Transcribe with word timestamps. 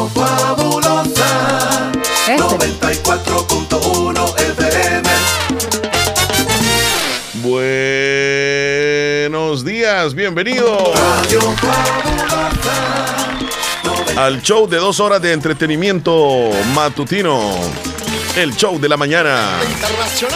Radio 0.00 0.08
Fabulosa 0.14 1.92
94.1 2.26 4.38
FM. 4.38 5.10
Buenos 7.42 9.62
días, 9.62 10.14
bienvenido 10.14 10.94
Radio 10.94 11.42
Fabulosa 11.42 13.28
al 14.16 14.40
show 14.40 14.66
de 14.66 14.78
dos 14.78 15.00
horas 15.00 15.20
de 15.20 15.34
entretenimiento 15.34 16.48
matutino. 16.74 17.50
El 18.36 18.54
show 18.54 18.78
de 18.78 18.88
la 18.88 18.96
mañana. 18.96 19.58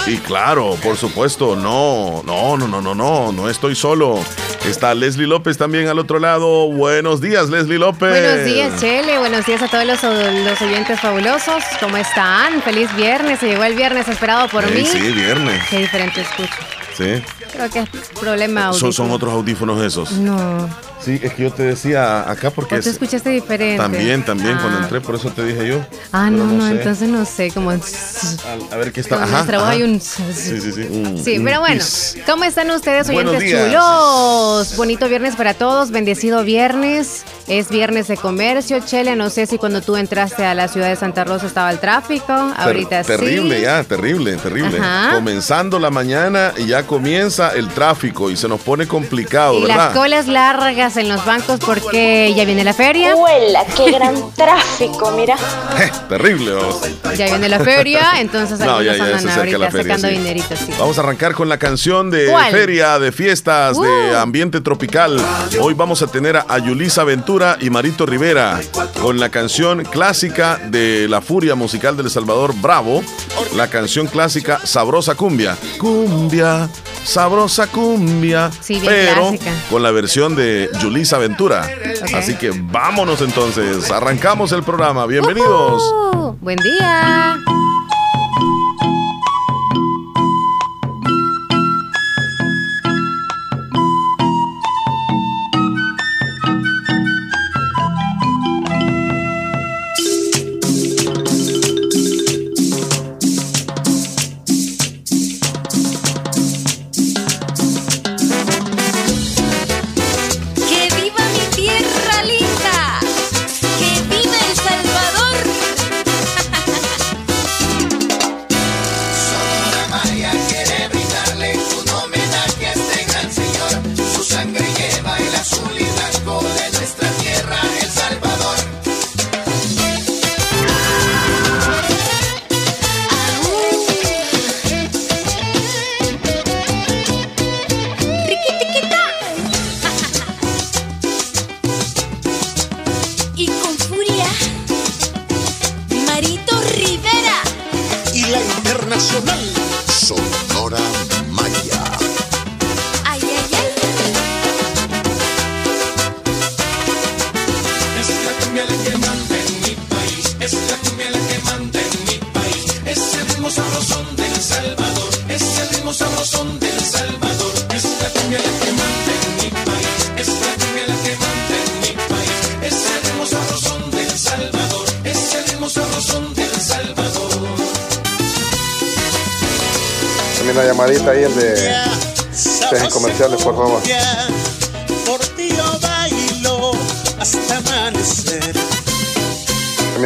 Y 0.06 0.16
claro, 0.18 0.76
por 0.82 0.96
supuesto, 0.96 1.54
no, 1.54 2.22
no, 2.26 2.56
no, 2.56 2.66
no, 2.66 2.82
no, 2.82 2.94
no, 2.94 3.32
no 3.32 3.48
estoy 3.48 3.76
solo. 3.76 4.18
Está 4.66 4.94
Leslie 4.94 5.26
López 5.26 5.56
también 5.56 5.86
al 5.86 5.98
otro 5.98 6.18
lado. 6.18 6.66
Buenos 6.72 7.20
días, 7.20 7.50
Leslie 7.50 7.78
López. 7.78 8.10
Buenos 8.10 8.44
días, 8.44 8.80
Chele. 8.80 9.18
Buenos 9.18 9.46
días 9.46 9.62
a 9.62 9.68
todos 9.68 9.86
los, 9.86 10.02
los 10.02 10.60
oyentes 10.60 11.00
fabulosos. 11.00 11.62
¿Cómo 11.80 11.96
están? 11.96 12.62
Feliz 12.62 12.94
viernes. 12.96 13.38
Se 13.38 13.46
llegó 13.46 13.62
el 13.62 13.74
viernes 13.74 14.08
esperado 14.08 14.48
por 14.48 14.68
mí. 14.70 14.84
sí, 14.84 15.12
viernes. 15.12 15.62
Qué 15.70 15.78
diferente 15.78 16.22
escucho. 16.22 16.73
Sí. 16.96 17.22
Creo 17.52 17.70
que 17.70 17.80
es 17.80 17.88
problema 18.20 18.72
Son, 18.72 18.92
son 18.92 19.10
otros 19.10 19.32
audífonos 19.32 19.82
esos. 19.82 20.12
No, 20.12 20.68
Sí, 21.04 21.20
es 21.22 21.34
que 21.34 21.42
yo 21.42 21.52
te 21.52 21.62
decía 21.64 22.30
acá 22.30 22.48
porque 22.50 22.76
vos 22.76 22.84
te 22.84 22.88
es- 22.88 22.94
escuchaste 22.94 23.28
diferente. 23.28 23.76
también, 23.76 24.24
también 24.24 24.56
cuando 24.56 24.78
Ah. 24.78 24.82
entré, 24.84 25.02
por 25.02 25.14
eso 25.16 25.28
te 25.28 25.44
dije 25.44 25.68
yo. 25.68 25.84
Ah, 26.12 26.30
no, 26.30 26.46
no, 26.46 26.64
sé. 26.66 26.72
entonces 26.72 27.08
no 27.10 27.26
sé, 27.26 27.50
como... 27.50 27.72
A, 27.72 27.74
a 28.72 28.76
ver 28.78 28.90
qué 28.90 29.00
está. 29.02 29.16
Ajá, 29.22 29.26
nuestra 29.32 29.58
voz 29.58 29.66
ajá. 29.66 29.76
hay 29.76 29.82
un... 29.82 30.00
Sí, 30.00 30.22
sí, 30.32 30.72
sí. 30.72 30.80
un- 30.90 31.22
Sí, 31.22 31.36
un 31.36 31.44
pero 31.44 31.60
bueno. 31.60 31.84
¿cómo 32.24 32.44
están 32.44 32.70
ustedes, 32.70 33.06
oyentes 33.10 33.38
días. 33.38 33.66
chulos? 33.66 34.76
Bonito 34.78 35.06
viernes 35.10 35.36
para 35.36 35.52
todos, 35.52 35.90
bendecido 35.90 36.42
viernes. 36.42 37.24
Es 37.48 37.68
viernes 37.68 38.08
de 38.08 38.16
comercio, 38.16 38.80
Chele. 38.80 39.14
No 39.14 39.28
sé 39.28 39.44
si 39.44 39.58
cuando 39.58 39.82
tú 39.82 39.96
entraste 39.96 40.46
a 40.46 40.54
la 40.54 40.68
ciudad 40.68 40.88
de 40.88 40.96
Santa 40.96 41.24
Rosa 41.24 41.44
estaba 41.46 41.70
el 41.70 41.80
tráfico. 41.80 42.24
Ter- 42.28 42.54
Ahorita 42.56 43.02
sí. 43.04 43.08
Terrible 43.08 43.60
ya, 43.60 43.84
terrible, 43.84 44.36
terrible. 44.36 44.78
Ajá. 44.78 45.16
Comenzando 45.16 45.78
la 45.78 45.90
mañana 45.90 46.54
y 46.56 46.64
ya 46.66 46.83
comienza 46.84 47.50
el 47.54 47.68
tráfico 47.68 48.30
y 48.30 48.36
se 48.36 48.48
nos 48.48 48.60
pone 48.60 48.86
complicado, 48.86 49.58
Y 49.58 49.62
¿verdad? 49.62 49.76
las 49.76 49.94
colas 49.96 50.26
largas 50.28 50.96
en 50.96 51.08
los 51.08 51.24
bancos 51.24 51.58
porque 51.60 52.32
ya 52.36 52.44
viene 52.44 52.64
la 52.64 52.72
feria. 52.74 53.14
¡Huela! 53.16 53.64
¡Qué 53.76 53.90
gran 53.90 54.14
tráfico! 54.34 55.10
Mira. 55.12 55.36
Eh, 55.76 55.90
terrible. 56.08 56.52
vamos. 56.52 56.80
Ya 57.16 57.26
viene 57.26 57.48
la 57.48 57.58
feria, 57.58 58.20
entonces 58.20 58.60
No, 58.60 58.80
ya- 58.80 58.96
ya 58.96 59.18
se 59.18 59.26
la 59.26 59.32
feria, 59.32 59.58
sacando 59.70 60.08
sí. 60.08 60.14
dineritos. 60.14 60.56
Sí. 60.58 60.72
Vamos 60.78 60.96
a 60.98 61.00
arrancar 61.00 61.34
con 61.34 61.48
la 61.48 61.58
canción 61.58 62.10
de 62.10 62.26
¿Cuál? 62.30 62.52
feria, 62.52 62.98
de 63.00 63.10
fiestas, 63.10 63.76
de 63.80 64.12
Uh. 64.12 64.16
ambiente 64.18 64.60
tropical. 64.60 65.20
Hoy 65.60 65.74
vamos 65.74 66.00
a 66.02 66.06
tener 66.06 66.36
a 66.36 66.58
Yulisa 66.58 67.02
Ventura 67.02 67.56
y 67.60 67.70
Marito 67.70 68.06
Rivera 68.06 68.60
con 69.02 69.18
la 69.18 69.30
canción 69.30 69.82
clásica 69.84 70.60
de 70.68 71.08
la 71.08 71.20
furia 71.20 71.56
musical 71.56 71.96
del 71.96 72.08
Salvador 72.08 72.54
Bravo, 72.60 73.02
la 73.56 73.68
canción 73.68 74.06
clásica 74.06 74.60
Sabrosa 74.64 75.16
Cumbia. 75.16 75.56
Cumbia, 75.78 76.68
sabrosa 77.04 77.66
cumbia. 77.66 78.50
Sí, 78.60 78.80
pero 78.84 79.28
clásica. 79.28 79.52
con 79.70 79.82
la 79.82 79.90
versión 79.90 80.34
de 80.36 80.70
Yulisa 80.80 81.18
Ventura. 81.18 81.68
Así 82.14 82.36
que 82.36 82.50
vámonos 82.54 83.20
entonces, 83.20 83.90
arrancamos 83.90 84.52
el 84.52 84.62
programa. 84.62 85.06
Bienvenidos. 85.06 85.82
Buen 86.40 86.58
día. 86.58 87.38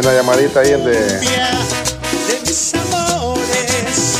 También 0.00 0.14
una 0.14 0.22
llamadita 0.22 0.60
ahí 0.60 0.70
el 0.70 0.84
de 0.84 0.92
De 0.92 2.40
mis 2.46 2.72
amores. 2.74 4.18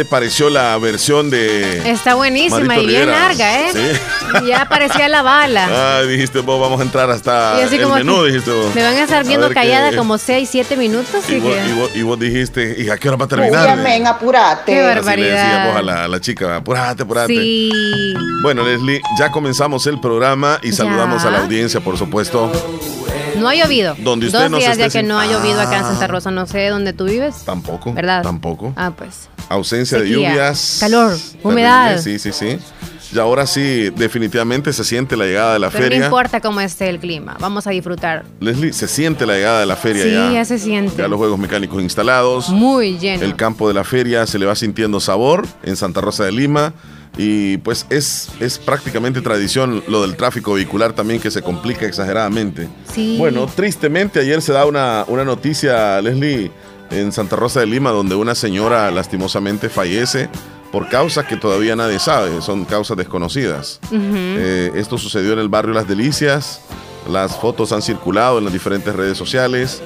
Te 0.00 0.04
pareció 0.06 0.48
la 0.48 0.78
versión 0.78 1.28
de... 1.28 1.90
Está 1.90 2.14
buenísima 2.14 2.60
Marito 2.60 2.84
y 2.84 2.86
bien 2.86 3.02
Rivera? 3.02 3.18
larga, 3.28 3.60
¿eh? 3.60 3.70
Sí. 3.74 4.46
Ya 4.48 4.66
parecía 4.66 5.10
la 5.10 5.20
bala. 5.20 5.68
Ah, 5.70 6.02
dijiste 6.02 6.38
vos, 6.38 6.58
vamos 6.58 6.80
a 6.80 6.84
entrar 6.84 7.10
hasta 7.10 7.56
y 7.60 7.64
así 7.64 7.76
el 7.76 7.82
como 7.82 7.96
menú, 7.96 8.24
dijiste 8.24 8.50
vos. 8.50 8.74
me 8.74 8.82
van 8.82 8.94
a 8.96 9.02
estar 9.02 9.26
viendo 9.26 9.48
ver 9.48 9.54
callada 9.54 9.90
qué- 9.90 9.96
como 9.98 10.16
6, 10.16 10.48
7 10.50 10.76
minutos. 10.78 11.22
Y 11.28 11.34
Y 11.34 11.40
vos, 11.40 11.54
que- 11.54 11.68
y 11.68 11.72
vos- 11.74 11.90
y 11.96 12.02
vos 12.02 12.18
dijiste, 12.18 12.76
¿y 12.78 12.88
a 12.88 12.96
qué 12.96 13.08
hora 13.08 13.18
va 13.18 13.26
a 13.26 13.28
terminar? 13.28 13.62
Uy, 13.66 13.68
amén, 13.80 14.06
apurate. 14.06 14.72
Qué 14.72 14.78
Así 14.80 14.88
le 14.88 14.94
barbaridad. 14.94 15.76
a 15.76 15.82
la, 15.82 16.04
a 16.04 16.08
la 16.08 16.18
chica, 16.20 16.56
apurate, 16.56 17.02
apurate. 17.02 17.34
Sí. 17.34 17.70
Bueno, 18.42 18.62
Leslie, 18.62 19.02
ya 19.18 19.30
comenzamos 19.30 19.86
el 19.86 20.00
programa 20.00 20.60
y 20.62 20.70
Ya. 20.70 20.76
saludamos 20.78 21.22
a 21.26 21.30
la 21.30 21.40
audiencia, 21.40 21.80
por 21.80 21.98
supuesto. 21.98 22.50
No 23.36 23.48
ha 23.50 23.54
llovido. 23.54 23.94
Donde 23.98 24.26
usted 24.26 24.38
Dos 24.40 24.50
nos 24.50 24.60
días 24.60 24.78
ya 24.78 24.86
esté 24.86 25.00
que 25.00 25.06
no 25.06 25.18
ha 25.18 25.26
llovido 25.26 25.60
acá 25.60 25.76
en. 25.78 25.82
Santa 25.84 26.06
Rosa. 26.06 26.30
No 26.30 26.46
sé 26.46 26.68
dónde 26.68 26.92
tú 26.94 27.04
vives. 27.04 27.36
Tampoco. 27.44 27.92
¿Verdad? 27.92 28.22
Tampoco. 28.22 28.72
Ah, 28.76 28.92
pues. 28.96 29.28
Ausencia 29.50 29.98
de 29.98 30.08
lluvias. 30.08 30.78
calor, 30.80 31.14
humedad. 31.42 32.00
Sí, 32.00 32.18
sí, 32.18 32.32
sí. 32.32 32.56
Y 33.12 33.18
ahora 33.18 33.44
sí, 33.44 33.90
definitivamente 33.96 34.72
se 34.72 34.84
siente 34.84 35.16
la 35.16 35.24
llegada 35.24 35.54
de 35.54 35.58
la 35.58 35.68
Pero 35.70 35.84
no 35.86 35.90
feria. 35.90 36.04
importa 36.04 36.40
cómo 36.40 36.60
esté 36.60 36.88
el 36.88 37.00
clima. 37.00 37.36
Vamos 37.40 37.66
a 37.66 37.70
disfrutar. 37.70 38.24
Leslie, 38.38 38.72
se 38.72 38.86
siente 38.86 39.26
la 39.26 39.34
llegada 39.34 39.58
de 39.58 39.66
la 39.66 39.74
feria 39.74 40.04
Sí, 40.04 40.10
ya. 40.12 40.30
ya 40.32 40.44
se 40.44 40.58
siente. 40.60 40.96
Ya 40.96 41.08
los 41.08 41.18
juegos 41.18 41.36
mecánicos 41.36 41.82
instalados. 41.82 42.50
Muy 42.50 42.98
lleno. 42.98 43.24
El 43.24 43.34
campo 43.34 43.66
de 43.66 43.74
la 43.74 43.82
feria 43.82 44.24
se 44.28 44.38
le 44.38 44.46
va 44.46 44.54
sintiendo 44.54 45.00
sabor 45.00 45.44
en 45.64 45.74
Santa 45.74 46.00
Rosa 46.00 46.24
de 46.24 46.30
Lima. 46.30 46.72
Y 47.18 47.56
pues 47.58 47.84
es, 47.90 48.28
es 48.38 48.60
prácticamente 48.60 49.20
tradición 49.20 49.82
lo 49.88 50.02
del 50.02 50.14
tráfico 50.16 50.52
vehicular 50.54 50.92
también 50.92 51.18
que 51.20 51.32
se 51.32 51.42
complica 51.42 51.84
exageradamente. 51.86 52.68
Sí. 52.94 53.16
Bueno, 53.18 53.48
tristemente 53.52 54.20
ayer 54.20 54.40
se 54.40 54.52
da 54.52 54.64
una, 54.66 55.04
una 55.08 55.24
noticia, 55.24 56.00
Leslie, 56.00 56.52
en 56.90 57.12
Santa 57.12 57.36
Rosa 57.36 57.60
de 57.60 57.66
Lima, 57.66 57.90
donde 57.90 58.14
una 58.14 58.34
señora 58.34 58.90
lastimosamente 58.90 59.68
fallece 59.68 60.28
por 60.72 60.88
causas 60.88 61.26
que 61.26 61.36
todavía 61.36 61.74
nadie 61.74 61.98
sabe, 61.98 62.40
son 62.42 62.64
causas 62.64 62.96
desconocidas. 62.96 63.80
Eh, 63.92 64.72
esto 64.74 64.98
sucedió 64.98 65.32
en 65.32 65.40
el 65.40 65.48
barrio 65.48 65.74
Las 65.74 65.88
Delicias. 65.88 66.60
Las 67.08 67.36
fotos 67.36 67.72
han 67.72 67.82
circulado 67.82 68.38
en 68.38 68.44
las 68.44 68.52
diferentes 68.52 68.94
redes 68.94 69.18
sociales. 69.18 69.82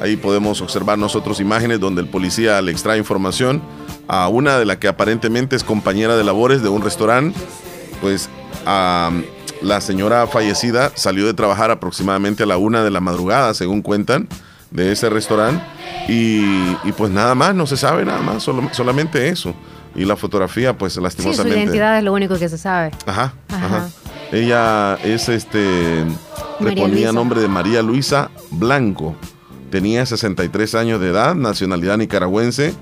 Ahí 0.00 0.16
podemos 0.16 0.60
observar 0.60 0.98
nosotros 0.98 1.40
imágenes 1.40 1.78
donde 1.78 2.02
el 2.02 2.08
policía 2.08 2.60
le 2.62 2.72
extrae 2.72 2.98
información 2.98 3.62
a 4.08 4.28
una 4.28 4.58
de 4.58 4.64
la 4.64 4.78
que 4.78 4.88
aparentemente 4.88 5.56
es 5.56 5.62
compañera 5.62 6.16
de 6.16 6.24
labores 6.24 6.62
de 6.62 6.68
un 6.68 6.82
restaurante. 6.82 7.38
Pues 8.00 8.28
a 8.66 9.12
la 9.62 9.80
señora 9.80 10.26
fallecida 10.26 10.90
salió 10.94 11.26
de 11.26 11.34
trabajar 11.34 11.70
aproximadamente 11.70 12.42
a 12.42 12.46
la 12.46 12.56
una 12.56 12.82
de 12.82 12.90
la 12.90 13.00
madrugada, 13.00 13.54
según 13.54 13.82
cuentan, 13.82 14.28
de 14.74 14.92
ese 14.92 15.08
restaurante. 15.08 15.64
Y, 16.08 16.42
y 16.84 16.92
pues 16.94 17.10
nada 17.10 17.34
más, 17.34 17.54
no 17.54 17.66
se 17.66 17.78
sabe 17.78 18.04
nada 18.04 18.20
más, 18.20 18.42
solo- 18.42 18.68
solamente 18.72 19.28
eso. 19.30 19.54
Y 19.94 20.04
la 20.04 20.16
fotografía, 20.16 20.76
pues 20.76 20.92
Sí, 20.92 20.96
su 20.96 21.00
lastimosamente. 21.02 21.58
identidad 21.60 21.96
es 21.96 22.04
lo 22.04 22.12
único 22.12 22.36
que 22.38 22.48
se 22.50 22.58
sabe. 22.58 22.90
Ajá, 23.06 23.32
Ajá. 23.48 23.66
ajá. 23.66 23.88
Ella 24.32 24.98
es 25.04 25.28
este. 25.28 26.04
Le 26.60 26.66
María 26.66 26.82
ponía 26.82 26.96
Luisa. 26.98 27.12
nombre 27.12 27.40
de 27.40 27.48
María 27.48 27.82
Luisa 27.82 28.30
Blanco. 28.50 29.14
Tenía 29.70 30.04
63 30.06 30.74
años 30.74 31.00
de 31.00 31.08
edad, 31.10 31.34
nacionalidad 31.34 31.96
nicaragüense. 31.96 32.74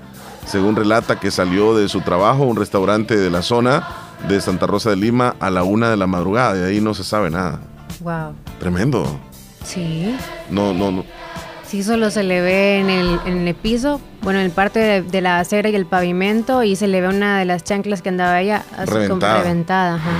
Según 0.47 0.75
relata 0.75 1.19
que 1.19 1.31
salió 1.31 1.75
de 1.75 1.87
su 1.89 2.01
trabajo, 2.01 2.43
un 2.43 2.55
restaurante 2.57 3.15
de 3.15 3.29
la 3.29 3.41
zona 3.41 3.87
de 4.27 4.41
Santa 4.41 4.67
Rosa 4.67 4.89
de 4.89 4.95
Lima 4.97 5.35
a 5.39 5.49
la 5.49 5.63
una 5.63 5.89
de 5.89 5.97
la 5.97 6.07
madrugada. 6.07 6.53
De 6.55 6.67
ahí 6.67 6.81
no 6.81 6.93
se 6.93 7.03
sabe 7.03 7.29
nada. 7.29 7.61
Wow. 8.01 8.33
Tremendo. 8.59 9.19
Sí. 9.63 10.15
No, 10.49 10.73
no, 10.73 10.91
no. 10.91 11.05
Sí, 11.73 11.81
solo 11.81 12.11
se 12.11 12.21
le 12.21 12.39
ve 12.39 12.77
en 12.81 12.91
el, 12.91 13.19
en 13.25 13.47
el 13.47 13.55
piso, 13.55 13.99
bueno, 14.21 14.39
en 14.39 14.51
parte 14.51 14.77
de, 14.77 15.01
de 15.01 15.21
la 15.21 15.39
acera 15.39 15.69
y 15.69 15.75
el 15.75 15.87
pavimento, 15.87 16.61
y 16.61 16.75
se 16.75 16.85
le 16.85 17.01
ve 17.01 17.07
una 17.07 17.39
de 17.39 17.45
las 17.45 17.63
chanclas 17.63 18.03
que 18.03 18.09
andaba 18.09 18.39
ella 18.41 18.57
así 18.77 18.85
como 18.91 18.99
Reventada. 18.99 19.41
reventada. 19.41 19.95
ajá. 19.95 20.11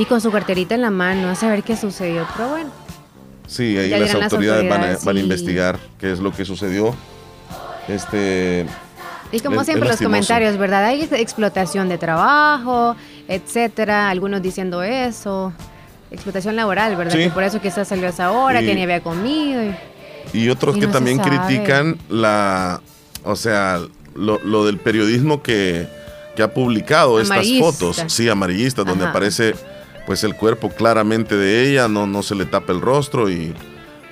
Y 0.00 0.04
con 0.06 0.20
su 0.20 0.32
carterita 0.32 0.74
en 0.74 0.80
la 0.82 0.90
mano, 0.90 1.28
a 1.28 1.36
saber 1.36 1.62
qué 1.62 1.76
sucedió. 1.76 2.26
Pero 2.36 2.48
bueno, 2.48 2.70
Sí, 3.46 3.78
ahí 3.78 3.88
las 3.88 4.00
dirán 4.00 4.18
las 4.18 4.32
autoridades, 4.32 4.62
van, 4.64 4.70
a, 4.72 4.74
autoridades, 4.74 5.04
van 5.04 5.16
a 5.16 5.18
sí. 5.20 5.22
investigar 5.22 5.78
qué 6.00 6.10
es 6.10 6.18
lo 6.18 6.32
que 6.32 6.44
sucedió. 6.44 6.92
Este. 7.86 8.66
y 9.30 9.38
como 9.38 9.60
Es- 9.60 9.66
siempre 9.66 9.88
es 9.90 9.94
los 10.00 10.02
comentarios, 10.02 10.56
¿verdad? 10.56 10.86
Hay 10.86 11.02
ex- 11.02 11.12
explotación 11.12 11.88
de 11.88 11.98
trabajo, 11.98 12.96
etcétera, 13.28 14.10
algunos 14.10 14.42
diciendo 14.42 14.82
eso. 14.82 15.52
Explotación 16.10 16.56
laboral, 16.56 16.96
¿verdad? 16.96 17.12
Sí. 17.12 17.18
Que 17.24 17.30
por 17.30 17.42
eso 17.44 17.60
quizás 17.60 17.86
salió 17.86 18.06
a 18.06 18.10
esa 18.10 18.32
hora, 18.32 18.60
Y- 18.60 18.66
que 18.66 18.74
ni 18.74 18.82
había 18.82 19.02
comido. 19.02 19.62
y- 19.62 19.76
Y 20.32 20.48
otros 20.48 20.76
Y 20.76 20.80
que 20.80 20.86
no 20.86 20.92
también 20.92 21.18
critican 21.18 21.98
la, 22.08 22.80
o 23.24 23.36
sea, 23.36 23.80
lo, 24.14 24.38
lo 24.44 24.64
del 24.66 24.78
periodismo 24.78 25.42
que, 25.42 25.86
que 26.36 26.42
ha 26.42 26.52
publicado 26.54 27.20
estas 27.20 27.46
fotos, 27.58 28.04
sí, 28.08 28.28
amarillistas, 28.28 28.84
donde 28.84 29.06
aparece 29.06 29.54
pues 30.06 30.24
el 30.24 30.34
cuerpo 30.34 30.70
claramente 30.70 31.36
de 31.36 31.68
ella, 31.70 31.86
no, 31.88 32.06
no 32.06 32.22
se 32.22 32.34
le 32.34 32.46
tapa 32.46 32.72
el 32.72 32.80
rostro 32.80 33.28
y, 33.28 33.54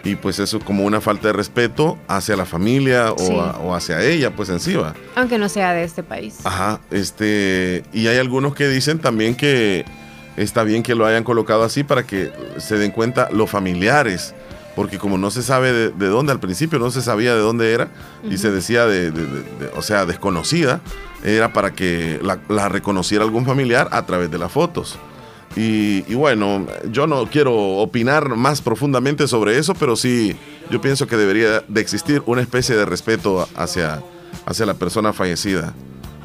y 0.04 0.14
pues 0.16 0.38
eso 0.38 0.60
como 0.60 0.84
una 0.84 1.00
falta 1.00 1.28
de 1.28 1.32
respeto 1.32 1.96
hacia 2.06 2.36
la 2.36 2.44
familia 2.44 3.12
o, 3.12 3.18
Sí. 3.18 3.32
a- 3.32 3.58
o 3.60 3.74
hacia 3.74 4.02
ella, 4.04 4.30
pues 4.30 4.50
encima. 4.50 4.94
Aunque 5.14 5.38
no 5.38 5.48
sea 5.48 5.72
de 5.72 5.84
este 5.84 6.02
país. 6.02 6.36
Ajá, 6.44 6.80
este, 6.90 7.82
y 7.94 8.08
hay 8.08 8.18
algunos 8.18 8.54
que 8.54 8.68
dicen 8.68 8.98
también 8.98 9.34
que 9.34 9.84
está 10.36 10.64
bien 10.64 10.82
que 10.82 10.94
lo 10.94 11.06
hayan 11.06 11.24
colocado 11.24 11.62
así 11.64 11.82
para 11.82 12.06
que 12.06 12.30
se 12.58 12.76
den 12.76 12.90
cuenta 12.90 13.30
los 13.32 13.48
familiares, 13.48 14.34
porque 14.76 14.98
como 14.98 15.18
no 15.18 15.30
se 15.32 15.42
sabe 15.42 15.72
de, 15.72 15.88
de 15.88 16.06
dónde, 16.06 16.30
al 16.32 16.38
principio 16.40 16.78
no 16.78 16.90
se 16.92 17.02
sabía 17.02 17.34
de 17.34 17.40
dónde 17.40 17.72
era 17.72 17.88
y 18.22 18.36
se 18.36 18.50
decía 18.52 18.86
de, 18.86 19.10
de- 19.10 19.26
de- 19.26 19.42
de- 19.42 19.70
o 19.74 19.82
sea, 19.82 20.06
desconocida, 20.06 20.80
era 21.24 21.52
para 21.52 21.72
que 21.72 22.20
la, 22.22 22.38
la 22.48 22.68
reconociera 22.68 23.24
algún 23.24 23.44
familiar 23.46 23.88
a 23.90 24.06
través 24.06 24.30
de 24.30 24.38
las 24.38 24.52
fotos. 24.52 24.96
Y, 25.56 26.04
y 26.06 26.14
bueno, 26.14 26.66
yo 26.92 27.06
no 27.06 27.26
quiero 27.26 27.54
opinar 27.56 28.36
más 28.36 28.60
profundamente 28.60 29.26
sobre 29.26 29.58
eso, 29.58 29.74
pero 29.74 29.96
sí, 29.96 30.36
yo 30.70 30.80
pienso 30.82 31.06
que 31.06 31.16
debería 31.16 31.60
de 31.66 31.80
existir 31.80 32.22
una 32.26 32.42
especie 32.42 32.76
de 32.76 32.84
respeto 32.84 33.48
hacia, 33.56 34.02
hacia 34.44 34.66
la 34.66 34.74
persona 34.74 35.14
fallecida. 35.14 35.72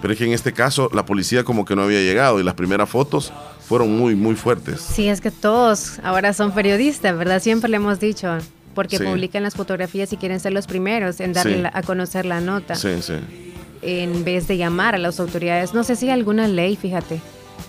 Pero 0.02 0.14
es 0.14 0.20
que 0.20 0.26
en 0.26 0.34
este 0.34 0.52
caso 0.52 0.90
la 0.94 1.06
policía 1.06 1.46
como 1.46 1.64
que 1.64 1.76
no 1.78 1.84
había 1.84 2.02
llegado 2.02 2.40
y 2.40 2.44
las 2.44 2.56
primeras 2.56 2.90
fotos 2.90 3.32
fueron 3.68 3.98
muy, 3.98 4.16
muy 4.16 4.36
fuertes. 4.36 4.82
Sí, 4.82 5.08
es 5.08 5.22
que 5.22 5.32
todos 5.32 6.00
ahora 6.04 6.34
son 6.34 6.52
periodistas, 6.52 7.18
¿verdad? 7.18 7.42
Siempre 7.42 7.70
le 7.70 7.78
hemos 7.78 8.00
dicho, 8.00 8.38
porque 8.76 8.98
Sí. 8.98 9.04
publican 9.04 9.44
las 9.44 9.56
fotografías 9.56 10.12
y 10.14 10.18
quieren 10.18 10.40
ser 10.40 10.54
los 10.54 10.68
primeros 10.68 11.20
en 11.20 11.34
darle 11.34 11.62
Sí. 11.64 11.70
a 11.74 11.82
conocer 11.84 12.26
la 12.26 12.42
nota, 12.42 12.76
Sí, 12.76 13.02
sí. 13.02 13.14
en 13.82 14.24
vez 14.24 14.48
de 14.48 14.58
llamar 14.58 14.96
a 14.96 14.98
las 14.98 15.20
autoridades. 15.20 15.74
No 15.74 15.84
sé 15.84 15.96
si 15.96 16.06
hay 16.08 16.12
alguna 16.12 16.48
ley, 16.48 16.76
fíjate, 16.76 17.20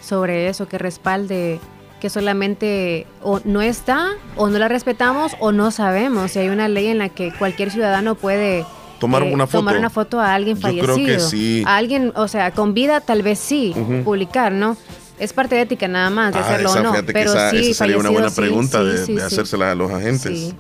sobre 0.02 0.48
eso 0.48 0.66
que 0.68 0.78
respalde 0.78 1.60
que 2.00 2.10
solamente 2.10 3.06
o 3.22 3.40
no 3.44 3.62
está, 3.62 4.08
o 4.36 4.48
no 4.48 4.58
la 4.58 4.66
respetamos, 4.66 5.32
o 5.38 5.52
no 5.52 5.70
sabemos 5.70 6.32
si 6.32 6.40
hay 6.40 6.48
una 6.48 6.66
ley 6.66 6.88
en 6.88 6.98
la 6.98 7.08
que 7.10 7.32
cualquier 7.32 7.70
ciudadano 7.70 8.16
puede 8.16 8.66
Tomar 8.98 9.22
eh, 9.22 9.32
una 9.32 9.46
foto. 9.46 9.58
tomar 9.58 9.76
una 9.78 9.88
foto 9.88 10.18
a 10.20 10.34
alguien 10.34 10.56
Yo 10.56 10.62
fallecido. 10.62 10.94
creo 10.94 11.06
que 11.06 11.20
sí. 11.20 11.62
A 11.64 11.76
alguien, 11.76 12.12
o 12.16 12.26
sea, 12.26 12.50
con 12.50 12.74
vida 12.74 13.00
tal 13.00 13.22
vez 13.22 13.38
sí, 13.38 13.72
publicar, 14.04 14.50
¿no? 14.50 14.76
Es 15.22 15.32
parte 15.32 15.54
de 15.54 15.60
ética 15.62 15.86
nada 15.88 16.10
más 16.10 16.32
de 16.34 16.40
Ah, 16.40 16.42
hacerlo 16.42 16.70
esa, 16.70 16.80
o 16.80 16.82
no. 16.82 16.90
fíjate 16.90 17.06
que 17.06 17.12
pero 17.12 17.30
esa, 17.30 17.50
sí, 17.50 17.70
esa 17.70 17.84
sería 17.84 17.98
una 17.98 18.10
buena 18.10 18.30
pregunta 18.30 18.78
sí, 18.80 18.84
de, 18.86 19.06
sí, 19.06 19.14
de 19.14 19.20
sí. 19.20 19.26
hacérsela 19.26 19.70
a 19.70 19.74
los 19.74 19.90
agentes. 19.90 20.38
Sí. 20.38 20.54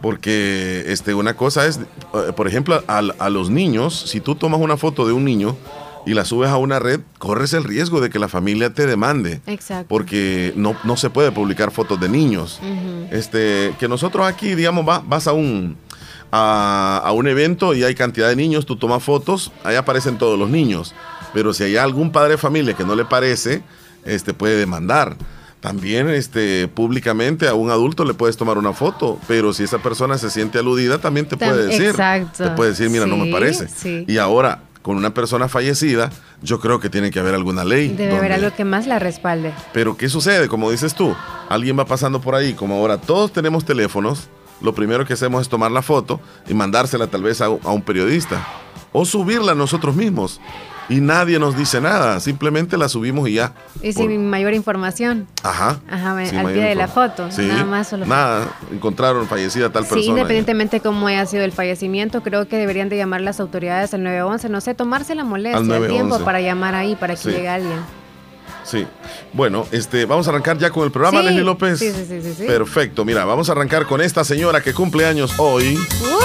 Porque 0.00 0.84
este, 0.88 1.14
una 1.14 1.34
cosa 1.34 1.66
es, 1.66 1.78
eh, 1.78 2.32
por 2.36 2.46
ejemplo, 2.46 2.82
a, 2.88 2.98
a 2.98 3.30
los 3.30 3.48
niños, 3.50 3.98
si 4.06 4.20
tú 4.20 4.34
tomas 4.34 4.60
una 4.60 4.76
foto 4.76 5.06
de 5.06 5.12
un 5.12 5.24
niño, 5.24 5.56
y 6.06 6.12
la 6.12 6.26
subes 6.26 6.50
a 6.50 6.58
una 6.58 6.78
red, 6.78 7.00
corres 7.18 7.54
el 7.54 7.64
riesgo 7.64 8.02
de 8.02 8.10
que 8.10 8.18
la 8.18 8.28
familia 8.28 8.74
te 8.74 8.86
demande. 8.86 9.40
Exacto. 9.46 9.86
Porque 9.88 10.52
no, 10.54 10.76
no 10.84 10.98
se 10.98 11.08
puede 11.08 11.32
publicar 11.32 11.70
fotos 11.70 11.98
de 11.98 12.10
niños. 12.10 12.60
Este, 13.10 13.74
que 13.80 13.88
nosotros 13.88 14.26
aquí, 14.26 14.54
digamos, 14.54 14.86
va- 14.86 15.02
vas 15.06 15.26
a 15.26 15.32
un, 15.32 15.78
a, 16.30 17.00
a 17.02 17.12
un 17.12 17.26
evento 17.26 17.72
y 17.74 17.84
hay 17.84 17.94
cantidad 17.94 18.28
de 18.28 18.36
niños, 18.36 18.66
tú 18.66 18.76
tomas 18.76 19.02
fotos, 19.02 19.50
ahí 19.62 19.76
aparecen 19.76 20.18
todos 20.18 20.38
los 20.38 20.50
niños. 20.50 20.94
Pero 21.34 21.52
si 21.52 21.64
hay 21.64 21.76
algún 21.76 22.10
padre 22.12 22.30
de 22.32 22.38
familia 22.38 22.74
que 22.74 22.84
no 22.84 22.94
le 22.94 23.04
parece, 23.04 23.62
este 24.04 24.32
puede 24.32 24.56
demandar. 24.56 25.16
También 25.60 26.08
este, 26.10 26.68
públicamente 26.68 27.48
a 27.48 27.54
un 27.54 27.70
adulto 27.70 28.04
le 28.04 28.12
puedes 28.14 28.36
tomar 28.36 28.58
una 28.58 28.72
foto, 28.74 29.18
pero 29.26 29.52
si 29.54 29.62
esa 29.64 29.78
persona 29.78 30.18
se 30.18 30.28
siente 30.30 30.58
aludida, 30.58 30.98
también 30.98 31.26
te 31.26 31.36
puede 31.38 31.66
decir. 31.66 31.86
exacto. 31.88 32.44
Te 32.44 32.50
puede 32.50 32.70
decir, 32.70 32.90
mira, 32.90 33.06
no 33.06 33.16
me 33.16 33.32
parece. 33.32 33.68
sí. 33.68 34.04
Y 34.06 34.18
ahora, 34.18 34.60
con 34.82 34.98
una 34.98 35.14
persona 35.14 35.48
fallecida, 35.48 36.10
yo 36.42 36.60
creo 36.60 36.80
que 36.80 36.90
tiene 36.90 37.10
que 37.10 37.18
haber 37.18 37.34
alguna 37.34 37.64
ley. 37.64 37.88
Debe 37.88 38.10
haber 38.18 38.32
donde- 38.32 38.46
algo 38.46 38.56
que 38.56 38.64
más 38.66 38.86
la 38.86 38.98
respalde. 38.98 39.52
pero 39.72 39.96
¿qué 39.96 40.10
sucede? 40.10 40.48
Como 40.48 40.70
dices 40.70 40.94
tú, 40.94 41.16
alguien 41.48 41.78
va 41.78 41.86
pasando 41.86 42.20
por 42.20 42.34
ahí, 42.34 42.52
como 42.52 42.74
ahora 42.74 42.98
todos 42.98 43.32
tenemos 43.32 43.64
teléfonos, 43.64 44.28
lo 44.60 44.74
primero 44.74 45.06
que 45.06 45.14
hacemos 45.14 45.40
es 45.40 45.48
tomar 45.48 45.70
la 45.70 45.80
foto 45.80 46.20
y 46.46 46.52
mandársela 46.52 47.06
tal 47.06 47.22
vez 47.22 47.40
a, 47.40 47.46
a 47.46 47.48
un 47.72 47.80
periodista 47.80 48.46
o 48.92 49.06
subirla 49.06 49.54
nosotros 49.54 49.96
mismos. 49.96 50.38
Y 50.88 51.00
nadie 51.00 51.38
nos 51.38 51.56
dice 51.56 51.80
nada, 51.80 52.20
simplemente 52.20 52.76
la 52.76 52.88
subimos 52.90 53.28
y 53.28 53.34
ya. 53.34 53.54
Y 53.82 53.92
Por- 53.92 54.02
sin 54.06 54.28
mayor 54.28 54.52
información. 54.52 55.26
Ajá. 55.42 55.78
Ajá, 55.90 56.10
al 56.18 56.52
pie 56.52 56.62
de 56.62 56.74
la 56.74 56.88
foto, 56.88 57.30
Sí, 57.30 57.42
nada 57.46 57.64
más 57.64 57.88
solo- 57.88 58.04
Nada, 58.04 58.48
encontraron 58.70 59.26
fallecida 59.26 59.70
tal 59.70 59.84
Sí, 59.84 59.90
persona. 59.94 60.10
independientemente 60.10 60.80
cómo 60.80 61.06
haya 61.06 61.24
sido 61.26 61.42
el 61.44 61.52
fallecimiento, 61.52 62.22
creo 62.22 62.48
que 62.48 62.58
deberían 62.58 62.88
de 62.90 62.96
llamar 62.98 63.22
las 63.22 63.40
autoridades 63.40 63.94
al 63.94 64.02
911, 64.02 64.48
no 64.50 64.60
sé, 64.60 64.74
tomarse 64.74 65.14
la 65.14 65.24
molestia, 65.24 65.56
Al 65.56 65.62
el 65.62 65.68
911. 65.68 65.94
tiempo 66.08 66.24
para 66.24 66.40
llamar 66.40 66.74
ahí, 66.74 66.96
para 66.96 67.14
que 67.14 67.20
Sí. 67.22 67.30
llegue 67.30 67.48
alguien. 67.48 67.78
Sí. 68.64 68.86
Bueno, 69.34 69.66
este, 69.72 70.06
vamos 70.06 70.26
a 70.26 70.30
arrancar 70.30 70.56
ya 70.58 70.70
con 70.70 70.84
el 70.84 70.90
programa, 70.90 71.20
Sí, 71.20 71.26
Leslie 71.26 71.44
López. 71.44 71.78
sí, 71.78 71.90
sí, 71.92 72.04
sí, 72.08 72.20
sí, 72.22 72.34
sí. 72.34 72.44
Perfecto. 72.46 73.04
Mira, 73.04 73.24
vamos 73.26 73.48
a 73.48 73.52
arrancar 73.52 73.86
con 73.86 74.00
esta 74.00 74.24
señora 74.24 74.62
que 74.62 74.72
cumple 74.72 75.04
años 75.06 75.34
hoy. 75.38 75.76
Señores, 75.76 76.23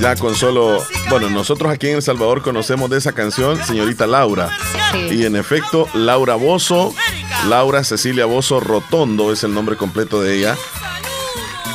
Ya 0.00 0.16
con 0.16 0.34
solo, 0.34 0.82
bueno, 1.08 1.28
nosotros 1.30 1.70
aquí 1.72 1.88
en 1.88 1.96
El 1.96 2.02
Salvador 2.02 2.42
conocemos 2.42 2.88
de 2.90 2.98
esa 2.98 3.12
canción, 3.12 3.62
señorita 3.64 4.06
Laura. 4.06 4.50
Sí. 4.92 5.16
Y 5.16 5.24
en 5.26 5.36
efecto, 5.36 5.88
Laura 5.94 6.34
Bozo, 6.36 6.94
Laura 7.48 7.84
Cecilia 7.84 8.24
Bozo 8.24 8.60
Rotondo 8.60 9.32
es 9.32 9.44
el 9.44 9.52
nombre 9.54 9.76
completo 9.76 10.20
de 10.22 10.38
ella. 10.38 10.56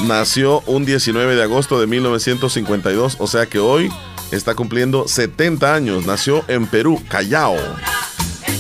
Nació 0.02 0.62
un 0.66 0.86
19 0.86 1.36
de 1.36 1.44
agosto 1.44 1.80
de 1.80 1.88
1952, 1.88 3.18
o 3.20 3.28
sea 3.28 3.46
que 3.46 3.60
hoy 3.60 3.90
está 4.32 4.56
cumpliendo 4.56 5.08
70 5.08 5.74
años. 5.74 6.06
Nació 6.06 6.44
en 6.48 6.68
Perú, 6.68 7.02
Callao. 7.08 7.56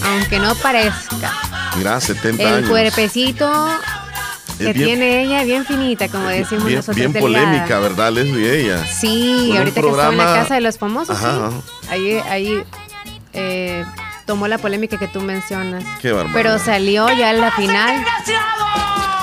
Aunque 0.04 0.40
no 0.40 0.56
parezca. 0.56 1.34
Mira, 1.78 2.00
70 2.00 2.42
El 2.44 2.54
años. 2.56 2.70
cuerpecito 2.70 3.68
Es 3.68 3.95
que 4.58 4.74
bien- 4.74 4.86
tiene 4.88 5.22
ella, 5.24 5.44
bien 5.44 5.66
finita, 5.66 6.08
como 6.10 6.28
decimos 6.28 6.66
bien, 6.66 6.78
nosotros. 6.78 6.96
bien 6.98 7.14
delgada. 7.14 7.46
polémica, 7.46 7.80
¿verdad, 7.80 8.12
Leslie? 8.12 8.60
Ella. 8.62 8.86
Sí, 8.86 9.46
Con 9.50 9.58
ahorita 9.58 9.82
que 9.82 9.88
estuvo 9.88 10.02
en 10.12 10.18
la 10.18 10.26
casa 10.26 10.56
de 10.56 10.62
los 10.62 10.78
famosos, 10.78 11.16
Ajá, 11.18 11.32
sí. 11.32 11.40
ajá. 11.88 11.94
Ahí, 11.94 12.20
ahí 12.30 12.64
eh, 13.34 13.84
tomó 14.26 14.48
la 14.48 14.58
polémica 14.58 14.98
que 14.98 15.08
tú 15.08 15.22
mencionas. 15.22 15.84
Qué 16.02 16.12
barbaridad. 16.12 16.34
Pero 16.34 16.60
salió 16.60 17.08
ya 17.10 17.32
en 17.32 17.42
la 17.42 17.52
final. 17.52 18.04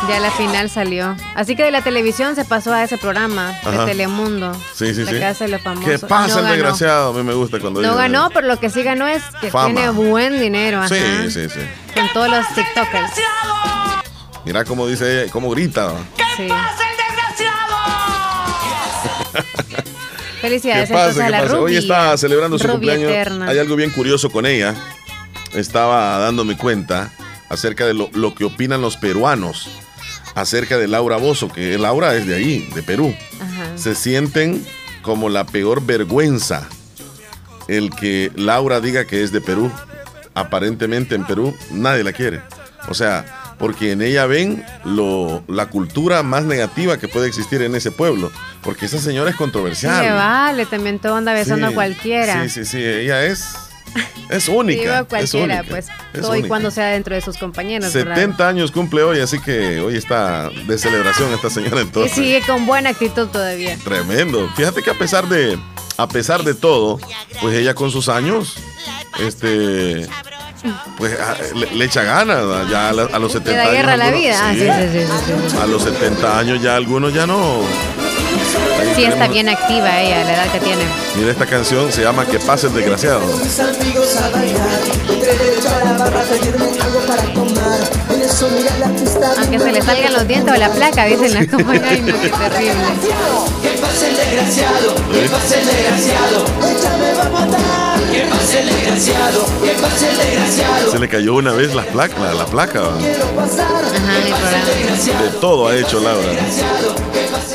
Ya 0.08 0.18
la 0.18 0.32
final 0.32 0.68
salió. 0.68 1.16
Así 1.36 1.54
que 1.54 1.62
de 1.62 1.70
la 1.70 1.80
televisión 1.80 2.34
se 2.34 2.44
pasó 2.44 2.72
a 2.74 2.82
ese 2.82 2.98
programa 2.98 3.50
Ajá. 3.50 3.70
de 3.70 3.86
Telemundo. 3.92 4.52
Sí, 4.74 4.92
sí, 4.96 5.04
la 5.04 5.12
sí. 5.12 5.18
casa 5.20 5.44
de 5.44 5.50
los 5.52 5.62
famosos. 5.62 5.88
¿Qué 5.88 5.98
pasa 6.00 6.26
No 6.26 6.38
el 6.38 6.42
ganó. 6.42 6.54
desgraciado? 6.56 7.10
A 7.10 7.12
mí 7.16 7.22
me 7.22 7.34
gusta 7.34 7.60
cuando 7.60 7.80
No 7.80 7.86
dicen 7.86 7.98
ganó, 8.02 8.22
eso. 8.24 8.30
pero 8.34 8.48
lo 8.48 8.58
que 8.58 8.68
sí 8.68 8.82
ganó 8.82 9.06
es 9.06 9.22
que 9.40 9.50
Fama. 9.52 9.66
tiene 9.72 9.90
buen 9.90 10.40
dinero. 10.40 10.78
Ajá, 10.78 10.88
Sí, 10.88 11.30
sí, 11.30 11.48
sí. 11.48 11.60
Con 11.94 12.08
todos 12.12 12.28
los 12.30 12.44
TikTokers. 12.48 13.12
Mira 14.44 14.64
cómo 14.64 14.87
dice 14.87 15.22
ella, 15.25 15.32
cómo 15.32 15.50
grita. 15.50 15.92
Sí. 16.37 16.49
¿Qué 19.32 20.49
Felicidades 20.49 20.90
entonces 20.90 21.14
pasa? 21.14 21.22
a 21.22 21.26
¿Qué 21.26 21.30
la 21.30 21.42
pasa? 21.42 21.54
Ruby. 21.54 21.64
Hoy 21.72 21.76
está 21.76 22.16
celebrando 22.16 22.58
su 22.58 22.66
cumpleaños. 22.68 23.11
eterna. 23.11 23.49
Hay 23.49 23.58
algo 23.58 23.76
bien 23.76 23.90
curioso 23.90 24.30
con 24.30 24.44
ella. 24.44 24.75
Estaba 25.54 26.18
dándome 26.18 26.56
cuenta 26.56 27.12
acerca 27.49 27.87
de 27.87 27.94
lo, 27.94 28.11
lo 28.12 28.34
que 28.34 28.44
opinan 28.44 28.80
los 28.80 28.96
peruanos 28.96 29.68
acerca 30.34 30.78
de 30.78 30.88
Laura 30.88 31.16
Bozo, 31.18 31.49
que 31.52 31.78
Laura 31.78 32.14
es 32.16 32.26
de 32.26 32.34
ahí, 32.34 32.68
de 32.75 32.82
Perú. 32.82 33.14
Ajá. 33.40 33.78
Se 33.78 33.94
sienten 33.94 34.66
como 35.02 35.28
la 35.28 35.44
peor 35.44 35.84
vergüenza 35.84 36.68
el 37.68 37.90
que 37.90 38.32
Laura 38.34 38.80
diga 38.80 39.04
que 39.06 39.22
es 39.22 39.30
de 39.32 39.40
Perú. 39.40 39.70
Aparentemente 40.34 41.14
en 41.14 41.25
Perú 41.25 41.54
nadie 41.70 42.02
la 42.02 42.12
quiere. 42.12 42.40
O 42.88 42.94
sea, 42.94 43.41
porque 43.62 43.92
en 43.92 44.02
ella 44.02 44.26
ven 44.26 44.64
lo, 44.85 45.45
la 45.47 45.66
cultura 45.66 46.25
más 46.25 46.42
negativa 46.42 46.99
que 46.99 47.07
puede 47.07 47.28
existir 47.28 47.62
en 47.62 47.76
ese 47.76 47.92
pueblo. 47.92 48.33
Porque 48.61 48.87
esa 48.87 48.99
señora 48.99 49.31
es 49.31 49.37
Sí, 49.37 49.38
controversial. 49.38 50.02
le 50.04 50.11
vale, 50.11 50.66
también 50.66 50.99
todo 50.99 51.14
anda 51.14 51.33
besando 51.33 51.69
Sí, 51.69 51.73
a 51.73 51.75
cualquiera. 51.76 52.42
Sí, 52.42 52.49
sí, 52.50 52.64
sí, 52.64 52.78
ella 52.85 53.25
es 53.25 53.54
es 54.31 54.49
única. 54.49 54.81
Digo 54.83 54.95
es 54.95 55.07
cualquiera, 55.07 55.54
única, 55.61 55.62
pues 55.71 55.87
es 56.12 56.21
todo 56.23 56.35
y 56.35 56.42
cuando 56.42 56.73
sea 56.73 56.87
dentro 56.88 57.14
de 57.14 57.21
sus 57.21 57.37
compañeros. 57.38 57.92
¿verdad? 57.95 58.16
70 58.16 58.49
años 58.49 58.73
cumple 58.73 59.04
hoy, 59.04 59.21
así 59.21 59.38
que 59.40 59.78
hoy 59.78 59.97
está 59.97 60.50
de 60.66 60.76
celebración 60.76 61.33
esta 61.33 61.49
señora 61.49 61.78
Y 61.78 61.83
entonces. 61.83 62.12
sigue 62.16 62.42
con 62.45 62.66
buena 62.66 62.90
actitud 62.90 63.28
todavía. 63.28 63.76
Tremendo. 63.85 64.50
Fíjate 64.57 64.83
que 64.83 64.90
a 64.90 64.99
pesar 64.99 65.28
de 65.28 65.57
a 65.99 66.09
pesar 66.09 66.42
de 66.42 66.54
todo, 66.54 66.99
pues 67.40 67.54
ella 67.54 67.75
con 67.75 67.92
sus 67.92 68.09
años 68.09 68.57
este 69.21 70.09
pues 70.97 71.19
a- 71.19 71.37
le, 71.54 71.66
le 71.73 71.85
echa 71.85 72.02
ganas, 72.02 72.47
¿verdad? 72.47 72.66
ya 72.71 72.88
a, 72.88 72.92
la- 72.92 73.09
a 73.12 73.19
los 73.19 73.33
70 73.33 73.50
Le 73.50 73.57
da 73.57 73.62
años. 73.64 73.75
guerra 73.76 73.97
la 73.97 74.11
vida. 74.11 74.38
Ah, 74.40 74.52
sí, 74.52 74.61
sí, 74.61 74.66
sí, 74.66 75.07
sí, 75.07 75.12
sí, 75.26 75.50
sí. 75.50 75.57
A 75.62 75.66
los 75.66 75.83
70 75.83 76.38
años 76.38 76.62
ya 76.62 76.76
algunos 76.76 77.12
ya 77.12 77.26
no. 77.26 77.61
Ahí 78.81 78.92
Sí, 78.97 79.04
está 79.04 79.28
bien 79.28 79.49
activa 79.49 80.00
ella, 80.00 80.25
la 80.25 80.35
edad 80.35 80.52
que 80.52 80.61
tiene. 80.61 80.83
Mira 81.16 81.31
esta 81.31 81.47
canción, 81.47 81.90
se 81.92 82.02
llama 82.02 82.26
Que 82.26 82.38
pase 82.38 82.66
el 82.66 82.75
desgraciado. 82.75 83.21
Aunque 89.38 89.59
se 89.59 89.73
le 89.73 89.83
salgan 89.83 90.12
los 90.12 90.26
dientes 90.28 90.54
o 90.54 90.57
la 90.59 90.71
placa, 90.71 91.04
dicen 91.07 91.35
las 91.35 91.47
compañeras. 91.50 91.90
Ay, 91.90 92.00
no, 92.02 92.21
qué 92.21 92.28
terrible. 92.31 92.75
Que 93.62 93.69
pase 93.81 94.09
el 94.11 94.16
desgraciado, 94.16 94.95
que 94.95 95.28
pase 95.28 95.61
el 95.61 95.66
desgraciado. 95.66 96.45
Ella 97.22 97.30
me 97.30 97.30
va 97.30 97.42
a 97.42 97.46
matar. 97.46 98.00
Que 98.10 98.20
pase 98.22 98.60
el 98.60 98.66
desgraciado, 98.68 99.46
que 99.62 99.70
pase 99.80 100.10
el 100.10 100.16
desgraciado. 100.16 100.90
Se 100.90 100.98
le 100.98 101.08
cayó 101.08 101.34
una 101.34 101.52
vez 101.52 101.74
la 101.74 101.82
placa, 101.84 102.18
la, 102.18 102.34
la 102.34 102.46
placa. 102.46 102.80
¿va? 102.80 102.98
Quiero 102.98 103.24
pasar. 103.36 103.84
Ajá. 103.84 105.22
De 105.22 105.30
todo 105.40 105.68
ha 105.68 105.76
hecho 105.76 106.00
Laura. 106.00 106.28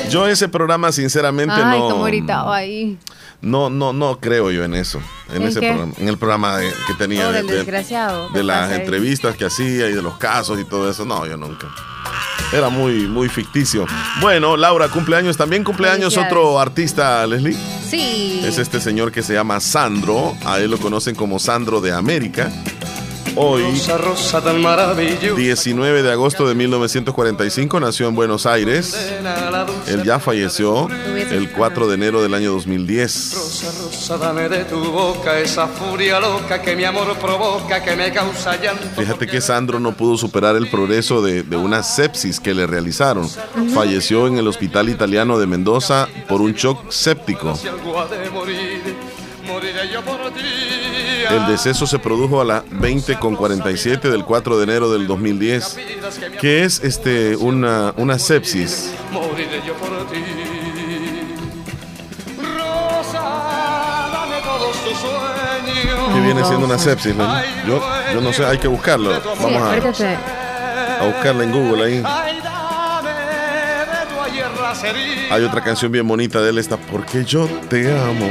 Yo 0.09 0.27
ese 0.27 0.47
programa 0.47 0.91
sinceramente 0.91 1.53
Ay, 1.55 1.79
no, 1.79 2.03
gritaba 2.03 2.55
ahí. 2.55 2.97
No 3.41 3.69
no 3.69 3.93
no 3.93 4.19
creo 4.19 4.51
yo 4.51 4.63
en 4.63 4.73
eso, 4.73 4.99
en, 5.29 5.41
¿En 5.43 5.47
ese 5.49 5.59
qué? 5.59 5.67
programa, 5.69 5.93
en 5.97 6.07
el 6.07 6.17
programa 6.17 6.57
de- 6.57 6.73
que 6.87 6.93
tenía 6.95 7.27
Oh, 7.27 7.31
de, 7.31 7.37
del 7.37 7.47
de- 7.47 7.55
desgraciado. 7.57 8.29
de 8.29 8.33
¿Qué 8.39 8.43
las 8.43 8.71
ahí? 8.71 8.79
entrevistas 8.81 9.35
que 9.35 9.45
hacía 9.45 9.87
y 9.89 9.93
de 9.93 10.01
los 10.01 10.17
casos 10.17 10.59
y 10.59 10.65
todo 10.65 10.89
eso. 10.89 11.05
No, 11.05 11.25
yo 11.25 11.37
nunca. 11.37 11.67
Era 12.53 12.69
muy 12.69 13.07
muy 13.07 13.27
ficticio. 13.29 13.85
Bueno, 14.21 14.55
Laura 14.57 14.87
cumpleaños, 14.89 15.35
también 15.37 15.63
cumpleaños 15.63 16.15
otro 16.17 16.59
artista, 16.59 17.25
Leslie. 17.27 17.57
Sí. 17.89 18.41
Es 18.43 18.57
este 18.57 18.79
señor 18.79 19.11
que 19.11 19.21
se 19.21 19.33
llama 19.33 19.59
Sandro, 19.59 20.35
a 20.45 20.59
él 20.59 20.71
lo 20.71 20.77
conocen 20.77 21.13
como 21.15 21.39
Sandro 21.39 21.81
de 21.81 21.91
América. 21.91 22.49
Hoy 23.39 23.61
rosa, 23.61 23.97
rosa 23.99 24.41
tan 24.41 24.61
maravillosa. 24.61 25.35
19 25.35 26.01
de 26.01 26.11
agosto 26.11 26.47
de 26.47 26.55
1945 26.55 27.79
nació 27.79 28.07
en 28.07 28.15
Buenos 28.15 28.47
Aires. 28.47 29.13
Él 29.87 30.03
ya 30.03 30.19
falleció 30.19 30.87
el 31.15 31.51
4 31.51 31.87
de 31.87 31.93
enero 31.93 32.23
del 32.23 32.33
año 32.33 32.51
2010. 32.53 33.33
Rosa, 33.35 33.71
rosa, 33.83 34.17
dame 34.17 34.49
de 34.49 34.65
tu 34.65 34.83
boca 34.91 35.39
esa 35.39 35.67
furia 35.67 36.19
loca 36.19 36.63
que 36.63 36.75
mi 36.75 36.83
amor 36.83 37.15
provoca, 37.19 37.83
que 37.83 37.95
me 37.95 38.11
causa 38.11 38.59
llanto. 38.59 38.87
Fíjate 38.97 39.27
que 39.27 39.39
Sandro 39.39 39.79
no 39.79 39.91
pudo 39.93 40.17
superar 40.17 40.55
el 40.55 40.67
progreso 40.71 41.21
de, 41.21 41.43
de 41.43 41.57
una 41.57 41.83
sepsis 41.83 42.39
que 42.39 42.55
le 42.55 42.65
realizaron. 42.65 43.29
Falleció 43.71 44.25
en 44.25 44.39
el 44.39 44.47
hospital 44.47 44.89
italiano 44.89 45.37
de 45.37 45.45
Mendoza 45.45 46.07
por 46.27 46.41
un 46.41 46.53
shock 46.53 46.89
séptico. 46.89 47.55
Si 47.55 47.67
algo 47.67 47.99
ha 47.99 48.07
de 48.07 48.31
morir, 48.31 48.81
moriré 49.45 49.91
yo 49.93 50.01
por 50.01 50.31
ti. 50.31 50.76
El 51.29 51.47
deceso 51.47 51.85
se 51.85 51.99
produjo 51.99 52.41
a 52.41 52.45
las 52.45 52.65
20.47 52.65 54.01
del 54.09 54.23
4 54.23 54.57
de 54.57 54.63
enero 54.63 54.91
del 54.91 55.07
2010, 55.07 55.77
que 56.39 56.63
es 56.63 56.81
este, 56.83 57.35
una, 57.35 57.93
una 57.97 58.17
sepsis. 58.19 58.93
¿Qué 66.13 66.19
viene 66.21 66.43
siendo 66.45 66.65
una 66.65 66.77
sepsis? 66.77 67.15
no? 67.15 67.41
Yo, 67.67 67.81
yo 68.13 68.21
no 68.21 68.33
sé, 68.33 68.45
hay 68.45 68.57
que 68.57 68.67
buscarlo. 68.67 69.11
Vamos 69.41 69.61
a, 69.61 69.73
a 71.01 71.05
buscarla 71.05 71.43
en 71.43 71.51
Google 71.51 71.83
ahí. 71.85 72.03
Hay 75.29 75.43
otra 75.43 75.61
canción 75.63 75.91
bien 75.91 76.07
bonita 76.07 76.41
de 76.41 76.49
él, 76.49 76.57
esta 76.57 76.77
Porque 76.77 77.23
yo 77.23 77.47
te 77.69 77.91
amo. 77.91 78.27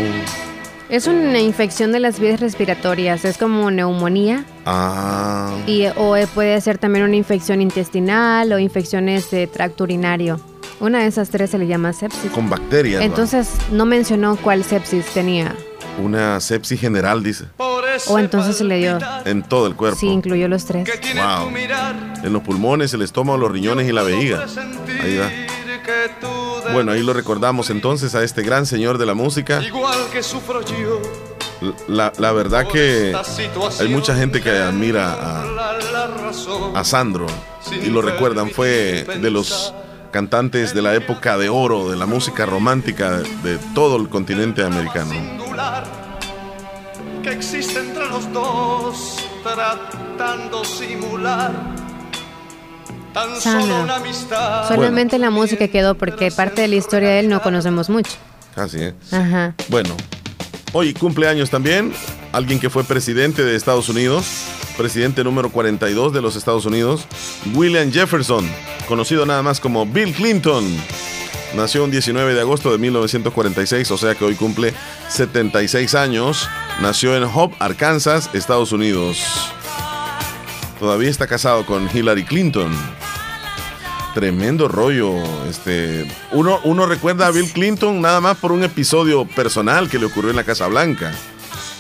Es 0.89 1.09
una 1.09 1.41
infección 1.41 1.91
de 1.91 1.99
las 1.99 2.21
vías 2.21 2.39
respiratorias, 2.39 3.25
es 3.25 3.39
como 3.39 3.71
neumonía. 3.73 4.45
Ah. 4.65 5.53
Y, 5.67 5.87
o 5.97 6.15
puede 6.33 6.61
ser 6.61 6.79
también 6.79 7.05
una 7.05 7.17
infección 7.17 7.61
intestinal 7.61 8.53
o 8.53 8.59
infecciones 8.59 9.31
de 9.31 9.49
tracto 9.49 9.85
urinario. 9.85 10.41
Una 10.79 11.01
de 11.01 11.07
esas 11.07 11.31
tres 11.31 11.51
se 11.51 11.59
le 11.59 11.67
llama 11.67 11.93
sepsis. 11.93 12.31
Con 12.31 12.49
bacterias. 12.49 13.03
Entonces 13.03 13.49
no 13.73 13.85
mencionó 13.85 14.37
cuál 14.37 14.63
sepsis 14.63 15.07
tenía. 15.07 15.57
Una 16.03 16.39
sepsis 16.41 16.79
general, 16.79 17.23
dice. 17.23 17.47
O 18.09 18.19
entonces 18.19 18.57
se 18.57 18.65
le 18.65 18.77
dio. 18.79 18.99
En 19.25 19.43
todo 19.43 19.67
el 19.67 19.75
cuerpo. 19.75 19.99
Sí, 19.99 20.07
incluyó 20.07 20.47
los 20.47 20.67
tres. 20.67 20.89
Wow. 21.15 21.51
En 22.23 22.33
los 22.33 22.43
pulmones, 22.43 22.93
el 22.95 23.03
estómago, 23.03 23.39
los 23.39 23.51
riñones 23.51 23.89
y 23.89 23.93
la 23.93 24.03
vejiga. 24.03 24.45
Ahí 25.03 25.17
va. 25.17 25.31
Bueno, 26.73 26.93
ahí 26.93 27.03
lo 27.03 27.13
recordamos 27.13 27.71
entonces 27.71 28.15
a 28.15 28.23
este 28.23 28.43
gran 28.43 28.67
señor 28.67 28.99
de 28.99 29.07
la 29.07 29.15
música. 29.15 29.63
Igual 29.63 30.09
que 30.13 30.23
sufro 30.23 30.63
yo. 30.63 31.01
La, 31.89 32.13
la 32.19 32.33
verdad 32.33 32.67
que 32.69 33.17
hay 33.81 33.89
mucha 33.89 34.15
gente 34.15 34.43
que 34.43 34.51
admira 34.51 35.17
a, 36.75 36.85
Sandro 36.85 37.27
y 37.71 37.87
lo 37.87 38.03
recuerdan. 38.03 38.51
Fue 38.51 39.05
de 39.21 39.31
los 39.31 39.73
cantantes 40.11 40.75
de 40.75 40.83
la 40.83 40.95
época 40.95 41.39
de 41.39 41.49
oro 41.49 41.89
de 41.89 41.97
la 41.97 42.07
música 42.07 42.47
romántica 42.47 43.19
de 43.43 43.59
todo 43.75 43.97
el 43.97 44.09
continente 44.09 44.63
americano. 44.63 45.13
que 47.23 47.31
existe 47.31 47.79
entre 47.81 48.07
los 48.09 48.33
dos, 48.33 49.17
tratando 49.43 50.65
simular 50.65 51.76
Solamente 54.69 55.19
la 55.19 55.31
música 55.31 55.69
quedó 55.69 55.97
porque 55.97 56.31
parte 56.31 56.63
de 56.63 56.69
la 56.69 56.77
historia 56.77 57.09
de 57.11 57.21
él 57.21 57.29
no 57.29 57.43
conocemos 57.43 57.89
mucho. 57.89 58.13
Así 58.55 58.83
es. 58.83 59.13
Ajá. 59.13 59.55
Bueno, 59.69 59.97
hoy 60.73 60.95
cumpleaños 60.95 61.51
también 61.51 61.93
alguien 62.33 62.61
que 62.61 62.69
fue 62.71 62.85
presidente 62.85 63.45
de 63.45 63.57
Estados 63.57 63.89
Unidos, 63.89 64.27
presidente 64.77 65.25
número 65.25 65.51
42 65.51 66.13
de 66.13 66.21
los 66.21 66.37
Estados 66.37 66.67
Unidos, 66.67 67.07
William 67.55 67.91
Jefferson, 67.91 68.47
conocido 68.89 69.25
nada 69.25 69.43
más 69.43 69.59
como 69.59 69.87
Bill 69.87 70.13
Clinton. 70.13 70.65
Nació 71.55 71.85
un 71.85 71.91
19 71.91 72.35
de 72.35 72.41
agosto 72.41 72.71
de 72.71 72.79
1946, 72.79 73.91
o 73.91 73.97
sea 73.97 74.15
que 74.15 74.25
hoy 74.25 74.35
cumple 74.35 74.75
76 75.09 75.95
años. 75.95 76.49
Nació 76.83 77.17
en 77.17 77.25
Hope, 77.25 77.57
Arkansas, 77.59 78.29
Estados 78.35 78.73
Unidos. 78.73 79.25
Todavía 80.79 81.09
está 81.09 81.27
casado 81.27 81.65
con 81.65 81.89
Hillary 81.95 82.25
Clinton. 82.25 82.71
Tremendo 84.17 84.67
rollo. 84.67 85.13
Este, 85.47 86.11
uno, 86.33 86.59
uno 86.65 86.87
recuerda 86.87 87.27
a 87.27 87.31
Bill 87.31 87.53
Clinton 87.53 88.01
nada 88.01 88.23
más 88.23 88.39
por 88.39 88.51
un 88.51 88.65
episodio 88.65 89.27
personal 89.27 89.91
que 89.91 89.99
le 89.99 90.07
ocurrió 90.07 90.31
en 90.31 90.37
la 90.37 90.45
Casa 90.45 90.67
Blanca. 90.69 91.13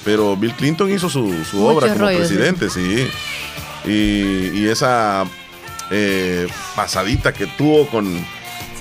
Pero 0.05 0.37
Bill 0.37 0.52
Clinton 0.52 0.93
hizo 0.93 1.09
su, 1.09 1.33
su 1.50 1.64
obra 1.64 1.88
como 1.88 2.00
rollo, 2.00 2.26
sí. 2.26 2.35
presidente, 2.35 2.69
sí. 2.69 3.09
Y, 3.87 4.50
y 4.55 4.69
esa 4.69 5.25
eh, 5.90 6.47
pasadita 6.75 7.33
que 7.33 7.47
tuvo 7.47 7.87
con, 7.87 8.07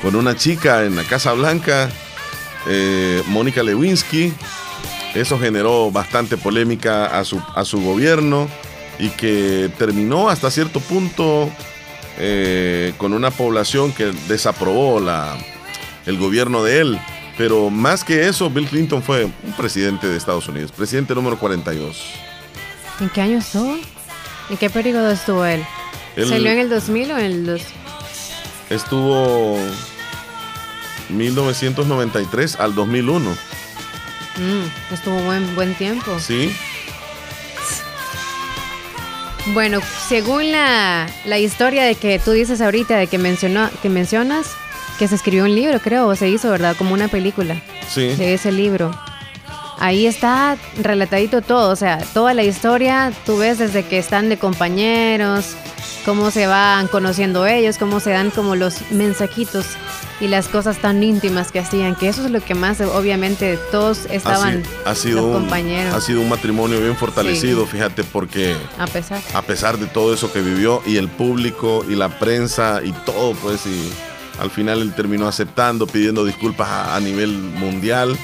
con 0.02 0.18
una 0.18 0.36
chica 0.36 0.84
en 0.84 0.98
la 0.98 1.04
Casa 1.04 1.32
Blanca, 1.32 1.90
eh, 2.68 3.24
Mónica 3.28 3.64
Lewinsky, 3.64 4.34
eso 5.14 5.40
generó 5.40 5.92
bastante 5.92 6.36
polémica 6.36 7.06
a 7.06 7.24
su, 7.24 7.42
a 7.56 7.64
su 7.64 7.80
gobierno 7.80 8.50
y 9.00 9.12
que 9.12 9.72
terminó 9.78 10.28
hasta 10.28 10.52
cierto 10.52 10.82
punto 10.82 11.50
eh, 12.18 12.94
con 12.98 13.14
una 13.14 13.32
población 13.32 13.92
que 13.94 14.06
desaprobó 14.28 15.00
la, 15.00 15.38
el 16.06 16.18
gobierno 16.18 16.64
de 16.64 16.80
él. 16.82 17.00
Pero 17.38 17.70
más 17.70 18.04
que 18.06 18.28
eso, 18.28 18.50
Bill 18.50 18.68
Clinton 18.68 19.04
fue 19.04 19.26
un 19.26 19.54
presidente 19.58 20.08
de 20.08 20.16
Estados 20.18 20.48
Unidos, 20.48 20.72
presidente 20.72 21.14
número 21.14 21.38
42. 21.38 22.02
¿En 23.02 23.10
qué 23.10 23.22
año 23.22 23.40
estuvo? 23.40 23.78
¿En 24.50 24.58
qué 24.58 24.70
periodo 24.70 25.12
estuvo 25.12 25.44
él? 25.46 25.62
Él- 26.16 26.30
¿Salió 26.30 26.52
en 26.52 26.60
el 26.60 26.70
2000 26.70 27.12
o 27.12 27.18
en 27.18 27.26
el 27.26 27.46
2? 27.46 27.62
Estuvo 28.70 29.60
1993 31.10 32.56
al 32.60 32.74
2001, 32.76 33.36
Mm, 34.38 34.94
estuvo 34.94 35.18
buen, 35.22 35.56
buen 35.56 35.76
tiempo. 35.76 36.20
¿sí? 36.20 36.54
Bueno, 39.54 39.80
según 40.08 40.52
la, 40.52 41.08
la 41.26 41.38
historia 41.38 41.84
de 41.84 41.96
que 41.96 42.18
tú 42.20 42.32
dices 42.32 42.62
ahorita, 42.62 42.98
de 42.98 43.08
que, 43.08 43.18
mencionó, 43.18 43.70
que 43.82 43.90
mencionas, 43.90 44.48
que 44.98 45.08
se 45.08 45.16
escribió 45.16 45.44
un 45.44 45.54
libro, 45.54 45.80
creo, 45.80 46.08
o 46.08 46.16
se 46.16 46.30
hizo, 46.30 46.50
¿verdad? 46.50 46.76
Como 46.78 46.94
una 46.94 47.08
película 47.08 47.56
Sí. 47.88 48.08
de 48.16 48.34
ese 48.34 48.52
libro. 48.52 48.92
Ahí 49.78 50.08
está 50.08 50.58
relatadito 50.82 51.42
todo, 51.42 51.70
o 51.70 51.76
sea, 51.76 52.00
toda 52.14 52.34
la 52.34 52.44
historia, 52.44 53.12
tú 53.26 53.38
ves 53.38 53.60
desde 53.60 53.84
que 53.84 54.00
están 54.00 54.30
de 54.30 54.38
compañeros, 54.38 55.54
cómo 56.06 56.32
se 56.32 56.48
van 56.48 56.88
conociendo 56.88 57.46
ellos, 57.46 57.78
cómo 57.78 58.00
se 58.00 58.12
dan 58.12 58.32
como 58.32 58.56
los 58.56 58.90
mensajitos 58.92 59.66
y 60.22 60.28
las 60.28 60.48
cosas 60.48 60.78
tan 60.80 61.04
íntimas 61.04 61.52
que 61.52 61.60
hacían, 61.60 61.96
que 61.96 62.08
eso 62.08 62.24
es 62.26 62.32
lo 62.32 62.40
que 62.42 62.56
más, 62.56 62.80
obviamente, 62.82 63.60
todos 63.72 64.06
estaban 64.10 64.64
ha, 64.86 64.92
ha 64.92 64.96
sido 64.96 65.18
los 65.18 65.26
un, 65.26 65.34
compañeros, 65.34 65.94
ha 65.94 66.00
sido 66.02 66.22
un 66.22 66.30
matrimonio 66.30 66.80
bien 66.80 66.96
fortalecido, 66.96 67.66
Sí. 67.66 67.72
fíjate, 67.74 68.04
porque 68.06 68.56
a 68.78 68.88
pesar. 68.88 69.22
a 69.34 69.42
pesar 69.42 69.78
de 69.78 69.88
todo 69.88 70.14
eso 70.14 70.32
que 70.32 70.42
vivió 70.42 70.82
y 70.86 70.98
el 70.98 71.10
público 71.10 71.86
y 71.90 71.96
la 71.96 72.08
prensa 72.20 72.82
y 72.84 72.92
todo, 73.06 73.34
pues, 73.34 73.66
y 73.66 73.90
al 74.40 74.50
final 74.50 74.82
él 74.82 74.94
terminó 74.96 75.28
aceptando, 75.28 75.86
pidiendo 75.88 76.24
disculpas 76.26 76.68
a, 76.70 76.96
a 76.96 77.00
nivel 77.02 77.32
mundial 77.32 78.18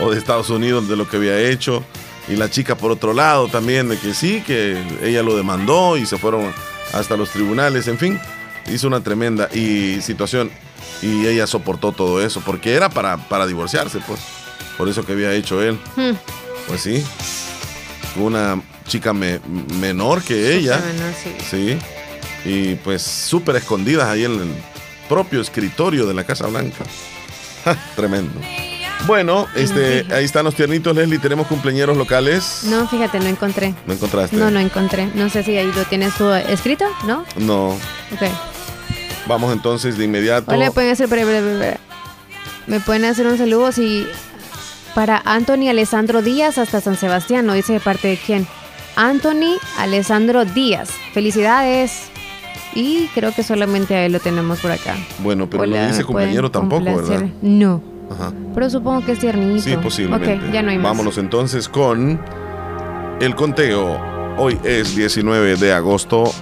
o 0.00 0.10
de 0.10 0.18
Estados 0.18 0.48
Unidos 0.50 0.88
de 0.88 0.96
lo 0.96 1.08
que 1.08 1.16
había 1.18 1.38
hecho. 1.40 1.84
Y 2.26 2.36
la 2.36 2.48
chica 2.50 2.74
por 2.74 2.90
otro 2.90 3.12
lado 3.12 3.48
también, 3.48 3.88
de 3.90 3.98
que 3.98 4.14
sí, 4.14 4.42
que 4.46 4.82
ella 5.02 5.22
lo 5.22 5.36
demandó 5.36 5.98
y 5.98 6.06
se 6.06 6.16
fueron 6.16 6.50
hasta 6.94 7.18
los 7.18 7.28
tribunales, 7.30 7.86
en 7.86 7.98
fin, 7.98 8.18
hizo 8.72 8.86
una 8.86 9.02
tremenda 9.02 9.50
y 9.54 10.00
situación 10.00 10.50
y 11.02 11.26
ella 11.26 11.46
soportó 11.46 11.92
todo 11.92 12.24
eso, 12.24 12.40
porque 12.44 12.74
era 12.74 12.88
para, 12.90 13.16
para 13.28 13.46
divorciarse, 13.46 14.00
pues, 14.06 14.20
por 14.78 14.88
eso 14.88 15.04
que 15.04 15.12
había 15.12 15.32
hecho 15.32 15.62
él. 15.62 15.78
Hmm. 15.96 16.12
Pues 16.68 16.82
sí, 16.82 17.04
una 18.16 18.60
chica 18.86 19.12
me- 19.12 19.40
menor 19.78 20.22
que 20.22 20.54
ella. 20.56 20.80
Sí. 21.22 21.36
Sí. 21.50 21.78
Y 22.48 22.74
pues 22.76 23.02
súper 23.02 23.56
escondidas 23.56 24.06
ahí 24.08 24.24
en 24.24 24.32
el 24.32 24.48
propio 25.08 25.40
escritorio 25.40 26.06
de 26.06 26.14
la 26.14 26.24
Casa 26.24 26.46
Blanca. 26.46 26.84
Ja, 27.64 27.76
Tremendo. 27.96 28.38
Bueno, 29.06 29.46
este, 29.54 30.06
ahí 30.14 30.24
están 30.24 30.44
los 30.44 30.54
tiernitos, 30.54 30.94
Leslie. 30.94 31.18
Tenemos 31.18 31.46
cumpleaños 31.46 31.94
locales. 31.96 32.60
No, 32.64 32.88
fíjate, 32.88 33.18
no 33.20 33.26
encontré. 33.26 33.74
¿No 33.86 33.92
encontraste? 33.92 34.36
No, 34.36 34.50
no 34.50 34.60
encontré. 34.60 35.06
No 35.14 35.28
sé 35.28 35.42
si 35.42 35.56
ahí 35.58 35.70
lo 35.74 35.84
tienes 35.84 36.14
tú 36.14 36.30
escrito, 36.32 36.84
¿no? 37.06 37.24
No. 37.36 37.68
Ok. 37.70 38.22
Vamos 39.26 39.52
entonces 39.52 39.96
de 39.96 40.04
inmediato. 40.04 40.50
Hola, 40.52 40.70
pueden 40.70 40.92
hacer. 40.92 41.08
Me 42.66 42.80
pueden 42.80 43.04
hacer 43.04 43.26
un 43.26 43.38
saludo 43.38 43.72
si. 43.72 44.06
Para 44.94 45.20
Anthony 45.24 45.68
Alessandro 45.68 46.22
Díaz 46.22 46.56
hasta 46.56 46.80
San 46.80 46.96
Sebastián, 46.96 47.46
¿no 47.46 47.54
dice 47.54 47.72
de 47.72 47.80
parte 47.80 48.06
de 48.06 48.16
quién? 48.16 48.46
Anthony 48.94 49.58
Alessandro 49.78 50.44
Díaz. 50.44 50.90
Felicidades. 51.12 52.10
Y 52.74 53.08
creo 53.14 53.32
que 53.34 53.42
solamente 53.42 53.94
a 53.94 54.06
él 54.06 54.12
lo 54.12 54.20
tenemos 54.20 54.60
por 54.60 54.70
acá. 54.70 54.96
Bueno, 55.18 55.48
pero 55.50 55.64
Hola, 55.64 55.82
no 55.82 55.86
dice 55.88 55.98
¿me 56.00 56.04
compañero 56.04 56.50
tampoco, 56.50 56.84
complacer? 56.84 57.20
¿verdad? 57.22 57.34
No. 57.42 57.82
Ajá. 58.10 58.32
Pero 58.54 58.70
supongo 58.70 59.04
que 59.04 59.12
es 59.12 59.18
tiernito. 59.18 59.62
Sí, 59.62 59.76
posiblemente. 59.76 60.46
Ok, 60.46 60.52
ya 60.52 60.62
no 60.62 60.70
hay 60.70 60.78
más. 60.78 60.92
Vámonos 60.92 61.18
entonces 61.18 61.68
con 61.68 62.20
el 63.20 63.34
conteo. 63.34 64.00
Hoy 64.36 64.58
es 64.64 64.94
19 64.94 65.56
de 65.56 65.72
agosto. 65.72 66.32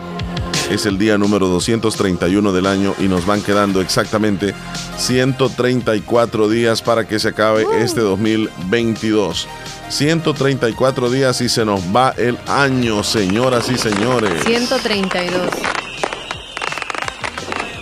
Es 0.70 0.86
el 0.86 0.98
día 0.98 1.18
número 1.18 1.48
231 1.48 2.52
del 2.52 2.66
año 2.66 2.94
y 2.98 3.08
nos 3.08 3.26
van 3.26 3.42
quedando 3.42 3.80
exactamente 3.80 4.54
134 4.96 6.48
días 6.48 6.82
para 6.82 7.06
que 7.06 7.18
se 7.18 7.28
acabe 7.28 7.66
este 7.80 8.00
2022. 8.00 9.48
134 9.88 11.10
días 11.10 11.40
y 11.40 11.48
se 11.48 11.64
nos 11.64 11.80
va 11.94 12.14
el 12.16 12.38
año, 12.46 13.02
señoras 13.02 13.68
y 13.70 13.76
señores. 13.76 14.42
132. 14.44 15.50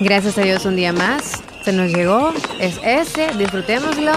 Gracias 0.01 0.39
a 0.39 0.43
Dios 0.43 0.65
un 0.65 0.77
día 0.77 0.93
más. 0.93 1.43
Se 1.65 1.73
nos 1.73 1.93
llegó. 1.93 2.33
Es 2.59 2.81
ese. 2.83 3.29
Disfrutémoslo. 3.39 4.13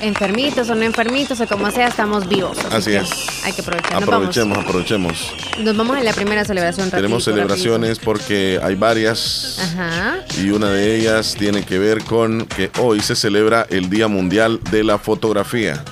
Enfermitos 0.00 0.68
o 0.70 0.74
no 0.74 0.82
enfermitos 0.82 1.40
o 1.40 1.46
como 1.46 1.70
sea, 1.70 1.88
estamos 1.88 2.28
vivos. 2.28 2.56
Así 2.70 2.94
es. 2.94 3.10
Hay 3.44 3.52
que 3.52 3.60
aprovechar. 3.60 3.92
Nos 3.94 4.02
Aprovechemos, 4.02 4.58
aprovechemos. 4.58 5.34
nos 5.62 5.76
vamos 5.76 5.96
a 5.96 6.02
la 6.02 6.12
primera 6.12 6.44
celebración. 6.44 6.90
Tenemos 6.90 7.24
rapidito, 7.24 7.30
celebraciones 7.36 7.98
porque 7.98 8.58
hay 8.62 8.74
varias. 8.76 9.58
Ajá. 9.60 10.18
Y 10.40 10.50
una 10.50 10.70
de 10.70 10.96
ellas 10.96 11.36
tiene 11.38 11.64
que 11.64 11.78
ver 11.78 12.02
con 12.04 12.46
que 12.46 12.70
hoy 12.78 13.00
se 13.00 13.14
celebra 13.14 13.66
el 13.68 13.90
Día 13.90 14.08
Mundial 14.08 14.58
de 14.70 14.84
la 14.84 14.98
Fotografía. 14.98 15.84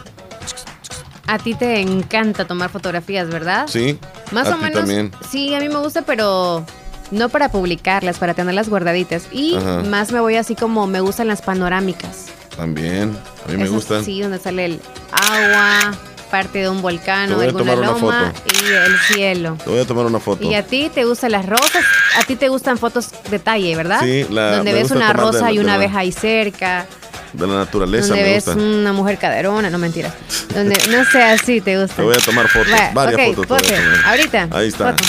A 1.27 1.39
ti 1.39 1.55
te 1.55 1.81
encanta 1.83 2.47
tomar 2.47 2.71
fotografías, 2.71 3.29
¿verdad? 3.29 3.67
¿Sí? 3.69 3.99
Más 4.33 4.49
a 4.49 4.53
o 4.53 4.55
ti 4.57 4.63
menos. 4.65 4.79
también. 4.81 5.13
Sí, 5.31 5.55
a 5.55 5.61
mí 5.61 5.69
me 5.69 5.77
gusta, 5.79 6.01
pero 6.03 6.65
no 7.11 7.29
para 7.29 7.51
publicarlas, 7.51 8.17
para 8.19 8.33
tenerlas 8.33 8.71
guardaditas. 8.71 9.25
Y 9.33 9.55
Ajá. 9.57 9.83
más 9.83 10.11
me 10.13 10.21
voy 10.21 10.37
así 10.37 10.55
como 10.55 10.87
me 10.87 11.01
gustan 11.01 11.29
las 11.29 11.43
panorámicas. 11.43 12.27
También. 12.57 13.15
A 13.49 13.51
mí 13.53 13.57
me 13.57 13.65
Esos 13.65 13.75
gustan. 13.77 14.05
Sí, 14.05 14.21
donde 14.21 14.39
sale 14.39 14.65
el 14.67 14.81
agua, 15.11 15.97
parte 16.31 16.59
de 16.59 16.69
un 16.69 16.83
volcán 16.83 17.33
a 17.33 17.35
alguna 17.43 17.53
tomar 17.59 17.79
una 17.79 17.87
loma 17.89 18.33
foto. 18.35 18.43
y 18.63 18.73
el 18.73 18.99
cielo. 19.13 19.57
Te 19.65 19.71
voy 19.71 19.81
a 19.81 19.87
tomar 19.87 20.05
una 20.07 20.21
foto. 20.21 20.45
Y 20.45 20.55
a 20.55 20.63
ti 20.67 20.91
te 20.95 21.05
gustan 21.05 21.33
las 21.33 21.47
rosas, 21.47 21.85
a 22.17 22.23
ti 22.25 22.37
te 22.37 22.49
gustan 22.51 22.77
fotos 22.79 23.09
detalle, 23.31 23.75
¿verdad? 23.75 24.01
Sí, 24.03 24.27
la- 24.31 24.57
donde 24.57 24.73
ves 24.75 24.91
una 24.91 25.09
de 25.09 25.13
rosa 25.15 25.51
y 25.51 25.57
de 25.57 25.63
una 25.65 25.75
abeja 25.75 26.01
ahí 26.01 26.13
cerca, 26.13 26.87
De 27.33 27.47
la 27.47 27.55
naturaleza 27.57 28.09
donde 28.09 28.23
me 28.23 28.31
ves 28.33 28.45
gusta. 28.47 28.61
una 28.61 28.93
mujer 28.93 29.17
caderona, 29.19 29.71
no 29.71 29.79
mentiras. 29.79 30.13
Donde 30.55 30.77
no 30.91 31.05
sé 31.05 31.23
así 31.23 31.61
te 31.61 31.79
gusta. 31.79 31.97
Te 31.97 32.03
voy 32.03 32.15
a 32.17 32.21
tomar 32.21 32.49
fotos, 32.49 32.73
Va, 32.73 32.91
varias 32.95 33.35
fotos. 33.37 33.63
Ahorita. 34.07 34.49
Ahí 34.51 34.69
está. 34.69 34.93
foto. 34.93 35.05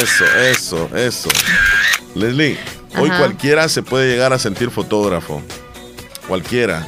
Eso, 0.00 0.24
eso, 0.40 0.88
eso. 0.96 1.28
Leslie, 2.14 2.56
hoy 2.96 3.10
cualquiera 3.10 3.68
se 3.68 3.82
puede 3.82 4.08
llegar 4.08 4.32
a 4.32 4.38
sentir 4.38 4.70
fotógrafo. 4.70 5.42
Cualquiera. 6.28 6.86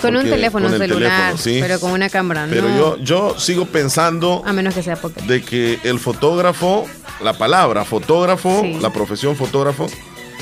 Con 0.00 0.16
un 0.16 0.24
teléfono 0.24 0.66
con 0.66 0.74
el 0.74 0.80
celular, 0.80 1.10
teléfono, 1.34 1.38
sí. 1.38 1.58
pero 1.60 1.80
con 1.80 1.92
una 1.92 2.08
cámara, 2.08 2.46
Pero 2.48 2.68
no. 2.68 2.76
yo, 2.76 2.96
yo 2.98 3.38
sigo 3.38 3.66
pensando 3.66 4.42
A 4.46 4.52
menos 4.52 4.74
que 4.74 4.82
sea 4.82 4.96
pocket. 4.96 5.22
de 5.22 5.42
que 5.42 5.78
el 5.84 5.98
fotógrafo, 5.98 6.86
la 7.22 7.32
palabra 7.34 7.84
fotógrafo, 7.84 8.60
Sí. 8.62 8.78
la 8.80 8.92
profesión 8.92 9.36
fotógrafo, 9.36 9.86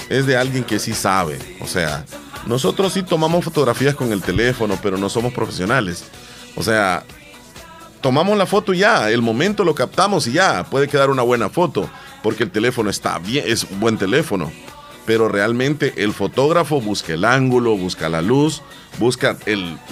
es 0.08 0.26
de 0.26 0.36
alguien 0.36 0.64
que 0.64 0.78
sí 0.78 0.92
sabe. 0.94 1.38
O 1.60 1.66
sea, 1.66 2.04
nosotros 2.46 2.92
sí 2.92 3.02
tomamos 3.02 3.44
fotografías 3.44 3.94
con 3.94 4.12
el 4.12 4.22
teléfono, 4.22 4.78
pero 4.82 4.96
no 4.96 5.08
somos 5.08 5.32
profesionales. 5.32 6.04
O 6.56 6.62
sea, 6.62 7.04
tomamos 8.00 8.38
la 8.38 8.46
foto 8.46 8.72
y 8.72 8.78
ya, 8.78 9.10
el 9.10 9.22
momento 9.22 9.64
lo 9.64 9.74
captamos 9.74 10.26
y 10.26 10.32
ya, 10.32 10.64
puede 10.64 10.88
quedar 10.88 11.10
una 11.10 11.22
buena 11.22 11.48
foto, 11.48 11.90
porque 12.22 12.44
el 12.44 12.50
teléfono 12.50 12.90
está 12.90 13.18
bien, 13.18 13.44
es 13.46 13.64
un 13.64 13.80
buen 13.80 13.98
teléfono. 13.98 14.50
Pero 15.08 15.26
realmente 15.26 15.94
el 15.96 16.12
fotógrafo 16.12 16.82
busca 16.82 17.14
el 17.14 17.24
ángulo, 17.24 17.78
busca 17.78 18.10
la 18.10 18.20
luz, 18.20 18.60
busca 18.98 19.38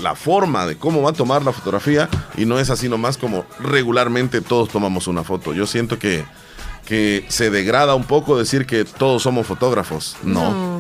la 0.03 0.15
forma 0.15 0.67
de 0.67 0.77
cómo 0.77 1.01
va 1.01 1.09
a 1.09 1.15
tomar 1.15 1.43
la 1.43 1.53
fotografía 1.53 2.11
y 2.37 2.45
no 2.45 2.59
es 2.59 2.69
así 2.69 2.87
nomás 2.87 3.17
como 3.17 3.47
regularmente 3.59 4.43
todos 4.43 4.69
tomamos 4.69 5.07
una 5.07 5.25
foto. 5.25 5.55
Yo 5.55 5.67
siento 5.67 5.99
que, 5.99 6.23
que 6.85 7.25
se 7.29 7.49
degrada 7.49 7.95
un 7.95 8.05
poco 8.05 8.37
decir 8.37 8.67
que 8.67 8.85
todos 8.85 9.23
somos 9.23 9.47
fotógrafos. 9.47 10.19
No. 10.23 10.76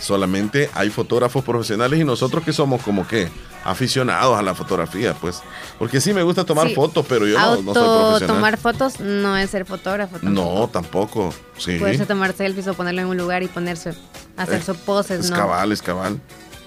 Solamente 0.00 0.70
hay 0.74 0.90
fotógrafos 0.90 1.44
profesionales 1.44 2.00
y 2.00 2.04
nosotros 2.04 2.44
que 2.44 2.52
somos 2.52 2.82
como 2.82 3.06
que 3.06 3.28
aficionados 3.64 4.38
a 4.38 4.42
la 4.42 4.54
fotografía, 4.54 5.14
pues. 5.14 5.40
Porque 5.78 6.00
sí 6.00 6.12
me 6.14 6.22
gusta 6.22 6.44
tomar 6.44 6.68
Sí. 6.68 6.74
fotos, 6.74 7.04
pero 7.08 7.26
yo 7.26 7.38
no, 7.38 7.56
no 7.62 7.74
soy 7.74 7.84
profesional. 7.84 8.26
tomar 8.36 8.56
fotos 8.58 9.00
no 9.00 9.36
es 9.36 9.50
ser 9.50 9.66
fotógrafo. 9.66 10.18
tampoco. 10.18 10.58
No, 10.60 10.68
tampoco. 10.68 11.34
Sí. 11.56 11.76
Puedes 11.78 12.06
tomar 12.06 12.32
selfies 12.34 12.66
o 12.68 12.74
ponerlo 12.74 13.02
en 13.02 13.08
un 13.08 13.16
lugar 13.16 13.42
y 13.42 13.48
ponerse, 13.48 13.94
hacer 14.36 14.60
Eh, 14.60 14.62
sus 14.62 14.76
poses, 14.78 15.20
Es 15.26 15.30
¿no? 15.30 15.36
cabal, 15.36 15.72
es 15.72 15.82
cabal. 15.82 16.20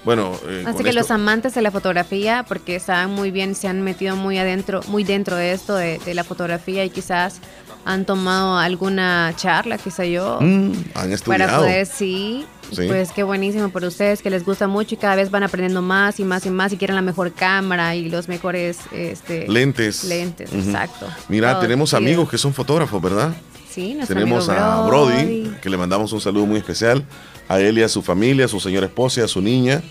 Bueno, 0.04 0.32
eh, 0.48 0.64
Así 0.66 0.82
que 0.82 0.90
esto- 0.90 1.00
los 1.00 1.10
amantes 1.12 1.54
de 1.54 1.62
la 1.62 1.70
fotografía, 1.70 2.44
porque 2.48 2.80
saben 2.80 3.10
muy 3.10 3.30
bien, 3.30 3.54
se 3.54 3.68
han 3.68 3.82
metido 3.82 4.16
muy 4.16 4.36
adentro, 4.36 4.80
muy 4.88 5.04
dentro 5.04 5.36
de 5.36 5.52
esto 5.52 5.76
de, 5.76 6.00
de 6.00 6.14
la 6.14 6.24
fotografía 6.24 6.84
y 6.84 6.90
quizás 6.90 7.36
han 7.84 8.04
tomado 8.04 8.56
alguna 8.58 9.32
charla, 9.36 9.78
qué 9.78 9.90
sé 9.90 10.10
yo, 10.10 10.38
Mm, 10.40 10.72
han 10.94 11.12
estudiado. 11.12 11.44
para 11.46 11.58
poder, 11.58 11.86
sí, 11.86 12.44
Sí. 12.70 12.86
pues 12.86 13.12
qué 13.12 13.22
buenísimo 13.22 13.68
por 13.68 13.84
ustedes 13.84 14.22
que 14.22 14.30
les 14.30 14.44
gusta 14.46 14.66
mucho 14.68 14.94
y 14.94 14.98
cada 14.98 15.14
vez 15.16 15.30
van 15.30 15.42
aprendiendo 15.42 15.82
más 15.82 16.18
y 16.20 16.24
más 16.24 16.46
y 16.46 16.50
más 16.50 16.72
y 16.72 16.76
quieren 16.78 16.96
la 16.96 17.02
mejor 17.02 17.32
cámara 17.32 17.94
y 17.96 18.08
los 18.08 18.28
mejores 18.28 18.78
este, 18.92 19.46
Lentes. 19.48 20.04
Lentes, 20.04 20.52
exacto. 20.54 21.06
Mira, 21.28 21.52
Todo 21.52 21.62
tenemos 21.62 21.92
amigos 21.92 22.30
que 22.30 22.38
son 22.38 22.54
fotógrafos, 22.54 23.02
¿verdad? 23.02 23.32
Sí, 23.70 23.98
Tenemos 24.06 24.48
amigo 24.48 24.64
a 24.64 24.86
Brody, 24.86 25.50
que 25.62 25.68
le 25.70 25.76
mandamos 25.76 26.12
un 26.12 26.20
saludo 26.20 26.46
muy 26.46 26.58
especial, 26.58 27.04
a 27.48 27.58
él 27.58 27.78
y 27.78 27.82
a 27.82 27.88
su 27.88 28.02
familia, 28.02 28.44
a 28.44 28.48
su 28.48 28.60
señora 28.60 28.86
esposa 28.86 29.24
a 29.24 29.28
su 29.28 29.40
niña, 29.40 29.82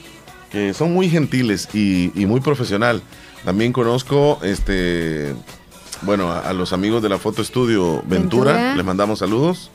que 0.51 0.73
son 0.73 0.93
muy 0.93 1.10
gentiles 1.10 1.67
y, 1.73 2.12
y 2.19 2.25
muy 2.25 2.41
profesional. 2.41 3.01
También 3.43 3.73
conozco, 3.73 4.39
este, 4.43 5.34
bueno, 6.02 6.32
a, 6.32 6.40
a 6.40 6.54
los 6.54 6.74
amigos 6.74 7.02
de 7.02 7.10
la 7.10 7.18
Foto 7.18 7.42
Estudio 7.42 8.02
Ventura, 8.06 8.54
Ventura. 8.54 8.76
les 8.76 8.86
mandamos 8.86 9.20
saludos. 9.20 9.70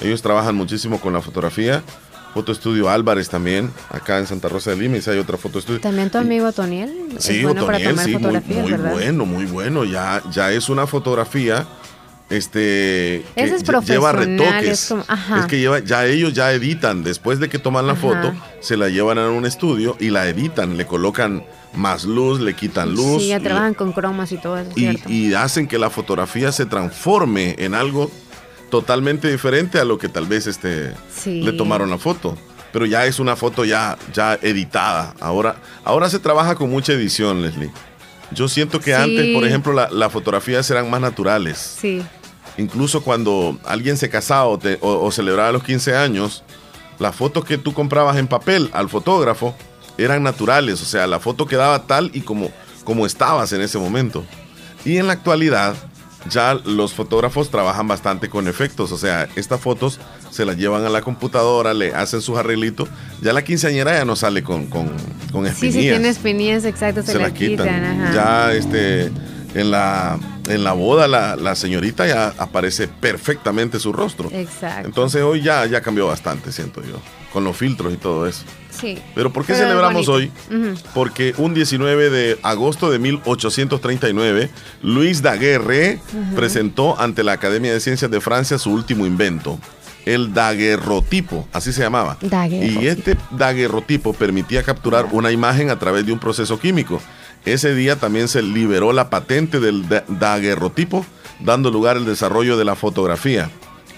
Ellos 0.00 0.22
trabajan 0.22 0.54
muchísimo 0.54 1.00
con 1.00 1.12
la 1.12 1.20
fotografía. 1.20 1.82
Foto 2.34 2.52
Estudio 2.52 2.88
Álvarez 2.90 3.28
también, 3.30 3.72
acá 3.90 4.18
en 4.18 4.26
Santa 4.26 4.48
Rosa 4.48 4.70
de 4.70 4.76
Lima, 4.76 4.98
y 4.98 5.02
si 5.02 5.10
hay 5.10 5.18
otra 5.18 5.36
foto 5.38 5.58
estudio. 5.58 5.80
También 5.80 6.10
tu 6.10 6.18
amigo 6.18 6.52
Toniel. 6.52 7.16
Sí, 7.18 7.42
bueno 7.42 7.62
tomar 7.62 7.80
sí, 7.98 8.16
muy, 8.18 8.40
muy 8.46 8.72
bueno, 8.72 9.24
muy 9.24 9.46
bueno. 9.46 9.84
Ya, 9.84 10.22
ya 10.30 10.52
es 10.52 10.68
una 10.68 10.86
fotografía. 10.86 11.66
Este 12.30 13.16
Ese 13.36 13.56
es 13.56 13.62
lleva 13.86 14.12
retoques. 14.12 14.68
es 14.68 14.86
como- 14.88 15.04
ajá. 15.08 15.40
Es 15.40 15.46
que 15.46 15.58
lleva, 15.58 15.78
ya 15.80 16.04
ellos 16.06 16.34
ya 16.34 16.52
editan. 16.52 17.02
Después 17.02 17.38
de 17.40 17.48
que 17.48 17.58
toman 17.58 17.86
la 17.86 17.94
Ajá. 17.94 18.00
foto, 18.02 18.34
se 18.60 18.76
la 18.76 18.88
llevan 18.88 19.18
a 19.18 19.28
un 19.30 19.46
estudio 19.46 19.96
y 19.98 20.10
la 20.10 20.28
editan. 20.28 20.76
Le 20.76 20.86
colocan 20.86 21.44
más 21.74 22.04
luz, 22.04 22.40
le 22.40 22.54
quitan 22.54 22.94
luz. 22.94 23.22
Sí, 23.22 23.28
ya 23.28 23.40
trabajan 23.40 23.74
con 23.74 23.92
cromas 23.92 24.30
y 24.32 24.36
todo 24.38 24.58
eso, 24.58 24.70
y, 24.76 24.98
y 25.12 25.34
hacen 25.34 25.66
que 25.68 25.78
la 25.78 25.90
fotografía 25.90 26.50
se 26.52 26.66
transforme 26.66 27.54
en 27.58 27.74
algo 27.74 28.10
totalmente 28.70 29.30
diferente 29.30 29.78
a 29.78 29.84
lo 29.84 29.96
que 29.98 30.08
tal 30.08 30.26
vez 30.26 30.46
este, 30.46 30.92
Sí. 31.14 31.42
le 31.42 31.52
tomaron 31.52 31.88
la 31.90 31.98
foto. 31.98 32.36
Pero 32.72 32.84
ya 32.84 33.06
es 33.06 33.18
una 33.18 33.34
foto 33.36 33.64
ya, 33.64 33.96
ya 34.12 34.38
editada. 34.42 35.14
Ahora, 35.20 35.56
ahora 35.84 36.10
se 36.10 36.18
trabaja 36.18 36.54
con 36.54 36.68
mucha 36.68 36.92
edición, 36.92 37.40
Leslie. 37.40 37.70
Yo 38.30 38.46
siento 38.46 38.78
que 38.78 38.94
Sí. 38.94 39.00
antes, 39.00 39.34
por 39.34 39.46
ejemplo, 39.46 39.72
la- 39.72 39.88
las 39.90 40.12
fotografías 40.12 40.70
eran 40.70 40.90
más 40.90 41.00
naturales. 41.00 41.76
Sí. 41.80 42.02
Incluso 42.58 43.02
cuando 43.02 43.58
alguien 43.64 43.96
se 43.96 44.10
casaba 44.10 44.44
o, 44.46 44.58
te- 44.58 44.78
o- 44.82 45.04
o 45.06 45.10
celebraba 45.10 45.52
los 45.52 45.62
15 45.62 45.96
años, 45.96 46.42
las 46.98 47.14
fotos 47.16 47.44
que 47.44 47.56
tú 47.56 47.72
comprabas 47.72 48.16
en 48.18 48.26
papel 48.26 48.68
al 48.72 48.88
fotógrafo 48.88 49.54
eran 49.96 50.22
naturales. 50.22 50.82
O 50.82 50.84
sea, 50.84 51.06
la 51.06 51.20
foto 51.20 51.46
quedaba 51.46 51.86
tal 51.86 52.10
y 52.12 52.20
como, 52.20 52.50
como 52.84 53.06
estabas 53.06 53.52
en 53.52 53.60
ese 53.62 53.78
momento. 53.78 54.24
Y 54.84 54.96
en 54.96 55.06
la 55.06 55.12
actualidad, 55.14 55.74
ya 56.28 56.54
los 56.54 56.92
fotógrafos 56.92 57.50
trabajan 57.50 57.86
bastante 57.86 58.28
con 58.28 58.48
efectos. 58.48 58.90
O 58.92 58.98
sea, 58.98 59.28
estas 59.36 59.60
fotos 59.60 60.00
se 60.30 60.44
las 60.44 60.56
llevan 60.56 60.84
a 60.84 60.88
la 60.88 61.00
computadora, 61.02 61.72
le 61.74 61.94
hacen 61.94 62.20
sus 62.20 62.36
arreglitos. 62.38 62.88
Ya 63.22 63.32
la 63.32 63.42
quinceañera 63.42 63.96
ya 63.96 64.04
no 64.04 64.16
sale 64.16 64.42
con, 64.42 64.66
con, 64.66 64.90
con 65.32 65.44
Sí, 65.46 65.50
espinillas 65.52 65.74
si 65.82 65.88
tiene 65.88 66.08
espinillas, 66.08 66.64
exacto, 66.64 67.02
se, 67.02 67.12
se 67.12 67.18
la 67.18 67.28
la 67.28 67.34
quitan. 67.34 67.68
ajá. 67.84 68.12
Ya 68.14 68.52
este 68.52 69.12
en 69.54 69.70
la 69.70 70.18
en 70.48 70.64
la 70.64 70.72
boda 70.72 71.06
la, 71.08 71.36
la 71.36 71.54
señorita 71.54 72.06
ya 72.06 72.34
aparece 72.38 72.88
perfectamente 72.88 73.78
su 73.78 73.92
rostro. 73.92 74.30
Exacto. 74.32 74.86
Entonces 74.86 75.22
hoy 75.22 75.42
ya 75.42 75.64
ya 75.66 75.80
cambió 75.80 76.06
bastante, 76.06 76.50
siento 76.52 76.82
yo, 76.82 77.00
con 77.32 77.44
los 77.44 77.56
filtros 77.56 77.92
y 77.92 77.96
todo 77.96 78.26
eso. 78.26 78.42
sí. 78.70 78.98
Pero 79.14 79.32
¿por 79.32 79.44
qué 79.44 79.52
Pero 79.52 79.66
celebramos 79.66 80.08
hoy? 80.08 80.30
Porque 80.94 81.34
un 81.38 81.54
19 81.54 82.10
de 82.10 82.38
agosto 82.42 82.90
de 82.90 82.98
1839, 82.98 84.50
Luis 84.82 85.22
Daguerre 85.22 86.00
presentó 86.34 86.98
ante 87.00 87.22
la 87.22 87.32
Academia 87.32 87.72
de 87.72 87.80
Ciencias 87.80 88.10
de 88.10 88.20
Francia 88.20 88.58
su 88.58 88.70
último 88.72 89.06
invento, 89.06 89.58
el 90.06 90.32
daguerrotipo, 90.32 91.46
así 91.52 91.72
se 91.72 91.82
llamaba. 91.82 92.16
Daguerrotipo. 92.20 92.80
Y 92.80 92.86
este 92.86 93.16
daguerrotipo 93.32 94.12
permitía 94.14 94.62
capturar 94.62 95.08
una 95.12 95.30
imagen 95.30 95.70
a 95.70 95.78
través 95.78 96.06
de 96.06 96.12
un 96.12 96.18
proceso 96.18 96.58
químico. 96.58 97.00
Ese 97.52 97.74
día 97.74 97.96
también 97.96 98.28
se 98.28 98.42
liberó 98.42 98.92
la 98.92 99.10
patente 99.10 99.60
del 99.60 99.88
da- 99.88 100.04
daguerrotipo, 100.08 101.04
dando 101.40 101.70
lugar 101.70 101.96
al 101.96 102.04
desarrollo 102.06 102.56
de 102.56 102.64
la 102.64 102.74
fotografía. 102.74 103.50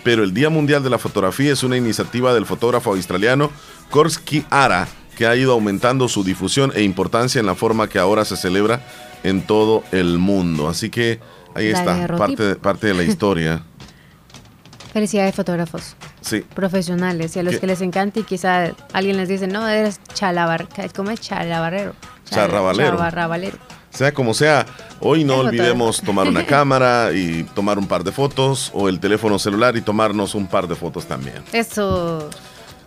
Pero 0.03 0.25
el 0.25 0.33
Día 0.33 0.49
Mundial 0.51 0.83
de 0.83 0.91
la 0.91 0.99
Fotografía 0.99 1.53
es 1.53 1.63
una 1.63 1.77
iniciativa 1.77 2.33
del 2.33 2.47
fotógrafo 2.47 2.93
australiano 2.95 3.51
Korsky 3.91 4.45
Ara, 4.51 4.89
que 5.17 5.27
ha 5.27 5.37
ido 5.37 5.53
aumentando 5.53 6.09
su 6.09 6.25
difusión 6.25 6.73
e 6.75 6.83
importancia 6.83 7.39
en 7.41 7.47
la 7.47 7.55
forma 7.55 7.89
que 7.89 7.99
ahora 7.99 8.25
se 8.25 8.37
celebra 8.37 8.81
en 9.23 9.43
todo 9.43 9.85
el 9.93 10.19
mundo. 10.19 10.69
Así 10.69 10.89
que 10.89 11.21
ahí 11.55 11.67
está, 11.67 12.07
parte, 12.17 12.43
de- 12.43 12.57
parte 12.57 12.87
de 12.87 12.95
la 12.95 13.03
historia. 13.03 13.63
Felicidades 14.93 15.35
fotógrafos 15.35 15.95
Sí. 16.21 16.41
profesionales 16.55 17.37
y 17.37 17.39
a 17.39 17.43
los 17.43 17.55
¿Qué? 17.55 17.61
que 17.61 17.67
les 17.67 17.81
encanta 17.81 18.21
y 18.21 18.23
quizá 18.25 18.73
alguien 18.93 19.17
les 19.17 19.29
dice, 19.29 19.47
no, 19.47 19.67
eres 19.69 20.01
chalabar, 20.15 20.67
¿cómo 20.97 21.11
es 21.11 21.21
chalabarrero? 21.21 21.95
Charrabalero. 22.31 22.97
Charrabalero. 22.97 23.59
Sea 23.91 24.13
como 24.15 24.35
sea, 24.35 24.67
hoy 25.01 25.25
no 25.25 25.39
olvidemos 25.39 26.01
tomar 26.05 26.29
una 26.29 26.47
cámara 26.47 27.11
y 27.13 27.43
tomar 27.55 27.77
un 27.79 27.87
par 27.89 28.05
de 28.05 28.13
fotos 28.13 28.71
o 28.73 28.89
el 28.89 29.01
teléfono 29.01 29.39
celular 29.39 29.77
y 29.77 29.81
tomarnos 29.81 30.35
un 30.37 30.47
par 30.47 30.69
de 30.69 30.77
fotos 30.77 31.07
también. 31.07 31.43
Eso, 31.53 32.31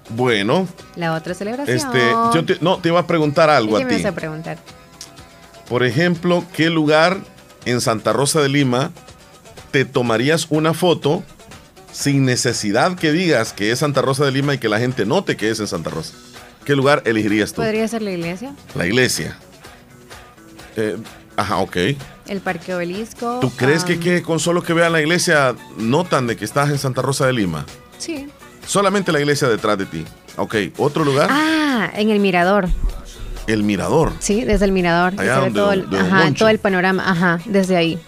Bueno, 0.10 0.66
la 0.96 1.14
otra 1.14 1.34
celebración. 1.34 1.76
este, 1.78 2.00
yo 2.34 2.46
te, 2.46 2.58
no, 2.62 2.78
te 2.78 2.88
iba 2.90 3.00
a 3.02 3.08
preguntar 3.08 3.50
algo 3.50 3.76
¿Y 3.78 3.80
qué 3.80 3.84
a 3.84 3.88
me 3.88 3.98
ti. 3.98 4.04
vas 4.04 4.12
a 4.12 4.16
preguntar? 4.16 4.58
Por 5.68 5.84
ejemplo, 5.84 6.44
¿qué 6.54 6.70
lugar 6.70 7.18
en 7.66 7.82
Santa 7.82 8.14
Rosa 8.14 8.42
de 8.42 8.50
Lima 8.50 8.92
te 9.72 9.84
tomarías 9.86 10.48
una 10.50 10.74
foto 10.74 11.24
sin 11.92 12.26
necesidad 12.26 12.96
que 12.96 13.12
digas 13.12 13.54
que 13.54 13.72
es 13.72 13.80
Santa 13.80 14.02
Rosa 14.02 14.24
de 14.26 14.32
Lima 14.32 14.54
y 14.54 14.58
que 14.58 14.70
la 14.70 14.80
gente 14.80 15.06
note 15.06 15.36
que 15.36 15.50
es 15.50 15.60
en 15.60 15.68
Santa 15.68 15.90
Rosa? 15.90 16.14
¿Qué 16.66 16.76
lugar 16.76 17.02
elegirías 17.06 17.52
tú? 17.54 17.62
¿Podría 17.62 17.88
ser 17.88 18.02
la 18.02 18.12
iglesia? 18.12 18.54
La 18.76 18.86
iglesia. 18.86 19.38
Eh, 20.76 20.98
ajá, 21.36 21.58
ok. 21.58 21.78
El 22.28 22.40
Parque 22.42 22.74
Obelisco. 22.74 23.40
¿Tú 23.42 23.50
crees 23.52 23.84
que, 23.84 24.00
que 24.00 24.22
con 24.24 24.40
solo 24.40 24.64
que 24.64 24.74
vean 24.74 24.92
la 24.94 25.02
iglesia 25.02 25.56
notan 25.78 26.26
de 26.28 26.38
que 26.38 26.46
estás 26.46 26.70
en 26.70 26.78
Santa 26.78 27.02
Rosa 27.02 27.26
de 27.28 27.34
Lima? 27.34 27.66
Sí. 27.98 28.30
Solamente 28.66 29.12
la 29.12 29.20
iglesia 29.20 29.50
detrás 29.50 29.78
de 29.78 29.86
ti. 29.86 30.06
Ok, 30.38 30.56
¿otro 30.78 31.04
lugar? 31.04 31.28
Ah, 31.32 31.92
en 31.96 32.10
el 32.10 32.20
Mirador. 32.20 32.68
El 33.46 33.64
mirador. 33.64 34.14
Sí, 34.20 34.46
desde 34.46 34.64
el 34.64 34.72
mirador. 34.72 35.14
Allá 35.20 35.36
donde- 35.40 35.60
todo, 35.60 35.74
el, 35.74 35.86
ajá, 35.94 36.34
todo 36.34 36.48
el 36.48 36.60
panorama. 36.60 37.04
Ajá, 37.06 37.40
desde 37.44 37.76
ahí. 37.76 38.00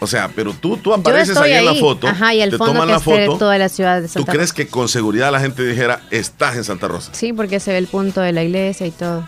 O 0.00 0.06
sea, 0.06 0.30
pero 0.34 0.52
tú, 0.54 0.76
tú 0.76 0.94
apareces 0.94 1.36
ahí, 1.36 1.52
en 1.54 1.64
la 1.64 1.74
foto, 1.74 2.06
Ajá, 2.06 2.32
y 2.32 2.40
el 2.40 2.50
te 2.50 2.56
fondo 2.58 2.72
toman 2.74 2.86
que 2.88 2.92
la 2.92 3.00
foto. 3.00 3.38
toda 3.38 3.58
la 3.58 3.68
ciudad 3.68 3.96
de 4.00 4.06
¿Tú 4.06 4.12
Santa 4.14 4.32
crees 4.32 4.52
que 4.52 4.68
con 4.68 4.88
seguridad 4.88 5.32
la 5.32 5.40
gente 5.40 5.66
dijera, 5.66 6.02
estás 6.10 6.54
en 6.56 6.62
Santa 6.62 6.86
Rosa? 6.86 7.10
Sí, 7.14 7.32
porque 7.32 7.58
se 7.58 7.72
ve 7.72 7.78
el 7.78 7.88
punto 7.88 8.20
de 8.20 8.32
la 8.32 8.44
iglesia 8.44 8.86
y 8.86 8.92
todo. 8.92 9.26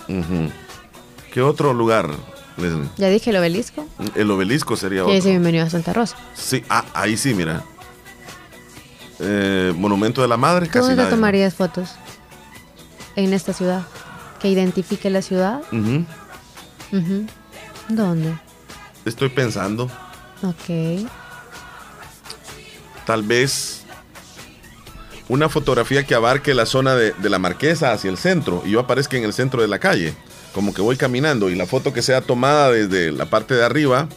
¿Qué 1.33 1.43
otro 1.43 1.75
lugar, 1.75 2.09
Leslie? 2.57 2.89
Ya 2.99 3.09
dije 3.09 3.31
el 3.31 3.37
obelisco. 3.37 3.85
El 4.15 4.31
obelisco 4.31 4.77
sería 4.77 5.03
otro. 5.03 5.13
dice 5.15 5.31
bienvenido 5.31 5.65
a 5.67 5.71
Santa 5.71 5.93
Rosa. 5.93 6.17
Sí, 6.35 6.63
ah, 6.69 6.85
ahí 6.95 7.17
sí, 7.17 7.35
mira. 7.35 7.65
Eh, 9.19 9.75
Monumento 9.77 10.23
de 10.23 10.29
la 10.29 10.37
Madre, 10.37 10.67
¿Tú 10.67 10.73
casi 10.73 10.87
dónde 10.89 10.97
nadie. 11.03 11.11
tomarías 11.11 11.55
fotos? 11.55 11.91
En 13.17 13.33
esta 13.35 13.53
ciudad. 13.53 13.83
Que 14.41 14.49
identifique 14.49 15.11
la 15.11 15.21
ciudad. 15.21 15.61
¿Dónde? 17.89 18.35
Estoy 19.05 19.29
pensando, 19.31 19.91
Ok. 20.43 21.07
tal 23.07 23.23
vez 23.23 23.83
una 25.29 25.49
fotografía 25.49 26.05
que 26.05 26.15
abarque 26.15 26.55
la 26.55 26.67
zona 26.67 26.95
de, 26.95 27.15
la 27.29 27.39
marquesa 27.39 27.93
hacia 27.93 28.11
el 28.11 28.17
centro 28.17 28.63
y 28.65 28.71
yo 28.73 28.81
aparezca 28.81 29.17
en 29.17 29.25
el 29.25 29.33
centro 29.33 29.63
de 29.63 29.69
la 29.69 29.79
calle, 29.79 30.15
como 30.55 30.75
que 30.75 30.83
voy 30.83 30.97
caminando 30.97 31.51
y 31.51 31.55
la 31.55 31.67
foto 31.67 31.93
que 31.93 32.03
sea 32.03 32.21
tomada 32.21 32.71
desde 32.73 33.13
la 33.13 33.27
parte 33.27 33.55
de 33.55 33.65
arriba, 33.65 34.09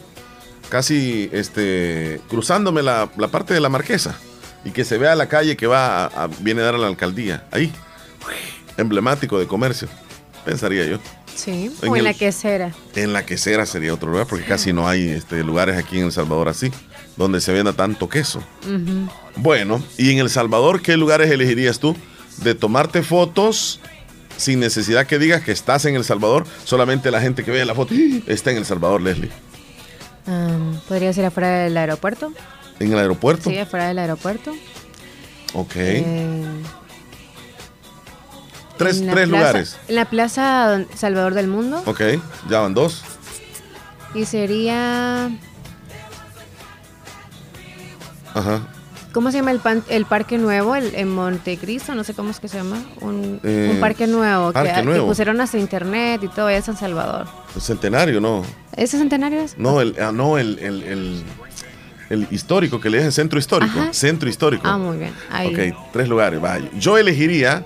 casi 0.70 1.28
este, 1.32 2.20
cruzándome 2.28 2.82
la, 2.82 3.08
la 3.16 3.28
parte 3.28 3.54
de 3.54 3.60
la 3.60 3.68
marquesa 3.68 4.16
y 4.64 4.70
que 4.70 4.84
se 4.84 4.98
vea 4.98 5.14
la 5.14 5.28
calle 5.28 5.56
que 5.56 5.66
va 5.68 6.04
a, 6.04 6.24
a- 6.24 6.26
viene 6.40 6.62
a 6.62 6.64
dar 6.64 6.74
a 6.74 6.78
la 6.78 6.86
alcaldía. 6.88 7.46
Ahí, 7.52 7.72
emblemático 8.76 9.38
de 9.38 9.46
comercio, 9.46 9.88
pensaría 10.44 10.84
yo. 10.86 10.98
Sí. 11.34 11.70
En 11.82 11.88
o 11.88 11.92
en 11.94 11.98
el- 11.98 12.04
la 12.04 12.14
quesera. 12.14 12.72
En 12.94 13.12
la 13.12 13.26
quesera 13.26 13.66
sería 13.66 13.92
otro 13.94 14.10
lugar, 14.10 14.26
porque 14.26 14.44
casi 14.44 14.72
no 14.72 14.88
hay 14.88 15.08
este, 15.08 15.42
lugares 15.42 15.76
aquí 15.76 15.98
en 15.98 16.06
El 16.06 16.12
Salvador 16.12 16.48
así, 16.48 16.70
donde 17.16 17.40
se 17.40 17.52
venda 17.52 17.72
tanto 17.72 18.08
queso. 18.08 18.42
Bueno, 19.36 19.82
y 19.98 20.10
en 20.12 20.18
El 20.18 20.30
Salvador, 20.30 20.80
¿qué 20.82 20.96
lugares 20.96 21.30
elegirías 21.30 21.78
tú 21.78 21.96
de 22.38 22.54
tomarte 22.54 23.02
fotos 23.02 23.80
sin 24.36 24.60
necesidad 24.60 25.06
que 25.06 25.18
digas 25.18 25.42
que 25.42 25.52
estás 25.52 25.84
en 25.84 25.96
El 25.96 26.04
Salvador? 26.04 26.46
Solamente 26.64 27.10
la 27.10 27.20
gente 27.20 27.44
que 27.44 27.50
ve 27.50 27.64
la 27.64 27.74
foto 27.74 27.94
¡Ah! 27.94 28.20
está 28.26 28.50
en 28.52 28.58
El 28.58 28.64
Salvador, 28.64 29.00
Leslie. 29.02 29.30
Am, 30.26 30.80
¿Podría 30.88 31.12
ser 31.12 31.24
afuera 31.26 31.50
del 31.64 31.76
aeropuerto? 31.76 32.32
En 32.80 32.92
el 32.92 32.98
aeropuerto. 32.98 33.50
Sí, 33.50 33.58
afuera 33.58 33.88
del 33.88 33.98
aeropuerto. 33.98 34.52
Ok. 35.52 35.72
Eh, 35.76 36.44
tres 38.78 39.00
en 39.00 39.10
tres 39.10 39.28
plaza- 39.28 39.36
lugares. 39.46 39.76
En 39.88 39.94
la 39.94 40.04
Plaza 40.06 40.84
Salvador 40.94 41.34
del 41.34 41.48
Mundo. 41.48 41.82
Ok, 41.86 42.00
ya 42.48 42.60
van 42.60 42.74
dos. 42.74 43.02
Y 44.14 44.24
sería. 44.26 45.30
Ajá. 48.34 48.60
¿Cómo 49.12 49.30
se 49.30 49.36
llama 49.38 49.52
el, 49.52 49.60
pan- 49.60 49.84
el 49.88 50.06
parque 50.06 50.38
nuevo? 50.38 50.74
El, 50.74 50.92
en 50.96 51.08
Montecristo, 51.14 51.94
no 51.94 52.02
sé 52.02 52.14
cómo 52.14 52.30
es 52.30 52.40
que 52.40 52.48
se 52.48 52.56
llama. 52.58 52.82
Un, 53.00 53.38
Eh, 53.44 53.70
un 53.72 53.80
parque 53.80 54.08
nuevo. 54.08 54.52
parque 54.52 54.72
que, 54.84 55.00
pusieron 55.02 55.40
hasta 55.40 55.56
internet 55.56 56.20
y 56.24 56.28
todo 56.28 56.48
allá 56.48 56.56
en 56.56 56.62
San 56.64 56.76
Salvador. 56.76 57.26
El 57.54 57.62
centenario, 57.62 58.20
no. 58.20 58.42
¿Ese 58.76 58.98
centenario 58.98 59.40
es? 59.40 59.56
No, 59.56 59.80
el, 59.80 59.94
ah, 60.00 60.10
no, 60.12 60.36
el, 60.36 60.58
el, 60.58 60.82
el- 60.82 61.22
el 62.10 62.26
histórico, 62.32 62.80
que 62.80 62.90
le 62.90 62.98
dicen 62.98 63.12
centro 63.12 63.38
histórico. 63.38 63.78
Ajá. 63.78 63.92
Centro 63.92 64.28
histórico. 64.28 64.66
Ah, 64.66 64.76
muy 64.78 64.98
bien. 64.98 65.14
Ahí. 65.30 65.70
Ok, 65.72 65.90
tres 65.92 66.08
lugares. 66.08 66.40
Vaya. 66.40 66.68
Yo 66.76 66.98
elegiría 66.98 67.64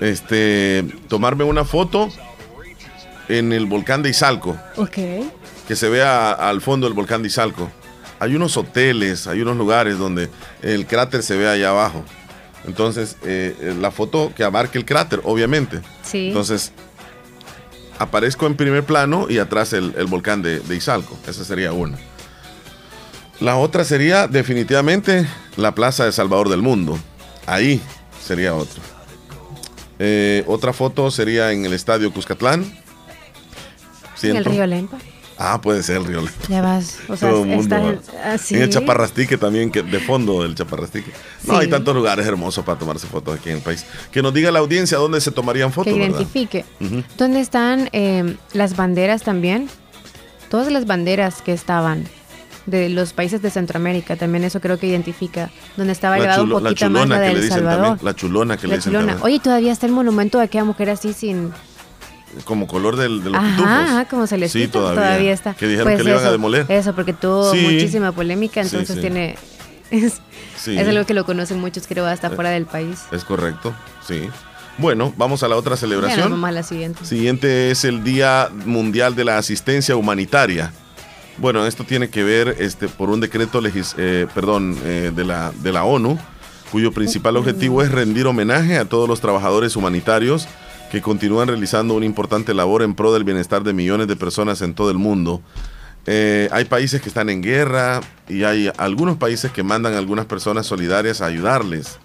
este, 0.00 0.84
tomarme 1.08 1.44
una 1.44 1.64
foto 1.64 2.08
en 3.28 3.52
el 3.52 3.66
volcán 3.66 4.02
de 4.02 4.10
Izalco, 4.10 4.56
Ok. 4.76 4.98
que 5.68 5.76
se 5.76 5.88
vea 5.88 6.32
al 6.32 6.60
fondo 6.60 6.86
del 6.86 6.94
volcán 6.94 7.22
de 7.22 7.28
Izalco. 7.28 7.70
Hay 8.20 8.34
unos 8.36 8.56
hoteles, 8.56 9.26
hay 9.26 9.40
unos 9.42 9.56
lugares 9.56 9.98
donde 9.98 10.28
el 10.62 10.86
cráter 10.86 11.22
se 11.22 11.36
ve 11.36 11.48
allá 11.48 11.70
abajo. 11.70 12.04
Entonces, 12.66 13.16
eh, 13.24 13.54
eh, 13.60 13.74
la 13.78 13.90
foto 13.90 14.32
que 14.34 14.44
abarque 14.44 14.78
el 14.78 14.84
cráter, 14.86 15.20
obviamente. 15.24 15.80
Sí. 16.02 16.28
Entonces, 16.28 16.72
aparezco 17.98 18.46
en 18.46 18.56
primer 18.56 18.84
plano 18.84 19.26
y 19.28 19.38
atrás 19.38 19.72
el, 19.72 19.94
el 19.98 20.06
volcán 20.06 20.42
de, 20.42 20.60
de 20.60 20.76
Izalco. 20.76 21.18
Esa 21.26 21.44
sería 21.44 21.72
una. 21.72 21.98
La 23.40 23.56
otra 23.56 23.84
sería 23.84 24.28
definitivamente 24.28 25.26
la 25.56 25.74
Plaza 25.74 26.04
de 26.04 26.12
Salvador 26.12 26.48
del 26.48 26.62
Mundo. 26.62 26.98
Ahí 27.46 27.80
sería 28.24 28.54
otra. 28.54 28.82
Eh, 29.98 30.44
otra 30.46 30.72
foto 30.72 31.10
sería 31.10 31.52
en 31.52 31.64
el 31.64 31.72
Estadio 31.72 32.12
Cuscatlán. 32.12 32.64
en 34.22 34.36
el 34.36 34.44
río 34.44 34.66
Lempa. 34.66 34.98
Ah, 35.36 35.60
puede 35.60 35.82
ser 35.82 35.96
el 35.96 36.04
Río 36.04 36.20
Lempa. 36.20 36.46
Ya 36.48 36.62
vas. 36.62 36.98
O 37.08 37.16
sea, 37.16 37.30
Todo 37.30 37.42
el 37.42 37.48
mundo 37.48 37.76
estás 37.76 38.14
así. 38.24 38.54
En 38.54 38.62
el 38.62 38.70
Chaparrastique 38.70 39.36
también, 39.36 39.70
que 39.70 39.82
de 39.82 39.98
fondo 39.98 40.42
del 40.44 40.54
Chaparrastique. 40.54 41.10
No, 41.42 41.54
Sí. 41.54 41.60
hay 41.62 41.68
tantos 41.68 41.92
lugares 41.94 42.24
hermosos 42.24 42.64
para 42.64 42.78
tomarse 42.78 43.08
fotos 43.08 43.38
aquí 43.38 43.50
en 43.50 43.56
el 43.56 43.62
país. 43.62 43.84
Que 44.12 44.22
nos 44.22 44.32
diga 44.32 44.52
la 44.52 44.60
audiencia 44.60 44.96
dónde 44.96 45.20
se 45.20 45.32
tomarían 45.32 45.70
Que 45.70 45.74
fotos, 45.74 45.92
¿verdad? 45.92 46.08
identifique. 46.20 46.64
¿Dónde 47.18 47.40
están 47.40 47.88
eh, 47.92 48.36
las 48.52 48.76
banderas 48.76 49.22
también? 49.22 49.68
Todas 50.50 50.70
las 50.72 50.86
banderas 50.86 51.42
que 51.42 51.52
estaban 51.52 52.04
de 52.66 52.88
los 52.88 53.12
países 53.12 53.42
de 53.42 53.50
Centroamérica, 53.50 54.16
también 54.16 54.44
eso 54.44 54.60
creo 54.60 54.78
que 54.78 54.86
identifica. 54.86 55.50
Donde 55.76 55.92
estaba 55.92 56.16
La, 56.16 56.24
elevado 56.24 56.42
chulo- 56.44 56.56
un 56.58 56.64
la 56.64 56.70
poquito 56.70 56.90
más 56.90 57.08
la 57.08 57.16
que 57.16 57.20
le 57.22 57.26
del 57.28 57.36
dicen 57.42 57.50
Salvador. 57.58 57.84
también. 57.86 58.04
La 58.06 58.14
chulona 58.16 58.56
que 58.56 58.62
le 58.62 58.68
La 58.70 58.76
dicen 58.76 58.92
chulona. 58.92 59.12
también. 59.12 59.26
Oye, 59.26 59.40
todavía 59.40 59.72
está 59.72 59.86
el 59.86 59.92
monumento 59.92 60.38
de 60.38 60.44
aquella 60.44 60.64
mujer 60.64 60.90
así 60.90 61.12
sin... 61.12 61.52
Como 62.44 62.66
color 62.66 62.96
del, 62.96 63.22
de 63.22 63.30
los 63.30 63.38
Ajá, 63.38 63.48
pitufos. 63.56 63.70
ajá, 63.72 64.04
como 64.06 64.26
se 64.26 64.38
les 64.38 64.50
Sí, 64.50 64.66
todavía. 64.66 65.32
está. 65.32 65.54
Que 65.54 65.66
dijeron 65.68 65.86
Pues 65.88 65.98
que 65.98 66.04
le 66.04 66.10
iban 66.10 66.22
a 66.22 66.24
eso, 66.24 66.32
demoler. 66.32 66.66
Eso, 66.68 66.92
porque 66.94 67.12
tuvo 67.12 67.52
Sí. 67.52 67.60
muchísima 67.60 68.10
polémica, 68.12 68.62
Sí, 68.64 68.70
entonces 68.70 68.96
sí. 68.96 69.00
tiene... 69.00 69.36
Es, 69.90 70.20
Sí. 70.56 70.76
es 70.78 70.88
algo 70.88 71.04
que 71.06 71.14
lo 71.14 71.24
conocen 71.26 71.60
muchos, 71.60 71.86
creo, 71.86 72.06
hasta 72.06 72.30
fuera 72.30 72.50
del 72.50 72.64
país. 72.66 73.00
Es 73.12 73.22
correcto, 73.24 73.72
sí. 74.08 74.28
Bueno, 74.78 75.12
vamos 75.16 75.44
a 75.44 75.48
la 75.48 75.54
otra 75.56 75.76
celebración. 75.76 76.30
vamos 76.32 76.48
a 76.48 76.52
la 76.52 76.62
siguiente. 76.64 77.04
Siguiente 77.04 77.70
es 77.70 77.84
el 77.84 78.02
Día 78.02 78.48
Mundial 78.64 79.14
de 79.14 79.24
la 79.24 79.38
Asistencia 79.38 79.94
Humanitaria. 79.94 80.72
Bueno, 81.38 81.66
esto 81.66 81.84
tiene 81.84 82.08
que 82.10 82.22
ver 82.22 82.56
este, 82.60 82.88
por 82.88 83.10
un 83.10 83.20
decreto 83.20 83.60
legis- 83.60 83.94
eh, 83.98 84.26
perdón, 84.34 84.76
eh, 84.84 85.10
de, 85.14 85.24
la, 85.24 85.52
de 85.52 85.72
la 85.72 85.84
ONU, 85.84 86.18
cuyo 86.70 86.92
principal 86.92 87.36
objetivo 87.36 87.82
es 87.82 87.90
rendir 87.90 88.26
homenaje 88.26 88.78
a 88.78 88.84
todos 88.84 89.08
los 89.08 89.20
trabajadores 89.20 89.74
humanitarios 89.76 90.46
que 90.92 91.02
continúan 91.02 91.48
realizando 91.48 91.94
una 91.94 92.06
importante 92.06 92.54
labor 92.54 92.82
en 92.82 92.94
pro 92.94 93.12
del 93.12 93.24
bienestar 93.24 93.64
de 93.64 93.72
millones 93.72 94.06
de 94.06 94.14
personas 94.16 94.62
en 94.62 94.74
todo 94.74 94.90
el 94.90 94.98
mundo. 94.98 95.42
Eh, 96.06 96.48
hay 96.52 96.66
países 96.66 97.00
que 97.02 97.08
están 97.08 97.30
en 97.30 97.42
guerra 97.42 98.00
y 98.28 98.44
hay 98.44 98.70
algunos 98.76 99.16
países 99.16 99.50
que 99.50 99.62
mandan 99.64 99.94
a 99.94 99.98
algunas 99.98 100.26
personas 100.26 100.66
solidarias 100.66 101.20
a 101.20 101.26
ayudarles. 101.26 101.98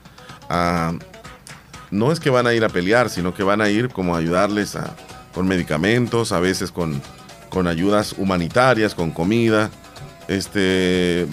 no 1.91 2.11
es 2.11 2.19
que 2.19 2.29
van 2.29 2.47
a 2.47 2.53
ir 2.53 2.63
a 2.63 2.69
pelear, 2.69 3.09
sino 3.09 3.33
que 3.33 3.43
van 3.43 3.61
a 3.61 3.69
ir 3.69 3.89
como 3.89 4.15
a 4.15 4.19
ayudarles 4.19 4.77
con 5.33 5.47
medicamentos, 5.47 6.31
a 6.31 6.39
veces 6.39 6.71
con, 6.71 7.01
con 7.49 7.67
ayudas 7.67 8.15
humanitarias, 8.17 8.95
con 8.95 9.11
comida. 9.11 9.69
Este, 10.27 11.27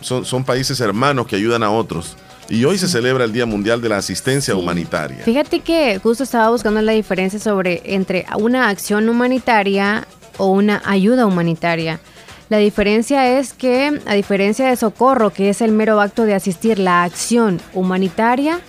son, 0.00 0.24
son 0.24 0.44
países 0.44 0.80
hermanos 0.80 1.26
que 1.26 1.36
ayudan 1.36 1.62
a 1.62 1.70
otros. 1.70 2.16
Y 2.50 2.64
hoy 2.64 2.78
se 2.78 2.88
celebra 2.88 3.24
el 3.24 3.32
Día 3.32 3.44
Mundial 3.44 3.82
de 3.82 3.90
la 3.90 3.98
Asistencia 3.98 4.56
Humanitaria. 4.56 5.18
Fíjate 5.24 5.60
que 5.60 5.98
justo 5.98 6.24
estaba 6.24 6.48
buscando 6.48 6.80
la 6.80 6.92
diferencia 6.92 7.38
sobre 7.38 7.82
entre 7.84 8.24
una 8.38 8.70
acción 8.70 9.08
humanitaria 9.08 10.06
o 10.38 10.46
una 10.46 10.80
ayuda 10.86 11.26
humanitaria. 11.26 12.00
La 12.48 12.56
diferencia 12.56 13.38
es 13.38 13.52
que, 13.52 14.00
a 14.06 14.14
diferencia 14.14 14.68
de 14.68 14.76
socorro, 14.76 15.30
que 15.30 15.50
es 15.50 15.60
el 15.60 15.72
mero 15.72 16.00
acto 16.00 16.24
de 16.24 16.34
asistir, 16.34 16.78
la 16.78 17.04
acción 17.04 17.60
humanitaria, 17.74 18.60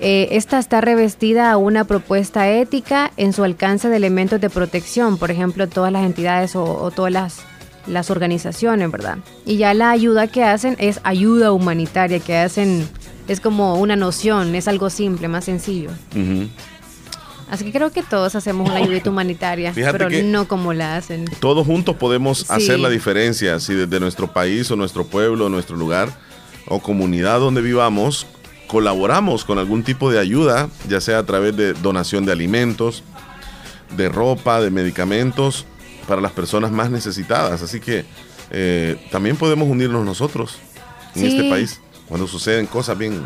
eh, 0.00 0.28
esta 0.32 0.58
está 0.58 0.80
revestida 0.80 1.50
a 1.52 1.56
una 1.56 1.84
propuesta 1.84 2.50
ética 2.50 3.12
en 3.16 3.32
su 3.32 3.44
alcance 3.44 3.88
de 3.88 3.96
elementos 3.96 4.40
de 4.40 4.50
protección, 4.50 5.18
por 5.18 5.30
ejemplo, 5.30 5.68
todas 5.68 5.92
las 5.92 6.04
entidades 6.04 6.56
o, 6.56 6.64
o 6.64 6.90
todas 6.90 7.12
las, 7.12 7.38
las 7.86 8.10
organizaciones, 8.10 8.90
¿verdad? 8.90 9.18
Y 9.46 9.56
ya 9.56 9.72
la 9.74 9.90
ayuda 9.90 10.26
que 10.26 10.42
hacen 10.44 10.76
es 10.78 11.00
ayuda 11.04 11.52
humanitaria, 11.52 12.18
que 12.18 12.36
hacen, 12.36 12.88
es 13.28 13.40
como 13.40 13.76
una 13.76 13.94
noción, 13.96 14.54
es 14.54 14.68
algo 14.68 14.90
simple, 14.90 15.28
más 15.28 15.44
sencillo. 15.44 15.90
Así 17.50 17.64
que 17.66 17.72
creo 17.72 17.90
que 17.92 18.02
todos 18.02 18.34
hacemos 18.34 18.68
una 18.68 18.78
ayuda 18.78 19.00
humanitaria, 19.10 19.72
Fíjate 19.72 19.98
pero 19.98 20.10
no 20.24 20.48
como 20.48 20.72
la 20.72 20.96
hacen. 20.96 21.26
Todos 21.40 21.66
juntos 21.66 21.94
podemos 21.96 22.38
Sí. 22.40 22.46
hacer 22.48 22.80
la 22.80 22.88
diferencia, 22.88 23.60
si 23.60 23.74
desde 23.74 24.00
nuestro 24.00 24.32
país 24.32 24.70
o 24.70 24.76
nuestro 24.76 25.04
pueblo, 25.06 25.48
nuestro 25.48 25.76
lugar 25.76 26.08
o 26.66 26.80
comunidad 26.80 27.38
donde 27.40 27.60
vivamos, 27.60 28.26
colaboramos 28.66 29.44
con 29.44 29.58
algún 29.58 29.82
tipo 29.82 30.10
de 30.10 30.18
ayuda, 30.18 30.68
ya 30.88 31.00
sea 31.00 31.18
a 31.18 31.26
través 31.26 31.56
de 31.56 31.72
donación 31.74 32.24
de 32.24 32.32
alimentos, 32.32 33.02
de 33.96 34.08
ropa, 34.08 34.60
de 34.60 34.70
medicamentos, 34.70 35.66
para 36.08 36.20
las 36.20 36.32
personas 36.32 36.70
más 36.70 36.90
necesitadas. 36.90 37.62
Así 37.62 37.80
que 37.80 38.04
eh, 38.50 38.96
también 39.10 39.36
podemos 39.36 39.68
unirnos 39.68 40.04
nosotros 40.04 40.58
en 41.14 41.22
Sí. 41.22 41.26
este 41.36 41.48
país 41.48 41.80
cuando 42.08 42.26
suceden 42.26 42.66
cosas 42.66 42.98
bien 42.98 43.22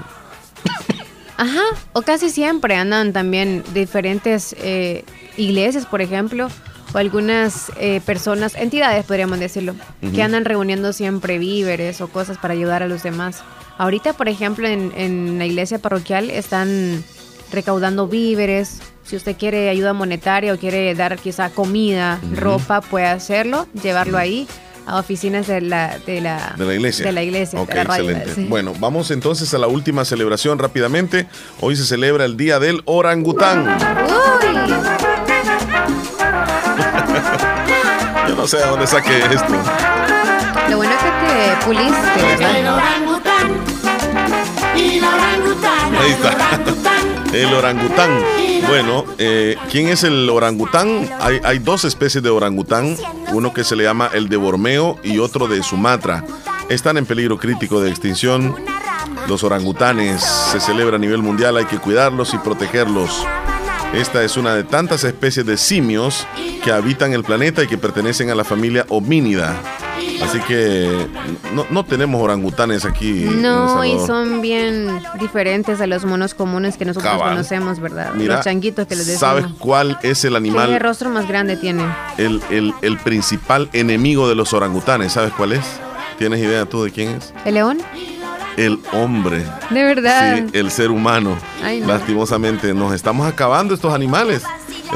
Ajá, 1.37 1.63
o 1.93 2.03
casi 2.03 2.31
siempre 2.31 2.75
andan 2.75 3.13
también 3.13 3.63
diferentes 3.73 4.57
eh, 4.59 5.05
iglesias, 5.37 5.87
por 5.87 6.03
ejemplo, 6.03 6.49
o 6.93 6.99
algunas 6.99 7.71
eh, 7.77 8.01
personas, 8.05 8.57
entidades 8.57 9.05
podríamos 9.05 9.39
decirlo, 9.39 9.75
que 10.13 10.21
andan 10.23 10.45
reuniendo 10.45 10.93
siempre 10.93 11.39
víveres 11.39 12.01
o 12.01 12.09
cosas 12.09 12.39
para 12.39 12.55
ayudar 12.55 12.83
a 12.83 12.89
los 12.89 13.05
demás. 13.05 13.43
Ahorita, 13.79 14.13
por 14.13 14.29
ejemplo, 14.29 14.69
en, 14.69 14.93
en 14.97 15.39
la 15.39 15.47
iglesia 15.47 15.79
parroquial 15.79 16.31
están 16.31 17.03
recaudando 17.53 18.07
víveres. 18.09 18.81
Si 19.05 19.17
usted 19.17 19.37
quiere 19.37 19.71
ayuda 19.71 19.93
monetaria 19.95 20.53
o 20.53 20.59
quiere 20.59 20.95
dar 20.95 21.19
quizá 21.19 21.49
comida, 21.51 22.21
ropa, 22.35 22.81
puede 22.83 23.07
hacerlo, 23.07 23.67
llevarlo 23.83 24.19
ahí 24.19 24.47
a 24.87 24.99
oficinas 24.99 25.47
de 25.47 25.61
la, 25.61 25.99
de 26.07 26.21
la, 26.21 26.55
De 26.59 26.65
la 26.65 26.75
iglesia. 26.75 27.07
De 27.07 27.13
la 27.13 27.23
iglesia. 27.23 27.61
Ok, 27.61 27.69
de 27.69 27.75
la 27.75 27.85
radio, 27.85 28.11
excelente. 28.11 28.35
sí. 28.35 28.47
Bueno, 28.49 28.75
vamos 28.79 29.11
entonces 29.11 29.53
a 29.55 29.59
la 29.59 29.67
última 29.67 30.05
celebración 30.05 30.59
rápidamente. 30.59 31.27
Hoy 31.61 31.77
se 31.77 31.85
celebra 31.85 32.25
el 32.25 32.37
Día 32.37 32.59
del 32.59 32.83
Orangután. 32.85 33.65
Yo 38.29 38.35
no 38.35 38.47
sé 38.47 38.59
de 38.59 38.67
dónde 38.67 38.87
saqué 38.87 39.19
esto. 39.19 39.55
Lo 40.69 40.77
bueno 40.77 40.93
es 40.93 40.99
que 41.03 41.11
te 41.27 41.65
puliste, 41.65 42.23
¿verdad? 42.39 42.75
orangután 42.75 43.68
y 44.79 45.01
la 45.01 45.15
orangutana. 45.15 46.01
Ahí 46.01 46.11
está. 46.13 46.61
El 47.33 47.55
orangután. 47.55 48.11
Bueno, 48.69 49.05
eh, 49.19 49.57
¿quién 49.71 49.89
es 49.89 50.05
el 50.05 50.29
orangután? 50.29 51.09
Hay, 51.21 51.41
hay 51.45 51.59
dos 51.59 51.85
especies 51.85 52.23
de 52.23 52.31
orangután, 52.31 52.97
uno 53.33 53.53
que 53.53 53.65
se 53.65 53.77
le 53.77 53.85
llama 53.85 54.11
el 54.13 54.29
de 54.29 54.37
Borneo 54.37 54.99
y 55.03 55.19
otro 55.19 55.47
de 55.47 55.63
Sumatra. 55.63 56.25
Están 56.69 56.97
en 56.97 57.07
peligro 57.07 57.39
crítico 57.39 57.81
de 57.81 57.91
extinción. 57.91 58.55
Los 59.27 59.45
orangutanes 59.45 60.23
se 60.23 60.61
celebra 60.61 60.97
a 60.97 60.99
nivel 60.99 61.23
mundial, 61.23 61.57
hay 61.57 61.65
que 61.67 61.79
cuidarlos 61.79 62.35
y 62.35 62.39
protegerlos. 62.39 63.27
Esta 63.95 64.23
es 64.23 64.37
una 64.37 64.55
de 64.55 64.65
tantas 64.65 65.03
especies 65.05 65.45
de 65.47 65.57
simios 65.57 66.27
que 66.63 66.71
habitan 66.73 67.13
el 67.15 67.25
planeta 67.25 67.63
y 67.63 67.67
que 67.67 67.79
pertenecen 67.79 68.31
a 68.31 68.35
la 68.35 68.45
familia 68.45 68.85
homínida. 68.91 69.57
Así 70.23 70.41
que 70.41 71.07
no, 71.55 71.65
no 71.71 71.85
tenemos 71.85 72.21
orangutanes 72.23 72.85
aquí. 72.85 73.25
en 73.25 73.41
No, 73.43 73.85
y 73.85 73.99
son 74.07 74.41
bien 74.41 75.01
diferentes 75.21 75.81
a 75.81 75.87
los 75.87 76.05
monos 76.05 76.35
comunes 76.35 76.77
que 76.77 76.85
nosotros 76.85 77.13
Cabal. 77.13 77.31
conocemos, 77.31 77.81
¿verdad? 77.81 78.13
Mira, 78.15 78.37
los 78.37 78.45
changuitos 78.45 78.87
que 78.87 78.95
les 78.97 79.07
decimos. 79.07 79.21
¿Sabes 79.21 79.47
cuál 79.59 79.99
es 80.03 80.25
el 80.25 80.33
¿Qué 80.33 80.37
animal, 80.37 80.81
rostro 80.81 81.09
más 81.11 81.27
grande 81.27 81.57
tiene? 81.57 81.85
el, 82.19 82.43
el- 82.51 82.75
el 82.83 82.99
principal 82.99 83.71
enemigo 83.73 84.29
de 84.29 84.35
los 84.35 84.53
orangutanes? 84.53 85.13
¿Sabes 85.13 85.33
cuál 85.33 85.53
es? 85.53 85.65
¿Tienes 86.19 86.41
idea 86.41 86.67
tú 86.67 86.83
de 86.85 86.91
quién 86.91 87.11
es? 87.11 87.33
¿El 87.45 87.55
león? 87.55 87.79
El 88.59 88.81
hombre. 88.93 89.45
De 89.71 89.85
verdad. 89.85 90.37
Sí, 90.37 90.59
el 90.59 90.71
ser 90.73 90.91
humano. 90.91 91.39
Ay, 91.63 91.81
no. 91.81 91.87
Lastimosamente, 91.87 92.75
nos 92.75 92.93
estamos 92.93 93.27
acabando 93.27 93.73
estos 93.73 93.95
animales. 93.95 94.43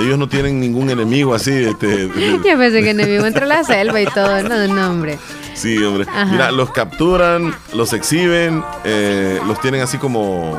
Ellos 0.01 0.19
no 0.19 0.29
tienen 0.29 0.59
ningún 0.59 0.91
enemigo 0.91 1.33
así. 1.33 1.53
Este, 1.53 2.09
Yo 2.45 2.59
pensé 2.59 2.83
que 2.83 2.93
vivo 2.93 3.25
entre 3.25 3.47
la 3.47 3.63
selva 3.63 4.01
y 4.01 4.07
todo. 4.07 4.43
No, 4.43 4.67
no, 4.67 4.91
hombre. 4.91 5.17
sí, 5.55 5.77
hombre. 5.79 6.07
Ajá. 6.11 6.25
Mira, 6.25 6.51
los 6.51 6.73
capturan, 6.73 7.55
los 7.73 7.93
exhiben, 7.93 8.65
eh, 8.85 9.41
los 9.47 9.61
tienen 9.61 9.83
así 9.83 9.97
como 9.97 10.59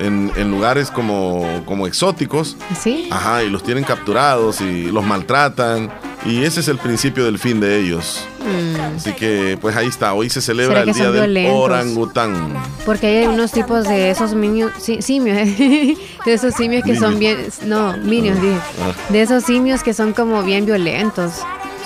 en, 0.00 0.32
en 0.34 0.50
lugares 0.50 0.90
como, 0.90 1.62
como 1.64 1.86
exóticos. 1.86 2.56
¿Sí? 2.80 3.08
Ajá, 3.12 3.44
y 3.44 3.50
los 3.50 3.62
tienen 3.62 3.84
capturados 3.84 4.60
y 4.60 4.90
los 4.90 5.04
maltratan. 5.04 5.92
Y 6.24 6.42
ese 6.44 6.60
es 6.60 6.68
el 6.68 6.78
principio 6.78 7.24
del 7.26 7.38
fin 7.38 7.60
de 7.60 7.78
ellos. 7.80 8.26
Mm, 8.40 8.96
Así 8.96 9.12
que, 9.12 9.58
pues 9.60 9.76
ahí 9.76 9.88
está. 9.88 10.14
Hoy 10.14 10.30
se 10.30 10.40
celebra 10.40 10.80
¿Será 10.80 10.90
el 10.90 10.94
día 10.94 11.10
del 11.10 11.46
orangután. 11.50 12.54
porque 12.86 13.06
hay 13.06 13.26
unos 13.26 13.52
tipos 13.52 13.84
de 13.86 14.10
esos 14.10 14.34
minios, 14.34 14.72
simios, 15.00 15.36
de 15.58 15.96
esos 16.26 16.54
simios 16.54 16.82
que 16.84 16.96
son 16.96 17.18
bien, 17.18 17.36
no, 17.66 17.96
minios, 17.98 18.40
dije. 18.40 18.56
Ah, 18.82 18.92
De 19.10 19.20
esos 19.22 19.44
simios 19.44 19.82
que 19.82 19.92
son 19.92 20.12
como 20.14 20.42
bien 20.42 20.64
violentos. 20.64 21.32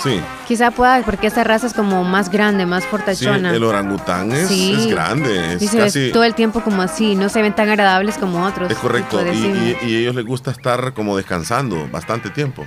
sí, 0.03 0.21
Quizá 0.47 0.71
pueda, 0.71 1.03
porque 1.03 1.27
esta 1.27 1.43
raza 1.45 1.67
es 1.67 1.75
como 1.75 2.05
más 2.05 2.31
grande, 2.31 2.65
más 2.65 2.85
sí, 2.85 2.89
fortachona. 2.91 3.55
el 3.55 3.63
orangután 3.65 4.31
es, 4.33 4.49
Sí. 4.49 4.73
es 4.79 4.87
grande. 4.87 5.55
Es 5.55 5.63
y 5.63 5.69
se 5.69 5.79
casi. 5.79 5.99
ve 6.01 6.11
todo 6.11 6.25
el 6.25 6.35
tiempo 6.35 6.61
como 6.63 6.81
así, 6.83 7.17
no 7.17 7.29
se 7.29 7.43
ven 7.43 7.55
tan 7.55 7.69
agradables 7.69 8.17
como 8.19 8.47
otros. 8.47 8.71
Es 8.71 8.79
correcto. 8.79 9.21
Y, 9.33 9.37
y- 9.37 9.77
y 9.89 9.97
ellos 9.97 10.15
les 10.15 10.25
gusta 10.25 10.51
estar 10.53 10.95
como 10.95 11.17
descansando 11.17 11.89
bastante 11.93 12.31
tiempo. 12.31 12.67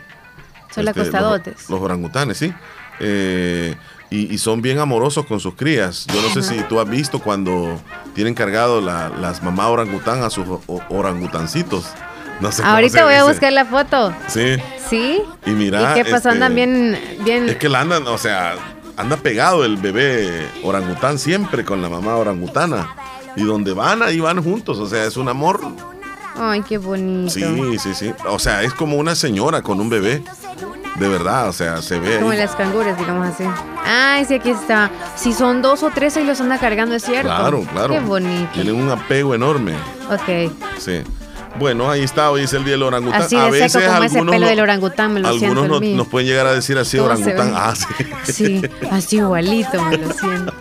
Son 0.73 0.87
Este, 0.87 0.99
acostadotes. 1.01 1.53
Los, 1.61 1.69
los 1.69 1.81
orangutanes, 1.81 2.37
sí. 2.37 2.53
Eh, 2.99 3.75
y, 4.09 4.33
y 4.33 4.37
son 4.37 4.61
bien 4.61 4.79
amorosos 4.79 5.25
con 5.25 5.39
sus 5.39 5.55
crías. 5.55 6.05
Yo 6.13 6.21
no 6.21 6.29
sé 6.29 6.41
si 6.43 6.61
tú 6.63 6.79
has 6.79 6.89
visto 6.89 7.19
cuando 7.19 7.81
tienen 8.13 8.33
cargado 8.33 8.81
la- 8.81 9.09
las 9.09 9.41
mamás 9.41 9.67
orangután 9.67 10.21
a 10.23 10.29
sus 10.29 10.45
o- 10.47 10.81
orangutancitos. 10.89 11.85
No 12.41 12.51
sé 12.51 12.63
Ahorita 12.63 13.03
voy 13.05 13.13
a 13.13 13.23
buscar 13.23 13.53
la 13.53 13.65
foto. 13.65 14.13
Sí. 14.27 14.57
¿Sí? 14.89 15.21
Y 15.45 15.51
mira. 15.51 15.91
¿Y 15.91 15.93
qué 15.95 16.03
pasó? 16.05 16.15
este, 16.17 16.29
Andan 16.29 16.55
bien, 16.55 16.99
bien. 17.23 17.47
Es 17.49 17.57
que 17.57 17.69
la 17.69 17.81
andan, 17.81 18.07
o 18.07 18.17
sea, 18.17 18.55
anda 18.97 19.17
pegado 19.17 19.63
el 19.63 19.77
bebé 19.77 20.47
orangután 20.63 21.19
siempre 21.19 21.63
con 21.63 21.81
la 21.81 21.89
mamá 21.89 22.15
orangutana. 22.15 22.95
Y 23.35 23.43
donde 23.43 23.71
van, 23.73 24.01
ahí 24.01 24.19
van 24.19 24.43
juntos. 24.43 24.77
O 24.79 24.87
sea, 24.87 25.05
es 25.05 25.15
un 25.17 25.29
amor. 25.29 25.61
Ay, 26.35 26.61
qué 26.67 26.77
bonito. 26.77 27.29
Sí, 27.29 27.77
sí, 27.79 27.93
sí. 27.93 28.11
O 28.27 28.39
sea, 28.39 28.63
es 28.63 28.73
como 28.73 28.97
una 28.97 29.15
señora 29.15 29.61
con 29.61 29.79
un 29.79 29.89
bebé. 29.89 30.23
De 30.95 31.07
verdad, 31.07 31.47
o 31.49 31.53
sea, 31.53 31.81
se 31.81 31.99
ve. 31.99 32.17
Como 32.19 32.31
ahí. 32.31 32.37
las 32.37 32.55
canguras, 32.55 32.97
digamos 32.97 33.27
así. 33.27 33.43
Ay, 33.85 34.25
sí, 34.25 34.35
aquí 34.35 34.49
está. 34.51 34.91
Si 35.15 35.33
son 35.33 35.61
dos 35.61 35.83
o 35.83 35.89
tres, 35.89 36.17
ahí 36.17 36.25
los 36.25 36.39
anda 36.41 36.57
cargando, 36.59 36.95
es 36.95 37.03
cierto. 37.03 37.27
Claro, 37.29 37.65
claro. 37.71 37.93
Qué 37.93 37.99
bonito. 38.01 38.49
Tienen 38.53 38.75
un 38.75 38.89
apego 38.89 39.33
enorme. 39.33 39.73
Ok. 40.09 40.51
Sí. 40.77 41.01
Bueno, 41.59 41.89
ahí 41.89 42.01
está, 42.03 42.31
hoy 42.31 42.43
es 42.43 42.53
el 42.53 42.63
día 42.63 42.73
del 42.73 42.83
orangután. 42.83 43.21
Así 43.21 43.35
a 43.35 43.45
de 43.45 43.51
veces 43.51 43.71
seco 43.73 43.85
como 43.91 44.03
ese 44.03 44.15
algunos, 44.17 44.33
pelo 44.33 44.45
no- 44.45 44.49
del 44.49 44.59
orangután, 44.61 45.13
me 45.13 45.19
lo 45.19 45.29
siento 45.37 45.47
algunos 45.61 45.69
no- 45.69 45.79
mío. 45.79 45.97
nos 45.97 46.07
pueden 46.07 46.27
llegar 46.27 46.45
a 46.47 46.53
decir 46.53 46.77
así 46.77 46.97
¿Cómo 46.97 47.15
se 47.17 47.23
orangután. 47.33 47.53
Ah, 47.55 47.73
sí. 47.75 48.31
Sí, 48.31 48.61
así 48.89 49.17
igualito, 49.17 49.81
me 49.83 49.97
lo 49.97 50.11
siento. 50.13 50.53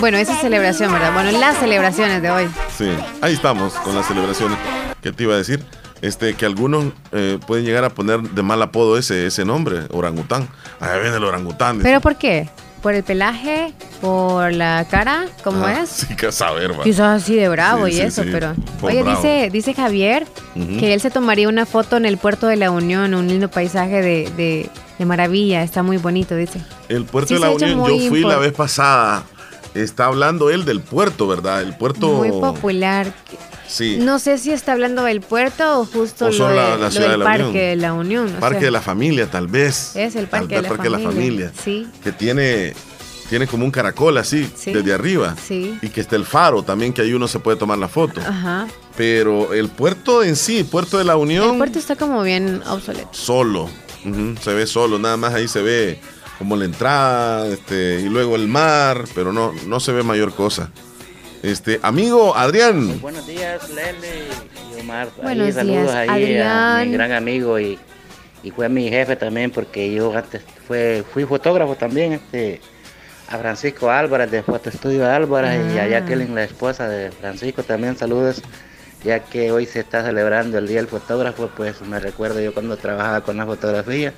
Bueno, 0.00 0.18
esa 0.18 0.34
es 0.34 0.40
celebración, 0.40 0.92
¿verdad? 0.92 1.12
Bueno, 1.14 1.38
las 1.38 1.56
celebraciones 1.58 2.20
de 2.22 2.30
hoy. 2.30 2.48
Sí, 2.76 2.88
ahí 3.20 3.34
estamos 3.34 3.72
con 3.74 3.94
las 3.94 4.06
celebraciones. 4.06 4.58
¿Qué 5.02 5.12
te 5.12 5.22
iba 5.24 5.34
a 5.34 5.38
decir? 5.38 5.64
Este, 6.04 6.34
que 6.34 6.44
algunos 6.44 6.92
eh, 7.12 7.38
pueden 7.46 7.64
llegar 7.64 7.84
a 7.84 7.90
poner 7.90 8.20
de 8.20 8.42
mal 8.42 8.60
apodo 8.60 8.98
ese, 8.98 9.26
ese 9.26 9.44
nombre, 9.44 9.80
orangután. 9.90 10.48
Ahí 10.78 11.00
viene 11.00 11.16
el 11.16 11.24
orangután. 11.24 11.78
¿Pero 11.82 12.00
por 12.02 12.16
qué? 12.16 12.48
¿Por 12.82 12.92
el 12.94 13.02
pelaje? 13.02 13.72
¿Por 14.02 14.52
la 14.52 14.86
cara? 14.90 15.24
¿Cómo 15.42 15.64
Ah, 15.64 15.80
es? 15.82 15.88
Sí, 16.08 16.14
que 16.14 16.30
saber, 16.30 16.78
va. 16.78 16.84
Quizás 16.84 17.22
así 17.22 17.34
de 17.34 17.48
bravo 17.48 17.86
Sí, 17.86 17.92
y 17.92 17.94
sí, 17.96 18.00
eso, 18.02 18.22
sí, 18.22 18.28
pero... 18.30 18.52
por 18.78 18.90
Oye, 18.90 19.02
bravo. 19.02 19.16
dice, 19.16 19.48
dice 19.50 19.72
Javier 19.72 20.26
que 20.78 20.92
él 20.92 21.00
se 21.00 21.10
tomaría 21.10 21.48
una 21.48 21.64
foto 21.64 21.96
en 21.96 22.04
el 22.04 22.18
puerto 22.18 22.46
de 22.48 22.56
la 22.56 22.70
Unión, 22.70 23.14
un 23.14 23.26
lindo 23.26 23.48
paisaje 23.50 24.02
de, 24.02 24.30
de, 24.36 24.68
de 24.98 25.04
maravilla, 25.06 25.62
está 25.62 25.82
muy 25.82 25.96
bonito, 25.96 26.36
dice. 26.36 26.60
El 26.90 27.06
puerto 27.06 27.32
de 27.32 27.40
la 27.40 27.50
Unión, 27.50 27.78
yo 27.88 28.08
fui 28.10 28.20
la 28.20 28.36
vez 28.36 28.52
pasada. 28.52 29.24
Está 29.72 30.04
hablando 30.06 30.50
él 30.50 30.66
del 30.66 30.80
puerto, 30.80 31.26
¿verdad? 31.26 31.62
El 31.62 31.74
puerto. 31.78 32.08
Muy 32.12 32.30
popular. 32.30 33.10
Sí. 33.66 33.96
No 34.00 34.18
sé 34.18 34.38
si 34.38 34.52
está 34.52 34.72
hablando 34.72 35.02
del 35.04 35.20
puerto 35.20 35.80
o 35.80 35.84
justo 35.86 36.26
O 36.26 36.30
lo, 36.30 36.48
de- 36.48 36.56
la- 36.56 36.70
la 36.70 36.76
lo 36.76 36.90
ciudad 36.90 37.08
del 37.08 37.12
de 37.12 37.18
la 37.18 37.24
parque 37.24 37.42
Unión. 37.44 37.54
de 37.54 37.76
la 37.76 37.92
Unión. 37.92 38.36
o 38.36 38.40
Parque 38.40 38.58
sea, 38.58 38.66
de 38.66 38.70
la 38.70 38.80
familia, 38.82 39.30
tal 39.30 39.46
vez. 39.46 39.96
Es 39.96 40.16
el 40.16 40.26
parque, 40.26 40.56
de 40.56 40.62
la, 40.62 40.68
parque 40.68 40.84
de 40.84 40.90
la 40.90 40.98
familia. 40.98 41.52
Sí, 41.64 41.86
Que 42.02 42.12
tiene, 42.12 42.74
tiene 43.30 43.46
como 43.46 43.64
un 43.64 43.70
caracol 43.70 44.16
así, 44.18 44.48
Sí. 44.56 44.72
desde 44.72 44.92
arriba. 44.92 45.34
sí. 45.42 45.78
Y 45.82 45.88
que 45.88 46.00
está 46.00 46.16
el 46.16 46.24
faro 46.26 46.62
también, 46.62 46.92
que 46.92 47.02
ahí 47.02 47.12
uno 47.14 47.26
se 47.26 47.38
puede 47.38 47.56
tomar 47.56 47.78
la 47.78 47.88
foto. 47.88 48.20
Ajá. 48.20 48.66
Pero 48.96 49.52
el 49.54 49.68
puerto 49.70 50.22
en 50.22 50.36
sí, 50.36 50.62
puerto 50.62 50.98
de 50.98 51.04
la 51.04 51.16
Unión, 51.16 51.50
El 51.52 51.56
puerto 51.58 51.78
está 51.78 51.96
como 51.96 52.22
bien 52.22 52.62
obsoleto. 52.68 53.08
solo. 53.12 53.68
Se 54.42 54.52
ve 54.52 54.66
solo, 54.66 54.98
nada 54.98 55.16
más 55.16 55.32
ahí 55.32 55.48
se 55.48 55.62
ve 55.62 55.98
como 56.38 56.56
la 56.56 56.66
entrada, 56.66 57.46
este, 57.48 58.00
y 58.04 58.08
luego 58.10 58.36
el 58.36 58.46
mar, 58.48 59.04
pero 59.14 59.32
no, 59.32 59.52
no 59.66 59.80
se 59.80 59.92
ve 59.92 60.02
mayor 60.02 60.34
cosa. 60.34 60.70
Este, 61.44 61.78
amigo 61.82 62.34
Adrián, 62.34 63.00
Buenos 63.02 63.26
días, 63.26 63.68
Lele 63.68 64.28
y 64.76 64.80
Omar. 64.80 65.08
Ahí, 65.18 65.22
Buenos 65.22 65.54
saludos 65.54 65.82
días, 65.82 65.94
ahí 65.94 66.08
a 66.08 66.14
Adrián. 66.76 66.88
mi 66.90 66.94
gran 66.96 67.12
amigo 67.12 67.60
y, 67.60 67.78
y 68.42 68.50
fue 68.50 68.68
mi 68.70 68.88
jefe 68.88 69.14
también 69.16 69.50
porque 69.50 69.92
yo 69.92 70.16
antes 70.16 70.40
fue, 70.66 71.04
fui 71.12 71.26
fotógrafo 71.26 71.74
también 71.74 72.14
este, 72.14 72.62
a 73.28 73.36
Francisco 73.36 73.90
Álvarez 73.90 74.30
de 74.30 74.42
Foto 74.42 74.70
Estudio 74.70 75.06
Álvarez 75.10 75.60
y 75.74 75.78
a 75.78 75.84
Ah. 75.84 75.88
Jacqueline, 75.88 76.34
la 76.34 76.44
esposa 76.44 76.88
de 76.88 77.10
Francisco, 77.10 77.62
también 77.62 77.94
saludos. 77.96 78.40
Ya 79.04 79.20
que 79.20 79.52
hoy 79.52 79.66
se 79.66 79.80
está 79.80 80.02
celebrando 80.02 80.56
el 80.56 80.66
Día 80.66 80.78
del 80.78 80.88
Fotógrafo, 80.88 81.50
pues 81.54 81.82
me 81.82 82.00
recuerdo 82.00 82.40
yo 82.40 82.54
cuando 82.54 82.78
trabajaba 82.78 83.20
con 83.20 83.36
la 83.36 83.44
fotografía. 83.44 84.14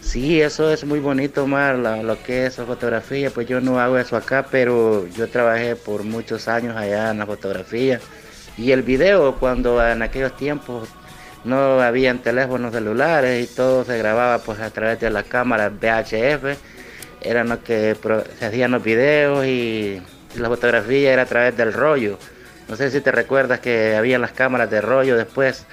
Sí, 0.00 0.40
eso 0.40 0.72
es 0.72 0.84
muy 0.84 0.98
bonito, 0.98 1.44
Omar, 1.44 1.76
la- 1.76 2.02
lo 2.02 2.22
que 2.22 2.46
es 2.46 2.58
la 2.58 2.64
fotografía. 2.64 3.30
Pues 3.30 3.46
yo 3.46 3.60
no 3.60 3.78
hago 3.80 3.98
eso 3.98 4.16
acá, 4.16 4.46
pero 4.50 5.06
yo 5.08 5.28
trabajé 5.28 5.76
por 5.76 6.04
muchos 6.04 6.48
años 6.48 6.76
allá 6.76 7.10
en 7.10 7.18
la 7.18 7.26
fotografía. 7.26 8.00
Y 8.56 8.72
el 8.72 8.82
video, 8.82 9.36
cuando 9.36 9.84
en 9.86 10.02
aquellos 10.02 10.36
tiempos 10.36 10.88
no 11.44 11.80
habían 11.80 12.18
teléfonos 12.22 12.72
celulares 12.72 13.44
y 13.50 13.54
todo 13.54 13.84
se 13.84 13.96
grababa 13.98 14.38
pues 14.42 14.60
a 14.60 14.70
través 14.70 15.00
de 15.00 15.10
las 15.10 15.24
cámaras 15.24 15.72
VHF, 15.80 16.56
eran 17.20 17.48
los 17.50 17.58
que 17.60 17.96
se 18.38 18.46
hacían 18.46 18.70
los 18.72 18.82
videos 18.82 19.46
y 19.46 20.02
la 20.36 20.48
fotografía 20.48 21.12
era 21.12 21.22
a 21.22 21.26
través 21.26 21.56
del 21.56 21.72
rollo. 21.72 22.18
No 22.68 22.76
sé 22.76 22.90
si 22.90 23.00
te 23.00 23.12
recuerdas 23.12 23.60
que 23.60 23.94
había 23.96 24.18
las 24.18 24.32
cámaras 24.32 24.70
de 24.70 24.80
rollo 24.80 25.16
después. 25.16 25.66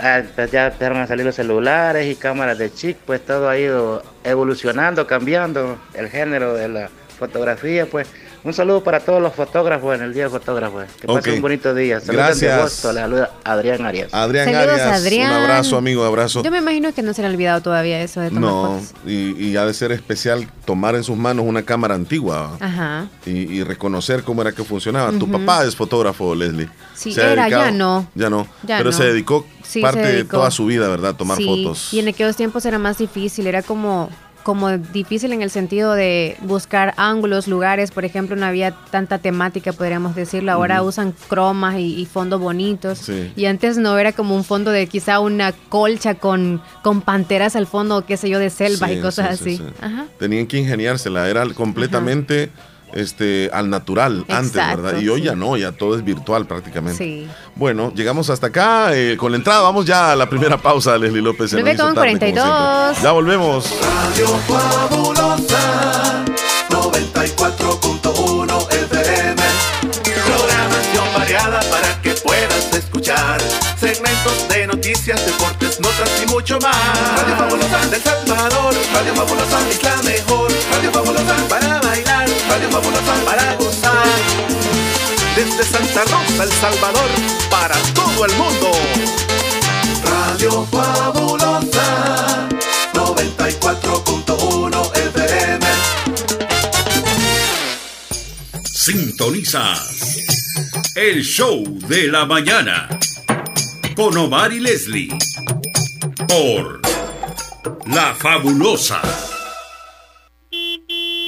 Ah, 0.00 0.22
pues 0.34 0.50
ya 0.50 0.66
empezaron 0.66 0.98
a 0.98 1.06
salir 1.06 1.24
los 1.24 1.34
celulares 1.34 2.06
y 2.06 2.16
cámaras 2.16 2.58
de 2.58 2.72
chip, 2.72 2.96
pues 3.04 3.24
todo 3.24 3.48
ha 3.48 3.58
ido 3.58 4.02
evolucionando, 4.24 5.06
cambiando 5.06 5.78
el 5.94 6.08
género 6.08 6.54
de 6.54 6.68
la 6.68 6.90
fotografía, 7.18 7.86
pues. 7.86 8.08
Un 8.44 8.52
saludo 8.52 8.84
para 8.84 9.00
todos 9.00 9.22
los 9.22 9.32
fotógrafos 9.32 9.94
en 9.94 10.02
el 10.02 10.12
Día 10.12 10.24
del 10.24 10.30
Fotógrafo. 10.32 10.80
Que 11.00 11.06
pasen 11.06 11.34
un 11.36 11.40
bonito 11.40 11.74
día. 11.74 11.98
Saludos 12.00 12.14
Gracias. 12.26 12.60
Boston. 12.62 12.94
Les 12.94 13.02
saluda 13.04 13.30
Adrián 13.42 13.86
Arias. 13.86 14.12
Adrián 14.12 14.44
Saludos, 14.52 14.80
Arias, 14.80 15.00
Adrián. 15.00 15.30
un 15.30 15.36
abrazo, 15.44 15.76
amigo, 15.78 16.04
abrazo. 16.04 16.42
Yo 16.42 16.50
me 16.50 16.58
imagino 16.58 16.92
que 16.92 17.00
no 17.00 17.14
se 17.14 17.22
le 17.22 17.28
ha 17.28 17.30
olvidado 17.30 17.62
todavía 17.62 18.02
eso 18.02 18.20
de 18.20 18.28
tomar 18.28 18.42
No, 18.42 18.62
fotos. 18.80 18.92
y, 19.06 19.30
y 19.46 19.56
ha 19.56 19.64
de 19.64 19.72
ser 19.72 19.92
especial 19.92 20.46
tomar 20.66 20.94
en 20.94 21.04
sus 21.04 21.16
manos 21.16 21.46
una 21.48 21.62
cámara 21.62 21.94
antigua 21.94 22.58
Ajá. 22.60 23.06
y, 23.24 23.30
y 23.50 23.64
reconocer 23.64 24.22
cómo 24.24 24.42
era 24.42 24.52
que 24.52 24.62
funcionaba. 24.62 25.10
Tu 25.12 25.30
papá 25.30 25.64
es 25.64 25.74
fotógrafo, 25.74 26.34
Leslie. 26.34 26.68
Sí, 26.94 27.14
Se 27.14 27.22
era, 27.32 27.48
ya 27.48 27.70
no. 27.70 28.06
Ya 28.14 28.28
no. 28.28 28.46
Ya 28.62 28.76
pero 28.76 28.90
no. 28.90 28.96
se 28.96 29.04
dedicó 29.04 29.46
Sí, 29.62 29.80
parte 29.80 30.04
se 30.04 30.12
de 30.12 30.24
toda 30.24 30.50
su 30.50 30.66
vida, 30.66 30.86
¿verdad? 30.88 31.14
Tomar 31.16 31.38
Sí, 31.38 31.46
fotos. 31.46 31.94
Y 31.94 31.98
en 32.00 32.08
aquellos 32.08 32.36
tiempos 32.36 32.66
era 32.66 32.78
más 32.78 32.98
difícil, 32.98 33.46
era 33.46 33.62
como, 33.62 34.10
como 34.44 34.78
difícil 34.78 35.32
en 35.32 35.42
el 35.42 35.50
sentido 35.50 35.94
de 35.94 36.36
buscar 36.42 36.94
ángulos, 36.96 37.48
lugares, 37.48 37.90
por 37.90 38.04
ejemplo, 38.04 38.36
no 38.36 38.46
había 38.46 38.70
tanta 38.92 39.18
temática, 39.18 39.72
podríamos 39.72 40.14
decirlo. 40.14 40.52
Ahora 40.52 40.82
usan 40.82 41.12
cromas 41.28 41.76
y, 41.78 42.00
y 42.00 42.06
fondos 42.06 42.40
bonitos. 42.40 42.98
Sí. 42.98 43.32
Y 43.34 43.46
antes 43.46 43.76
no 43.78 43.98
era 43.98 44.12
como 44.12 44.36
un 44.36 44.44
fondo 44.44 44.70
de 44.70 44.86
quizá 44.86 45.18
una 45.18 45.50
colcha 45.52 46.14
con, 46.14 46.62
con 46.82 47.00
panteras 47.00 47.56
al 47.56 47.66
fondo, 47.66 47.96
o 47.96 48.04
qué 48.06 48.16
sé 48.16 48.28
yo, 48.28 48.38
de 48.38 48.50
selvas 48.50 48.90
Sí, 48.90 48.96
y 48.98 49.00
cosas 49.00 49.38
sí, 49.38 49.44
sí, 49.44 49.54
así. 49.54 49.64
sí. 49.66 49.74
Ajá. 49.80 50.04
Tenían 50.18 50.46
que 50.46 50.58
ingeniársela, 50.58 51.28
era 51.28 51.44
completamente 51.54 52.50
este, 52.94 53.50
al 53.52 53.68
natural 53.70 54.24
antes, 54.28 54.54
Exacto, 54.56 54.82
¿verdad? 54.82 55.00
Y 55.00 55.08
hoy 55.08 55.20
sí. 55.20 55.26
ya 55.26 55.34
no, 55.34 55.56
ya 55.56 55.72
todo 55.72 55.96
es 55.96 56.04
virtual 56.04 56.46
prácticamente. 56.46 56.96
Sí. 56.96 57.28
Bueno, 57.56 57.92
llegamos 57.94 58.30
hasta 58.30 58.46
acá 58.48 58.94
eh, 58.96 59.16
con 59.18 59.32
la 59.32 59.36
entrada. 59.38 59.62
Vamos 59.62 59.84
ya 59.84 60.12
a 60.12 60.16
la 60.16 60.28
primera 60.30 60.56
pausa, 60.58 60.96
Leslie 60.96 61.22
López. 61.22 61.50
se 61.50 61.56
nos 61.56 61.64
Nueve 61.64 61.74
hizo 61.74 61.84
con 61.86 61.94
tarde, 61.94 62.08
como 62.08 62.18
42. 62.18 62.86
siempre. 62.86 63.02
Ya 63.02 63.10
volvemos. 63.12 63.70
Radio 64.16 64.28
Fabulosa 64.48 66.24
94.1 66.70 68.72
FM 68.72 69.42
Programación 70.24 71.04
variada 71.16 71.60
puedas 72.24 72.74
escuchar. 72.74 73.40
Segmentos 73.78 74.48
de 74.48 74.66
noticias, 74.66 75.24
deportes, 75.24 75.78
notas 75.80 76.10
y 76.22 76.26
mucho 76.26 76.58
más. 76.60 76.76
Radio 77.16 77.36
Fabulosa. 77.36 77.86
Del 77.86 78.02
Salvador. 78.02 78.74
Radio 78.92 79.14
Fabulosa. 79.14 79.70
Es 79.70 79.82
la 79.82 79.96
mejor. 80.02 80.52
Radio 80.72 80.90
Fabulosa. 80.90 81.36
Para 81.48 81.80
bailar. 81.80 82.28
Radio 82.48 82.70
Fabulosa. 82.70 83.14
Para 83.24 83.54
gozar. 83.56 84.18
Desde 85.36 85.64
Santa 85.64 86.04
Rosa, 86.04 86.44
El 86.44 86.52
Salvador 86.52 87.10
Para 87.50 87.74
todo 87.92 88.24
el 88.24 88.32
mundo. 88.34 88.70
Radio 90.04 90.64
Fabulosa. 90.70 92.48
94.1 92.94 94.96
FM 94.96 95.66
Sintonizas 98.64 100.33
el 100.94 101.24
show 101.24 101.64
de 101.88 102.06
la 102.06 102.24
mañana 102.24 102.88
con 103.96 104.16
Omar 104.16 104.52
y 104.52 104.60
Leslie 104.60 105.08
por 106.28 106.80
La 107.86 108.14
Fabulosa. 108.14 109.02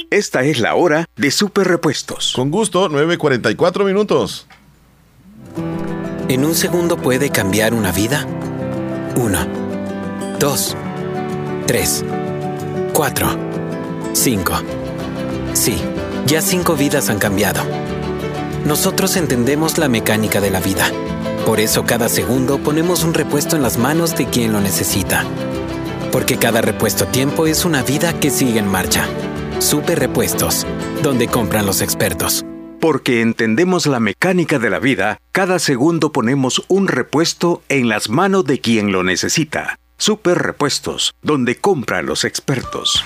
Esta 0.09 0.43
es 0.43 0.59
la 0.61 0.75
hora 0.75 1.05
de 1.17 1.31
Super 1.31 1.67
Repuestos. 1.67 2.31
Con 2.33 2.49
gusto, 2.49 2.89
9.44 2.89 3.83
minutos. 3.83 4.47
¿En 6.29 6.45
un 6.45 6.55
segundo 6.55 6.95
puede 6.95 7.29
cambiar 7.29 7.73
una 7.73 7.91
vida? 7.91 8.25
Uno, 9.17 9.45
dos, 10.39 10.77
tres, 11.65 12.05
cuatro, 12.93 13.27
cinco. 14.13 14.53
Sí, 15.51 15.77
ya 16.25 16.41
cinco 16.41 16.77
vidas 16.77 17.09
han 17.09 17.19
cambiado. 17.19 17.63
Nosotros 18.67 19.15
entendemos 19.15 19.77
la 19.77 19.87
mecánica 19.87 20.41
de 20.41 20.51
la 20.51 20.59
vida. 20.59 20.91
Por 21.45 21.61
eso 21.61 21.85
cada 21.85 22.09
segundo 22.09 22.57
ponemos 22.57 23.05
un 23.05 23.13
repuesto 23.13 23.55
en 23.55 23.61
las 23.61 23.77
manos 23.77 24.17
de 24.17 24.25
quien 24.25 24.51
lo 24.51 24.59
necesita. 24.59 25.23
Porque 26.11 26.35
cada 26.35 26.59
repuesto 26.59 27.05
tiempo 27.05 27.47
es 27.47 27.63
una 27.63 27.81
vida 27.81 28.19
que 28.19 28.29
sigue 28.29 28.59
en 28.59 28.67
marcha. 28.67 29.07
Super 29.59 29.99
Repuestos, 29.99 30.67
donde 31.01 31.29
compran 31.29 31.65
los 31.65 31.81
expertos. 31.81 32.45
Porque 32.81 33.21
entendemos 33.21 33.85
la 33.85 34.01
mecánica 34.01 34.59
de 34.59 34.69
la 34.69 34.79
vida, 34.79 35.17
cada 35.31 35.59
segundo 35.59 36.11
ponemos 36.11 36.65
un 36.67 36.89
repuesto 36.89 37.63
en 37.69 37.87
las 37.87 38.09
manos 38.09 38.43
de 38.43 38.59
quien 38.59 38.91
lo 38.91 39.01
necesita. 39.01 39.79
Super 39.97 40.39
Repuestos, 40.39 41.15
donde 41.21 41.55
compran 41.55 42.05
los 42.05 42.25
expertos. 42.25 43.05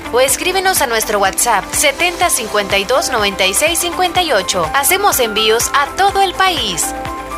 o 0.13 0.19
escríbenos 0.19 0.81
a 0.81 0.87
nuestro 0.87 1.19
WhatsApp 1.19 1.63
7052 1.71 3.11
96 3.11 3.79
58. 3.79 4.71
Hacemos 4.73 5.19
envíos 5.19 5.69
a 5.73 5.87
todo 5.95 6.21
el 6.21 6.33
país. 6.33 6.93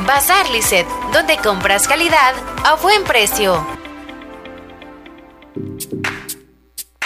Bazar 0.07 0.49
Lisset, 0.49 0.88
donde 1.11 1.38
compras 1.38 1.88
calidad 1.88 2.34
a 2.63 2.76
buen 2.76 3.03
precio. 3.03 3.82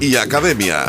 y 0.00 0.16
Academia. 0.16 0.84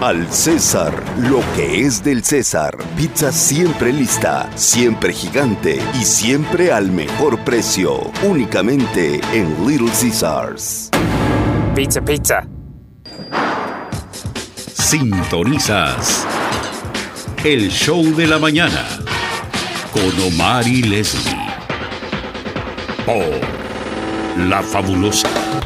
Al 0.00 0.32
César, 0.32 0.94
lo 1.18 1.42
que 1.54 1.82
es 1.82 2.02
del 2.02 2.24
César. 2.24 2.76
Pizza 2.96 3.32
siempre 3.32 3.92
lista, 3.92 4.50
siempre 4.54 5.12
gigante 5.12 5.80
y 6.00 6.04
siempre 6.04 6.72
al 6.72 6.90
mejor 6.90 7.38
precio. 7.44 8.10
Únicamente 8.22 9.20
en 9.32 9.66
Little 9.66 9.90
Caesars. 9.90 10.90
Pizza, 11.74 12.00
pizza. 12.00 12.46
Sintonizas 14.72 16.26
el 17.44 17.70
show 17.70 18.02
de 18.14 18.26
la 18.26 18.38
mañana 18.38 18.86
con 19.92 20.20
Omar 20.26 20.66
y 20.66 20.82
Leslie 20.82 21.36
por 23.06 24.46
La 24.48 24.62
Fabulosa. 24.62 25.59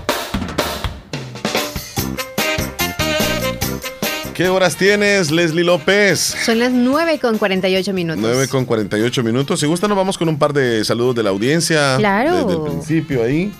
¿Qué 4.34 4.48
horas 4.48 4.76
tienes, 4.76 5.30
Leslie 5.30 5.62
López? 5.62 6.18
Son 6.18 6.58
las 6.58 6.72
9 6.72 7.20
con 7.20 7.38
48 7.38 7.92
minutos. 7.92 8.20
9 8.20 8.48
con 8.48 8.64
48 8.64 9.22
minutos. 9.22 9.60
Si 9.60 9.66
gusta, 9.66 9.86
nos 9.86 9.96
vamos 9.96 10.18
con 10.18 10.28
un 10.28 10.38
par 10.38 10.52
de 10.52 10.84
saludos 10.84 11.14
de 11.14 11.22
la 11.22 11.30
audiencia. 11.30 11.96
Claro. 11.98 12.44
Desde 12.44 12.52
el 12.60 12.62
principio 12.72 13.22
ahí, 13.22 13.52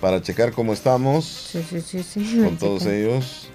para 0.00 0.22
checar 0.22 0.52
cómo 0.52 0.72
estamos. 0.72 1.24
Sí, 1.24 1.64
sí, 1.68 1.80
sí, 1.80 2.02
sí. 2.04 2.40
Con 2.44 2.56
todos 2.56 2.86
ellos. 2.86 3.48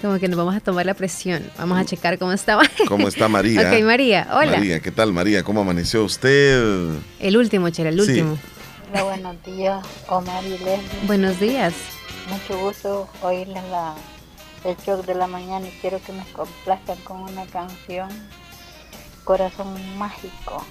Como 0.00 0.18
que 0.18 0.28
nos 0.28 0.38
vamos 0.38 0.54
a 0.56 0.60
tomar 0.60 0.86
la 0.86 0.94
presión. 0.94 1.42
Vamos 1.58 1.78
a 1.78 1.84
checar 1.84 2.18
cómo 2.18 2.32
estaba. 2.32 2.62
¿Cómo 2.88 3.08
está 3.08 3.28
María? 3.28 3.70
ok, 3.74 3.82
María, 3.84 4.26
hola. 4.32 4.52
María, 4.52 4.80
¿qué 4.80 4.90
tal, 4.90 5.12
María? 5.12 5.42
¿Cómo 5.42 5.60
amaneció 5.60 6.02
usted? 6.04 6.94
El 7.20 7.36
último, 7.36 7.68
Chela, 7.68 7.90
el 7.90 8.00
Sí. 8.00 8.10
último. 8.12 8.38
Hola, 8.90 9.02
buenos 9.02 9.36
días, 9.44 9.84
Omar 10.08 10.42
y 10.46 10.50
Leslie. 10.50 10.78
Buenos 11.06 11.38
días. 11.40 11.74
Mucho 12.30 12.58
gusto 12.58 13.08
oírles 13.22 13.62
la, 13.70 13.94
el 14.64 14.76
show 14.78 15.02
de 15.02 15.14
la 15.14 15.26
mañana 15.26 15.66
y 15.68 15.70
quiero 15.80 16.00
que 16.02 16.12
me 16.12 16.24
complazcan 16.32 16.96
con 17.04 17.22
una 17.22 17.46
canción, 17.46 18.08
Corazón 19.24 19.74
Mágico. 19.98 20.64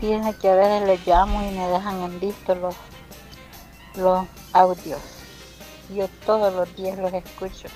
Fíjense 0.00 0.34
que 0.40 0.48
a 0.48 0.54
veces 0.54 0.86
les 0.86 1.06
llamo 1.06 1.40
y 1.42 1.54
me 1.54 1.66
dejan 1.68 2.02
en 2.02 2.20
visto 2.20 2.54
los, 2.54 2.74
los 3.96 4.26
audios. 4.52 5.00
Yo 5.94 6.08
todos 6.26 6.52
los 6.54 6.74
días 6.76 6.98
los 6.98 7.12
escucho. 7.12 7.68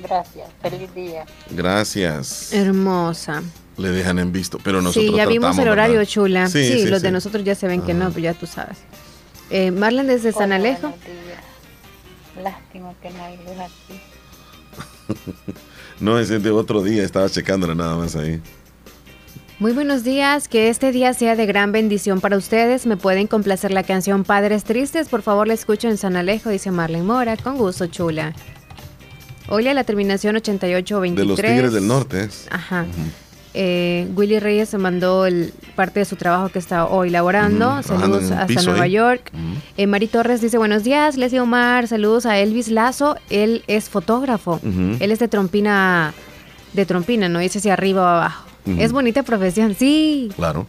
Gracias, 0.00 0.48
feliz 0.62 0.92
día. 0.94 1.26
Gracias. 1.50 2.52
Hermosa. 2.52 3.42
Le 3.76 3.88
dejan 3.90 4.18
en 4.18 4.32
visto, 4.32 4.58
pero 4.62 4.82
nosotros 4.82 5.10
sí, 5.12 5.16
ya 5.16 5.26
vimos 5.26 5.56
el 5.58 5.68
horario, 5.68 5.98
¿verdad? 5.98 6.10
chula. 6.10 6.46
Sí, 6.48 6.64
Sí, 6.64 6.72
sí, 6.82 6.86
los 6.86 7.02
de 7.02 7.10
nosotros 7.10 7.44
ya 7.44 7.54
se 7.54 7.66
ven 7.66 7.82
que 7.82 7.94
no, 7.94 8.08
pero 8.08 8.20
ya 8.20 8.34
tú 8.34 8.46
sabes. 8.46 8.78
Eh, 9.50 9.70
Marlon 9.70 10.06
desde 10.06 10.32
San 10.32 10.52
Alejo. 10.52 10.88
buenos 10.88 11.00
días. 11.04 11.44
Lástima 12.42 12.94
que 13.02 13.10
no 13.10 13.24
hay 13.24 13.36
luz 13.38 13.58
aquí. 13.58 14.00
No, 16.00 16.18
ese 16.18 16.36
es 16.36 16.42
de 16.42 16.50
otro 16.50 16.82
día, 16.82 17.02
estaba 17.04 17.28
checándola 17.28 17.74
nada 17.74 17.96
más 17.96 18.16
ahí. 18.16 18.40
Muy 19.58 19.72
buenos 19.72 20.04
días, 20.04 20.48
que 20.48 20.70
este 20.70 20.90
día 20.90 21.12
sea 21.12 21.36
de 21.36 21.44
gran 21.44 21.70
bendición 21.70 22.22
para 22.22 22.38
ustedes. 22.38 22.86
Me 22.86 22.96
pueden 22.96 23.26
complacer 23.26 23.70
la 23.70 23.82
canción 23.82 24.24
Padres 24.24 24.64
Tristes, 24.64 25.10
por 25.10 25.20
favor 25.20 25.46
la 25.46 25.52
escucho 25.52 25.88
en 25.88 25.98
San 25.98 26.16
Alejo, 26.16 26.48
dice 26.48 26.70
Marlene 26.70 27.04
Mora, 27.04 27.36
con 27.36 27.58
gusto, 27.58 27.86
chula. 27.86 28.32
Hoy 29.48 29.64
la 29.64 29.84
terminación 29.84 30.36
8823. 30.36 31.16
De 31.16 31.24
los 31.26 31.54
Tigres 31.54 31.72
del 31.74 31.86
Norte. 31.86 32.28
Ajá. 32.50 32.86
Eh, 33.52 34.08
Willy 34.14 34.38
Reyes 34.38 34.72
mandó 34.74 35.26
el- 35.26 35.52
parte 35.74 35.98
de 36.00 36.04
su 36.04 36.16
trabajo 36.16 36.50
que 36.50 36.58
está 36.60 36.86
hoy 36.86 37.10
laborando. 37.10 37.82
Saludos 37.82 38.30
hasta 38.30 38.46
piso 38.46 38.70
Nueva. 38.70 38.86
York. 38.86 39.30
Eh, 39.76 39.86
Mari 39.86 40.06
Torres 40.06 40.40
dice 40.40 40.56
buenos 40.58 40.84
días, 40.84 41.16
Leslie 41.16 41.40
Omar. 41.40 41.88
Saludos 41.88 42.26
a 42.26 42.38
Elvis 42.38 42.68
Lazo. 42.68 43.16
Él 43.28 43.64
es 43.66 43.88
fotógrafo. 43.88 44.60
Él 45.00 45.10
es 45.10 45.18
de 45.18 45.26
Trompina, 45.28 46.14
de 46.74 46.86
Trompina, 46.86 47.28
no 47.28 47.38
dice 47.40 47.58
si 47.60 47.70
arriba 47.70 48.02
o 48.02 48.06
abajo. 48.06 48.44
Es 48.78 48.92
bonita 48.92 49.22
profesión, 49.24 49.74
sí. 49.74 50.30
Claro. 50.36 50.66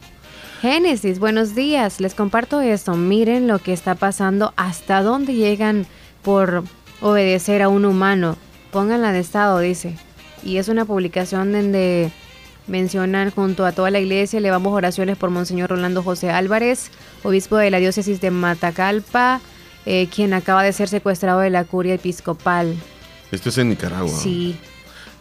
Génesis, 0.61 1.19
buenos 1.19 1.55
días. 1.55 1.99
Les 1.99 2.13
comparto 2.15 2.61
esto. 2.61 2.95
Miren 2.95 3.47
lo 3.47 3.59
que 3.59 3.73
está 3.73 3.95
pasando. 3.95 4.53
Hasta 4.57 5.01
dónde 5.01 5.33
llegan 5.33 5.85
por 6.23 6.63
obedecer 7.01 7.61
a 7.61 7.69
un 7.69 7.85
humano. 7.85 8.37
Pónganla 8.71 9.11
de 9.11 9.19
estado, 9.19 9.59
dice. 9.59 9.95
Y 10.43 10.57
es 10.57 10.67
una 10.69 10.85
publicación 10.85 11.51
donde 11.51 12.11
mencionan 12.67 13.31
junto 13.31 13.65
a 13.65 13.71
toda 13.71 13.91
la 13.91 13.99
iglesia, 13.99 14.37
elevamos 14.39 14.73
oraciones 14.73 15.17
por 15.17 15.29
Monseñor 15.29 15.69
Rolando 15.71 16.03
José 16.03 16.29
Álvarez, 16.31 16.91
obispo 17.23 17.57
de 17.57 17.71
la 17.71 17.79
diócesis 17.79 18.21
de 18.21 18.31
Matacalpa, 18.31 19.41
eh, 19.85 20.07
quien 20.13 20.33
acaba 20.33 20.63
de 20.63 20.73
ser 20.73 20.87
secuestrado 20.89 21.39
de 21.39 21.49
la 21.49 21.63
curia 21.65 21.95
episcopal. 21.95 22.75
Esto 23.31 23.49
es 23.49 23.57
en 23.57 23.69
Nicaragua. 23.69 24.09
Sí. 24.09 24.55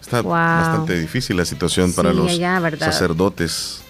Está 0.01 0.23
Wow. 0.23 0.33
bastante 0.33 0.99
difícil 0.99 1.37
la 1.37 1.45
situación 1.45 1.93
para 1.93 2.13
los 2.13 2.31
sacerdotes. 2.79 3.83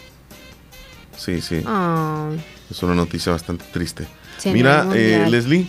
Sí, 1.16 1.40
sí. 1.40 1.62
Oh. 1.66 2.30
Es 2.70 2.82
una 2.82 2.94
noticia 2.94 3.32
bastante 3.32 3.64
triste. 3.72 4.06
Mira, 4.46 4.86
eh. 4.94 5.26
Leslie. 5.28 5.68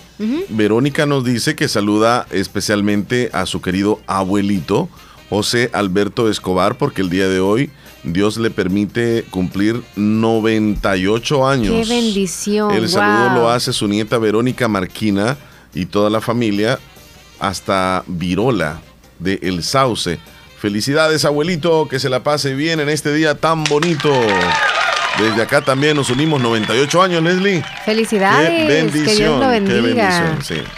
Verónica 0.50 1.06
nos 1.06 1.26
dice 1.26 1.56
que 1.56 1.68
saluda 1.68 2.26
especialmente 2.32 3.30
a 3.34 3.46
su 3.46 3.62
querido 3.62 4.00
abuelito, 4.08 4.88
José 5.32 5.70
Alberto 5.72 6.30
Escobar, 6.30 6.78
porque 6.78 7.02
el 7.02 7.10
día 7.10 7.30
de 7.30 7.40
hoy 7.40 7.70
Dios 8.04 8.36
le 8.36 8.52
permite 8.52 9.24
cumplir 9.30 9.82
98 9.96 11.48
años. 11.48 11.88
Qué 11.88 11.94
bendición. 11.94 12.72
El 12.72 12.90
saludo 12.90 13.30
wow. 13.30 13.38
lo 13.38 13.50
hace 13.50 13.72
su 13.72 13.88
nieta 13.88 14.18
Verónica 14.18 14.68
Marquina 14.68 15.38
y 15.74 15.86
toda 15.86 16.10
la 16.10 16.20
familia 16.20 16.80
hasta 17.40 18.04
Virola 18.08 18.82
de 19.20 19.40
El 19.42 19.64
Sauce. 19.64 20.20
Felicidades, 20.60 21.24
abuelito, 21.24 21.88
que 21.88 22.00
se 22.00 22.10
la 22.10 22.24
pase 22.24 22.54
bien 22.54 22.82
en 22.82 22.90
este 22.90 23.14
día 23.14 23.36
tan 23.36 23.64
bonito. 23.64 24.12
Desde 25.18 25.42
acá 25.42 25.62
también 25.62 25.96
nos 25.96 26.10
unimos 26.10 26.42
98 26.42 27.02
años, 27.02 27.24
Leslie. 27.24 27.64
Felicidades. 27.86 28.50
Qué 28.50 28.68
bendición, 28.68 29.06
que 29.06 29.16
Dios 29.16 29.40
lo 29.40 29.46
qué 29.46 29.82
bendiga. 29.82 30.24
bendición, 30.24 30.64
sí. 30.66 30.70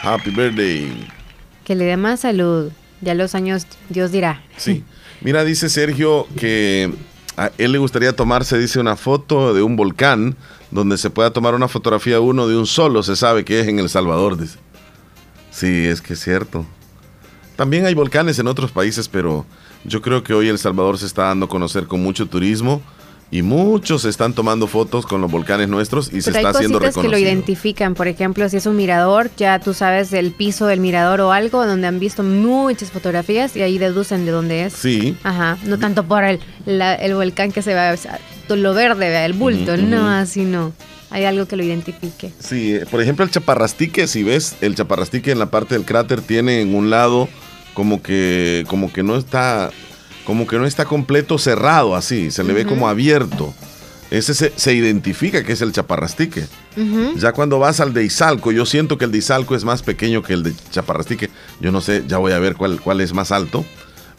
Happy 0.00 0.30
birthday. 0.30 1.08
Que 1.64 1.74
le 1.74 1.86
dé 1.86 1.96
más 1.96 2.20
salud. 2.20 2.70
Ya 3.04 3.14
los 3.14 3.34
años, 3.34 3.66
Dios 3.90 4.10
dirá. 4.10 4.42
Sí. 4.56 4.82
Mira, 5.20 5.44
dice 5.44 5.68
Sergio 5.68 6.26
que 6.38 6.92
a 7.36 7.50
él 7.58 7.72
le 7.72 7.78
gustaría 7.78 8.14
tomarse, 8.14 8.58
dice, 8.58 8.80
una 8.80 8.96
foto 8.96 9.54
de 9.54 9.62
un 9.62 9.76
volcán 9.76 10.36
donde 10.70 10.98
se 10.98 11.10
pueda 11.10 11.32
tomar 11.32 11.54
una 11.54 11.68
fotografía 11.68 12.20
uno 12.20 12.48
de 12.48 12.56
un 12.56 12.66
solo, 12.66 13.02
se 13.02 13.16
sabe 13.16 13.44
que 13.44 13.60
es 13.60 13.68
en 13.68 13.78
El 13.78 13.88
Salvador, 13.88 14.38
dice. 14.38 14.58
Sí, 15.50 15.86
es 15.86 16.00
que 16.00 16.14
es 16.14 16.20
cierto. 16.20 16.66
También 17.56 17.86
hay 17.86 17.94
volcanes 17.94 18.38
en 18.38 18.48
otros 18.48 18.72
países, 18.72 19.08
pero 19.08 19.46
yo 19.84 20.02
creo 20.02 20.24
que 20.24 20.34
hoy 20.34 20.48
El 20.48 20.58
Salvador 20.58 20.98
se 20.98 21.06
está 21.06 21.24
dando 21.24 21.46
a 21.46 21.48
conocer 21.48 21.86
con 21.86 22.02
mucho 22.02 22.26
turismo 22.26 22.82
y 23.34 23.42
muchos 23.42 24.04
están 24.04 24.32
tomando 24.32 24.68
fotos 24.68 25.06
con 25.06 25.20
los 25.20 25.28
volcanes 25.28 25.68
nuestros 25.68 26.06
y 26.12 26.20
se 26.22 26.30
Pero 26.30 26.36
hay 26.38 26.44
está 26.46 26.58
haciendo 26.58 26.78
cositas 26.78 26.94
que 26.94 26.98
lo 27.02 27.08
reconocido. 27.14 27.28
identifican. 27.32 27.94
Por 27.94 28.06
ejemplo, 28.06 28.48
si 28.48 28.58
es 28.58 28.66
un 28.66 28.76
mirador, 28.76 29.28
ya 29.36 29.58
tú 29.58 29.74
sabes 29.74 30.10
del 30.12 30.30
piso 30.30 30.66
del 30.66 30.78
mirador 30.78 31.20
o 31.20 31.32
algo 31.32 31.66
donde 31.66 31.88
han 31.88 31.98
visto 31.98 32.22
muchas 32.22 32.92
fotografías 32.92 33.56
y 33.56 33.62
ahí 33.62 33.76
deducen 33.78 34.24
de 34.24 34.30
dónde 34.30 34.64
es. 34.66 34.72
Sí. 34.74 35.16
Ajá, 35.24 35.58
no 35.64 35.80
tanto 35.80 36.04
por 36.04 36.22
el, 36.22 36.38
la- 36.64 36.94
el 36.94 37.14
volcán 37.16 37.50
que 37.50 37.60
se 37.62 37.74
va 37.74 37.90
a... 37.90 37.96
to- 38.46 38.54
lo 38.54 38.72
verde, 38.72 39.24
el 39.24 39.32
bulto. 39.32 39.72
Ujú, 39.72 39.82
No, 39.82 39.96
ujú. 40.02 40.06
así 40.10 40.42
no. 40.44 40.72
Hay 41.10 41.24
algo 41.24 41.46
que 41.46 41.56
lo 41.56 41.64
identifique. 41.64 42.30
Sí, 42.38 42.76
por 42.88 43.00
ejemplo, 43.02 43.24
el 43.24 43.32
chaparrastique, 43.32 44.06
si 44.06 44.22
ves, 44.22 44.54
el 44.60 44.76
chaparrastique 44.76 45.32
en 45.32 45.40
la 45.40 45.46
parte 45.46 45.74
del 45.74 45.84
cráter 45.84 46.20
tiene 46.20 46.60
en 46.60 46.74
un 46.74 46.88
lado 46.88 47.28
como 47.72 48.00
que, 48.00 48.64
como 48.68 48.92
que 48.92 49.02
no 49.02 49.16
está, 49.16 49.70
como 50.24 50.46
que 50.46 50.58
no 50.58 50.66
está 50.66 50.84
completo 50.84 51.38
cerrado 51.38 51.94
así, 51.94 52.30
se 52.30 52.44
le 52.44 52.52
ve 52.52 52.66
como 52.66 52.88
abierto. 52.88 53.54
Ese 54.10 54.34
se, 54.34 54.52
se 54.54 54.74
identifica 54.74 55.42
que 55.44 55.52
es 55.52 55.60
el 55.60 55.72
chaparrastique. 55.72 56.46
Ya 57.16 57.32
cuando 57.32 57.58
vas 57.58 57.80
al 57.80 57.94
de 57.94 58.04
Izalco, 58.04 58.52
yo 58.52 58.66
siento 58.66 58.98
que 58.98 59.04
el 59.04 59.12
de 59.12 59.18
Izalco 59.18 59.54
es 59.54 59.64
más 59.64 59.82
pequeño 59.82 60.22
que 60.22 60.32
el 60.32 60.42
de 60.42 60.54
Chaparrastique. 60.70 61.30
Yo 61.60 61.70
no 61.70 61.80
sé, 61.80 62.04
ya 62.06 62.18
voy 62.18 62.32
a 62.32 62.38
ver 62.38 62.56
cuál, 62.56 62.80
cuál 62.80 63.00
es 63.00 63.12
más 63.12 63.32
alto. 63.32 63.64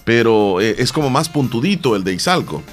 Pero 0.06 0.62
eh, 0.62 0.76
es 0.80 0.92
como 0.92 1.10
más 1.10 1.30
puntudito 1.30 1.96
el 1.96 2.04
de 2.04 2.14
Izalco. 2.14 2.64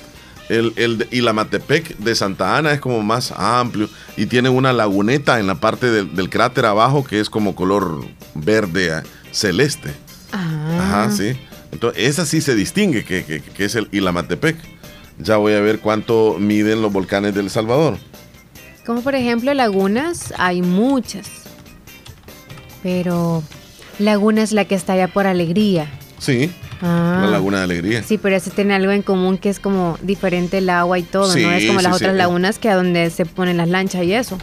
El, 0.48 0.72
el 0.76 0.98
de 0.98 1.08
Ilamatepec 1.10 1.96
de 1.98 2.14
Santa 2.14 2.56
Ana 2.56 2.72
es 2.72 2.80
como 2.80 3.02
más 3.02 3.32
amplio 3.32 3.88
y 4.16 4.26
tiene 4.26 4.48
una 4.48 4.72
laguneta 4.72 5.40
en 5.40 5.46
la 5.46 5.54
parte 5.54 5.90
del, 5.90 6.14
del 6.14 6.28
cráter 6.28 6.66
abajo 6.66 7.04
que 7.04 7.20
es 7.20 7.30
como 7.30 7.54
color 7.54 8.04
verde 8.34 8.98
eh, 8.98 9.02
celeste. 9.30 9.94
Ah. 10.32 10.78
Ajá, 10.80 11.10
sí. 11.10 11.36
Entonces, 11.72 12.04
esa 12.08 12.24
sí 12.26 12.40
se 12.40 12.54
distingue 12.54 13.04
que, 13.04 13.24
que- 13.24 13.40
que 13.40 13.64
es 13.64 13.74
el 13.74 13.88
Ilamatepec. 13.92 14.56
Ya 15.18 15.36
voy 15.36 15.54
a 15.54 15.60
ver 15.60 15.80
cuánto 15.80 16.36
miden 16.38 16.82
los 16.82 16.92
volcanes 16.92 17.34
del 17.34 17.50
Salvador. 17.50 17.98
Como 18.86 19.02
por 19.02 19.14
ejemplo 19.14 19.52
lagunas, 19.54 20.32
hay 20.38 20.62
muchas. 20.62 21.28
Pero 22.82 23.42
laguna 23.98 24.42
es 24.42 24.52
la 24.52 24.64
que 24.64 24.74
está 24.74 24.94
allá 24.94 25.08
por 25.08 25.26
alegría. 25.26 25.88
Sí, 26.18 26.50
Ah. 26.84 27.20
la 27.24 27.30
Laguna 27.30 27.58
de 27.58 27.64
Alegría. 27.64 28.02
Sí, 28.02 28.18
pero 28.18 28.34
ese 28.34 28.50
tiene 28.50 28.74
algo 28.74 28.90
en 28.90 29.02
común 29.02 29.38
que 29.38 29.48
es 29.50 29.60
como 29.60 29.96
diferente 30.02 30.58
el 30.58 30.68
agua 30.68 30.98
y 30.98 31.04
todo, 31.04 31.32
Sí, 31.32 31.42
¿no? 31.42 31.52
Es 31.52 31.64
como 31.66 31.78
sí, 31.78 31.84
las 31.84 31.96
sí. 31.98 32.02
otras 32.04 32.16
lagunas 32.16 32.58
que 32.58 32.68
a 32.70 32.74
donde 32.74 33.08
se 33.10 33.24
ponen 33.24 33.56
las 33.56 33.68
lanchas 33.68 34.02
y 34.02 34.12
eso. 34.12 34.36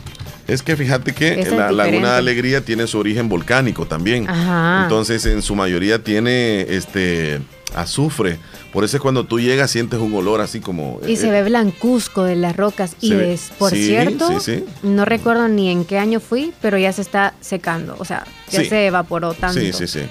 Es 0.50 0.64
que 0.64 0.76
fíjate 0.76 1.14
que 1.14 1.41
Esa 1.41 1.56
la 1.56 1.72
Laguna 1.72 2.14
de 2.14 2.18
Alegría 2.18 2.62
tiene 2.62 2.88
su 2.88 2.97
origen 2.97 3.30
volcánico 3.30 3.86
también. 3.86 4.28
Ajá. 4.30 4.84
Entonces, 4.84 5.26
en 5.26 5.41
su 5.41 5.56
mayoría 5.56 6.04
tiene 6.04 6.62
este 6.62 7.39
azufre. 7.76 8.39
Por 8.74 8.84
eso 8.84 8.97
es 8.97 9.02
cuando 9.02 9.26
tú 9.26 9.39
llegas 9.39 9.70
sientes 9.70 10.00
un 10.00 10.14
olor 10.14 10.41
así 10.41 10.60
como 10.60 11.00
Y 11.08 11.14
eh, 11.14 11.18
se 11.18 11.30
ve 11.30 11.43
blancuzco 11.43 12.24
de 12.24 12.36
las 12.36 12.56
rocas. 12.56 12.95
Y 13.00 13.14
es, 13.14 13.52
por 13.60 13.72
sí, 13.72 13.86
cierto, 13.86 14.39
sí, 14.39 14.58
sí. 14.58 14.66
no 14.82 15.06
recuerdo 15.06 15.47
ni 15.47 15.70
en 15.70 15.86
qué 15.86 16.00
año 16.00 16.20
fui, 16.20 16.52
pero 16.62 16.78
ya 16.80 16.91
se 16.93 17.02
está 17.02 17.36
secando. 17.41 17.95
O 18.00 18.06
sea, 18.06 18.26
ya 18.50 18.64
se 18.64 18.88
evaporó 18.88 19.34
tanto. 19.36 19.60
Sí, 19.60 19.72
sí, 19.72 19.88
sí. 19.88 20.02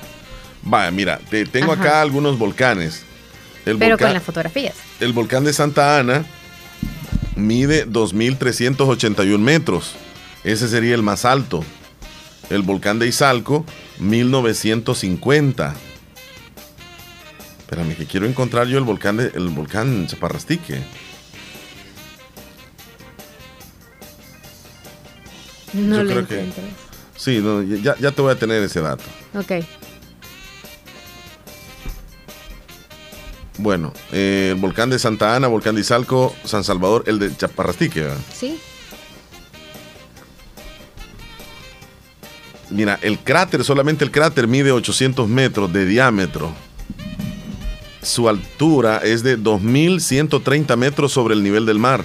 Vaya, 0.62 0.91
mira, 0.93 1.18
te 1.30 1.47
tengo 1.47 1.72
Ajá. 1.72 1.82
acá 1.82 2.03
algunos 2.03 2.39
volcanes. 2.39 3.03
El 3.66 3.76
Pero 3.76 3.93
volcán, 3.93 4.09
con 4.09 4.14
las 4.14 4.22
fotografías. 4.22 4.74
el 5.01 5.12
volcán 5.12 5.45
de 5.45 5.53
Santa 5.53 5.99
Ana 5.99 6.24
mide 7.36 7.86
2.381 7.86 9.39
metros. 9.39 9.95
Ese 10.49 10.66
sería 10.66 10.94
el 10.94 11.03
más 11.03 11.26
alto. 11.26 11.62
El 12.49 12.62
volcán 12.62 12.99
de 12.99 13.07
Izalco, 13.07 13.66
1950. 13.99 15.74
Espérame, 17.59 17.94
que 17.94 18.07
quiero 18.07 18.24
encontrar 18.24 18.66
yo 18.66 18.78
el 18.78 18.84
volcán 18.84 19.18
de, 19.18 19.30
el 19.34 19.49
volcán 19.49 20.07
Chaparrastique. 20.07 20.80
No 25.74 25.96
Yo 25.99 26.05
lo 26.05 26.11
creo 26.11 26.26
que-. 26.26 26.46
Sí, 27.14 27.40
no, 27.42 27.62
ya, 27.62 27.94
ya 27.99 28.11
te 28.12 28.22
voy 28.22 28.32
a 28.32 28.38
tener 28.38 28.62
ese 28.62 28.80
dato. 28.80 29.05
Ok. 29.34 29.53
Bueno, 33.59 33.92
eh, 34.12 34.53
el 34.55 34.61
volcán 34.62 34.88
de 34.88 34.99
Santa 34.99 35.36
Ana, 35.36 35.49
volcán 35.49 35.74
de 35.74 35.82
Izalco, 35.82 36.34
San 36.44 36.64
Salvador, 36.64 37.05
el 37.07 37.18
de 37.18 37.36
Chaparrastique. 37.36 38.01
¿verdad? 38.01 38.16
Sí. 38.32 38.59
Mira, 42.71 42.99
el 43.03 43.19
cráter, 43.19 43.64
solamente 43.64 44.05
el 44.05 44.11
cráter 44.11 44.47
mide 44.47 44.73
800 44.73 45.29
metros 45.29 45.73
de 45.73 45.87
diámetro. 45.87 46.53
Su 48.03 48.29
altura 48.29 48.99
es 48.99 49.23
de 49.23 49.39
2.130 49.39 50.77
metros 50.77 51.12
sobre 51.12 51.35
el 51.35 51.43
nivel 51.43 51.66
del 51.66 51.79
mar. 51.79 52.05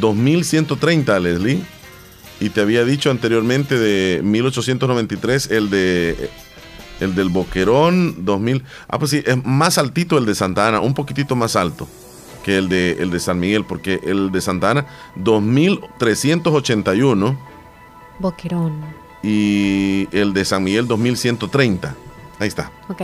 2.130, 0.00 1.20
Leslie. 1.20 1.62
Y 2.40 2.50
te 2.50 2.60
había 2.60 2.84
dicho 2.84 3.10
anteriormente 3.10 3.78
de 3.78 4.20
1893 4.22 5.50
el 5.50 5.70
de 5.70 6.30
el 7.00 7.14
del 7.14 7.28
Boquerón 7.28 8.24
2000. 8.24 8.64
Ah, 8.88 8.98
pues 8.98 9.10
sí, 9.10 9.22
es 9.24 9.44
más 9.44 9.78
altito 9.78 10.18
el 10.18 10.26
de 10.26 10.34
Santa 10.34 10.66
Ana, 10.68 10.80
un 10.80 10.94
poquitito 10.94 11.36
más 11.36 11.56
alto 11.56 11.88
que 12.44 12.58
el 12.58 12.68
de 12.68 12.98
el 13.00 13.10
de 13.10 13.20
San 13.20 13.40
Miguel, 13.40 13.64
porque 13.64 14.00
el 14.04 14.30
de 14.30 14.40
Santa 14.40 14.70
Ana 14.70 14.86
2381 15.16 17.56
Boquerón. 18.18 19.05
Y 19.26 20.08
el 20.12 20.32
de 20.32 20.44
San 20.44 20.62
Miguel 20.62 20.86
2130. 20.86 21.96
Ahí 22.38 22.46
está. 22.46 22.70
Ok. 22.88 23.02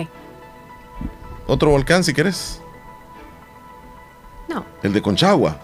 Otro 1.49 1.70
volcán 1.70 2.05
si 2.05 2.14
quieres. 2.14 2.62
No. 4.49 4.64
El 4.85 4.93
de 4.93 5.03
Conchagua. 5.03 5.59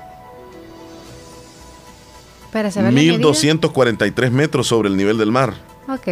Para 2.52 2.72
saber 2.72 2.92
la 2.92 2.96
medida. 2.96 3.12
1243 3.12 4.32
metros 4.32 4.66
sobre 4.66 4.88
el 4.88 4.96
nivel 4.96 5.16
del 5.16 5.30
mar. 5.30 5.54
Ok. 5.88 6.08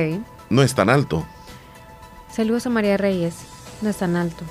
No 0.48 0.62
es 0.62 0.76
tan 0.76 0.90
alto. 0.90 1.26
Saludos 2.30 2.66
a 2.66 2.70
María 2.70 2.96
Reyes. 2.96 3.34
No 3.82 3.90
es 3.90 3.96
tan 3.96 4.14
alto. 4.14 4.44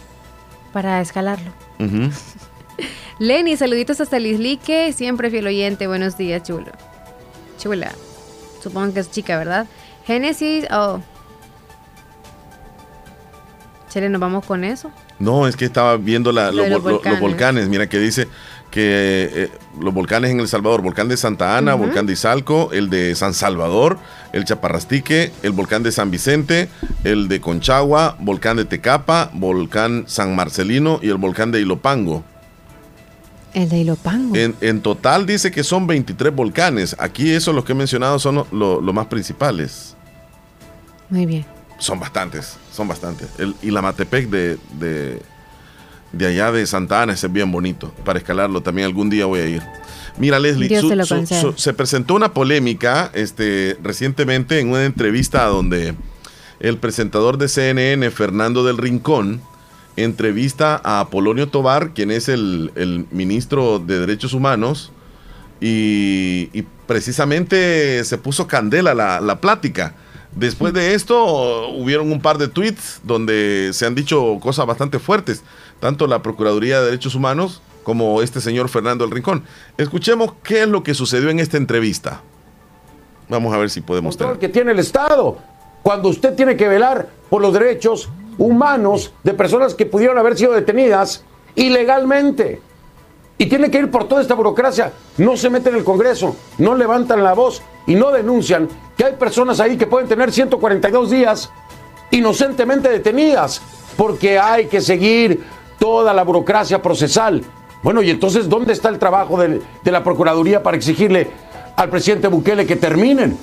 Para 0.73 0.99
escalarlo. 0.99 1.51
Lenny, 3.19 3.55
saluditos 3.55 4.01
hasta 4.01 4.19
Lislique. 4.19 4.91
Siempre 4.91 5.29
fiel 5.29 5.47
oyente. 5.47 5.87
Buenos 5.87 6.17
días, 6.17 6.43
chulo. 6.43 6.73
Chula. 7.57 7.93
Supongo 8.61 8.93
que 8.93 8.99
es 8.99 9.09
chica, 9.09 9.37
¿verdad? 9.37 9.67
Génesis. 10.05 10.65
Oh. 10.71 10.99
Chile, 13.89 14.09
¿nos 14.09 14.19
vamos 14.19 14.45
con 14.45 14.63
eso? 14.63 14.91
No, 15.19 15.47
es 15.47 15.55
que 15.55 15.65
estaba 15.65 15.95
viendo 15.97 16.31
la- 16.31 16.51
los, 16.51 16.81
volcanes. 17.21 17.69
Mira 17.69 17.87
que 17.87 17.97
dice 17.97 18.27
que 18.69 19.29
eh, 19.33 19.49
los 19.79 19.93
volcanes 19.93 20.31
en 20.31 20.41
El 20.41 20.49
Salvador, 20.49 20.81
volcán 20.81 21.07
de 21.07 21.15
Santa 21.15 21.57
Ana, 21.57 21.75
volcán 21.75 22.05
de 22.05 22.11
Izalco, 22.13 22.71
el 22.73 22.89
de 22.89 23.15
San 23.15 23.33
Salvador, 23.33 23.97
el 24.33 24.43
Chaparrastique, 24.43 25.31
el 25.43 25.51
volcán 25.53 25.81
de 25.83 25.93
San 25.93 26.11
Vicente, 26.11 26.67
el 27.05 27.29
de 27.29 27.39
Conchagua, 27.39 28.17
volcán 28.19 28.57
de 28.57 28.65
Tecapa, 28.65 29.29
volcán 29.33 30.03
San 30.07 30.35
Marcelino 30.35 30.99
y 31.01 31.07
el 31.07 31.15
volcán 31.15 31.53
de 31.53 31.61
Ilopango. 31.61 32.25
El 33.53 33.69
de 33.69 33.77
Ilopango. 33.77 34.35
En, 34.35 34.53
en 34.59 34.81
total 34.81 35.25
dice 35.25 35.49
que 35.51 35.63
son 35.63 35.87
23 35.87 36.35
volcanes. 36.35 36.93
Aquí 36.99 37.31
esos 37.31 37.55
los 37.55 37.63
que 37.63 37.71
he 37.71 37.75
mencionado 37.75 38.19
son 38.19 38.35
los 38.35 38.51
lo- 38.51 38.81
los 38.81 38.93
más 38.93 39.05
principales. 39.05 39.94
Muy 41.09 41.25
bien. 41.25 41.45
Son 41.77 41.99
bastantes, 41.99 42.57
son 42.71 42.87
bastantes. 42.87 43.27
El 43.37 43.55
Ilamatepec 43.61 44.29
de, 44.29 44.57
de, 44.79 45.21
de 46.13 46.25
allá 46.27 46.51
de 46.51 46.65
Santa 46.65 47.01
Ana 47.01 47.13
es 47.13 47.31
bien 47.31 47.51
bonito. 47.51 47.91
Para 48.05 48.19
escalarlo 48.19 48.61
también 48.61 48.85
algún 48.87 49.09
día 49.09 49.25
voy 49.25 49.39
a 49.41 49.45
ir. 49.47 49.61
Mira, 50.17 50.39
Leslie, 50.39 50.69
su- 50.81 50.87
su- 51.05 51.15
su- 51.41 51.57
se 51.57 51.73
presentó 51.73 52.15
una 52.15 52.33
polémica 52.33 53.11
este, 53.13 53.77
recientemente 53.83 54.59
en 54.59 54.69
una 54.69 54.85
entrevista 54.85 55.43
donde 55.45 55.93
el 56.61 56.77
presentador 56.77 57.37
de 57.37 57.49
CNN, 57.49 58.09
Fernando 58.11 58.63
del 58.63 58.77
Rincón, 58.77 59.41
entrevista 59.97 60.79
a 60.83 61.01
Apolonio 61.01 61.49
Tobar, 61.49 61.93
quien 61.93 62.11
es 62.11 62.29
el, 62.29 62.71
el 62.75 63.05
ministro 63.11 63.79
de 63.79 63.99
Derechos 63.99 64.33
Humanos, 64.33 64.91
y, 65.61 66.49
y 66.53 66.63
precisamente 66.87 68.03
se 68.05 68.17
puso 68.17 68.47
candela 68.47 68.93
la, 68.93 69.19
la 69.21 69.39
plática. 69.41 69.95
Después 70.35 70.73
de 70.73 70.93
esto 70.93 71.69
hubieron 71.69 72.11
un 72.11 72.21
par 72.21 72.37
de 72.37 72.49
tweets 72.49 72.99
donde 73.03 73.71
se 73.73 73.85
han 73.85 73.95
dicho 73.95 74.37
cosas 74.41 74.65
bastante 74.65 74.99
fuertes, 74.99 75.43
tanto 75.79 76.07
la 76.07 76.21
Procuraduría 76.21 76.79
de 76.79 76.87
Derechos 76.87 77.15
Humanos 77.15 77.61
como 77.83 78.21
este 78.21 78.41
señor 78.41 78.67
Fernando 78.67 79.05
del 79.05 79.13
Rincón. 79.13 79.43
Escuchemos 79.77 80.33
qué 80.43 80.63
es 80.63 80.67
lo 80.67 80.83
que 80.83 80.93
sucedió 80.93 81.29
en 81.29 81.39
esta 81.39 81.55
entrevista. 81.55 82.21
Vamos 83.29 83.53
a 83.53 83.57
ver 83.57 83.69
si 83.69 83.79
podemos 83.79 84.17
tener. 84.17 84.37
que 84.37 84.49
tiene 84.49 84.71
el 84.71 84.79
Estado. 84.79 85.37
Cuando 85.81 86.09
usted 86.09 86.35
tiene 86.35 86.57
que 86.57 86.67
velar 86.67 87.07
por 87.29 87.41
los 87.41 87.53
derechos 87.53 88.09
humanos 88.37 89.13
de 89.23 89.33
personas 89.33 89.73
que 89.73 89.85
pudieron 89.85 90.17
haber 90.17 90.37
sido 90.37 90.51
detenidas 90.51 91.23
ilegalmente. 91.55 92.61
Y 93.37 93.47
tiene 93.47 93.69
que 93.69 93.79
ir 93.79 93.91
por 93.91 94.07
toda 94.07 94.21
esta 94.21 94.33
burocracia. 94.33 94.93
No 95.17 95.35
se 95.35 95.49
mete 95.49 95.69
en 95.69 95.75
el 95.75 95.83
Congreso, 95.83 96.35
no 96.57 96.73
levantan 96.75 97.21
la 97.23 97.33
voz 97.33 97.61
y 97.85 97.95
no 97.95 98.11
denuncian 98.11 98.67
que 98.97 99.03
hay 99.05 99.13
personas 99.13 99.59
ahí 99.59 99.75
que 99.77 99.87
pueden 99.87 100.07
tener 100.07 100.31
142 100.31 101.09
días 101.09 101.51
inocentemente 102.11 102.89
detenidas 102.89 103.61
porque 103.97 104.39
hay 104.39 104.67
que 104.67 104.81
seguir 104.81 105.43
toda 105.79 106.13
la 106.13 106.23
burocracia 106.23 106.81
procesal. 106.81 107.43
Bueno, 107.83 108.01
y 108.01 108.09
entonces, 108.09 108.47
¿dónde 108.49 108.73
está 108.73 108.89
el 108.89 108.99
trabajo 108.99 109.37
del- 109.39 109.61
de 109.83 109.91
la 109.91 110.03
Procuraduría 110.03 110.63
para 110.63 110.77
exigirle 110.77 111.29
al 111.75 111.89
presidente 111.89 112.27
Bukele 112.27 112.65
que 112.65 112.75
terminen? 112.77 113.37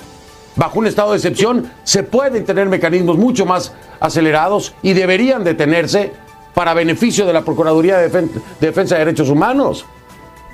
Bajo 0.55 0.79
un 0.79 0.87
estado 0.87 1.11
de 1.11 1.17
excepción 1.17 1.71
se 1.83 2.03
pueden 2.03 2.45
tener 2.45 2.67
mecanismos 2.67 3.17
mucho 3.17 3.45
más 3.45 3.73
acelerados 3.99 4.73
y 4.83 4.93
deberían 4.93 5.43
detenerse 5.43 6.13
para 6.53 6.73
beneficio 6.73 7.25
de 7.25 7.33
la 7.33 7.41
Procuraduría 7.43 7.97
de, 7.97 8.11
Defen- 8.11 8.29
de 8.59 8.67
Defensa 8.67 8.95
de 8.95 9.05
Derechos 9.05 9.29
Humanos. 9.29 9.85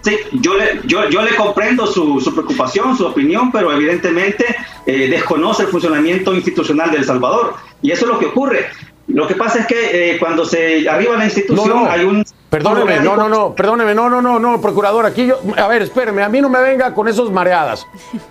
Sí, 0.02 0.16
yo 0.32 0.56
le, 0.56 0.80
yo, 0.86 1.10
yo 1.10 1.22
le 1.22 1.36
comprendo 1.36 1.86
su, 1.86 2.22
su 2.22 2.34
preocupación, 2.34 2.96
su 2.98 3.06
opinión, 3.06 3.52
pero 3.52 3.74
evidentemente 3.74 4.46
eh, 4.86 5.10
desconoce 5.10 5.64
el 5.64 5.70
funcionamiento 5.70 6.34
institucional 6.34 6.90
de 6.92 6.98
El 6.98 7.06
Salvador. 7.06 7.56
Y 7.82 7.92
eso 7.92 8.06
es 8.06 8.12
lo 8.12 8.18
que 8.18 8.28
ocurre. 8.28 8.68
Lo 9.08 9.28
que 9.28 9.36
pasa 9.36 9.60
es 9.60 9.66
que 9.68 10.12
eh, 10.14 10.20
cuando 10.20 10.46
se 10.46 10.88
arriba 10.88 11.18
la 11.18 11.26
institución 11.26 11.68
No, 11.68 11.84
no. 11.86 11.92
hay 11.92 12.06
un... 12.06 12.24
Perdóneme, 12.50 13.02
no, 13.02 13.16
no, 13.18 13.28
no, 13.28 13.54
perdóneme, 13.54 13.94
no, 13.94 14.10
no, 14.10 14.22
no, 14.22 14.40
no, 14.40 14.60
procurador, 14.62 15.06
aquí 15.06 15.28
yo, 15.28 15.40
a 15.58 15.68
ver, 15.68 15.84
espéreme, 15.84 16.24
a 16.24 16.30
mí 16.30 16.42
no 16.42 16.50
me 16.50 16.60
venga 16.62 16.96
con 16.96 17.08
esos 17.08 17.32
mareadas. 17.32 17.86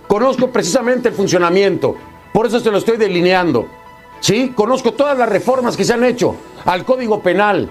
Conozco 0.09 0.51
precisamente 0.51 1.11
el 1.11 1.15
funcionamiento, 1.15 1.95
por 2.33 2.47
eso 2.47 2.59
se 2.59 2.71
lo 2.71 2.79
estoy 2.79 2.97
delineando. 2.97 3.69
¿Sí? 4.21 4.53
Conozco 4.57 4.93
todas 4.95 5.17
las 5.17 5.29
reformas 5.29 5.77
que 5.77 5.85
se 5.85 5.93
han 5.93 6.03
hecho 6.03 6.35
al 6.69 6.85
Código 6.85 7.23
Penal, 7.23 7.71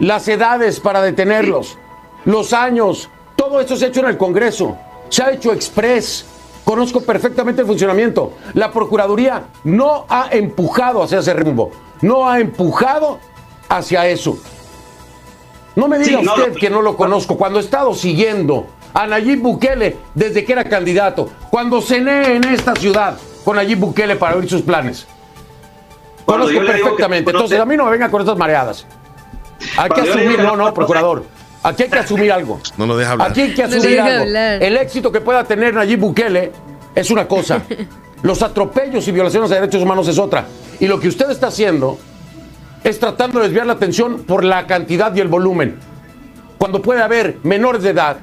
las 0.00 0.26
edades 0.26 0.80
para 0.80 1.00
detenerlos, 1.02 1.78
los 2.24 2.52
años, 2.52 3.08
todo 3.36 3.60
esto 3.60 3.76
se 3.76 3.84
ha 3.84 3.88
hecho 3.88 4.00
en 4.00 4.06
el 4.08 4.16
Congreso, 4.18 4.76
se 5.08 5.22
ha 5.22 5.30
hecho 5.30 5.52
express. 5.52 6.26
Conozco 6.64 7.00
perfectamente 7.00 7.60
el 7.62 7.66
funcionamiento. 7.68 8.32
La 8.54 8.72
Procuraduría 8.72 9.44
no 9.62 10.04
ha 10.08 10.28
empujado 10.32 11.02
hacia 11.04 11.20
ese 11.20 11.32
rumbo, 11.32 11.70
no 12.02 12.28
ha 12.28 12.40
empujado 12.40 13.20
hacia 13.68 14.06
eso. 14.08 14.36
No 15.76 15.86
me 15.86 15.98
diga 16.00 16.18
Sí, 16.18 16.24
no, 16.24 16.34
usted 16.34 16.48
lo- 16.48 16.54
que 16.58 16.70
no 16.70 16.82
lo 16.82 16.96
conozco. 16.96 17.38
Cuando 17.38 17.60
he 17.60 17.62
estado 17.62 17.94
siguiendo 17.94 18.66
a 18.94 19.06
Nayib 19.06 19.40
Bukele 19.42 19.96
desde 20.14 20.44
que 20.44 20.52
era 20.52 20.64
candidato, 20.64 21.30
cuando 21.50 21.80
cené 21.80 22.34
en 22.34 22.44
esta 22.44 22.74
ciudad 22.74 23.16
con 23.44 23.54
Nayib 23.56 23.78
Bukele 23.78 24.16
para 24.16 24.36
oír 24.36 24.50
sus 24.50 24.62
planes. 24.62 25.06
Conozco 26.28 26.52
yo 26.52 26.60
que 26.60 26.66
perfectamente. 26.66 27.30
Entonces, 27.30 27.58
a 27.58 27.64
mí 27.64 27.74
no 27.74 27.86
me 27.86 27.92
venga 27.92 28.10
con 28.10 28.20
estas 28.20 28.36
mareadas. 28.36 28.86
Hay 29.78 29.88
que 29.88 30.00
asumir, 30.02 30.38
no, 30.38 30.56
no 30.56 30.74
procurador. 30.74 31.24
Aquí 31.62 31.84
hay 31.84 31.88
que 31.88 31.98
asumir 31.98 32.30
algo. 32.30 32.60
No 32.76 32.86
lo 32.86 32.98
deja 32.98 33.12
hablar. 33.12 33.30
Aquí 33.30 33.40
hay 33.40 33.54
que 33.54 33.62
asumir 33.62 33.98
algo. 33.98 34.22
hablar. 34.24 34.62
El 34.62 34.76
éxito 34.76 35.10
que 35.10 35.22
pueda 35.22 35.42
tener 35.44 35.72
Nayib 35.72 36.00
Bukele 36.00 36.52
es 36.94 37.10
una 37.10 37.26
cosa. 37.26 37.62
Los 38.22 38.42
atropellos 38.42 39.08
y 39.08 39.12
violaciones 39.12 39.48
de 39.48 39.56
derechos 39.56 39.82
humanos 39.82 40.06
es 40.06 40.18
otra. 40.18 40.44
Y 40.78 40.86
lo 40.86 41.00
que 41.00 41.08
usted 41.08 41.30
está 41.30 41.46
haciendo 41.46 41.98
es 42.84 43.00
tratando 43.00 43.38
de 43.38 43.46
desviar 43.46 43.66
la 43.66 43.72
atención 43.74 44.24
por 44.24 44.44
la 44.44 44.66
cantidad 44.66 45.14
y 45.14 45.20
el 45.20 45.28
volumen. 45.28 45.78
Cuando 46.58 46.82
puede 46.82 47.02
haber 47.02 47.38
menores 47.42 47.82
de 47.82 47.90
edad 47.90 48.18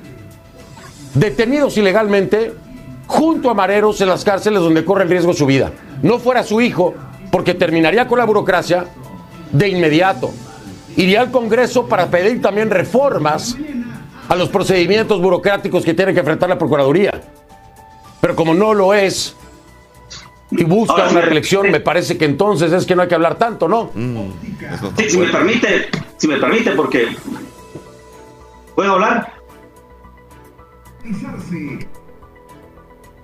detenidos 1.14 1.78
ilegalmente 1.78 2.54
junto 3.08 3.50
a 3.50 3.54
mareros 3.54 4.00
en 4.02 4.10
las 4.10 4.24
cárceles 4.24 4.60
donde 4.60 4.86
corre 4.86 5.04
el 5.04 5.10
riesgo 5.10 5.34
su 5.34 5.46
vida. 5.46 5.72
No 6.04 6.20
fuera 6.20 6.44
su 6.44 6.62
hijo, 6.62 6.94
porque 7.36 7.54
terminaría 7.54 8.08
con 8.08 8.18
la 8.18 8.24
burocracia 8.24 8.86
de 9.52 9.68
inmediato. 9.68 10.32
Iría 10.96 11.20
al 11.20 11.32
Congreso 11.32 11.86
para 11.86 12.08
pedir 12.08 12.42
también 12.42 12.70
reformas 12.70 13.58
a 14.30 14.36
los 14.38 14.48
procedimientos 14.48 15.22
burocráticos 15.22 15.84
que 15.84 15.94
tiene 15.94 16.14
que 16.14 16.22
enfrentar 16.22 16.48
la 16.48 16.58
Procuraduría. 16.58 17.12
Pero 18.22 18.38
como 18.38 18.54
no 18.54 18.74
lo 18.74 18.94
es 18.94 19.36
y 20.50 20.64
busca 20.64 20.94
Ahora, 20.94 21.10
una 21.10 21.20
reelección, 21.20 21.70
me 21.72 21.82
parece 21.82 22.18
que 22.18 22.24
entonces 22.24 22.72
es 22.72 22.86
que 22.86 22.96
no 22.96 23.02
hay 23.02 23.10
que 23.10 23.16
hablar 23.16 23.36
tanto, 23.36 23.68
¿no? 23.68 23.92
Sí, 24.96 25.10
si 25.10 25.18
me 25.18 25.28
permite, 25.28 25.90
si 26.16 26.30
me 26.30 26.38
permite, 26.38 26.72
porque... 26.72 27.18
¿Puedo 28.76 28.94
hablar? 28.94 29.34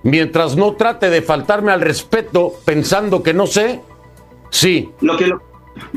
Mientras 0.02 0.54
no 0.54 0.74
trate 0.74 1.08
de 1.08 1.22
faltarme 1.22 1.72
al 1.72 1.80
respeto 1.80 2.52
pensando 2.66 3.22
que 3.22 3.32
no 3.32 3.46
sé, 3.46 3.80
sí. 4.52 4.90
Lo 5.00 5.16
que, 5.16 5.26
lo- 5.26 5.42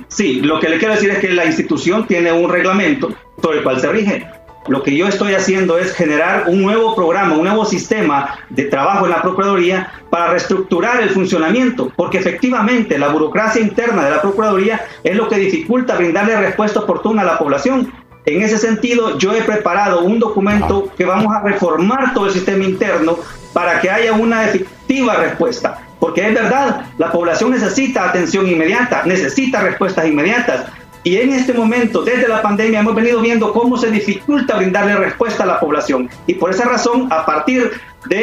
sí, 0.07 0.41
lo 0.41 0.59
que 0.59 0.69
le 0.69 0.79
quiero 0.79 0.95
decir 0.95 1.11
es 1.11 1.19
que 1.19 1.29
la 1.29 1.45
institución 1.45 2.07
tiene 2.07 2.31
un 2.31 2.49
reglamento 2.49 3.11
sobre 3.41 3.57
el 3.59 3.63
cual 3.63 3.79
se 3.79 3.91
rige. 3.91 4.25
Lo 4.67 4.81
que 4.81 4.95
yo 4.97 5.07
estoy 5.07 5.35
haciendo 5.35 5.77
es 5.77 5.93
generar 5.93 6.45
un 6.47 6.63
nuevo 6.63 6.95
programa, 6.95 7.35
un 7.35 7.43
nuevo 7.43 7.65
sistema 7.65 8.39
de 8.49 8.63
trabajo 8.63 9.05
en 9.05 9.11
la 9.11 9.21
Procuraduría 9.21 9.91
para 10.09 10.31
reestructurar 10.31 11.03
el 11.03 11.11
funcionamiento, 11.11 11.91
porque 11.95 12.17
efectivamente 12.17 12.97
la 12.97 13.09
burocracia 13.09 13.61
interna 13.61 14.03
de 14.05 14.09
la 14.09 14.21
Procuraduría 14.23 14.83
es 15.03 15.15
lo 15.15 15.27
que 15.29 15.35
dificulta 15.37 15.95
brindarle 15.97 16.35
respuesta 16.37 16.79
oportuna 16.79 17.21
a 17.21 17.25
la 17.25 17.37
población. 17.37 17.93
En 18.25 18.41
ese 18.41 18.57
sentido, 18.57 19.19
yo 19.19 19.35
he 19.35 19.43
preparado 19.43 20.01
un 20.01 20.17
documento 20.17 20.91
que 20.97 21.05
vamos 21.05 21.31
a 21.31 21.41
reformar 21.43 22.15
todo 22.15 22.25
el 22.25 22.31
sistema 22.31 22.63
interno 22.63 23.19
para 23.53 23.79
que 23.81 23.91
haya 23.91 24.13
una 24.13 24.45
efectiva 24.45 25.13
respuesta. 25.17 25.84
Porque 26.05 26.27
es 26.27 26.33
verdad, 26.35 26.85
la 26.99 27.11
población 27.11 27.49
necesita 27.49 28.09
atención 28.09 28.47
inmediata, 28.47 29.01
necesita 29.05 29.61
respuestas 29.61 30.05
inmediatas. 30.05 30.65
Y 31.03 31.17
en 31.17 31.33
este 31.33 31.51
momento, 31.53 32.03
desde 32.03 32.27
la 32.27 32.43
pandemia, 32.43 32.81
hemos 32.81 32.93
venido 32.93 33.21
viendo 33.21 33.51
cómo 33.51 33.75
se 33.75 33.89
dificulta 33.89 34.55
brindarle 34.57 34.95
respuesta 34.97 35.41
a 35.43 35.45
la 35.47 35.59
población. 35.59 36.07
Y 36.27 36.35
por 36.35 36.51
esa 36.51 36.65
razón, 36.65 37.07
a 37.11 37.25
partir 37.25 37.71
de 38.05 38.19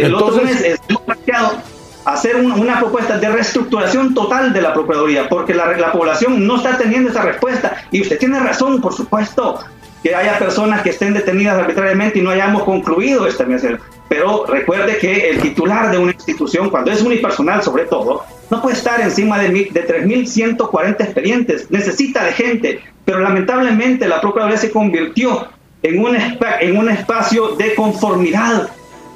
eh, 0.00 0.06
el 0.06 0.14
otro 0.16 0.40
Entonces- 0.40 0.60
mes, 0.62 0.80
hemos 0.88 1.02
planteado 1.02 1.52
hacer 2.04 2.34
un- 2.36 2.50
una 2.50 2.80
propuesta 2.80 3.18
de 3.18 3.28
reestructuración 3.28 4.14
total 4.14 4.52
de 4.52 4.62
la 4.62 4.74
Procuraduría, 4.74 5.28
porque 5.28 5.54
la, 5.54 5.76
la 5.76 5.92
población 5.92 6.44
no 6.44 6.56
está 6.56 6.76
teniendo 6.76 7.10
esa 7.10 7.22
respuesta. 7.22 7.76
Y 7.92 8.00
usted 8.02 8.18
tiene 8.18 8.40
razón, 8.40 8.80
por 8.80 8.92
supuesto, 8.94 9.60
que 10.02 10.14
haya 10.14 10.38
personas 10.38 10.82
que 10.82 10.90
estén 10.90 11.14
detenidas 11.14 11.56
arbitrariamente 11.58 12.18
y 12.18 12.22
no 12.22 12.30
hayamos 12.30 12.64
concluido 12.64 13.26
esta 13.26 13.44
misión. 13.44 13.78
Pero 14.08 14.44
recuerde 14.46 14.98
que 14.98 15.30
el 15.30 15.40
titular 15.40 15.90
de 15.90 15.98
una 15.98 16.12
institución, 16.12 16.68
cuando 16.70 16.90
es 16.90 17.00
unipersonal 17.02 17.62
sobre 17.62 17.84
todo, 17.84 18.24
no 18.50 18.60
puede 18.60 18.76
estar 18.76 19.00
encima 19.00 19.38
de, 19.38 19.48
de 19.48 19.86
3.140 19.86 21.00
expedientes, 21.02 21.70
necesita 21.70 22.24
de 22.24 22.32
gente, 22.32 22.80
pero 23.04 23.20
lamentablemente 23.20 24.06
la 24.08 24.20
Procuraduría 24.20 24.58
se 24.58 24.70
convirtió 24.70 25.48
en 25.82 25.98
un, 26.04 26.16
en 26.60 26.76
un 26.76 26.88
espacio 26.90 27.56
de 27.56 27.74
conformidad 27.74 28.68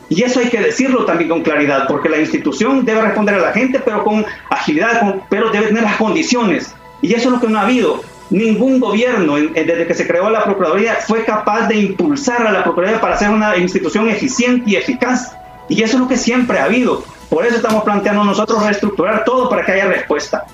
y 0.09 0.23
eso 0.23 0.39
hay 0.41 0.49
que 0.49 0.61
decirlo 0.61 1.05
también 1.05 1.29
con 1.29 1.43
claridad, 1.43 1.87
porque 1.89 2.09
la 2.09 2.19
institución 2.19 2.85
debe 2.85 3.03
responder 3.03 3.35
a 3.35 3.39
la 3.39 3.53
gente, 3.53 3.81
pero 3.85 4.05
con 4.05 4.25
agilidad, 4.51 5.01
con- 5.01 5.21
pero 5.29 5.51
debe 5.51 5.67
tener 5.67 5.83
las 5.83 5.97
condiciones. 5.97 6.73
Y 7.03 7.13
eso 7.13 7.29
es 7.29 7.35
lo 7.35 7.41
que 7.41 7.49
no 7.49 7.59
ha 7.59 7.63
habido. 7.63 8.01
Ningún 8.31 8.81
gobierno, 8.81 9.37
desde 9.37 9.87
que 9.87 9.95
se 9.95 10.07
creó 10.07 10.31
la 10.31 10.45
Procuraduría, 10.45 10.97
fue 10.97 11.25
capaz 11.25 11.69
de 11.69 11.77
impulsar 11.77 12.47
a 12.47 12.51
la 12.51 12.65
Procuraduría 12.65 13.01
para 13.01 13.17
ser 13.17 13.31
una 13.31 13.57
institución 13.57 14.09
eficiente 14.09 14.71
y 14.71 14.77
eficaz. 14.77 15.37
Y 15.69 15.83
eso 15.83 15.97
es 15.97 16.01
lo 16.01 16.09
que 16.09 16.17
siempre 16.17 16.59
ha 16.59 16.65
habido. 16.65 17.05
Por 17.31 17.47
eso 17.47 17.57
estamos 17.57 17.85
planteando 17.85 18.25
nosotros 18.25 18.63
reestructurar 18.63 19.25
todo 19.25 19.49
para 19.49 19.65
que 19.65 19.73
haya 19.73 19.87
respuesta. 19.87 20.45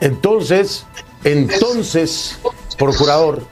Entonces, 0.00 0.86
entonces, 1.22 2.40
procurador, 2.78 3.42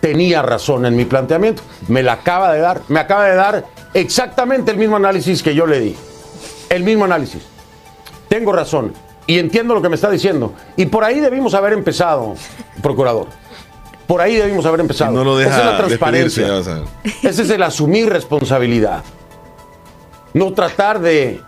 tenía 0.00 0.42
razón 0.42 0.84
en 0.84 0.96
mi 0.96 1.06
planteamiento. 1.06 1.62
Me 1.88 2.02
la 2.02 2.14
acaba 2.14 2.52
de 2.52 2.60
dar, 2.60 2.82
me 2.88 3.00
acaba 3.00 3.24
de 3.24 3.36
dar 3.36 3.64
exactamente 3.94 4.70
el 4.70 4.76
mismo 4.76 4.96
análisis 4.96 5.42
que 5.42 5.54
yo 5.54 5.66
le 5.66 5.80
di. 5.80 5.96
El 6.68 6.82
mismo 6.82 7.04
análisis. 7.04 7.42
Tengo 8.28 8.52
razón 8.52 9.05
y 9.26 9.38
entiendo 9.38 9.74
lo 9.74 9.82
que 9.82 9.88
me 9.88 9.96
está 9.96 10.10
diciendo. 10.10 10.52
Y 10.76 10.86
por 10.86 11.04
ahí 11.04 11.20
debimos 11.20 11.54
haber 11.54 11.72
empezado, 11.72 12.34
procurador. 12.82 13.26
Por 14.06 14.20
ahí 14.20 14.36
debimos 14.36 14.64
haber 14.66 14.80
empezado. 14.80 15.12
No 15.12 15.24
lo 15.24 15.40
Esa 15.40 15.50
es 15.50 15.56
deja 15.56 15.70
la 15.70 15.76
transparencia. 15.76 16.62
Ese 17.22 17.42
es 17.42 17.50
el 17.50 17.62
asumir 17.62 18.08
responsabilidad. 18.08 19.02
No 20.32 20.52
tratar 20.52 21.00
de 21.00 21.40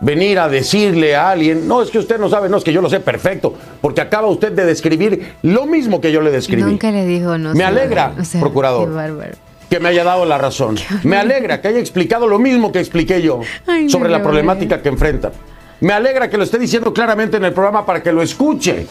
venir 0.00 0.38
a 0.38 0.48
decirle 0.48 1.16
a 1.16 1.30
alguien, 1.30 1.66
no, 1.66 1.82
es 1.82 1.90
que 1.90 1.98
usted 1.98 2.18
no 2.18 2.28
sabe, 2.28 2.48
no, 2.48 2.56
es 2.56 2.64
que 2.64 2.72
yo 2.72 2.80
lo 2.80 2.88
sé 2.88 3.00
perfecto, 3.00 3.54
porque 3.80 4.00
acaba 4.00 4.28
usted 4.28 4.52
de 4.52 4.64
describir 4.64 5.34
lo 5.42 5.66
mismo 5.66 6.00
que 6.00 6.12
yo 6.12 6.20
le 6.20 6.30
describí. 6.30 6.62
Nunca 6.62 6.90
le 6.90 7.04
dijo 7.04 7.36
no. 7.36 7.52
Me 7.54 7.64
alegra, 7.64 8.14
o 8.18 8.24
sea, 8.24 8.40
procurador. 8.40 8.88
qué 8.88 8.94
bárbaro. 8.94 9.36
que 9.68 9.80
me 9.80 9.88
haya 9.88 10.04
dado 10.04 10.24
la 10.24 10.38
razón. 10.38 10.76
Me 11.02 11.16
alegra 11.16 11.60
que 11.60 11.68
haya 11.68 11.80
explicado 11.80 12.26
lo 12.26 12.38
mismo 12.38 12.72
que 12.72 12.78
expliqué 12.78 13.20
yo 13.20 13.40
Ay, 13.66 13.90
sobre 13.90 14.08
la 14.08 14.22
problemática 14.22 14.80
que 14.80 14.88
enfrentan. 14.88 15.32
Me 15.80 15.92
alegra 15.92 16.28
que 16.28 16.36
lo 16.36 16.44
esté 16.44 16.58
diciendo 16.58 16.92
claramente 16.92 17.36
en 17.36 17.44
el 17.44 17.52
programa 17.52 17.86
para 17.86 18.02
que 18.02 18.12
lo 18.12 18.22
escuche 18.22 18.86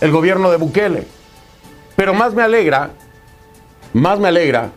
el 0.00 0.10
gobierno 0.10 0.50
de 0.50 0.56
Bukele. 0.58 1.06
Pero 1.96 2.12
más 2.12 2.34
me 2.34 2.42
alegra, 2.42 2.90
más 3.94 4.18
me 4.18 4.28
alegra 4.28 4.70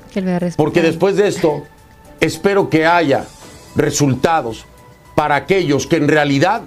porque 0.56 0.82
después 0.82 1.18
de 1.18 1.28
esto, 1.28 1.66
espero 2.22 2.70
que 2.70 2.86
haya 2.86 3.26
resultados 3.76 4.66
para 5.16 5.36
aquellos 5.36 5.86
que 5.86 5.98
en 5.98 6.08
realidad 6.08 6.62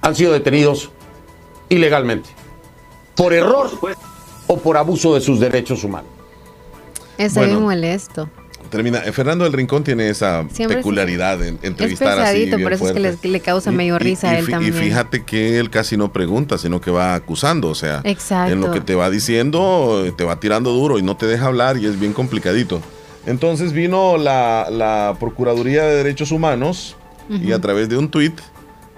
han 0.00 0.14
sido 0.14 0.32
detenidos 0.32 0.90
ilegalmente, 1.68 2.30
por 3.14 3.34
error 3.34 3.70
o 4.46 4.56
por 4.56 4.78
abuso 4.78 5.14
de 5.14 5.20
sus 5.20 5.38
derechos 5.38 5.84
humanos. 5.84 6.10
Está 7.18 7.40
Bueno. 7.40 7.52
bien 7.54 7.62
molesto. 7.64 8.30
Termina. 8.70 8.98
eh, 9.04 9.12
Fernando 9.12 9.44
del 9.44 9.52
Rincón 9.52 9.82
tiene 9.84 10.08
esa 10.08 10.44
Siempre 10.52 10.78
es- 10.78 10.82
peculiaridad 10.84 11.42
en 11.42 11.56
Es 11.56 11.64
entrevistar 11.64 12.08
así. 12.18 12.20
pesadito, 12.20 12.56
bien 12.56 12.66
por 12.66 12.72
eso 12.72 12.86
es 12.86 12.92
que 12.92 13.00
le, 13.00 13.16
le 13.32 13.40
causa 13.40 13.70
Y- 13.72 13.74
medio 13.74 13.98
risa 13.98 14.28
y 14.32 14.36
a 14.36 14.38
él 14.38 14.48
también. 14.48 14.74
Y 14.74 14.78
fíjate 14.78 15.24
que 15.24 15.58
él 15.58 15.70
casi 15.70 15.96
no 15.96 16.12
pregunta, 16.12 16.56
sino 16.58 16.80
que 16.80 16.90
va 16.90 17.14
acusando. 17.14 17.68
O 17.68 17.74
sea, 17.74 18.00
Exacto. 18.04 18.52
en 18.52 18.60
lo 18.60 18.70
que 18.70 18.80
te 18.80 18.94
va 18.94 19.10
diciendo, 19.10 20.04
te 20.16 20.24
va 20.24 20.38
tirando 20.40 20.70
duro 20.72 20.98
y 20.98 21.02
no 21.02 21.16
te 21.16 21.26
deja 21.26 21.46
hablar 21.46 21.76
y 21.76 21.86
es 21.86 21.98
bien 21.98 22.12
complicadito. 22.12 22.80
Entonces 23.26 23.72
vino 23.72 24.16
la, 24.16 24.68
la 24.70 25.16
Procuraduría 25.20 25.82
de 25.84 25.96
Derechos 25.96 26.30
Humanos 26.32 26.96
y 27.28 27.52
a 27.52 27.58
través 27.60 27.88
de 27.88 27.96
un 27.96 28.08
tuit 28.10 28.40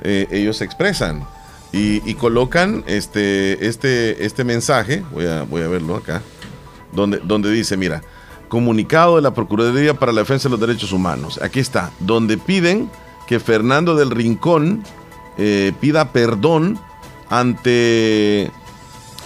eh, 0.02 0.26
ellos 0.30 0.56
se 0.58 0.64
expresan 0.64 1.24
y, 1.72 2.08
y 2.08 2.14
colocan 2.14 2.84
este, 2.86 3.66
este, 3.66 4.24
este 4.24 4.44
mensaje. 4.44 5.02
Voy 5.12 5.26
a, 5.26 5.42
voy 5.42 5.62
a 5.62 5.68
verlo 5.68 5.96
acá. 5.96 6.22
donde, 6.92 7.18
donde 7.24 7.50
dice, 7.50 7.76
mira, 7.76 8.02
comunicado 8.52 9.16
de 9.16 9.22
la 9.22 9.32
Procuraduría 9.32 9.94
para 9.94 10.12
la 10.12 10.20
Defensa 10.20 10.46
de 10.46 10.50
los 10.50 10.60
Derechos 10.60 10.92
Humanos. 10.92 11.40
Aquí 11.42 11.58
está, 11.58 11.90
donde 12.00 12.36
piden 12.36 12.90
que 13.26 13.40
Fernando 13.40 13.94
del 13.94 14.10
Rincón 14.10 14.84
eh, 15.38 15.72
pida 15.80 16.12
perdón 16.12 16.78
ante, 17.30 18.50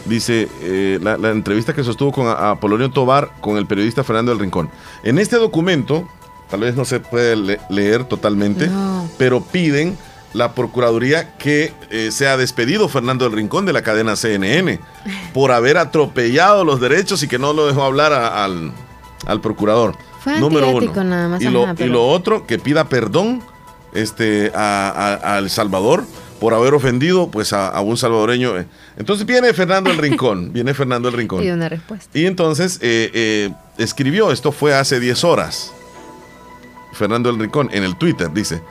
dice, 0.04 0.48
eh, 0.62 1.00
la, 1.02 1.16
la 1.18 1.30
entrevista 1.30 1.74
que 1.74 1.82
sostuvo 1.82 2.12
con 2.12 2.28
Apolonio 2.28 2.90
Tobar 2.92 3.32
con 3.40 3.56
el 3.56 3.66
periodista 3.66 4.04
Fernando 4.04 4.30
del 4.30 4.38
Rincón. 4.40 4.70
En 5.02 5.18
este 5.18 5.36
documento, 5.38 6.08
tal 6.48 6.60
vez 6.60 6.76
no 6.76 6.84
se 6.84 7.00
puede 7.00 7.34
le- 7.34 7.60
leer 7.68 8.04
totalmente, 8.04 8.68
No. 8.68 9.08
pero 9.18 9.40
piden 9.40 9.98
la 10.34 10.52
Procuraduría 10.52 11.36
que 11.36 11.72
eh, 11.90 12.10
sea 12.12 12.36
despedido 12.36 12.88
Fernando 12.88 13.24
del 13.24 13.34
Rincón 13.34 13.66
de 13.66 13.72
la 13.72 13.82
cadena 13.82 14.14
CNN 14.14 14.78
por 15.34 15.50
haber 15.50 15.78
atropellado 15.78 16.64
los 16.64 16.80
derechos 16.80 17.24
y 17.24 17.28
que 17.28 17.40
no 17.40 17.52
lo 17.52 17.66
dejó 17.66 17.82
hablar 17.82 18.12
a- 18.12 18.44
al, 18.44 18.70
al 19.26 19.40
procurador. 19.40 19.94
Fue 20.20 20.40
Número 20.40 20.70
uno. 20.70 21.04
nada 21.04 21.28
más, 21.28 21.42
Y 21.42 21.48
lo, 21.50 21.64
ajá, 21.64 21.72
y 21.72 21.76
pero- 21.76 21.92
lo 21.92 22.08
otro, 22.08 22.46
que 22.46 22.58
pida 22.58 22.88
perdón 22.88 23.42
este, 23.92 24.50
a, 24.54 25.18
a- 25.22 25.34
a 25.34 25.38
El 25.38 25.50
Salvador 25.50 26.04
por 26.40 26.52
haber 26.52 26.74
ofendido 26.74 27.30
pues, 27.30 27.52
a, 27.52 27.68
a 27.68 27.80
un 27.80 27.96
salvadoreño. 27.96 28.52
Entonces 28.98 29.26
viene 29.26 29.52
Fernando 29.54 29.90
el 29.90 29.96
Rincón, 29.98 30.52
viene 30.52 30.74
Fernando 30.74 31.08
el 31.08 31.14
Rincón. 31.14 31.42
Y 31.42 31.50
una 31.50 31.68
respuesta. 31.68 32.18
Y 32.18 32.26
entonces 32.26 32.78
eh, 32.82 33.10
eh, 33.14 33.52
escribió, 33.78 34.30
esto 34.32 34.52
fue 34.52 34.74
hace 34.74 35.00
10 35.00 35.24
horas, 35.24 35.72
Fernando 36.92 37.30
el 37.30 37.38
Rincón, 37.38 37.68
en 37.72 37.84
el 37.84 37.96
Twitter, 37.96 38.30
dice, 38.32 38.62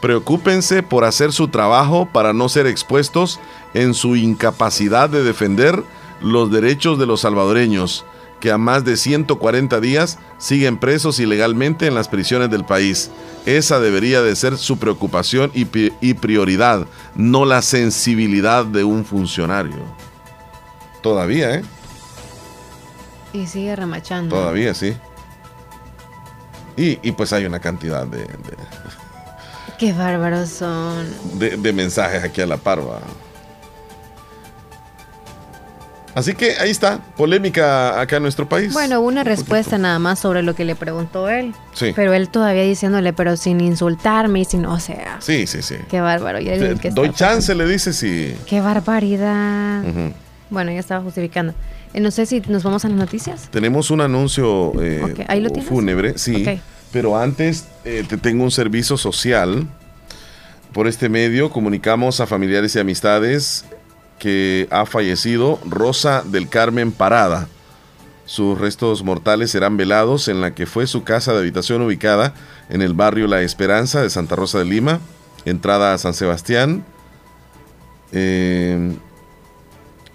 preocúpense 0.00 0.82
por 0.82 1.04
hacer 1.04 1.32
su 1.32 1.48
trabajo 1.48 2.08
para 2.12 2.32
no 2.32 2.48
ser 2.48 2.66
expuestos 2.66 3.38
en 3.74 3.94
su 3.94 4.16
incapacidad 4.16 5.08
de 5.10 5.22
defender 5.22 5.82
los 6.20 6.50
derechos 6.50 6.98
de 6.98 7.06
los 7.06 7.20
salvadoreños, 7.20 8.04
que 8.42 8.50
a 8.50 8.58
más 8.58 8.84
de 8.84 8.96
140 8.96 9.78
días 9.78 10.18
siguen 10.36 10.76
presos 10.76 11.20
ilegalmente 11.20 11.86
en 11.86 11.94
las 11.94 12.08
prisiones 12.08 12.50
del 12.50 12.64
país. 12.64 13.08
Esa 13.46 13.78
debería 13.78 14.20
de 14.20 14.34
ser 14.34 14.58
su 14.58 14.78
preocupación 14.78 15.52
y, 15.54 15.64
prioridad, 16.14 16.88
no 17.14 17.44
la 17.44 17.62
sensibilidad 17.62 18.64
de 18.64 18.82
un 18.82 19.04
funcionario. 19.04 19.76
Todavía, 21.02 21.54
¿eh? 21.54 21.62
Y 23.32 23.46
sigue 23.46 23.76
remachando. 23.76 24.34
Todavía 24.34 24.74
sí. 24.74 24.96
Y, 26.76 26.98
y 27.00 27.12
pues 27.12 27.32
hay 27.32 27.44
una 27.44 27.60
cantidad 27.60 28.04
de, 28.08 28.18
de, 28.24 28.56
Qué 29.78 29.92
bárbaros 29.92 30.48
son. 30.48 31.06
de- 31.38 31.56
de 31.58 31.72
mensajes 31.72 32.24
aquí 32.24 32.40
a 32.40 32.46
la 32.46 32.56
parva. 32.56 32.98
Así 36.14 36.34
que 36.34 36.56
ahí 36.58 36.70
está, 36.70 36.98
polémica 37.16 38.00
acá 38.00 38.16
en 38.16 38.22
nuestro 38.22 38.48
país. 38.48 38.72
Bueno, 38.72 39.00
una 39.00 39.24
respuesta 39.24 39.78
nada 39.78 39.98
más 39.98 40.18
sobre 40.18 40.42
lo 40.42 40.54
que 40.54 40.64
le 40.64 40.74
preguntó 40.74 41.28
él. 41.28 41.54
Sí. 41.72 41.92
Pero 41.96 42.12
él 42.12 42.28
todavía 42.28 42.62
diciéndole, 42.62 43.12
pero 43.12 43.36
sin 43.36 43.60
insultarme 43.60 44.40
y 44.40 44.44
sin, 44.44 44.66
o 44.66 44.78
sea, 44.78 45.16
Sí, 45.20 45.46
sí, 45.46 45.62
sí. 45.62 45.76
qué 45.88 46.00
bárbaro. 46.00 46.38
Que 46.40 46.90
doy 46.90 47.12
chance, 47.12 47.54
le 47.54 47.66
dice 47.66 47.92
si. 47.92 48.34
Qué 48.46 48.60
barbaridad. 48.60 49.82
Bueno, 50.50 50.70
ya 50.70 50.80
estaba 50.80 51.02
justificando. 51.02 51.54
Eh, 51.94 52.00
no 52.00 52.10
sé 52.10 52.26
si 52.26 52.40
nos 52.46 52.62
vamos 52.62 52.84
a 52.84 52.88
las 52.88 52.98
noticias. 52.98 53.48
Tenemos 53.50 53.90
un 53.90 54.00
anuncio 54.02 54.72
eh, 54.82 55.24
¿ahí 55.28 55.40
lo 55.40 55.50
fúnebre, 55.62 56.18
sí. 56.18 56.46
Ok. 56.46 56.60
Pero 56.92 57.18
antes 57.18 57.66
eh, 57.86 58.04
te 58.06 58.18
tengo 58.18 58.44
un 58.44 58.50
servicio 58.50 58.98
social. 58.98 59.66
Por 60.72 60.88
este 60.88 61.08
medio 61.08 61.50
comunicamos 61.50 62.20
a 62.20 62.26
familiares 62.26 62.76
y 62.76 62.78
amistades 62.78 63.64
que 64.22 64.68
ha 64.70 64.86
fallecido 64.86 65.58
Rosa 65.68 66.22
del 66.24 66.48
Carmen 66.48 66.92
Parada. 66.92 67.48
Sus 68.24 68.56
restos 68.56 69.02
mortales 69.02 69.50
serán 69.50 69.76
velados 69.76 70.28
en 70.28 70.40
la 70.40 70.54
que 70.54 70.64
fue 70.64 70.86
su 70.86 71.02
casa 71.02 71.32
de 71.32 71.40
habitación 71.40 71.82
ubicada 71.82 72.32
en 72.68 72.82
el 72.82 72.94
barrio 72.94 73.26
La 73.26 73.42
Esperanza 73.42 74.00
de 74.00 74.10
Santa 74.10 74.36
Rosa 74.36 74.60
de 74.60 74.66
Lima, 74.66 75.00
entrada 75.44 75.92
a 75.92 75.98
San 75.98 76.14
Sebastián. 76.14 76.84
Eh, 78.12 78.96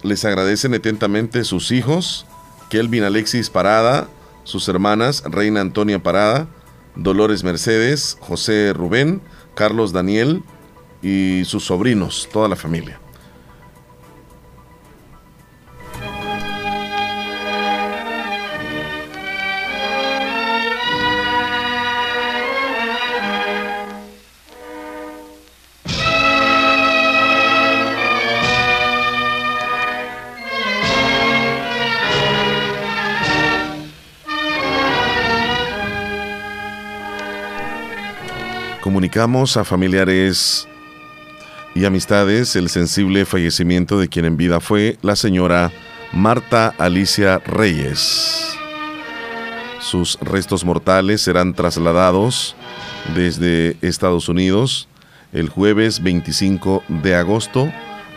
les 0.02 0.24
agradecen 0.24 0.72
atentamente 0.72 1.44
sus 1.44 1.70
hijos, 1.70 2.24
Kelvin 2.70 3.04
Alexis 3.04 3.50
Parada, 3.50 4.08
sus 4.44 4.68
hermanas 4.68 5.22
Reina 5.26 5.60
Antonia 5.60 6.02
Parada, 6.02 6.48
Dolores 6.96 7.44
Mercedes, 7.44 8.16
José 8.20 8.72
Rubén, 8.72 9.20
Carlos 9.54 9.92
Daniel 9.92 10.42
y 11.02 11.42
sus 11.44 11.66
sobrinos, 11.66 12.26
toda 12.32 12.48
la 12.48 12.56
familia. 12.56 12.98
Comunicamos 39.18 39.56
a 39.56 39.64
familiares 39.64 40.68
y 41.74 41.84
amistades 41.84 42.54
el 42.54 42.68
sensible 42.68 43.24
fallecimiento 43.24 43.98
de 43.98 44.06
quien 44.06 44.26
en 44.26 44.36
vida 44.36 44.60
fue 44.60 44.96
la 45.02 45.16
señora 45.16 45.72
Marta 46.12 46.72
Alicia 46.78 47.38
Reyes. 47.38 48.56
Sus 49.80 50.20
restos 50.20 50.64
mortales 50.64 51.20
serán 51.20 51.52
trasladados 51.52 52.54
desde 53.16 53.76
Estados 53.82 54.28
Unidos 54.28 54.88
el 55.32 55.48
jueves 55.48 56.00
25 56.00 56.84
de 56.86 57.16
agosto 57.16 57.72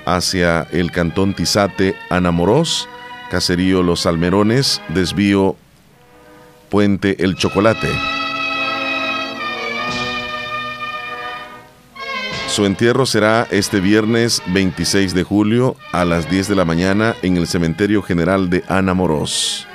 hacia 0.06 0.68
el 0.72 0.92
cantón 0.92 1.34
Tizate 1.34 1.96
Anamorós, 2.12 2.88
caserío 3.32 3.82
Los 3.82 4.06
Almerones, 4.06 4.84
desvío 4.90 5.56
Puente 6.70 7.24
El 7.24 7.38
Chocolate. 7.38 8.21
Su 12.52 12.66
entierro 12.66 13.06
será 13.06 13.48
este 13.50 13.80
viernes 13.80 14.44
26 14.48 15.14
de 15.14 15.24
julio 15.24 15.78
a 15.94 16.04
las 16.04 16.30
10 16.30 16.50
de 16.50 16.56
la 16.56 16.66
mañana 16.66 17.16
en 17.22 17.38
el 17.38 17.48
Cementerio 17.48 18.02
General 18.02 18.50
de 18.50 18.62
Ana 18.68 18.94
Morós. 18.94 19.66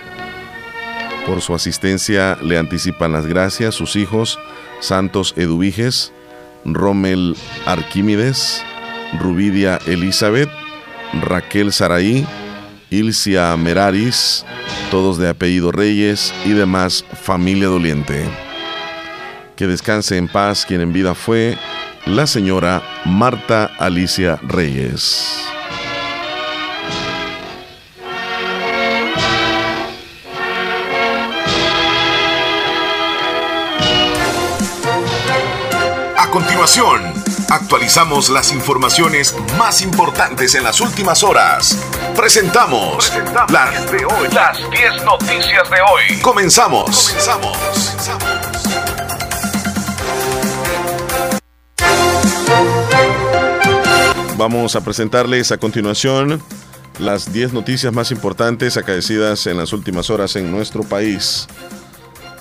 Por 1.24 1.41
su 1.41 1.55
asistencia 1.55 2.37
le 2.43 2.59
anticipan 2.59 3.12
las 3.12 3.24
gracias 3.24 3.74
sus 3.74 3.97
hijos 3.97 4.39
Santos 4.81 5.33
Eduviges, 5.39 6.12
Rommel 6.66 7.35
Arquímedes, 7.64 8.62
Rubidia 9.20 9.79
Elizabeth, 9.87 10.51
Raquel 11.22 11.72
Saraí, 11.72 12.27
Ilcia 12.91 13.57
Meraris, 13.57 14.45
todos 14.91 15.16
de 15.16 15.31
apellido 15.31 15.72
Reyes 15.72 16.35
y 16.45 16.51
demás 16.51 17.07
familia 17.22 17.68
doliente. 17.68 18.45
Que 19.57 19.66
descanse 19.66 20.18
en 20.18 20.28
paz 20.28 20.66
quien 20.66 20.82
en 20.82 20.92
vida 20.92 21.14
fue 21.14 21.57
la 22.04 22.26
señora 22.26 22.82
Marta 23.07 23.70
Alicia 23.78 24.38
Reyes. 24.42 25.48
A 36.18 36.30
continuación, 36.30 37.14
actualizamos 37.48 38.28
las 38.28 38.52
informaciones 38.52 39.34
más 39.57 39.80
importantes 39.80 40.54
en 40.54 40.64
las 40.64 40.82
últimas 40.82 41.24
horas. 41.24 41.78
Presentamos, 42.14 43.11
las 43.48 43.90
de 43.90 44.04
hoy. 44.04 44.28
Las 44.34 44.59
10 44.70 45.04
noticias 45.04 45.70
de 45.70 45.80
hoy. 45.80 46.20
Comenzamos. 46.20 47.14
Vamos 54.39 54.76
a 54.76 54.82
presentarles 54.82 55.51
a 55.51 55.57
continuación 55.57 56.43
las 56.99 57.32
10 57.32 57.55
noticias 57.55 57.91
más 57.93 58.11
importantes 58.11 58.76
acaecidas 58.76 59.47
en 59.47 59.57
las 59.57 59.72
últimas 59.72 60.11
horas 60.11 60.37
en 60.37 60.51
nuestro 60.51 60.82
país. 60.82 61.47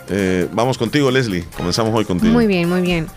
Eh, 0.09 0.49
vamos 0.51 0.77
contigo, 0.77 1.09
Leslie. 1.09 1.45
Comenzamos 1.55 1.93
hoy 1.95 2.03
contigo. 2.03 2.33
Muy 2.33 2.47
bien, 2.47 2.69
muy 2.69 2.81
bien. 2.81 3.07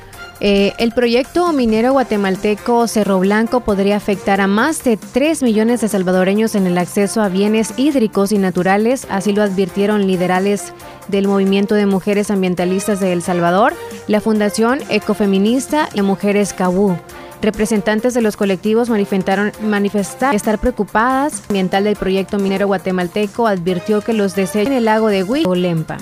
Eh, 0.41 0.75
el 0.79 0.93
proyecto 0.93 1.53
minero 1.53 1.91
guatemalteco 1.93 2.87
Cerro 2.87 3.19
Blanco 3.19 3.61
podría 3.61 3.97
afectar 3.97 4.41
a 4.41 4.47
más 4.47 4.85
de 4.85 4.97
3 4.97 5.43
millones 5.43 5.81
de 5.81 5.89
salvadoreños 5.89 6.55
en 6.55 6.69
el 6.69 6.79
acceso 6.79 7.21
a 7.21 7.29
bienes 7.29 7.75
hídricos 7.77 8.31
y 8.31 8.39
naturales, 8.39 9.09
así 9.11 9.33
lo 9.33 9.43
advirtieron 9.43 10.07
liderales 10.07 10.73
del 11.09 11.27
movimiento 11.27 11.75
de 11.75 11.87
mujeres 11.87 12.31
ambientalistas 12.31 13.01
de 13.01 13.13
El 13.13 13.23
Salvador, 13.23 13.75
la 14.07 14.21
Fundación 14.21 14.79
Ecofeminista 14.89 15.89
y 15.95 16.03
Mujeres 16.03 16.53
Cabú. 16.53 16.97
Representantes 17.41 18.15
de 18.15 18.21
los 18.21 18.37
colectivos 18.37 18.89
manifestaron 18.89 19.53
manifestar 19.63 20.35
estar 20.35 20.59
preocupadas. 20.59 21.43
Ambiental 21.49 21.85
del 21.85 21.97
proyecto 21.97 22.39
minero 22.39 22.67
guatemalteco 22.67 23.47
advirtió 23.47 24.01
que 24.01 24.13
los 24.13 24.35
desechos 24.35 24.69
en 24.69 24.73
el 24.73 24.85
lago 24.87 25.09
de 25.09 25.23
Huí 25.23 25.45
o 25.47 25.55
Lempa. 25.55 25.99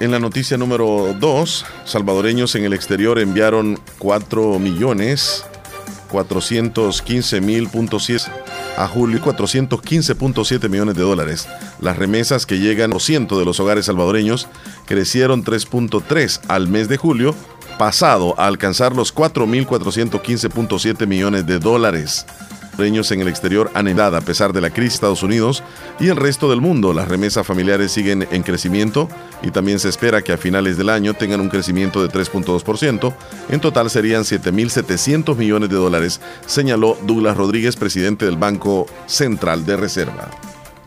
En 0.00 0.12
la 0.12 0.20
noticia 0.20 0.56
número 0.56 1.14
2, 1.18 1.66
salvadoreños 1.84 2.54
en 2.54 2.64
el 2.64 2.72
exterior 2.72 3.18
enviaron 3.18 3.80
4 3.98 4.58
millones 4.58 5.44
415 6.08 7.40
mil 7.40 7.68
a 8.78 8.86
julio 8.86 9.20
415.7 9.20 10.68
millones 10.68 10.94
de 10.94 11.02
dólares. 11.02 11.48
Las 11.80 11.96
remesas 11.96 12.46
que 12.46 12.58
llegan 12.58 12.92
a 12.92 13.00
ciento 13.00 13.38
de 13.38 13.44
los 13.44 13.58
hogares 13.60 13.86
salvadoreños 13.86 14.46
crecieron 14.86 15.44
3.3 15.44 16.40
al 16.48 16.68
mes 16.68 16.88
de 16.88 16.96
julio 16.96 17.34
pasado 17.78 18.34
a 18.38 18.46
alcanzar 18.46 18.94
los 18.94 19.14
4.415.7 19.14 21.06
millones 21.06 21.46
de 21.46 21.58
dólares 21.58 22.24
en 22.78 23.20
el 23.20 23.28
exterior 23.28 23.70
han 23.74 23.88
a 23.98 24.20
pesar 24.20 24.52
de 24.52 24.60
la 24.60 24.70
crisis 24.70 24.92
de 24.92 24.94
Estados 24.94 25.22
Unidos 25.24 25.64
y 25.98 26.08
el 26.08 26.16
resto 26.16 26.48
del 26.48 26.60
mundo. 26.60 26.92
Las 26.92 27.08
remesas 27.08 27.44
familiares 27.44 27.90
siguen 27.90 28.28
en 28.30 28.42
crecimiento 28.42 29.08
y 29.42 29.50
también 29.50 29.80
se 29.80 29.88
espera 29.88 30.22
que 30.22 30.32
a 30.32 30.38
finales 30.38 30.76
del 30.76 30.88
año 30.88 31.14
tengan 31.14 31.40
un 31.40 31.48
crecimiento 31.48 32.00
de 32.00 32.08
3.2%. 32.08 33.12
En 33.48 33.60
total 33.60 33.90
serían 33.90 34.22
7.700 34.22 35.36
millones 35.36 35.70
de 35.70 35.76
dólares, 35.76 36.20
señaló 36.46 36.96
Douglas 37.02 37.36
Rodríguez, 37.36 37.74
presidente 37.74 38.26
del 38.26 38.36
Banco 38.36 38.86
Central 39.06 39.66
de 39.66 39.76
Reserva. 39.76 40.30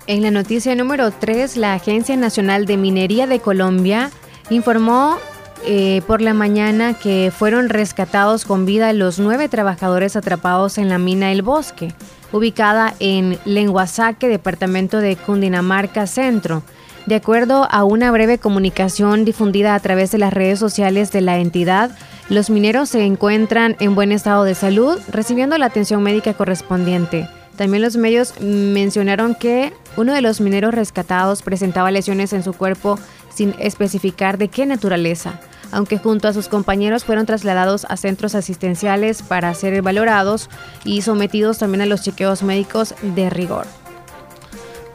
En 0.07 0.21
la 0.21 0.31
noticia 0.31 0.75
número 0.75 1.11
3, 1.11 1.57
la 1.57 1.73
Agencia 1.73 2.15
Nacional 2.15 2.65
de 2.65 2.77
Minería 2.77 3.27
de 3.27 3.39
Colombia 3.39 4.11
informó 4.49 5.17
eh, 5.65 6.01
por 6.07 6.21
la 6.21 6.33
mañana 6.33 6.93
que 6.93 7.31
fueron 7.35 7.69
rescatados 7.69 8.45
con 8.45 8.65
vida 8.65 8.93
los 8.93 9.19
nueve 9.19 9.49
trabajadores 9.49 10.15
atrapados 10.15 10.77
en 10.77 10.89
la 10.89 10.97
mina 10.97 11.31
El 11.31 11.41
Bosque, 11.41 11.93
ubicada 12.31 12.93
en 12.99 13.37
Lenguasaque, 13.45 14.27
departamento 14.27 14.97
de 14.97 15.15
Cundinamarca 15.15 16.07
Centro. 16.07 16.63
De 17.05 17.15
acuerdo 17.15 17.67
a 17.69 17.83
una 17.83 18.11
breve 18.11 18.37
comunicación 18.37 19.25
difundida 19.25 19.75
a 19.75 19.79
través 19.79 20.11
de 20.11 20.17
las 20.19 20.33
redes 20.33 20.59
sociales 20.59 21.11
de 21.11 21.21
la 21.21 21.39
entidad, 21.39 21.91
los 22.29 22.49
mineros 22.49 22.89
se 22.89 23.05
encuentran 23.05 23.75
en 23.79 23.95
buen 23.95 24.11
estado 24.11 24.43
de 24.43 24.55
salud, 24.55 24.99
recibiendo 25.09 25.57
la 25.57 25.65
atención 25.65 26.01
médica 26.03 26.33
correspondiente. 26.33 27.27
También 27.57 27.83
los 27.83 27.97
medios 27.97 28.39
mencionaron 28.39 29.35
que 29.35 29.73
uno 29.97 30.13
de 30.13 30.21
los 30.21 30.41
mineros 30.41 30.73
rescatados 30.73 31.41
presentaba 31.41 31.91
lesiones 31.91 32.33
en 32.33 32.43
su 32.43 32.53
cuerpo 32.53 32.97
sin 33.33 33.55
especificar 33.59 34.37
de 34.37 34.47
qué 34.47 34.65
naturaleza 34.65 35.39
aunque 35.71 35.97
junto 35.97 36.27
a 36.27 36.33
sus 36.33 36.47
compañeros 36.47 37.05
fueron 37.05 37.25
trasladados 37.25 37.85
a 37.89 37.97
centros 37.97 38.35
asistenciales 38.35 39.21
para 39.21 39.53
ser 39.53 39.81
valorados 39.81 40.49
y 40.83 41.01
sometidos 41.01 41.57
también 41.57 41.81
a 41.81 41.85
los 41.85 42.01
chequeos 42.01 42.43
médicos 42.43 42.93
de 43.01 43.29
rigor. 43.29 43.65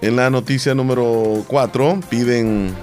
En 0.03 0.16
la 0.16 0.30
noticia 0.30 0.74
número 0.74 1.45
4 1.47 2.01
piden 2.11 2.74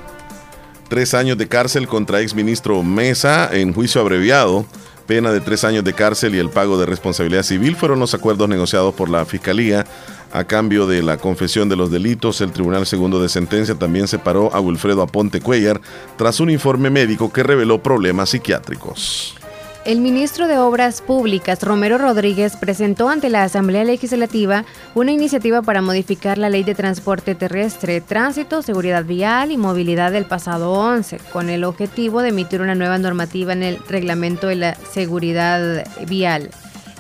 tres 0.90 1.14
años 1.14 1.38
de 1.38 1.48
cárcel 1.48 1.88
contra 1.88 2.22
exministro 2.22 2.82
Mesa 2.84 3.50
en 3.52 3.74
juicio 3.74 4.02
abreviado. 4.02 4.66
Pena 5.06 5.32
de 5.32 5.42
tres 5.42 5.64
años 5.64 5.84
de 5.84 5.94
cárcel 5.94 6.36
y 6.36 6.40
el 6.40 6.50
pago 6.50 6.78
de 6.78 6.86
responsabilidad 6.86 7.44
civil 7.44 7.76
fueron 7.76 8.00
los 8.00 8.14
acuerdos 8.14 8.48
negociados 8.48 8.94
por 8.94 9.10
la 9.10 9.26
Fiscalía 9.26 9.86
a 10.34 10.46
cambio 10.46 10.88
de 10.88 11.04
la 11.04 11.18
confesión 11.18 11.70
de 11.70 11.76
los 11.76 11.92
delitos, 11.92 12.42
el 12.42 12.52
Tribunal 12.52 12.88
Segundo 12.88 13.22
de 13.22 13.30
Sentencia 13.30 13.76
también 13.76 14.08
separó 14.08 14.52
a 14.54 14.60
Wilfredo 14.60 15.04
Aponte 15.04 15.42
Cuellar 15.42 15.80
tras 16.18 16.40
un 16.40 16.50
informe 16.50 16.90
médico 16.90 17.32
que 17.32 17.44
reveló 17.44 17.84
problemas 17.84 18.30
psiquiátricos. 18.30 19.36
El 19.86 20.00
ministro 20.00 20.48
de 20.48 20.58
Obras 20.58 21.02
Públicas, 21.02 21.62
Romero 21.62 21.98
Rodríguez, 21.98 22.56
presentó 22.56 23.10
ante 23.10 23.30
la 23.30 23.44
Asamblea 23.44 23.84
Legislativa 23.84 24.64
una 24.96 25.12
iniciativa 25.12 25.62
para 25.62 25.82
modificar 25.82 26.38
la 26.38 26.50
Ley 26.50 26.64
de 26.64 26.74
Transporte 26.74 27.36
Terrestre, 27.36 28.00
Tránsito, 28.00 28.62
Seguridad 28.62 29.04
Vial 29.04 29.52
y 29.52 29.58
Movilidad 29.58 30.14
del 30.14 30.24
pasado 30.24 30.72
11, 30.72 31.18
con 31.34 31.50
el 31.50 31.66
objetivo 31.66 32.22
de 32.22 32.30
emitir 32.30 32.62
una 32.62 32.76
nueva 32.76 32.98
normativa 32.98 33.52
en 33.52 33.62
el 33.62 33.78
reglamento 33.90 34.48
de 34.48 34.56
la 34.56 34.76
seguridad 34.94 35.86
vial. 36.08 36.50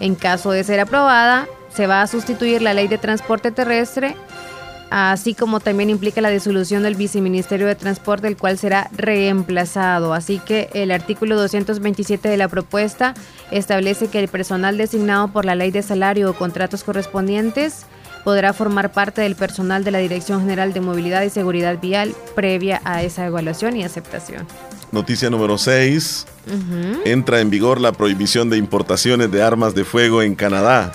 En 0.01 0.15
caso 0.15 0.51
de 0.51 0.65
ser 0.65 0.81
aprobada, 0.81 1.47
se 1.73 1.87
va 1.87 2.01
a 2.01 2.07
sustituir 2.07 2.61
la 2.61 2.73
ley 2.73 2.89
de 2.89 2.97
transporte 2.97 3.51
terrestre, 3.51 4.17
así 4.93 5.33
como 5.33 5.59
también 5.59 5.89
implica 5.89 6.21
la 6.21 6.29
disolución 6.29 6.83
del 6.83 6.95
viceministerio 6.95 7.65
de 7.65 7.73
transporte, 7.73 8.27
el 8.27 8.37
cual 8.37 8.59
será 8.59 8.89
reemplazado. 8.95 10.13
Así 10.13 10.37
que 10.37 10.69
el 10.73 10.91
artículo 10.91 11.35
227 11.35 12.29
de 12.29 12.37
la 12.37 12.47
propuesta 12.47 13.15
establece 13.49 14.07
que 14.07 14.19
el 14.19 14.27
personal 14.27 14.77
designado 14.77 15.29
por 15.29 15.45
la 15.45 15.55
ley 15.55 15.71
de 15.71 15.81
salario 15.81 16.29
o 16.29 16.33
contratos 16.35 16.83
correspondientes 16.83 17.87
podrá 18.23 18.53
formar 18.53 18.91
parte 18.91 19.21
del 19.21 19.35
personal 19.35 19.83
de 19.83 19.89
la 19.89 19.97
Dirección 19.97 20.41
General 20.41 20.73
de 20.73 20.81
Movilidad 20.81 21.23
y 21.23 21.31
Seguridad 21.31 21.81
Vial 21.81 22.13
previa 22.35 22.79
a 22.85 23.01
esa 23.01 23.25
evaluación 23.25 23.75
y 23.75 23.83
aceptación. 23.83 24.45
Noticia 24.91 25.31
número 25.31 25.57
6. 25.57 26.27
Entra 27.03 27.41
en 27.41 27.49
vigor 27.49 27.81
la 27.81 27.93
prohibición 27.93 28.51
de 28.51 28.57
importaciones 28.57 29.31
de 29.31 29.41
armas 29.41 29.73
de 29.73 29.85
fuego 29.85 30.21
en 30.21 30.35
Canadá. 30.35 30.91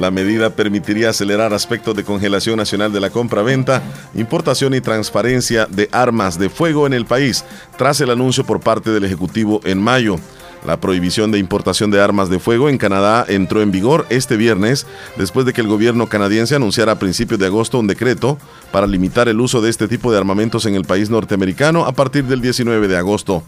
La 0.00 0.10
medida 0.10 0.48
permitiría 0.48 1.10
acelerar 1.10 1.52
aspectos 1.52 1.94
de 1.94 2.04
congelación 2.04 2.56
nacional 2.56 2.90
de 2.90 3.00
la 3.00 3.10
compra-venta, 3.10 3.82
importación 4.14 4.72
y 4.72 4.80
transparencia 4.80 5.66
de 5.66 5.90
armas 5.92 6.38
de 6.38 6.48
fuego 6.48 6.86
en 6.86 6.94
el 6.94 7.04
país, 7.04 7.44
tras 7.76 8.00
el 8.00 8.08
anuncio 8.08 8.46
por 8.46 8.60
parte 8.60 8.92
del 8.92 9.04
Ejecutivo 9.04 9.60
en 9.62 9.78
mayo. 9.78 10.16
La 10.64 10.80
prohibición 10.80 11.30
de 11.32 11.38
importación 11.38 11.90
de 11.90 12.00
armas 12.00 12.30
de 12.30 12.38
fuego 12.38 12.70
en 12.70 12.78
Canadá 12.78 13.26
entró 13.28 13.60
en 13.60 13.72
vigor 13.72 14.06
este 14.08 14.38
viernes 14.38 14.86
después 15.16 15.44
de 15.44 15.52
que 15.52 15.60
el 15.60 15.68
gobierno 15.68 16.06
canadiense 16.06 16.54
anunciara 16.54 16.92
a 16.92 16.98
principios 16.98 17.38
de 17.38 17.46
agosto 17.46 17.78
un 17.78 17.86
decreto 17.86 18.38
para 18.72 18.86
limitar 18.86 19.28
el 19.28 19.40
uso 19.40 19.60
de 19.60 19.68
este 19.68 19.86
tipo 19.86 20.10
de 20.10 20.16
armamentos 20.16 20.64
en 20.64 20.76
el 20.76 20.84
país 20.86 21.10
norteamericano 21.10 21.84
a 21.84 21.92
partir 21.92 22.24
del 22.24 22.40
19 22.40 22.88
de 22.88 22.96
agosto 22.96 23.42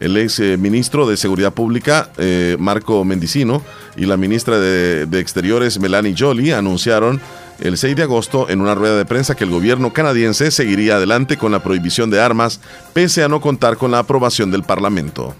el 0.00 0.16
ex 0.16 0.40
eh, 0.40 0.56
ministro 0.56 1.08
de 1.08 1.16
Seguridad 1.16 1.52
Pública, 1.52 2.10
eh, 2.18 2.56
Marco 2.58 3.04
Mendicino, 3.04 3.62
y 3.96 4.06
la 4.06 4.16
ministra 4.16 4.58
de, 4.58 5.06
de 5.06 5.20
Exteriores, 5.20 5.78
Melanie 5.80 6.14
Jolie, 6.16 6.54
anunciaron 6.54 7.20
el 7.60 7.76
6 7.76 7.96
de 7.96 8.02
agosto 8.04 8.48
en 8.48 8.60
una 8.60 8.74
rueda 8.74 8.96
de 8.96 9.04
prensa 9.04 9.34
que 9.34 9.44
el 9.44 9.50
gobierno 9.50 9.92
canadiense 9.92 10.50
seguiría 10.50 10.96
adelante 10.96 11.36
con 11.36 11.52
la 11.52 11.62
prohibición 11.62 12.10
de 12.10 12.20
armas, 12.20 12.60
pese 12.92 13.24
a 13.24 13.28
no 13.28 13.40
contar 13.40 13.76
con 13.76 13.90
la 13.90 13.98
aprobación 13.98 14.50
del 14.50 14.62
Parlamento. 14.62 15.34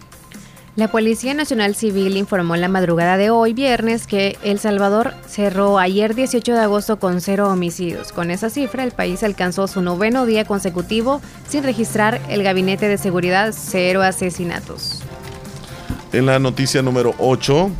La 0.78 0.86
Policía 0.86 1.34
Nacional 1.34 1.74
Civil 1.74 2.16
informó 2.16 2.54
en 2.54 2.60
la 2.60 2.68
madrugada 2.68 3.16
de 3.16 3.30
hoy, 3.30 3.52
viernes, 3.52 4.06
que 4.06 4.38
El 4.44 4.60
Salvador 4.60 5.12
cerró 5.26 5.80
ayer 5.80 6.14
18 6.14 6.54
de 6.54 6.60
agosto 6.60 7.00
con 7.00 7.20
cero 7.20 7.50
homicidios. 7.50 8.12
Con 8.12 8.30
esa 8.30 8.48
cifra, 8.48 8.84
el 8.84 8.92
país 8.92 9.24
alcanzó 9.24 9.66
su 9.66 9.82
noveno 9.82 10.24
día 10.24 10.44
consecutivo 10.44 11.20
sin 11.48 11.64
registrar 11.64 12.20
el 12.28 12.44
Gabinete 12.44 12.86
de 12.86 12.96
Seguridad 12.96 13.52
cero 13.58 14.02
asesinatos. 14.02 15.02
En 16.12 16.26
la 16.26 16.38
noticia 16.38 16.80
número 16.80 17.12
8, 17.18 17.72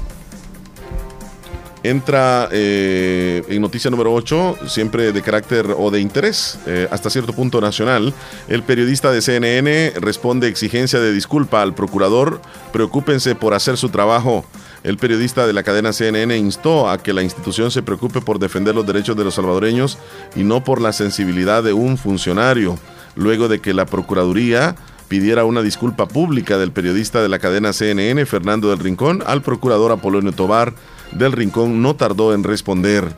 entra 1.82 2.48
eh, 2.52 3.42
en 3.48 3.62
noticia 3.62 3.90
número 3.90 4.12
8, 4.12 4.58
siempre 4.66 5.12
de 5.12 5.22
carácter 5.22 5.66
o 5.76 5.90
de 5.90 6.00
interés, 6.00 6.58
eh, 6.66 6.88
hasta 6.90 7.10
cierto 7.10 7.32
punto 7.32 7.60
nacional. 7.60 8.12
El 8.48 8.62
periodista 8.62 9.10
de 9.12 9.22
CNN 9.22 9.92
responde 10.00 10.48
exigencia 10.48 11.00
de 11.00 11.12
disculpa 11.12 11.62
al 11.62 11.74
procurador. 11.74 12.40
Preocúpense 12.72 13.34
por 13.34 13.54
hacer 13.54 13.76
su 13.76 13.88
trabajo. 13.88 14.44
El 14.84 14.96
periodista 14.96 15.46
de 15.46 15.52
la 15.52 15.62
cadena 15.62 15.92
CNN 15.92 16.36
instó 16.36 16.88
a 16.88 16.98
que 16.98 17.12
la 17.12 17.22
institución 17.22 17.70
se 17.70 17.82
preocupe 17.82 18.20
por 18.20 18.38
defender 18.38 18.74
los 18.74 18.86
derechos 18.86 19.16
de 19.16 19.24
los 19.24 19.34
salvadoreños 19.34 19.98
y 20.36 20.44
no 20.44 20.62
por 20.62 20.80
la 20.80 20.92
sensibilidad 20.92 21.62
de 21.62 21.72
un 21.72 21.98
funcionario. 21.98 22.78
Luego 23.16 23.48
de 23.48 23.60
que 23.60 23.74
la 23.74 23.86
Procuraduría 23.86 24.76
pidiera 25.08 25.44
una 25.44 25.62
disculpa 25.62 26.06
pública 26.06 26.58
del 26.58 26.70
periodista 26.70 27.20
de 27.22 27.28
la 27.28 27.38
cadena 27.38 27.72
CNN, 27.72 28.24
Fernando 28.26 28.70
del 28.70 28.78
Rincón, 28.78 29.22
al 29.26 29.42
procurador 29.42 29.90
Apolonio 29.90 30.32
Tobar 30.32 30.74
del 31.12 31.32
Rincón 31.32 31.82
no 31.82 31.96
tardó 31.96 32.34
en 32.34 32.44
responder 32.44 33.12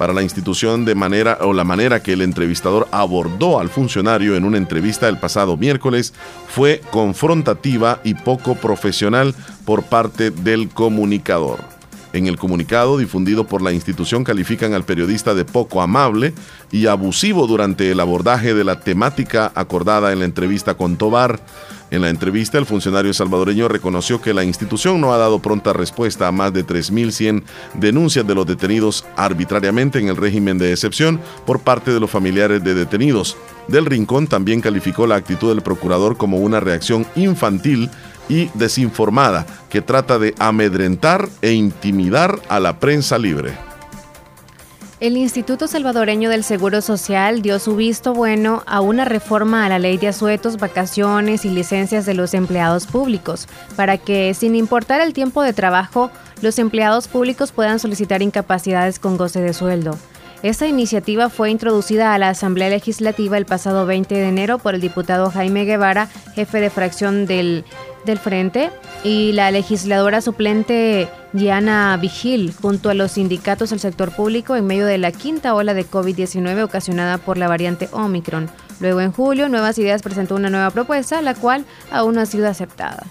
para 0.00 0.14
la 0.14 0.22
institución 0.22 0.86
de 0.86 0.94
manera 0.94 1.36
o 1.42 1.52
la 1.52 1.62
manera 1.62 2.02
que 2.02 2.14
el 2.14 2.22
entrevistador 2.22 2.88
abordó 2.90 3.60
al 3.60 3.68
funcionario 3.68 4.34
en 4.34 4.46
una 4.46 4.56
entrevista 4.56 5.10
el 5.10 5.18
pasado 5.18 5.58
miércoles 5.58 6.14
fue 6.48 6.80
confrontativa 6.90 8.00
y 8.02 8.14
poco 8.14 8.54
profesional 8.54 9.34
por 9.66 9.82
parte 9.82 10.30
del 10.30 10.70
comunicador. 10.70 11.58
En 12.12 12.26
el 12.26 12.38
comunicado 12.38 12.98
difundido 12.98 13.46
por 13.46 13.62
la 13.62 13.72
institución 13.72 14.24
califican 14.24 14.74
al 14.74 14.84
periodista 14.84 15.34
de 15.34 15.44
poco 15.44 15.80
amable 15.80 16.32
y 16.72 16.86
abusivo 16.86 17.46
durante 17.46 17.90
el 17.90 18.00
abordaje 18.00 18.52
de 18.52 18.64
la 18.64 18.80
temática 18.80 19.52
acordada 19.54 20.12
en 20.12 20.20
la 20.20 20.24
entrevista 20.24 20.74
con 20.74 20.96
Tobar. 20.96 21.40
En 21.90 22.02
la 22.02 22.08
entrevista, 22.08 22.56
el 22.56 22.66
funcionario 22.66 23.12
salvadoreño 23.12 23.66
reconoció 23.66 24.22
que 24.22 24.32
la 24.32 24.44
institución 24.44 25.00
no 25.00 25.12
ha 25.12 25.18
dado 25.18 25.40
pronta 25.40 25.72
respuesta 25.72 26.28
a 26.28 26.32
más 26.32 26.52
de 26.52 26.64
3.100 26.64 27.42
denuncias 27.74 28.24
de 28.26 28.34
los 28.34 28.46
detenidos 28.46 29.04
arbitrariamente 29.16 29.98
en 29.98 30.08
el 30.08 30.16
régimen 30.16 30.56
de 30.56 30.70
excepción 30.70 31.20
por 31.44 31.60
parte 31.60 31.92
de 31.92 31.98
los 31.98 32.10
familiares 32.10 32.62
de 32.62 32.74
detenidos. 32.74 33.36
Del 33.66 33.86
Rincón 33.86 34.28
también 34.28 34.60
calificó 34.60 35.06
la 35.06 35.16
actitud 35.16 35.48
del 35.48 35.62
procurador 35.62 36.16
como 36.16 36.38
una 36.38 36.60
reacción 36.60 37.06
infantil 37.16 37.90
y 38.28 38.48
desinformada 38.54 39.44
que 39.68 39.82
trata 39.82 40.20
de 40.20 40.34
amedrentar 40.38 41.28
e 41.42 41.52
intimidar 41.52 42.40
a 42.48 42.60
la 42.60 42.78
prensa 42.78 43.18
libre. 43.18 43.69
El 45.00 45.16
Instituto 45.16 45.66
Salvadoreño 45.66 46.28
del 46.28 46.44
Seguro 46.44 46.82
Social 46.82 47.40
dio 47.40 47.58
su 47.58 47.74
visto 47.74 48.12
bueno 48.12 48.62
a 48.66 48.82
una 48.82 49.06
reforma 49.06 49.64
a 49.64 49.68
la 49.70 49.78
ley 49.78 49.96
de 49.96 50.08
asuetos, 50.08 50.58
vacaciones 50.58 51.46
y 51.46 51.48
licencias 51.48 52.04
de 52.04 52.12
los 52.12 52.34
empleados 52.34 52.86
públicos, 52.86 53.48
para 53.76 53.96
que, 53.96 54.34
sin 54.34 54.54
importar 54.54 55.00
el 55.00 55.14
tiempo 55.14 55.42
de 55.42 55.54
trabajo, 55.54 56.10
los 56.42 56.58
empleados 56.58 57.08
públicos 57.08 57.50
puedan 57.50 57.78
solicitar 57.78 58.20
incapacidades 58.20 58.98
con 58.98 59.16
goce 59.16 59.40
de 59.40 59.54
sueldo. 59.54 59.96
Esta 60.42 60.66
iniciativa 60.66 61.30
fue 61.30 61.50
introducida 61.50 62.12
a 62.12 62.18
la 62.18 62.28
Asamblea 62.28 62.68
Legislativa 62.68 63.38
el 63.38 63.46
pasado 63.46 63.86
20 63.86 64.14
de 64.14 64.28
enero 64.28 64.58
por 64.58 64.74
el 64.74 64.82
diputado 64.82 65.30
Jaime 65.30 65.64
Guevara, 65.64 66.08
jefe 66.34 66.60
de 66.60 66.68
fracción 66.68 67.24
del, 67.24 67.64
del 68.04 68.18
Frente, 68.18 68.70
y 69.04 69.32
la 69.32 69.50
legisladora 69.50 70.20
suplente 70.20 71.08
Diana 71.32 71.96
Vigil, 72.00 72.54
junto 72.60 72.90
a 72.90 72.94
los 72.94 73.12
sindicatos 73.12 73.70
del 73.70 73.80
sector 73.80 74.12
público 74.12 74.56
en 74.56 74.66
medio 74.66 74.86
de 74.86 74.98
la 74.98 75.12
quinta 75.12 75.54
ola 75.54 75.74
de 75.74 75.86
COVID-19 75.86 76.62
ocasionada 76.62 77.18
por 77.18 77.38
la 77.38 77.48
variante 77.48 77.88
Omicron. 77.92 78.50
Luego, 78.80 79.00
en 79.00 79.12
julio, 79.12 79.48
Nuevas 79.48 79.78
Ideas 79.78 80.02
presentó 80.02 80.34
una 80.34 80.50
nueva 80.50 80.70
propuesta, 80.70 81.22
la 81.22 81.34
cual 81.34 81.64
aún 81.90 82.14
no 82.14 82.20
ha 82.20 82.26
sido 82.26 82.48
aceptada. 82.48 83.04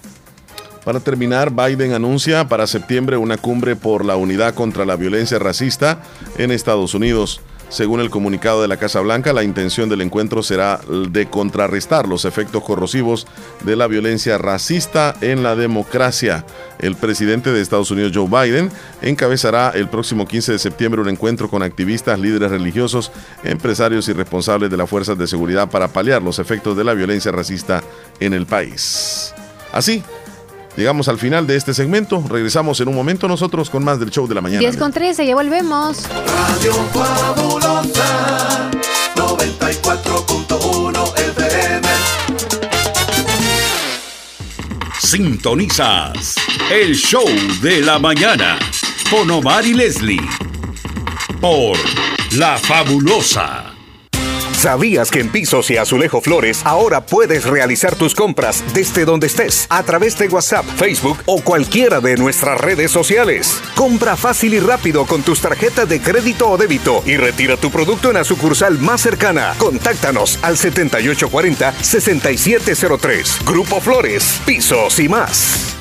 Para 0.84 1.00
terminar, 1.00 1.50
Biden 1.50 1.92
anuncia 1.92 2.48
para 2.48 2.66
septiembre 2.66 3.16
una 3.16 3.36
cumbre 3.36 3.76
por 3.76 4.04
la 4.04 4.16
unidad 4.16 4.54
contra 4.54 4.86
la 4.86 4.96
violencia 4.96 5.38
racista 5.38 6.00
en 6.38 6.50
Estados 6.50 6.94
Unidos. 6.94 7.40
Según 7.70 8.00
el 8.00 8.10
comunicado 8.10 8.62
de 8.62 8.68
la 8.68 8.78
Casa 8.78 9.00
Blanca, 9.00 9.32
la 9.32 9.44
intención 9.44 9.88
del 9.88 10.00
encuentro 10.00 10.42
será 10.42 10.80
de 11.08 11.26
contrarrestar 11.26 12.08
los 12.08 12.24
efectos 12.24 12.64
corrosivos 12.64 13.28
de 13.64 13.76
la 13.76 13.86
violencia 13.86 14.38
racista 14.38 15.14
en 15.20 15.44
la 15.44 15.54
democracia. 15.54 16.44
El 16.80 16.96
presidente 16.96 17.52
de 17.52 17.60
Estados 17.60 17.92
Unidos, 17.92 18.10
Joe 18.12 18.26
Biden, 18.26 18.72
encabezará 19.02 19.70
el 19.70 19.88
próximo 19.88 20.26
15 20.26 20.50
de 20.50 20.58
septiembre 20.58 21.00
un 21.00 21.10
encuentro 21.10 21.48
con 21.48 21.62
activistas, 21.62 22.18
líderes 22.18 22.50
religiosos, 22.50 23.12
empresarios 23.44 24.08
y 24.08 24.14
responsables 24.14 24.68
de 24.68 24.76
las 24.76 24.90
fuerzas 24.90 25.16
de 25.16 25.28
seguridad 25.28 25.70
para 25.70 25.86
paliar 25.86 26.22
los 26.22 26.40
efectos 26.40 26.76
de 26.76 26.82
la 26.82 26.94
violencia 26.94 27.30
racista 27.30 27.84
en 28.18 28.34
el 28.34 28.46
país. 28.46 29.32
Así, 29.72 30.02
Llegamos 30.80 31.08
al 31.08 31.18
final 31.18 31.46
de 31.46 31.56
este 31.56 31.74
segmento. 31.74 32.24
Regresamos 32.26 32.80
en 32.80 32.88
un 32.88 32.94
momento 32.94 33.28
nosotros 33.28 33.68
con 33.68 33.84
más 33.84 34.00
del 34.00 34.08
show 34.08 34.26
de 34.26 34.34
la 34.34 34.40
mañana. 34.40 34.60
10 34.60 34.78
con 34.78 34.90
13, 34.90 35.26
ya 35.26 35.34
volvemos. 35.34 36.08
Radio 36.08 36.72
Fabulosa 36.94 38.70
94.1 39.14 41.18
FM. 41.18 41.88
Sintonizas 45.00 46.36
el 46.70 46.94
show 46.94 47.28
de 47.60 47.82
la 47.82 47.98
mañana 47.98 48.58
con 49.10 49.30
Omar 49.30 49.66
y 49.66 49.74
Leslie 49.74 50.26
por 51.42 51.76
La 52.38 52.56
Fabulosa. 52.56 53.79
¿Sabías 54.60 55.10
que 55.10 55.20
en 55.20 55.30
Pisos 55.30 55.70
y 55.70 55.78
Azulejo 55.78 56.20
Flores 56.20 56.60
ahora 56.64 57.06
puedes 57.06 57.46
realizar 57.46 57.96
tus 57.96 58.14
compras 58.14 58.62
desde 58.74 59.06
donde 59.06 59.26
estés 59.26 59.66
a 59.70 59.82
través 59.84 60.18
de 60.18 60.28
WhatsApp, 60.28 60.66
Facebook 60.76 61.16
o 61.24 61.40
cualquiera 61.40 62.02
de 62.02 62.18
nuestras 62.18 62.60
redes 62.60 62.90
sociales? 62.90 63.62
Compra 63.74 64.16
fácil 64.16 64.52
y 64.52 64.60
rápido 64.60 65.06
con 65.06 65.22
tus 65.22 65.40
tarjetas 65.40 65.88
de 65.88 66.02
crédito 66.02 66.50
o 66.50 66.58
débito 66.58 67.02
y 67.06 67.16
retira 67.16 67.56
tu 67.56 67.70
producto 67.70 68.08
en 68.08 68.16
la 68.16 68.24
sucursal 68.24 68.78
más 68.78 69.00
cercana. 69.00 69.54
Contáctanos 69.56 70.38
al 70.42 70.58
7840-6703. 70.58 73.46
Grupo 73.46 73.80
Flores, 73.80 74.42
Pisos 74.44 75.00
y 75.00 75.08
más. 75.08 75.78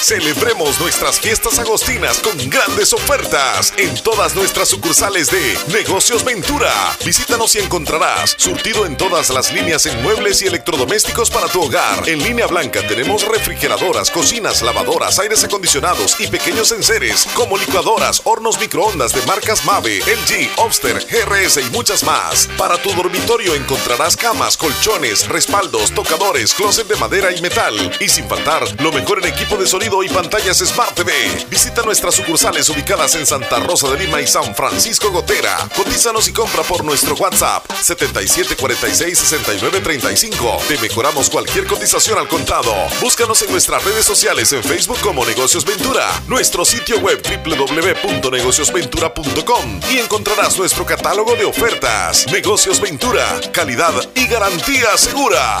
Celebremos 0.00 0.80
nuestras 0.80 1.20
fiestas 1.20 1.58
agostinas 1.58 2.18
con 2.20 2.36
grandes 2.48 2.94
ofertas 2.94 3.74
en 3.76 3.94
todas 4.02 4.34
nuestras 4.34 4.68
sucursales 4.68 5.30
de 5.30 5.58
Negocios 5.68 6.24
Ventura. 6.24 6.72
Visítanos 7.04 7.54
y 7.54 7.58
encontrarás 7.58 8.34
surtido 8.38 8.86
en 8.86 8.96
todas 8.96 9.28
las 9.28 9.52
líneas 9.52 9.84
en 9.84 10.02
muebles 10.02 10.40
y 10.40 10.46
electrodomésticos 10.46 11.30
para 11.30 11.48
tu 11.48 11.62
hogar. 11.62 12.08
En 12.08 12.18
línea 12.18 12.46
blanca 12.46 12.80
tenemos 12.88 13.28
refrigeradoras, 13.28 14.10
cocinas, 14.10 14.62
lavadoras, 14.62 15.18
aires 15.18 15.44
acondicionados 15.44 16.18
y 16.18 16.28
pequeños 16.28 16.72
enseres 16.72 17.28
como 17.34 17.58
licuadoras, 17.58 18.22
hornos 18.24 18.58
microondas 18.58 19.12
de 19.12 19.20
marcas 19.26 19.66
Mave, 19.66 19.98
LG, 19.98 20.50
Obster, 20.56 21.04
GRS 21.06 21.58
y 21.58 21.70
muchas 21.70 22.02
más. 22.04 22.48
Para 22.56 22.78
tu 22.78 22.90
dormitorio 22.94 23.54
encontrarás 23.54 24.16
camas, 24.16 24.56
colchones, 24.56 25.28
respaldos, 25.28 25.92
tocadores, 25.92 26.54
closet 26.54 26.88
de 26.88 26.96
madera 26.96 27.30
y 27.32 27.42
metal. 27.42 27.92
Y 28.00 28.08
sin 28.08 28.26
faltar, 28.28 28.64
lo 28.80 28.92
mejor 28.92 29.18
en 29.18 29.32
equipo 29.32 29.56
de 29.56 29.66
sonido 29.66 29.89
y 29.90 30.08
pantallas 30.08 30.58
Smart 30.58 30.94
TV. 30.94 31.12
Visita 31.50 31.82
nuestras 31.82 32.14
sucursales 32.14 32.68
ubicadas 32.68 33.16
en 33.16 33.26
Santa 33.26 33.58
Rosa 33.58 33.90
de 33.90 33.98
Lima 33.98 34.20
y 34.20 34.26
San 34.26 34.54
Francisco 34.54 35.10
Gotera. 35.10 35.68
Cotízanos 35.76 36.28
y 36.28 36.32
compra 36.32 36.62
por 36.62 36.84
nuestro 36.84 37.16
WhatsApp 37.16 37.68
77466935. 37.68 40.60
Te 40.68 40.78
mejoramos 40.78 41.28
cualquier 41.28 41.66
cotización 41.66 42.18
al 42.18 42.28
contado. 42.28 42.72
Búscanos 43.00 43.42
en 43.42 43.50
nuestras 43.50 43.82
redes 43.84 44.04
sociales 44.04 44.52
en 44.52 44.62
Facebook 44.62 45.00
como 45.00 45.26
Negocios 45.26 45.64
Ventura, 45.64 46.06
nuestro 46.28 46.64
sitio 46.64 47.00
web 47.00 47.20
www.negociosventura.com 47.44 49.80
y 49.90 49.98
encontrarás 49.98 50.56
nuestro 50.56 50.86
catálogo 50.86 51.34
de 51.34 51.46
ofertas. 51.46 52.28
Negocios 52.30 52.80
Ventura, 52.80 53.40
calidad 53.52 53.94
y 54.14 54.28
garantía 54.28 54.96
segura. 54.96 55.60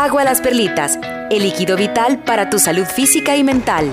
Agua 0.00 0.24
Las 0.24 0.40
Perlitas, 0.40 0.98
el 1.30 1.42
líquido 1.42 1.76
vital 1.76 2.20
para 2.20 2.48
tu 2.48 2.58
salud 2.58 2.86
física 2.86 3.36
y 3.36 3.44
mental. 3.44 3.92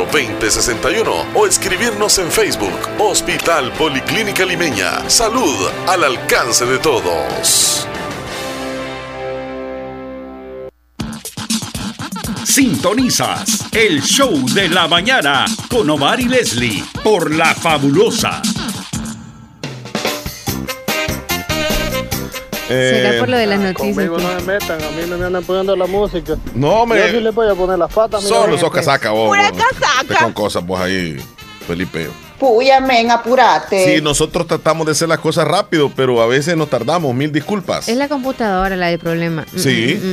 2061 0.05 1.25
o 1.33 1.47
escribirnos 1.47 2.17
en 2.19 2.31
Facebook 2.31 2.79
Hospital 2.99 3.71
Policlínica 3.73 4.45
Limeña. 4.45 5.09
Salud 5.09 5.69
al 5.87 6.03
alcance 6.03 6.65
de 6.65 6.77
todos. 6.79 7.87
Sintonizas 12.43 13.67
el 13.71 14.01
show 14.01 14.45
de 14.53 14.67
la 14.67 14.87
mañana 14.87 15.45
con 15.69 15.89
Omar 15.89 16.19
y 16.19 16.25
Leslie 16.25 16.83
por 17.03 17.33
La 17.33 17.55
Fabulosa. 17.55 18.41
Será 22.71 23.19
por 23.19 23.29
lo 23.29 23.37
de 23.37 23.47
las 23.47 23.59
noticias. 23.59 23.95
Conmigo 23.95 24.17
no 24.17 24.27
me 24.35 24.41
metan, 24.53 24.81
a 24.81 24.89
mí 24.91 25.03
no 25.07 25.17
me 25.17 25.25
andan 25.25 25.43
poniendo 25.43 25.75
la 25.75 25.85
música. 25.87 26.35
No, 26.53 26.85
me. 26.85 26.97
Yo 26.97 27.07
sí 27.09 27.19
le 27.19 27.29
voy 27.31 27.49
a 27.49 27.55
poner 27.55 27.77
las 27.79 27.93
patas. 27.93 28.23
Solo 28.23 28.57
sos 28.57 28.71
casaca 28.71 29.11
vos. 29.11 29.27
Pura 29.29 29.51
casaca. 29.51 30.23
Con 30.25 30.33
cosas 30.33 30.65
vos 30.65 30.79
ahí, 30.79 31.17
Felipe. 31.67 32.09
Puya, 32.39 32.79
men, 32.79 33.11
apurate. 33.11 33.97
Sí, 33.97 34.01
nosotros 34.01 34.47
tratamos 34.47 34.87
de 34.87 34.93
hacer 34.93 35.07
las 35.07 35.19
cosas 35.19 35.47
rápido, 35.47 35.91
pero 35.95 36.19
a 36.23 36.25
veces 36.25 36.57
nos 36.57 36.71
tardamos. 36.71 37.13
Mil 37.13 37.31
disculpas. 37.31 37.87
Es 37.87 37.95
la 37.95 38.07
computadora 38.09 38.75
la 38.75 38.87
del 38.87 38.97
problema. 38.97 39.45
Mm, 39.53 39.59
Sí. 39.59 40.01
mm, 40.01 40.07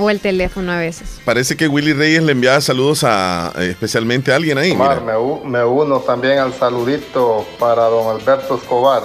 mm. 0.00 0.02
O 0.02 0.08
el 0.08 0.18
teléfono 0.18 0.72
a 0.72 0.78
veces. 0.78 1.20
Parece 1.26 1.58
que 1.58 1.68
Willy 1.68 1.92
Reyes 1.92 2.22
le 2.22 2.32
enviaba 2.32 2.58
saludos 2.62 3.04
a 3.04 3.52
eh, 3.58 3.68
especialmente 3.72 4.32
a 4.32 4.36
alguien 4.36 4.56
ahí. 4.56 4.70
Omar, 4.70 5.02
mira. 5.02 5.18
me, 5.44 5.50
me 5.58 5.64
uno 5.64 5.98
también 6.00 6.38
al 6.38 6.54
saludito 6.54 7.46
para 7.58 7.82
don 7.84 8.16
Alberto 8.18 8.56
Escobar. 8.56 9.02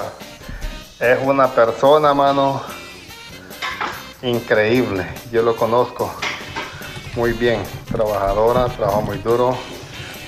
Es 1.01 1.17
una 1.21 1.49
persona, 1.53 2.13
mano, 2.13 2.61
increíble. 4.21 5.05
Yo 5.31 5.41
lo 5.43 5.55
conozco 5.55 6.11
muy 7.15 7.33
bien. 7.33 7.61
Trabajadora, 7.91 8.67
trabaja 8.67 8.99
muy 9.01 9.17
duro. 9.19 9.57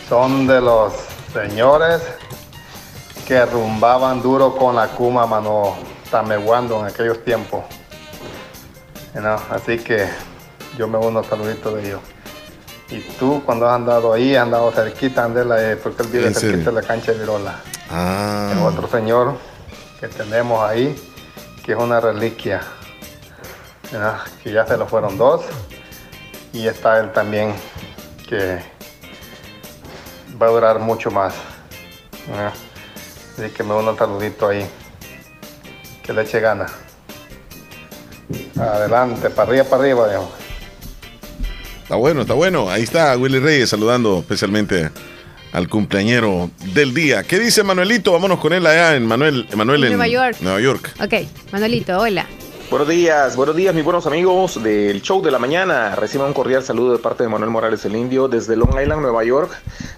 Son 0.08 0.48
de 0.48 0.62
los 0.62 0.94
señores 1.34 2.02
que 3.28 3.46
rumbaban 3.46 4.22
duro 4.22 4.56
con 4.56 4.76
la 4.76 4.88
Kuma, 4.90 5.26
mano, 5.26 5.76
tameguando 6.10 6.80
en 6.80 6.88
aquellos 6.88 7.24
tiempos. 7.24 7.64
¿No? 9.14 9.36
Así 9.50 9.78
que 9.78 10.08
yo 10.78 10.88
me 10.88 10.98
uno 10.98 11.20
al 11.20 11.26
saludito 11.26 11.76
de 11.76 11.88
ellos. 11.88 12.02
Y 12.90 13.00
tú, 13.18 13.42
cuando 13.46 13.70
has 13.70 13.76
andado 13.76 14.12
ahí, 14.12 14.36
has 14.36 14.44
andado 14.44 14.72
cerquita, 14.72 15.24
andela, 15.24 15.72
eh, 15.72 15.78
porque 15.78 16.04
él 16.04 16.10
vive 16.10 16.34
cerquita 16.34 16.72
de 16.72 16.76
la 16.76 16.82
cancha 16.82 17.14
de 17.14 17.20
Virola. 17.20 17.56
Ah. 17.90 18.52
Es 18.54 18.62
otro 18.62 18.88
señor 18.90 19.38
que 20.00 20.08
tenemos 20.08 20.62
ahí, 20.62 20.96
que 21.64 21.72
es 21.72 21.78
una 21.78 22.02
reliquia, 22.02 22.62
¿verdad? 23.92 24.20
que 24.44 24.52
ya 24.52 24.66
se 24.66 24.78
lo 24.78 24.88
fueron 24.88 25.18
dos. 25.18 25.42
Y 26.54 26.68
está 26.68 27.00
él 27.00 27.12
también, 27.12 27.54
que 28.28 28.60
va 30.42 30.48
a 30.48 30.50
durar 30.50 30.80
mucho 30.80 31.12
más. 31.12 31.34
¿verdad? 32.28 32.54
Así 33.38 33.50
que 33.52 33.64
me 33.64 33.74
uno 33.74 33.92
un 33.92 33.98
saludito 33.98 34.50
ahí. 34.50 34.66
Que 36.04 36.14
le 36.14 36.24
eche 36.24 36.40
gana. 36.40 36.68
Adelante, 38.60 39.30
para 39.30 39.50
arriba, 39.50 39.64
para 39.66 39.84
arriba, 39.84 40.08
viejo. 40.08 40.32
Está 41.84 41.96
bueno, 41.96 42.22
está 42.22 42.34
bueno. 42.34 42.70
Ahí 42.70 42.84
está 42.84 43.18
Willy 43.18 43.40
Reyes 43.40 43.70
saludando 43.70 44.20
especialmente 44.20 44.90
al 45.52 45.68
cumpleañero 45.68 46.50
del 46.74 46.94
día. 46.94 47.24
¿Qué 47.24 47.40
dice 47.40 47.64
Manuelito? 47.64 48.14
Vámonos 48.14 48.40
con 48.40 48.54
él 48.54 48.66
allá 48.66 48.96
en 48.96 49.06
Manuel, 49.06 49.48
Manuel 49.56 49.84
en 49.84 49.90
Nueva 49.90 50.08
York. 50.08 50.38
Nueva 50.42 50.62
York. 50.62 50.94
Ok, 51.02 51.14
Manuelito, 51.52 51.98
hola. 51.98 52.26
Buenos 52.72 52.88
días, 52.88 53.36
buenos 53.36 53.58
días 53.58 53.76
mis 53.76 53.84
buenos 53.84 54.08
amigos 54.08 54.64
del 54.64 55.02
show 55.02 55.22
de 55.22 55.30
la 55.30 55.40
mañana. 55.40 55.94
Reciban 55.94 56.28
un 56.28 56.34
cordial 56.34 56.64
saludo 56.64 56.94
de 56.94 57.00
parte 57.00 57.22
de 57.22 57.28
Manuel 57.28 57.52
Morales 57.52 57.84
el 57.84 57.98
Indio 57.98 58.30
desde 58.30 58.56
Long 58.56 58.80
Island, 58.82 59.02
Nueva 59.02 59.26
York. 59.26 59.52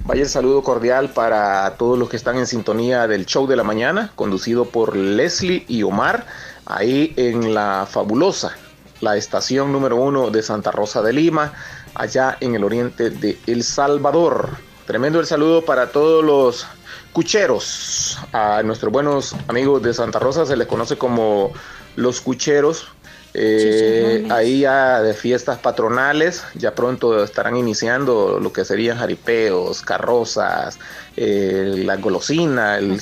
Vaya 0.05 0.23
el 0.23 0.27
saludo 0.27 0.63
cordial 0.63 1.09
para 1.09 1.75
todos 1.77 1.99
los 1.99 2.09
que 2.09 2.17
están 2.17 2.35
en 2.37 2.47
sintonía 2.47 3.05
del 3.07 3.27
show 3.27 3.45
de 3.45 3.57
la 3.57 3.63
mañana, 3.63 4.11
conducido 4.15 4.65
por 4.65 4.95
Leslie 4.95 5.65
y 5.67 5.83
Omar, 5.83 6.25
ahí 6.65 7.13
en 7.15 7.53
la 7.53 7.85
fabulosa, 7.87 8.57
la 9.01 9.17
estación 9.17 9.71
número 9.71 9.95
uno 9.97 10.31
de 10.31 10.41
Santa 10.41 10.71
Rosa 10.71 11.03
de 11.03 11.13
Lima, 11.13 11.53
allá 11.93 12.37
en 12.39 12.55
el 12.55 12.63
oriente 12.63 13.11
de 13.11 13.37
El 13.45 13.63
Salvador. 13.63 14.49
Tremendo 14.87 15.19
el 15.19 15.27
saludo 15.27 15.63
para 15.63 15.91
todos 15.91 16.25
los 16.25 16.65
cucheros. 17.13 18.17
A 18.31 18.63
nuestros 18.63 18.91
buenos 18.91 19.35
amigos 19.47 19.83
de 19.83 19.93
Santa 19.93 20.17
Rosa 20.17 20.47
se 20.47 20.57
les 20.57 20.65
conoce 20.65 20.97
como 20.97 21.53
los 21.95 22.21
cucheros. 22.21 22.87
Eh, 23.35 24.27
ahí 24.29 24.59
ya 24.59 25.01
de 25.01 25.15
fiestas 25.15 25.57
patronales, 25.57 26.43
ya 26.53 26.75
pronto 26.75 27.23
estarán 27.23 27.57
iniciando 27.57 28.39
lo 28.39 28.53
que 28.53 28.63
serían 28.63 28.99
jaripeos, 28.99 29.81
carrozas, 29.81 30.77
eh, 31.17 31.81
la 31.83 31.95
golosina, 31.97 32.77
el, 32.77 32.99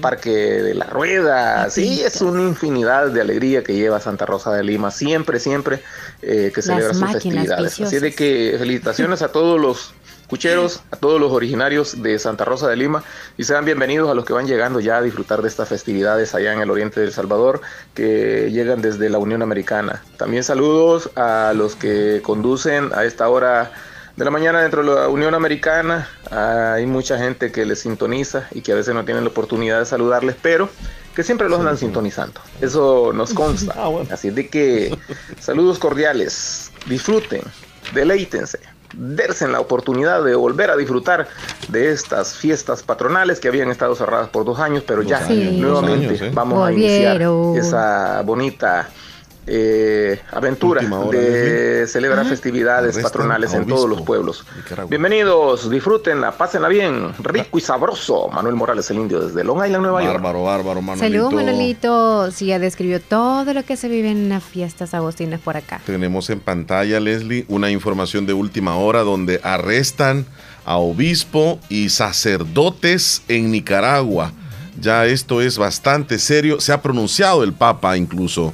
parque 0.00 0.30
de 0.30 0.74
las 0.74 0.90
ruedas. 0.90 1.72
Sí, 1.72 2.00
es 2.00 2.20
una 2.20 2.42
infinidad 2.42 3.12
de 3.12 3.20
alegría 3.20 3.62
que 3.62 3.74
lleva 3.74 4.00
Santa 4.00 4.26
Rosa 4.26 4.52
de 4.52 4.64
Lima, 4.64 4.90
siempre, 4.90 5.38
siempre 5.38 5.82
eh, 6.20 6.50
que 6.52 6.62
Las 6.62 6.66
celebra 6.66 6.94
sus 6.94 7.12
festividades. 7.12 7.80
Así 7.80 8.00
de 8.00 8.12
que 8.12 8.56
felicitaciones 8.58 9.22
a 9.22 9.30
todos 9.30 9.60
los 9.60 9.94
cucheros, 10.30 10.80
a 10.92 10.96
todos 10.96 11.20
los 11.20 11.32
originarios 11.32 12.02
de 12.02 12.16
Santa 12.20 12.44
Rosa 12.44 12.68
de 12.68 12.76
Lima 12.76 13.02
y 13.36 13.42
sean 13.42 13.64
bienvenidos 13.64 14.08
a 14.08 14.14
los 14.14 14.24
que 14.24 14.32
van 14.32 14.46
llegando 14.46 14.78
ya 14.78 14.98
a 14.98 15.02
disfrutar 15.02 15.42
de 15.42 15.48
estas 15.48 15.68
festividades 15.68 16.36
allá 16.36 16.52
en 16.52 16.60
el 16.60 16.70
oriente 16.70 17.00
del 17.00 17.12
Salvador 17.12 17.60
que 17.94 18.48
llegan 18.52 18.80
desde 18.80 19.10
la 19.10 19.18
Unión 19.18 19.42
Americana. 19.42 20.04
También 20.18 20.44
saludos 20.44 21.10
a 21.16 21.52
los 21.56 21.74
que 21.74 22.20
conducen 22.22 22.92
a 22.94 23.04
esta 23.04 23.28
hora 23.28 23.72
de 24.14 24.24
la 24.24 24.30
mañana 24.30 24.62
dentro 24.62 24.84
de 24.84 24.94
la 24.94 25.08
Unión 25.08 25.34
Americana. 25.34 26.08
Hay 26.30 26.86
mucha 26.86 27.18
gente 27.18 27.50
que 27.50 27.66
les 27.66 27.80
sintoniza 27.80 28.46
y 28.52 28.60
que 28.60 28.70
a 28.70 28.76
veces 28.76 28.94
no 28.94 29.04
tienen 29.04 29.24
la 29.24 29.30
oportunidad 29.30 29.80
de 29.80 29.86
saludarles, 29.86 30.36
pero 30.40 30.70
que 31.16 31.24
siempre 31.24 31.48
los 31.48 31.58
andan 31.58 31.76
sintonizando. 31.76 32.40
Eso 32.60 33.12
nos 33.12 33.34
consta. 33.34 33.74
Así 34.12 34.30
de 34.30 34.48
que 34.48 34.96
saludos 35.40 35.80
cordiales, 35.80 36.70
disfruten, 36.86 37.42
deleítense, 37.94 38.60
derse 38.94 39.44
en 39.44 39.52
la 39.52 39.60
oportunidad 39.60 40.24
de 40.24 40.34
volver 40.34 40.70
a 40.70 40.76
disfrutar 40.76 41.28
de 41.68 41.90
estas 41.90 42.34
fiestas 42.36 42.82
patronales 42.82 43.40
que 43.40 43.48
habían 43.48 43.70
estado 43.70 43.94
cerradas 43.94 44.28
por 44.28 44.44
dos 44.44 44.58
años, 44.58 44.84
pero 44.86 45.02
ya 45.02 45.20
nuevamente 45.28 46.08
años, 46.08 46.22
¿eh? 46.22 46.30
vamos 46.32 46.66
a 46.66 46.72
iniciar 46.72 47.22
esa 47.56 48.22
bonita 48.22 48.88
eh, 49.52 50.20
aventura 50.30 50.80
de 51.10 51.84
celebrar 51.88 52.24
Ah. 52.24 52.28
festividades 52.28 52.96
patronales 52.98 53.52
en 53.52 53.66
todos 53.66 53.88
los 53.88 54.02
pueblos. 54.02 54.44
Nicaragua. 54.56 54.88
Bienvenidos, 54.88 55.68
disfrútenla, 55.68 56.30
pásenla 56.32 56.68
bien, 56.68 57.12
rico 57.18 57.58
y 57.58 57.60
sabroso. 57.60 58.28
Manuel 58.28 58.54
Morales, 58.54 58.88
el 58.90 58.98
indio, 58.98 59.20
desde 59.20 59.42
Long 59.42 59.64
Island, 59.64 59.82
Nueva 59.82 60.02
York. 60.04 60.14
Bárbaro, 60.14 60.44
bárbaro, 60.44 60.82
Manuelito. 60.82 61.04
Saludos, 61.04 61.32
Manuelito. 61.32 62.30
Sí, 62.30 62.46
ya 62.46 62.60
describió 62.60 63.00
todo 63.00 63.52
lo 63.52 63.64
que 63.64 63.76
se 63.76 63.88
vive 63.88 64.10
en 64.10 64.28
las 64.28 64.44
fiestas 64.44 64.94
agostinas 64.94 65.40
por 65.40 65.56
acá. 65.56 65.80
Tenemos 65.84 66.30
en 66.30 66.38
pantalla, 66.38 67.00
Leslie, 67.00 67.44
una 67.48 67.70
información 67.72 68.26
de 68.26 68.32
última 68.34 68.76
hora 68.76 69.00
donde 69.00 69.40
arrestan 69.42 70.26
a 70.64 70.76
obispo 70.76 71.58
y 71.68 71.88
sacerdotes 71.88 73.22
en 73.28 73.50
Nicaragua. 73.50 74.32
Ya 74.80 75.06
esto 75.06 75.40
es 75.42 75.58
bastante 75.58 76.18
serio. 76.18 76.60
Se 76.60 76.72
ha 76.72 76.80
pronunciado 76.80 77.42
el 77.42 77.52
Papa 77.52 77.96
incluso. 77.96 78.52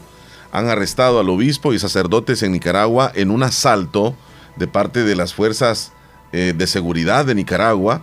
Han 0.52 0.68
arrestado 0.68 1.20
al 1.20 1.28
obispo 1.28 1.72
y 1.72 1.78
sacerdotes 1.78 2.42
en 2.42 2.52
Nicaragua 2.52 3.12
en 3.14 3.30
un 3.30 3.42
asalto 3.42 4.14
de 4.56 4.66
parte 4.66 5.04
de 5.04 5.16
las 5.16 5.34
fuerzas 5.34 5.92
eh, 6.32 6.54
de 6.56 6.66
seguridad 6.66 7.24
de 7.24 7.34
Nicaragua. 7.34 8.02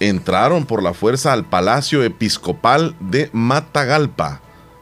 Entraron 0.00 0.64
por 0.64 0.82
la 0.82 0.94
fuerza 0.94 1.32
al 1.32 1.44
Palacio 1.44 2.02
Episcopal 2.02 2.94
de 3.00 3.28
Matagalpa 3.32 4.40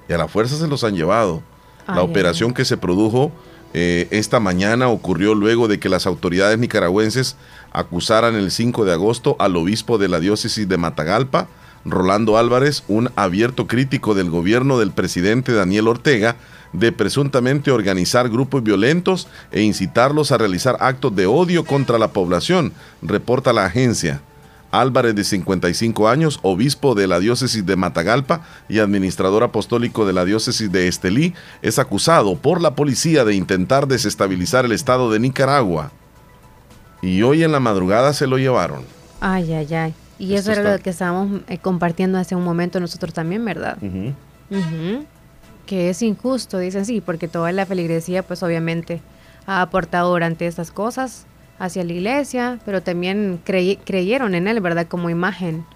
y 0.08 0.12
a 0.12 0.18
la 0.18 0.28
fuerza 0.28 0.56
se 0.56 0.68
los 0.68 0.84
han 0.84 0.94
llevado. 0.94 1.42
la 1.86 2.02
operación 2.02 2.52
que 2.52 2.66
se 2.66 2.76
produjo 2.76 3.32
eh, 3.74 4.08
esta 4.10 4.40
mañana 4.40 4.88
ocurrió 4.88 5.34
luego 5.34 5.68
de 5.68 5.78
que 5.78 5.88
las 5.88 6.06
autoridades 6.06 6.58
nicaragüenses 6.58 7.36
acusaran 7.72 8.34
el 8.34 8.50
5 8.50 8.84
de 8.84 8.92
agosto 8.92 9.36
al 9.38 9.56
obispo 9.56 9.98
de 9.98 10.08
la 10.08 10.20
diócesis 10.20 10.68
de 10.68 10.78
Matagalpa, 10.78 11.48
Rolando 11.84 12.38
Álvarez, 12.38 12.82
un 12.88 13.10
abierto 13.14 13.66
crítico 13.66 14.14
del 14.14 14.30
gobierno 14.30 14.78
del 14.78 14.90
presidente 14.90 15.52
Daniel 15.52 15.88
Ortega, 15.88 16.36
de 16.72 16.92
presuntamente 16.92 17.70
organizar 17.70 18.28
grupos 18.28 18.62
violentos 18.62 19.28
e 19.50 19.62
incitarlos 19.62 20.32
a 20.32 20.38
realizar 20.38 20.76
actos 20.80 21.14
de 21.16 21.26
odio 21.26 21.64
contra 21.64 21.98
la 21.98 22.08
población, 22.08 22.72
reporta 23.02 23.52
la 23.52 23.64
agencia. 23.66 24.20
Álvarez, 24.70 25.14
de 25.14 25.24
55 25.24 26.08
años, 26.10 26.40
obispo 26.42 26.94
de 26.94 27.06
la 27.06 27.20
diócesis 27.20 27.64
de 27.64 27.74
Matagalpa 27.76 28.42
y 28.68 28.80
administrador 28.80 29.42
apostólico 29.42 30.06
de 30.06 30.12
la 30.12 30.26
diócesis 30.26 30.70
de 30.70 30.88
Estelí, 30.88 31.32
es 31.62 31.78
acusado 31.78 32.36
por 32.36 32.60
la 32.60 32.74
policía 32.74 33.24
de 33.24 33.34
intentar 33.34 33.88
desestabilizar 33.88 34.66
el 34.66 34.72
estado 34.72 35.10
de 35.10 35.20
Nicaragua. 35.20 35.90
Y 37.00 37.22
hoy 37.22 37.44
en 37.44 37.52
la 37.52 37.60
madrugada 37.60 38.12
se 38.12 38.26
lo 38.26 38.36
llevaron. 38.36 38.82
Ay, 39.20 39.54
ay, 39.54 39.74
ay. 39.74 39.94
Y 40.18 40.34
Esto 40.34 40.50
eso 40.50 40.60
era 40.60 40.60
está- 40.70 40.76
lo 40.76 40.82
que 40.82 40.90
estábamos 40.90 41.40
eh, 41.48 41.56
compartiendo 41.58 42.18
hace 42.18 42.34
un 42.36 42.44
momento 42.44 42.78
nosotros 42.78 43.14
también, 43.14 43.42
¿verdad? 43.46 43.78
Que 45.68 45.90
es 45.90 46.00
injusto, 46.00 46.58
dicen 46.58 46.86
sí, 46.86 47.02
porque 47.02 47.28
toda 47.28 47.52
la 47.52 47.66
feligresía, 47.66 48.22
pues 48.22 48.42
obviamente, 48.42 49.02
ha 49.46 49.60
aportado 49.60 50.10
durante 50.10 50.46
estas 50.46 50.70
cosas 50.70 51.26
hacia 51.58 51.84
la 51.84 51.92
iglesia, 51.92 52.58
pero 52.64 52.82
también 52.82 53.38
crey- 53.44 53.78
creyeron 53.84 54.34
en 54.34 54.48
él, 54.48 54.60
¿verdad? 54.60 54.86
Como 54.88 55.10
imagen 55.10 55.66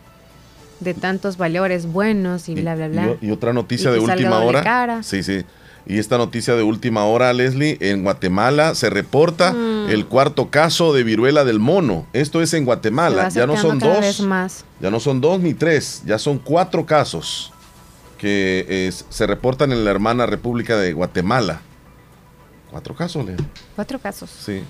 de 0.80 0.94
tantos 0.94 1.36
valores 1.36 1.84
buenos 1.84 2.48
y 2.48 2.54
bla, 2.54 2.74
bla, 2.74 2.88
bla. 2.88 3.16
Y, 3.20 3.26
y 3.26 3.30
otra 3.32 3.52
noticia 3.52 3.90
Y 3.90 3.94
de 3.94 3.98
última 4.00 4.38
hora. 4.38 4.62
cara. 4.62 5.02
Sí, 5.02 5.22
sí. 5.22 5.42
Y 5.84 5.98
esta 5.98 6.16
noticia 6.16 6.54
de 6.54 6.62
última 6.62 7.04
hora, 7.04 7.30
Leslie, 7.34 7.76
en 7.80 8.02
Guatemala 8.02 8.74
se 8.74 8.88
reporta 8.88 9.52
Mm. 9.52 9.90
el 9.90 10.06
cuarto 10.06 10.48
caso 10.48 10.94
de 10.94 11.02
viruela 11.02 11.44
del 11.44 11.58
mono. 11.58 12.06
Esto 12.14 12.40
es 12.40 12.54
en 12.54 12.64
Guatemala. 12.64 13.28
Ya 13.28 13.46
no 13.46 13.58
son 13.58 13.78
dos. 13.78 14.20
más. 14.22 14.64
Ya 14.80 14.90
no 14.90 15.00
son 15.00 15.20
dos 15.20 15.38
ni 15.40 15.52
tres, 15.52 16.02
ya 16.06 16.18
son 16.18 16.38
cuatro 16.38 16.86
casos 16.86 17.52
que 18.22 18.64
eh, 18.68 18.92
se 19.08 19.26
reportan 19.26 19.72
en 19.72 19.84
la 19.84 19.90
hermana 19.90 20.26
República 20.26 20.76
de 20.76 20.92
Guatemala. 20.92 21.60
Cuatro 22.70 22.94
casos, 22.94 23.26
Leslie. 23.26 23.44
Cuatro 23.74 23.98
casos. 23.98 24.30
Sí. 24.30 24.62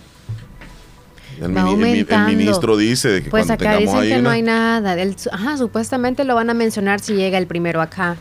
El, 1.38 1.54
Va 1.56 1.64
mini- 1.64 2.00
el 2.00 2.06
el 2.10 2.26
ministro 2.36 2.78
dice 2.78 3.08
de 3.08 3.22
que 3.22 3.30
Pues 3.30 3.42
cuando 3.46 3.54
acá 3.54 3.76
tengamos 3.78 3.94
dicen 4.02 4.12
ahí 4.12 4.16
que 4.18 4.22
no 4.22 4.30
hay 4.30 4.40
nada. 4.42 4.96
del- 4.96 5.16
ajá, 5.30 5.58
supuestamente 5.58 6.24
lo 6.24 6.34
van 6.34 6.48
a 6.48 6.54
mencionar 6.54 7.00
si 7.00 7.12
llega 7.14 7.36
el 7.36 7.46
primero 7.46 7.82
acá. 7.82 8.16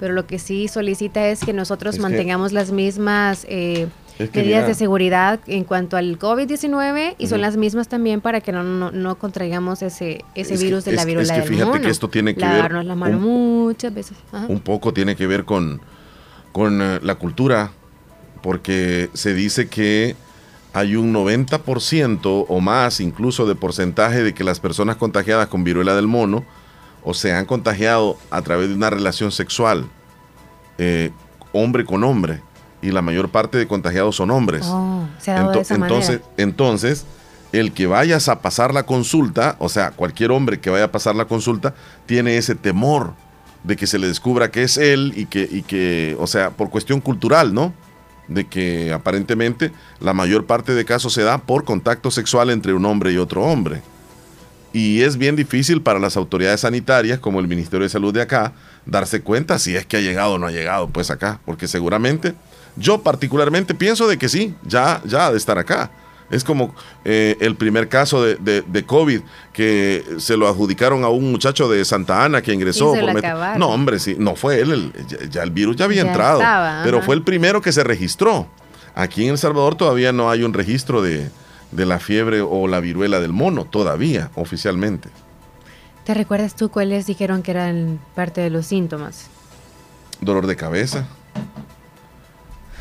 Pero 0.00 0.12
lo 0.12 0.26
que 0.26 0.40
sí 0.40 0.66
solicita 0.66 1.24
es 1.28 1.40
que 1.44 1.52
nosotros 1.52 1.94
Es 1.94 1.98
que- 1.98 2.02
mantengamos 2.02 2.52
las 2.52 2.72
mismas 2.72 3.46
eh, 3.48 3.86
Es 4.18 4.30
que 4.30 4.40
medidas 4.40 4.60
mira. 4.62 4.68
de 4.68 4.74
seguridad 4.74 5.40
en 5.48 5.64
cuanto 5.64 5.96
al 5.96 6.18
COVID-19 6.18 7.16
y 7.18 7.26
son 7.26 7.40
las 7.40 7.56
mismas 7.56 7.88
también 7.88 8.20
para 8.20 8.40
que 8.40 8.52
no, 8.52 8.62
no, 8.62 8.90
no 8.92 9.16
contraigamos 9.18 9.82
ese, 9.82 10.24
ese 10.36 10.54
Es 10.54 10.60
que- 10.60 10.66
virus 10.66 10.84
de 10.84 10.92
la 10.92 11.04
viruela 11.04 11.34
es 11.34 11.40
que 11.40 11.40
del 11.40 11.48
fíjate 11.48 11.70
mono. 11.70 11.82
que 11.82 11.90
esto 11.90 12.08
tiene 12.08 12.34
que 12.34 12.40
ver 12.44 12.54
Lavarnos 12.54 12.84
las 12.84 12.96
manos 12.96 13.20
un- 13.22 13.64
muchas 13.64 13.92
veces. 13.92 14.16
Ajá. 14.32 14.46
un 14.48 14.60
poco 14.60 14.92
tiene 14.94 15.16
que 15.16 15.26
ver 15.26 15.44
con, 15.44 15.80
con 16.52 16.80
eh, 16.80 17.00
la 17.02 17.16
cultura, 17.16 17.72
porque 18.42 19.10
se 19.14 19.34
dice 19.34 19.68
que 19.68 20.14
hay 20.74 20.96
un 20.96 21.12
90% 21.12 22.46
o 22.48 22.60
más 22.60 23.00
incluso 23.00 23.46
de 23.46 23.54
porcentaje 23.54 24.22
de 24.22 24.34
que 24.34 24.44
las 24.44 24.60
personas 24.60 24.96
contagiadas 24.96 25.48
con 25.48 25.64
viruela 25.64 25.94
del 25.94 26.06
mono 26.06 26.44
o 27.02 27.14
se 27.14 27.32
han 27.32 27.46
contagiado 27.46 28.16
a 28.30 28.42
través 28.42 28.68
de 28.68 28.74
una 28.74 28.90
relación 28.90 29.30
sexual, 29.32 29.86
eh, 30.78 31.10
hombre 31.52 31.84
con 31.84 32.02
hombre, 32.04 32.40
y 32.84 32.90
la 32.90 33.00
mayor 33.00 33.30
parte 33.30 33.56
de 33.56 33.66
contagiados 33.66 34.16
son 34.16 34.30
hombres. 34.30 34.66
Oh, 34.66 35.08
se 35.18 35.30
ha 35.30 35.34
dado 35.34 35.52
de 35.52 35.60
esa 35.60 35.74
entonces, 35.74 36.20
manera. 36.20 36.32
entonces, 36.36 37.06
el 37.52 37.72
que 37.72 37.86
vayas 37.86 38.28
a 38.28 38.40
pasar 38.40 38.74
la 38.74 38.84
consulta, 38.84 39.56
o 39.58 39.70
sea, 39.70 39.92
cualquier 39.92 40.32
hombre 40.32 40.60
que 40.60 40.68
vaya 40.68 40.84
a 40.84 40.92
pasar 40.92 41.16
la 41.16 41.24
consulta, 41.24 41.74
tiene 42.04 42.36
ese 42.36 42.54
temor 42.54 43.14
de 43.62 43.76
que 43.76 43.86
se 43.86 43.98
le 43.98 44.06
descubra 44.06 44.50
que 44.50 44.64
es 44.64 44.76
él 44.76 45.14
y 45.16 45.24
que, 45.24 45.48
y 45.50 45.62
que, 45.62 46.14
o 46.20 46.26
sea, 46.26 46.50
por 46.50 46.68
cuestión 46.68 47.00
cultural, 47.00 47.54
¿no? 47.54 47.72
De 48.28 48.44
que 48.46 48.92
aparentemente 48.92 49.72
la 50.00 50.12
mayor 50.12 50.44
parte 50.44 50.74
de 50.74 50.84
casos 50.84 51.14
se 51.14 51.22
da 51.22 51.38
por 51.38 51.64
contacto 51.64 52.10
sexual 52.10 52.50
entre 52.50 52.74
un 52.74 52.84
hombre 52.84 53.12
y 53.12 53.16
otro 53.16 53.42
hombre. 53.44 53.80
Y 54.74 55.02
es 55.02 55.16
bien 55.16 55.36
difícil 55.36 55.80
para 55.80 56.00
las 56.00 56.16
autoridades 56.16 56.62
sanitarias, 56.62 57.20
como 57.20 57.38
el 57.38 57.46
Ministerio 57.46 57.84
de 57.84 57.88
Salud 57.88 58.12
de 58.12 58.22
acá, 58.22 58.52
darse 58.84 59.22
cuenta 59.22 59.58
si 59.58 59.76
es 59.76 59.86
que 59.86 59.96
ha 59.96 60.00
llegado 60.00 60.34
o 60.34 60.38
no 60.38 60.46
ha 60.48 60.50
llegado, 60.50 60.88
pues 60.88 61.10
acá, 61.10 61.40
porque 61.44 61.68
seguramente, 61.68 62.34
yo 62.76 63.02
particularmente 63.02 63.74
pienso 63.74 64.06
de 64.08 64.18
que 64.18 64.28
sí, 64.28 64.54
ya, 64.64 65.00
ya 65.04 65.26
ha 65.26 65.30
de 65.32 65.36
estar 65.38 65.58
acá. 65.58 65.90
Es 66.30 66.42
como 66.42 66.74
eh, 67.04 67.36
el 67.40 67.54
primer 67.54 67.88
caso 67.88 68.22
de, 68.24 68.36
de- 68.36 68.62
de 68.62 68.84
COVID 68.84 69.20
que 69.52 70.02
se 70.18 70.36
lo 70.36 70.48
adjudicaron 70.48 71.04
a 71.04 71.08
un 71.08 71.30
muchacho 71.30 71.68
de 71.68 71.84
Santa 71.84 72.24
Ana 72.24 72.40
que 72.42 72.52
ingresó. 72.52 72.94
Y 72.96 72.98
se 72.98 73.04
por 73.04 73.12
met- 73.22 73.56
no, 73.58 73.68
hombre, 73.68 73.98
sí, 73.98 74.16
no 74.18 74.34
fue 74.34 74.60
él, 74.60 74.72
el- 74.72 75.06
ya, 75.06 75.18
ya 75.28 75.42
el 75.42 75.50
virus 75.50 75.76
ya 75.76 75.84
había 75.84 76.02
Ya 76.02 76.08
entrado, 76.08 76.40
estaba, 76.40 76.80
pero 76.82 76.96
ajá. 76.98 77.06
fue 77.06 77.14
el 77.14 77.22
primero 77.22 77.60
que 77.60 77.72
se 77.72 77.84
registró. 77.84 78.46
Aquí 78.94 79.24
en 79.24 79.32
El 79.32 79.38
Salvador 79.38 79.74
todavía 79.76 80.12
no 80.12 80.30
hay 80.30 80.42
un 80.44 80.54
registro 80.54 81.02
de, 81.02 81.30
de 81.72 81.86
la 81.86 81.98
fiebre 82.00 82.40
o 82.40 82.66
la 82.68 82.80
viruela 82.80 83.20
del 83.20 83.32
mono, 83.32 83.64
todavía, 83.66 84.30
oficialmente. 84.34 85.10
¿Te 86.04 86.14
recuerdas 86.14 86.54
tú 86.56 86.70
cuáles 86.70 87.06
dijeron 87.06 87.42
que 87.42 87.50
eran 87.50 88.00
parte 88.14 88.40
de 88.40 88.50
los 88.50 88.66
síntomas? 88.66 89.26
Dolor 90.20 90.46
de 90.46 90.56
cabeza. 90.56 91.06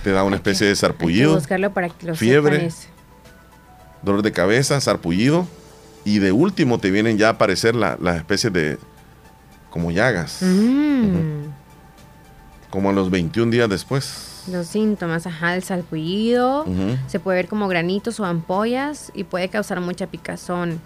Te 0.03 0.11
da 0.11 0.23
una 0.23 0.35
especie 0.35 0.67
de 0.67 0.75
sarpullido. 0.75 1.35
buscarlo 1.35 1.73
para 1.73 1.89
que 1.89 2.07
lo 2.07 2.15
fiebre. 2.15 2.69
dolor 4.01 4.21
de 4.21 4.31
cabeza, 4.33 4.79
sarpullido, 4.81 5.47
y 6.03 6.19
de 6.19 6.33
último 6.33 6.77
te 6.79 6.91
vienen 6.91 7.17
ya 7.17 7.27
a 7.27 7.31
aparecer 7.31 7.73
la- 7.73 7.97
las 8.01 8.17
especies 8.17 8.51
de 8.51 8.77
como 9.69 9.91
llagas, 9.91 10.39
Mm, 10.41 11.45
como 12.69 12.89
a 12.89 12.93
los 12.93 13.09
21 13.09 13.49
días 13.49 13.69
después. 13.69 14.43
Los 14.51 14.67
síntomas, 14.67 15.25
ajá, 15.25 15.55
el 15.55 15.63
salpullido, 15.63 16.63
Ujú. 16.63 16.97
se 17.07 17.19
puede 17.21 17.37
ver 17.37 17.47
como 17.47 17.69
granitos 17.69 18.19
o 18.19 18.25
ampollas 18.25 19.09
y 19.15 19.23
puede 19.23 19.47
causar 19.47 19.79
mucha 19.79 20.07
picazón. 20.07 20.81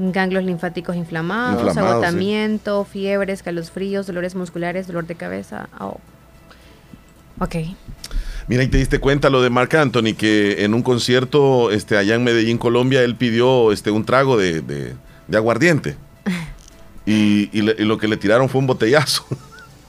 Ganglios 0.00 0.42
linfáticos 0.44 0.96
inflamados, 0.96 1.62
Inflamados, 1.62 1.74
sí. 2.00 2.06
agotamiento, 2.06 2.84
fiebre, 2.84 3.32
escalofríos, 3.32 4.06
dolores 4.08 4.34
musculares, 4.34 4.88
dolor 4.88 5.06
de 5.06 5.14
cabeza. 5.14 5.68
Oh. 5.78 5.98
Ok. 7.40 7.54
Mira, 8.48 8.62
y 8.62 8.68
te 8.68 8.78
diste 8.78 8.98
cuenta 8.98 9.28
lo 9.30 9.42
de 9.42 9.50
Marc 9.50 9.74
Anthony, 9.74 10.14
que 10.16 10.64
en 10.64 10.72
un 10.74 10.82
concierto 10.82 11.70
este, 11.70 11.96
allá 11.98 12.14
en 12.14 12.24
Medellín, 12.24 12.56
Colombia, 12.58 13.02
él 13.02 13.14
pidió 13.14 13.72
este, 13.72 13.90
un 13.90 14.04
trago 14.04 14.36
de, 14.38 14.60
de- 14.62 14.94
de 15.26 15.36
aguardiente. 15.36 15.96
Y, 17.10 17.48
y 17.54 17.62
le- 17.62 17.74
y 17.78 17.84
lo 17.84 17.96
que 17.96 18.06
le 18.06 18.18
tiraron 18.18 18.50
fue 18.50 18.60
un 18.60 18.66
botellazo. 18.66 19.24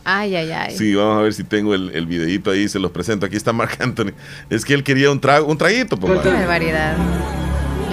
Ay, 0.05 0.37
ay, 0.37 0.51
ay. 0.53 0.77
Sí, 0.77 0.95
vamos 0.95 1.19
a 1.19 1.21
ver 1.23 1.33
si 1.33 1.43
tengo 1.43 1.75
el, 1.75 1.91
el 1.93 2.05
videito 2.05 2.49
ahí, 2.49 2.69
se 2.69 2.79
los 2.79 2.91
presento. 2.91 3.25
Aquí 3.25 3.35
está 3.35 3.51
Marc 3.51 3.79
Anthony. 3.81 4.13
Es 4.49 4.63
que 4.63 4.73
él 4.73 4.85
quería 4.85 5.11
un 5.11 5.19
trago, 5.19 5.45
un 5.47 5.57
traguito, 5.57 5.97
pues. 5.99 6.21
Qué 6.21 6.29
barbaridad. 6.29 6.95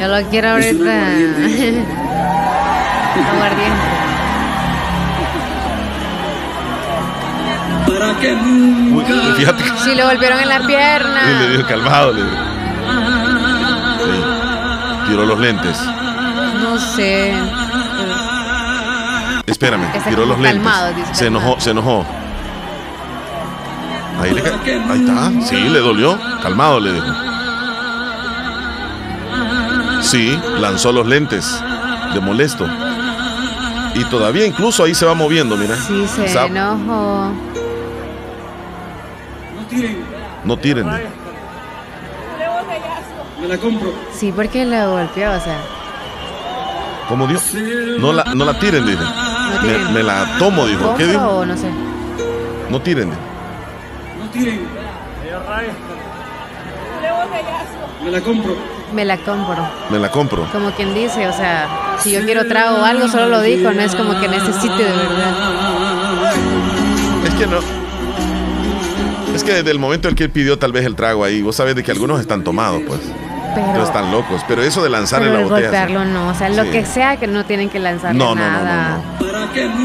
Yo 0.01 0.07
lo 0.07 0.31
quiero 0.31 0.51
ahorita. 0.51 1.17
Aguardiente. 3.35 3.97
Uy, 7.99 9.05
fíjate 9.37 9.63
que 9.65 9.71
Sí, 9.85 9.95
lo 9.95 10.07
golpearon 10.07 10.39
en 10.41 10.49
la 10.49 10.57
y 10.57 10.59
le 10.61 10.67
pierna. 10.67 11.47
dijo 11.51 11.67
calmado, 11.69 12.13
le 12.13 12.23
dijo. 12.23 12.37
Sí. 14.05 15.11
Tiró 15.11 15.27
los 15.27 15.39
lentes. 15.39 15.79
No 16.63 16.79
sé. 16.79 17.33
Espérame, 19.47 19.87
tiró 20.09 20.27
los 20.27 20.39
lentes. 20.39 20.97
dice, 20.97 21.15
se 21.15 21.27
enojó, 21.27 21.59
se 21.61 21.71
enojó. 21.71 22.05
Ahí, 24.21 24.33
le 24.33 24.41
ahí 24.41 25.01
está. 25.07 25.31
Sí, 25.47 25.57
le 25.69 25.79
dolió. 25.79 26.19
Calmado, 26.43 26.81
le 26.81 26.93
dijo. 26.93 27.07
Sí, 30.03 30.39
lanzó 30.59 30.93
los 30.93 31.07
lentes 31.07 31.61
de 32.15 32.21
molesto. 32.21 32.67
Y 33.95 34.05
todavía 34.05 34.47
incluso 34.47 34.85
ahí 34.85 34.95
se 34.95 35.07
va 35.07 35.15
moviendo, 35.15 35.57
mira. 35.57 35.77
Sí, 35.77 36.07
se 36.15 36.29
Sa- 36.29 36.43
enojó. 39.71 40.05
No 40.45 40.57
tiren. 40.59 40.87
Me 43.41 43.49
la 43.49 43.59
compro. 43.59 43.93
Sí, 44.13 44.33
porque 44.35 44.65
lo 44.65 44.91
golpeó, 44.93 45.33
o 45.33 45.41
sea. 45.41 45.59
¿Cómo 47.09 47.27
dio? 47.27 47.39
No 47.99 48.13
la, 48.13 48.25
no 48.35 48.45
la 48.45 48.59
tiren, 48.59 48.85
dice. 48.87 49.03
Me, 49.63 49.79
me 49.93 50.03
la 50.03 50.39
tomo, 50.39 50.67
dijo. 50.67 50.95
¿Qué 50.97 51.05
¿Compro 51.05 51.07
dijo? 51.07 51.29
o 51.39 51.47
no 51.47 51.57
sé? 51.57 51.71
No 52.71 52.81
tiren. 52.81 53.11
Me 58.05 58.11
la 58.11 58.21
compro. 58.21 58.57
Me 58.93 59.05
la 59.05 59.17
compro. 59.19 59.69
Me 59.91 59.99
la 59.99 60.11
compro. 60.11 60.45
Como 60.53 60.71
quien 60.73 60.95
dice, 60.95 61.27
o 61.29 61.33
sea, 61.33 61.97
si 62.01 62.13
yo 62.13 62.23
quiero 62.25 62.47
trago 62.47 62.79
o 62.79 62.85
algo, 62.85 63.09
solo 63.09 63.29
lo 63.29 63.41
dijo, 63.41 63.73
no 63.73 63.81
es 63.83 63.95
como 63.95 64.19
que 64.21 64.29
necesite 64.29 64.85
de 64.85 64.93
verdad. 64.93 65.35
Es 67.25 67.35
que 67.35 67.47
no. 67.47 67.76
Que 69.47 69.55
desde 69.55 69.71
el 69.71 69.79
momento 69.79 70.09
en 70.09 70.15
que 70.15 70.25
él 70.25 70.31
pidió 70.31 70.59
tal 70.59 70.73
vez 70.73 70.85
el 70.85 70.95
trago 70.97 71.25
ahí, 71.25 71.41
vos 71.43 71.57
sabés 71.57 71.75
de 71.77 71.83
que 71.83 71.91
algunos 71.93 72.21
están 72.21 72.43
tomados, 72.45 72.83
pues. 72.87 73.01
Pero- 73.55 73.73
no 73.75 73.85
están 73.85 74.11
locos. 74.11 74.43
Pero 74.47 74.63
eso 74.63 74.83
de 74.83 74.91
lanzarle 74.91 75.31
la 75.33 75.39
el 75.41 75.45
botella. 75.45 75.69
golpearlo 75.69 76.05
no, 76.05 76.29
o 76.29 76.35
sea, 76.35 76.49
lo 76.51 76.65
Sí. 76.65 76.71
que 76.71 76.85
sea 76.85 77.17
que 77.17 77.27
no 77.27 77.45
tienen 77.47 77.71
que 77.71 77.79
lanzarle 77.79 78.19
No, 78.19 78.35
no, 78.35 78.43
no, 78.45 78.59
no, 78.59 78.65
nada. 78.65 79.01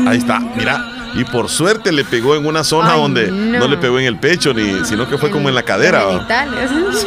Ahí 0.08 0.18
está, 0.18 0.40
mira. 0.40 0.84
Y 1.14 1.24
por 1.26 1.48
suerte 1.50 1.92
le 1.92 2.04
pegó 2.06 2.36
en 2.36 2.46
una 2.46 2.64
zona 2.64 2.94
Ay, 2.94 3.02
donde 3.02 3.32
no. 3.32 3.68
le 3.68 3.78
pegó 3.78 4.00
en 4.00 4.06
el 4.06 4.18
pecho, 4.20 4.54
ni, 4.54 4.84
sino 4.86 5.08
que 5.10 5.18
fue 5.18 5.30
como 5.30 5.48
en 5.50 5.56
la 5.56 5.64
cadera. 5.64 6.04
¿va? 6.06 6.12
Genitales. 6.14 6.72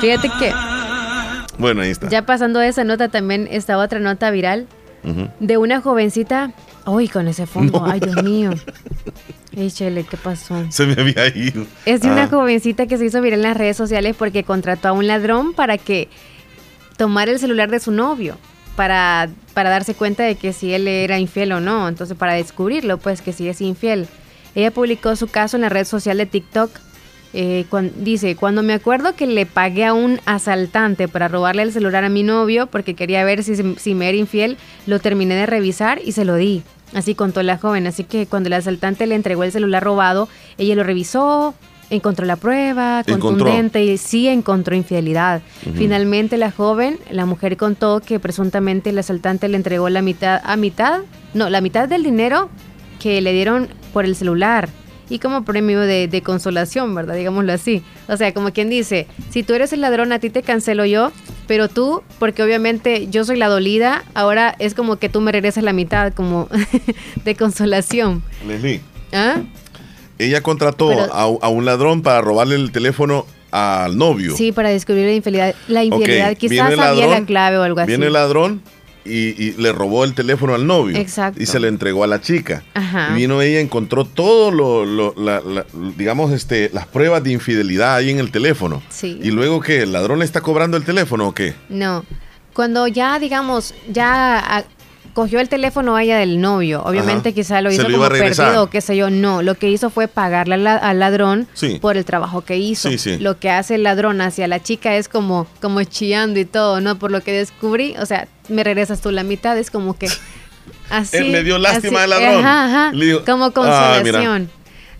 Fíjate 0.00 0.30
que 0.38 0.52
Bueno, 1.58 1.82
ahí 1.82 1.90
está. 1.90 2.08
ya 2.08 2.22
pasando 2.22 2.60
esa 2.60 2.84
nota 2.84 3.08
también 3.08 3.48
está 3.50 3.78
otra 3.78 3.98
nota 3.98 4.30
viral 4.30 4.66
Ujú. 5.04 5.28
de 5.40 5.56
una 5.56 5.80
jovencita. 5.80 6.50
Uy, 6.84 7.08
con 7.08 7.26
ese 7.28 7.46
fondo, 7.46 7.84
ay 7.84 8.00
Dios 8.00 8.22
mío. 8.22 8.50
Ey, 9.56 9.70
Chele, 9.70 10.04
¿qué 10.04 10.16
pasó? 10.18 10.66
Se 10.68 10.84
me 10.86 10.92
había 11.00 11.26
ido. 11.34 11.64
Es 11.86 12.02
de 12.02 12.08
una 12.10 12.24
Ah. 12.24 12.28
jovencita 12.28 12.86
que 12.86 12.98
se 12.98 13.06
hizo 13.06 13.20
viral 13.22 13.40
en 13.40 13.44
las 13.44 13.56
redes 13.56 13.76
sociales 13.76 14.14
porque 14.18 14.44
contrató 14.44 14.88
a 14.88 14.92
un 14.92 15.06
ladrón 15.06 15.54
para 15.54 15.78
que 15.78 16.08
tomara 16.98 17.30
el 17.32 17.38
celular 17.38 17.70
de 17.70 17.80
su 17.80 17.90
novio 17.90 18.36
para, 18.76 19.28
para 19.54 19.70
darse 19.70 19.94
cuenta 19.94 20.24
de 20.24 20.34
que 20.34 20.52
si 20.52 20.74
él 20.74 20.86
era 20.86 21.18
infiel 21.18 21.52
o 21.52 21.60
no. 21.60 21.88
Entonces, 21.88 22.16
para 22.18 22.34
descubrirlo, 22.34 22.98
pues 22.98 23.22
que 23.22 23.32
si 23.32 23.48
es 23.48 23.62
infiel. 23.62 24.06
Ella 24.54 24.70
publicó 24.70 25.16
su 25.16 25.26
caso 25.28 25.56
en 25.56 25.62
la 25.62 25.70
red 25.70 25.84
social 25.86 26.18
de 26.18 26.26
TikTok. 26.26 26.70
Eh, 27.34 27.66
cuan- 27.68 27.92
dice, 27.98 28.34
cuando 28.36 28.62
me 28.62 28.72
acuerdo 28.72 29.14
que 29.14 29.26
le 29.26 29.44
pagué 29.46 29.84
a 29.84 29.92
un 29.92 30.20
asaltante 30.24 31.06
para 31.08 31.28
robarle 31.28 31.62
el 31.62 31.72
celular 31.72 32.04
a 32.04 32.08
mi 32.08 32.22
novio 32.22 32.66
porque 32.68 32.94
quería 32.94 33.24
ver 33.24 33.42
si, 33.42 33.54
si 33.76 33.94
me 33.94 34.08
era 34.08 34.16
infiel, 34.16 34.56
lo 34.86 35.00
terminé 35.00 35.34
de 35.34 35.44
revisar 35.46 36.00
y 36.04 36.12
se 36.12 36.24
lo 36.24 36.36
di. 36.36 36.62
Así 36.94 37.14
contó 37.14 37.42
la 37.42 37.58
joven. 37.58 37.86
Así 37.86 38.04
que 38.04 38.26
cuando 38.26 38.46
el 38.46 38.54
asaltante 38.54 39.06
le 39.06 39.16
entregó 39.16 39.44
el 39.44 39.52
celular 39.52 39.82
robado, 39.82 40.28
ella 40.56 40.76
lo 40.76 40.84
revisó, 40.84 41.52
encontró 41.90 42.24
la 42.26 42.36
prueba 42.36 43.00
Encontró. 43.00 43.28
contundente 43.28 43.84
y 43.84 43.98
sí 43.98 44.28
encontró 44.28 44.74
infidelidad. 44.74 45.42
Finalmente 45.74 46.36
la 46.38 46.50
joven, 46.52 46.98
la 47.10 47.26
mujer 47.26 47.56
contó 47.56 48.00
que 48.00 48.18
presuntamente 48.18 48.90
el 48.90 48.98
asaltante 48.98 49.48
le 49.48 49.56
entregó 49.56 49.88
la 49.88 50.00
mitad 50.00 50.40
a 50.44 50.56
mitad, 50.56 51.00
no, 51.34 51.50
la 51.50 51.60
mitad 51.60 51.88
del 51.88 52.02
dinero 52.02 52.48
que 53.00 53.20
le 53.20 53.32
dieron 53.32 53.68
por 53.92 54.04
el 54.04 54.16
celular 54.16 54.68
y 55.08 55.18
como 55.18 55.44
premio 55.44 55.80
de, 55.80 56.08
de 56.08 56.22
consolación, 56.22 56.94
¿verdad? 56.94 57.14
Digámoslo 57.14 57.52
así. 57.52 57.82
O 58.08 58.16
sea, 58.16 58.32
como 58.34 58.52
quien 58.52 58.68
dice, 58.68 59.06
si 59.30 59.42
tú 59.42 59.54
eres 59.54 59.72
el 59.72 59.80
ladrón, 59.80 60.12
a 60.12 60.18
ti 60.18 60.30
te 60.30 60.42
cancelo 60.42 60.84
yo, 60.84 61.12
pero 61.46 61.68
tú, 61.68 62.02
porque 62.18 62.42
obviamente 62.42 63.08
yo 63.10 63.24
soy 63.24 63.36
la 63.36 63.48
dolida, 63.48 64.04
ahora 64.14 64.54
es 64.58 64.74
como 64.74 64.96
que 64.96 65.08
tú 65.08 65.20
me 65.20 65.32
regresas 65.32 65.62
la 65.64 65.72
mitad 65.72 66.12
como 66.12 66.48
de 67.24 67.34
consolación. 67.36 68.22
Leslie, 68.46 68.80
¿Ah? 69.12 69.42
ella 70.18 70.40
contrató 70.42 70.88
Pero- 70.88 71.12
a, 71.14 71.22
a 71.22 71.48
un 71.48 71.64
ladrón 71.64 72.02
para 72.02 72.20
robarle 72.20 72.54
el 72.56 72.72
teléfono 72.72 73.26
al 73.52 73.96
novio. 73.96 74.36
Sí, 74.36 74.52
para 74.52 74.70
descubrir 74.70 75.06
la 75.06 75.12
infidelidad. 75.12 75.54
La 75.68 75.84
infidelidad 75.84 76.36
quizás 76.36 76.76
ladrón, 76.76 77.10
la 77.10 77.24
clave 77.24 77.58
o 77.58 77.62
algo 77.62 77.80
así. 77.80 77.86
Viene 77.88 78.06
el 78.06 78.12
ladrón 78.12 78.60
y, 79.06 79.34
y 79.42 79.52
le 79.58 79.72
robó 79.72 80.04
el 80.04 80.14
teléfono 80.14 80.54
al 80.54 80.66
novio. 80.66 80.96
Exacto. 80.96 81.42
Y 81.42 81.46
se 81.46 81.60
le 81.60 81.68
entregó 81.68 82.04
a 82.04 82.06
la 82.06 82.20
chica. 82.20 82.64
Ajá. 82.74 83.08
Y 83.12 83.14
vino 83.20 83.40
ella, 83.42 83.60
encontró 83.60 84.04
todo 84.04 84.50
lo, 84.50 84.84
lo- 84.84 85.14
la- 85.16 85.40
la- 85.40 85.66
digamos, 85.96 86.32
este, 86.32 86.70
las 86.72 86.86
pruebas 86.86 87.22
de 87.24 87.32
infidelidad 87.32 87.94
ahí 87.96 88.10
en 88.10 88.18
el 88.18 88.30
teléfono. 88.30 88.82
Sí. 88.88 89.18
Y 89.22 89.30
luego 89.30 89.60
que 89.60 89.82
el 89.82 89.92
ladrón 89.92 90.18
le 90.18 90.24
está 90.24 90.40
cobrando 90.40 90.76
el 90.76 90.84
teléfono 90.84 91.28
o 91.28 91.34
qué? 91.34 91.54
No. 91.68 92.04
Cuando 92.52 92.86
ya, 92.88 93.18
digamos, 93.18 93.74
ya 93.92 94.64
cogió 95.16 95.40
el 95.40 95.48
teléfono 95.48 95.98
ella 95.98 96.18
del 96.18 96.42
novio, 96.42 96.82
obviamente 96.84 97.30
Ajá. 97.30 97.34
quizá 97.34 97.62
lo 97.62 97.72
hizo 97.72 97.88
lo 97.88 97.96
como 97.98 98.08
perdido 98.10 98.62
o 98.64 98.66
qué 98.68 98.82
sé 98.82 98.98
yo. 98.98 99.08
No, 99.08 99.40
lo 99.40 99.54
que 99.54 99.70
hizo 99.70 99.88
fue 99.88 100.08
pagarle 100.08 100.56
al, 100.56 100.64
la- 100.64 100.76
al 100.76 100.98
ladrón 100.98 101.48
Sí. 101.54 101.78
por 101.80 101.96
el 101.96 102.04
trabajo 102.04 102.42
que 102.42 102.58
hizo. 102.58 102.90
Sí, 102.90 102.98
sí. 102.98 103.16
Lo 103.18 103.38
que 103.38 103.48
hace 103.48 103.76
el 103.76 103.82
ladrón 103.82 104.20
hacia 104.20 104.46
la 104.46 104.62
chica 104.62 104.94
es 104.94 105.08
como, 105.08 105.46
como 105.62 105.82
chillando 105.84 106.38
y 106.38 106.44
todo, 106.44 106.82
¿no? 106.82 106.98
Por 106.98 107.10
lo 107.12 107.22
que 107.22 107.32
descubrí, 107.32 107.94
o 107.98 108.04
sea, 108.04 108.28
me 108.50 108.62
regresas 108.62 109.00
tú 109.00 109.10
la 109.10 109.22
mitad, 109.22 109.56
es 109.56 109.70
como 109.70 109.96
que 109.98 110.06
así. 110.90 111.16
Él 111.16 111.32
le 111.32 111.42
dio 111.44 111.56
lástima 111.56 112.02
al 112.02 112.10
ladrón. 112.10 112.44
Ajá, 112.46 112.64
ajá. 112.66 112.92
Como 113.24 113.46
"Ah, 113.46 113.50
consolación. 113.52 114.50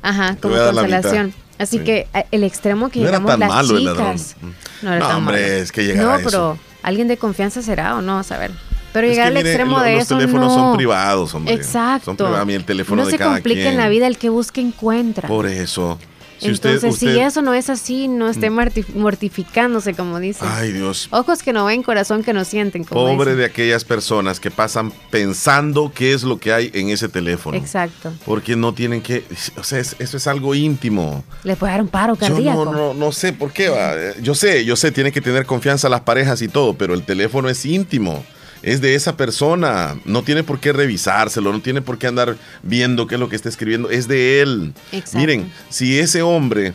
ajá, 0.01 0.37
como 0.41 0.57
consolación. 0.57 1.27
mitad". 1.27 1.39
Así 1.59 1.77
Sí. 1.79 1.85
que 1.85 2.07
a- 2.15 2.25
el 2.31 2.43
extremo 2.43 2.89
que 2.89 3.01
No 3.01 3.09
era 3.09 3.19
llegamos 3.19 3.31
tan 3.33 3.41
las 3.41 3.49
malo 3.51 3.77
el 3.77 3.85
ladrón. 3.85 4.17
chicas. 4.17 4.37
No 4.81 4.91
era 4.93 4.99
No, 5.01 5.09
tan 5.09 5.17
hombre, 5.19 5.43
malo. 5.43 5.53
es 5.55 5.73
que 5.73 5.85
llegar 5.85 6.05
No, 6.07 6.13
a 6.13 6.17
eso. 6.21 6.25
pero 6.25 6.59
alguien 6.83 7.07
de 7.07 7.19
confianza 7.19 7.61
será 7.61 7.97
o 7.97 8.01
no, 8.01 8.19
a 8.19 8.23
saber. 8.23 8.51
Pero 8.97 9.07
Es 9.09 9.13
llegar 9.17 9.33
que, 9.33 9.39
al 9.41 9.47
extremo 9.47 9.81
de 9.81 9.93
los 9.95 10.03
eso 10.05 10.17
teléfonos 10.19 10.49
no. 10.49 10.55
son 10.55 10.77
privados, 10.77 11.35
hombre. 11.35 11.53
Exacto. 11.55 12.05
Son 12.07 12.17
privados. 12.17 12.49
El 12.49 12.65
teléfono 12.65 13.03
no 13.03 13.07
de 13.07 13.13
se 13.13 13.19
cada 13.19 13.35
complique 13.35 13.61
en 13.63 13.67
quien. 13.69 13.77
la 13.77 13.89
vida 13.91 14.07
el 14.07 14.17
que 14.17 14.31
busque 14.31 14.61
encuentra. 14.63 15.29
Por 15.29 15.47
eso. 15.47 15.99
Si 16.39 16.49
Entonces, 16.49 16.81
si 16.99 17.07
usted- 17.07 17.23
Mm. 17.23 17.27
eso 17.29 17.41
no 17.43 17.55
es 17.55 17.71
así, 17.71 18.09
no 18.09 18.29
esté 18.29 18.51
marti- 18.51 18.85
mortificándose, 18.95 19.95
como 19.95 20.19
dicen. 20.21 20.47
Ay, 20.51 20.71
Dios. 20.71 21.09
Ojos 21.11 21.43
que 21.43 21.55
no 21.55 21.65
ven, 21.65 21.83
corazón 21.83 22.23
que 22.23 22.35
no 22.35 22.45
sienten, 22.45 22.85
como 22.85 23.01
Pobre 23.07 23.31
dicen. 23.31 23.39
de 23.39 23.45
aquellas 23.47 23.85
personas 23.85 24.39
que 24.39 24.51
pasan 24.51 24.93
pensando 25.11 25.91
qué 25.95 26.13
es 26.13 26.25
lo 26.25 26.39
que 26.39 26.53
hay 26.53 26.71
en 26.75 26.91
ese 26.91 27.09
teléfono. 27.09 27.57
Exacto. 27.57 28.13
Porque 28.27 28.55
no 28.55 28.75
tienen 28.75 29.01
que. 29.01 29.25
O 29.57 29.65
sea, 29.65 29.79
es- 29.79 29.97
eso 29.99 30.19
es 30.19 30.27
algo 30.27 30.55
íntimo. 30.55 31.25
Le 31.43 31.57
puede 31.57 31.73
dar 31.73 31.81
un 31.81 31.89
paro 31.89 32.13
Yo 32.15 32.21
cardíaco. 32.21 32.65
no, 32.67 32.73
no, 32.73 32.93
no 32.95 33.13
sé 33.13 33.33
por 33.33 33.51
qué. 33.53 33.71
va. 33.71 33.95
Yo 34.23 34.35
sé, 34.35 34.65
yo 34.67 34.77
sé, 34.77 34.93
tienen 34.93 35.15
que 35.15 35.23
tener 35.23 35.47
confianza 35.47 35.89
las 35.89 36.03
parejas 36.03 36.43
y 36.43 36.49
todo, 36.49 36.75
pero 36.75 36.93
el 36.93 37.03
teléfono 37.03 37.49
es 37.49 37.65
íntimo. 37.65 38.23
Es 38.67 38.81
de 38.81 38.97
esa 38.97 39.17
persona. 39.17 39.97
No 40.05 40.23
tiene 40.23 40.43
por 40.43 40.59
qué 40.59 40.73
revisárselo, 40.73 41.53
no 41.53 41.61
tiene 41.61 41.83
por 41.83 41.99
qué 41.99 42.09
andar 42.09 42.37
viendo 42.65 43.07
qué 43.07 43.15
es 43.15 43.21
lo 43.21 43.29
que 43.29 43.37
está 43.37 43.49
escribiendo. 43.49 43.91
Es 43.91 44.09
de 44.09 44.43
él. 44.43 44.75
Exacto. 44.91 45.19
Miren, 45.19 45.53
si 45.69 46.01
ese 46.01 46.21
hombre 46.23 46.75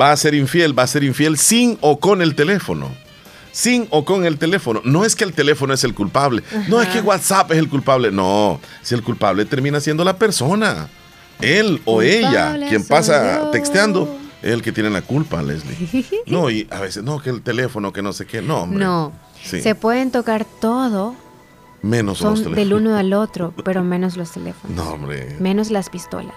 va 0.00 0.12
a 0.12 0.16
ser 0.16 0.34
infiel, 0.34 0.76
va 0.76 0.84
a 0.84 0.86
ser 0.86 1.04
infiel 1.04 1.36
sin 1.36 1.76
o 1.82 2.00
con 2.00 2.22
el 2.22 2.34
teléfono. 2.34 2.90
Sin 3.52 3.86
o 3.90 4.06
con 4.06 4.24
el 4.24 4.38
teléfono. 4.38 4.80
No 4.84 5.04
es 5.04 5.14
que 5.14 5.24
el 5.24 5.34
teléfono 5.34 5.74
es 5.74 5.84
el 5.84 5.92
culpable. 5.92 6.42
No 6.68 6.80
es 6.80 6.88
que 6.88 7.02
WhatsApp 7.02 7.52
es 7.52 7.58
el 7.58 7.68
culpable. 7.68 8.10
No, 8.10 8.58
si 8.82 8.94
el 8.94 9.02
culpable 9.02 9.44
termina 9.44 9.78
siendo 9.78 10.04
la 10.04 10.16
persona. 10.16 10.88
Él 11.42 11.82
o 11.84 12.00
ella, 12.00 12.58
quien 12.66 12.82
pasa 12.86 13.40
yo. 13.40 13.50
texteando, 13.50 14.18
es 14.42 14.52
el 14.52 14.62
que 14.62 14.72
tiene 14.72 14.88
la 14.88 15.02
culpa, 15.02 15.42
Leslie. 15.42 16.04
No, 16.26 16.48
y 16.48 16.66
a 16.70 16.80
veces, 16.80 17.02
no, 17.02 17.20
que 17.20 17.28
el 17.28 17.42
teléfono, 17.42 17.92
que 17.92 18.00
no 18.00 18.14
sé 18.14 18.24
qué. 18.24 18.40
No, 18.40 18.62
hombre. 18.62 18.82
No. 18.82 19.12
Sí. 19.44 19.60
Se 19.60 19.74
pueden 19.74 20.10
tocar 20.10 20.46
todo, 20.60 21.14
Menos 21.82 22.20
los 22.20 22.38
son 22.38 22.44
teléfonos. 22.54 22.56
del 22.56 22.72
uno 22.74 22.96
al 22.96 23.12
otro, 23.12 23.52
pero 23.64 23.82
menos 23.84 24.16
los 24.16 24.30
teléfonos. 24.32 24.76
No, 24.76 24.90
hombre. 24.92 25.36
Menos 25.40 25.70
las 25.70 25.88
pistolas. 25.90 26.34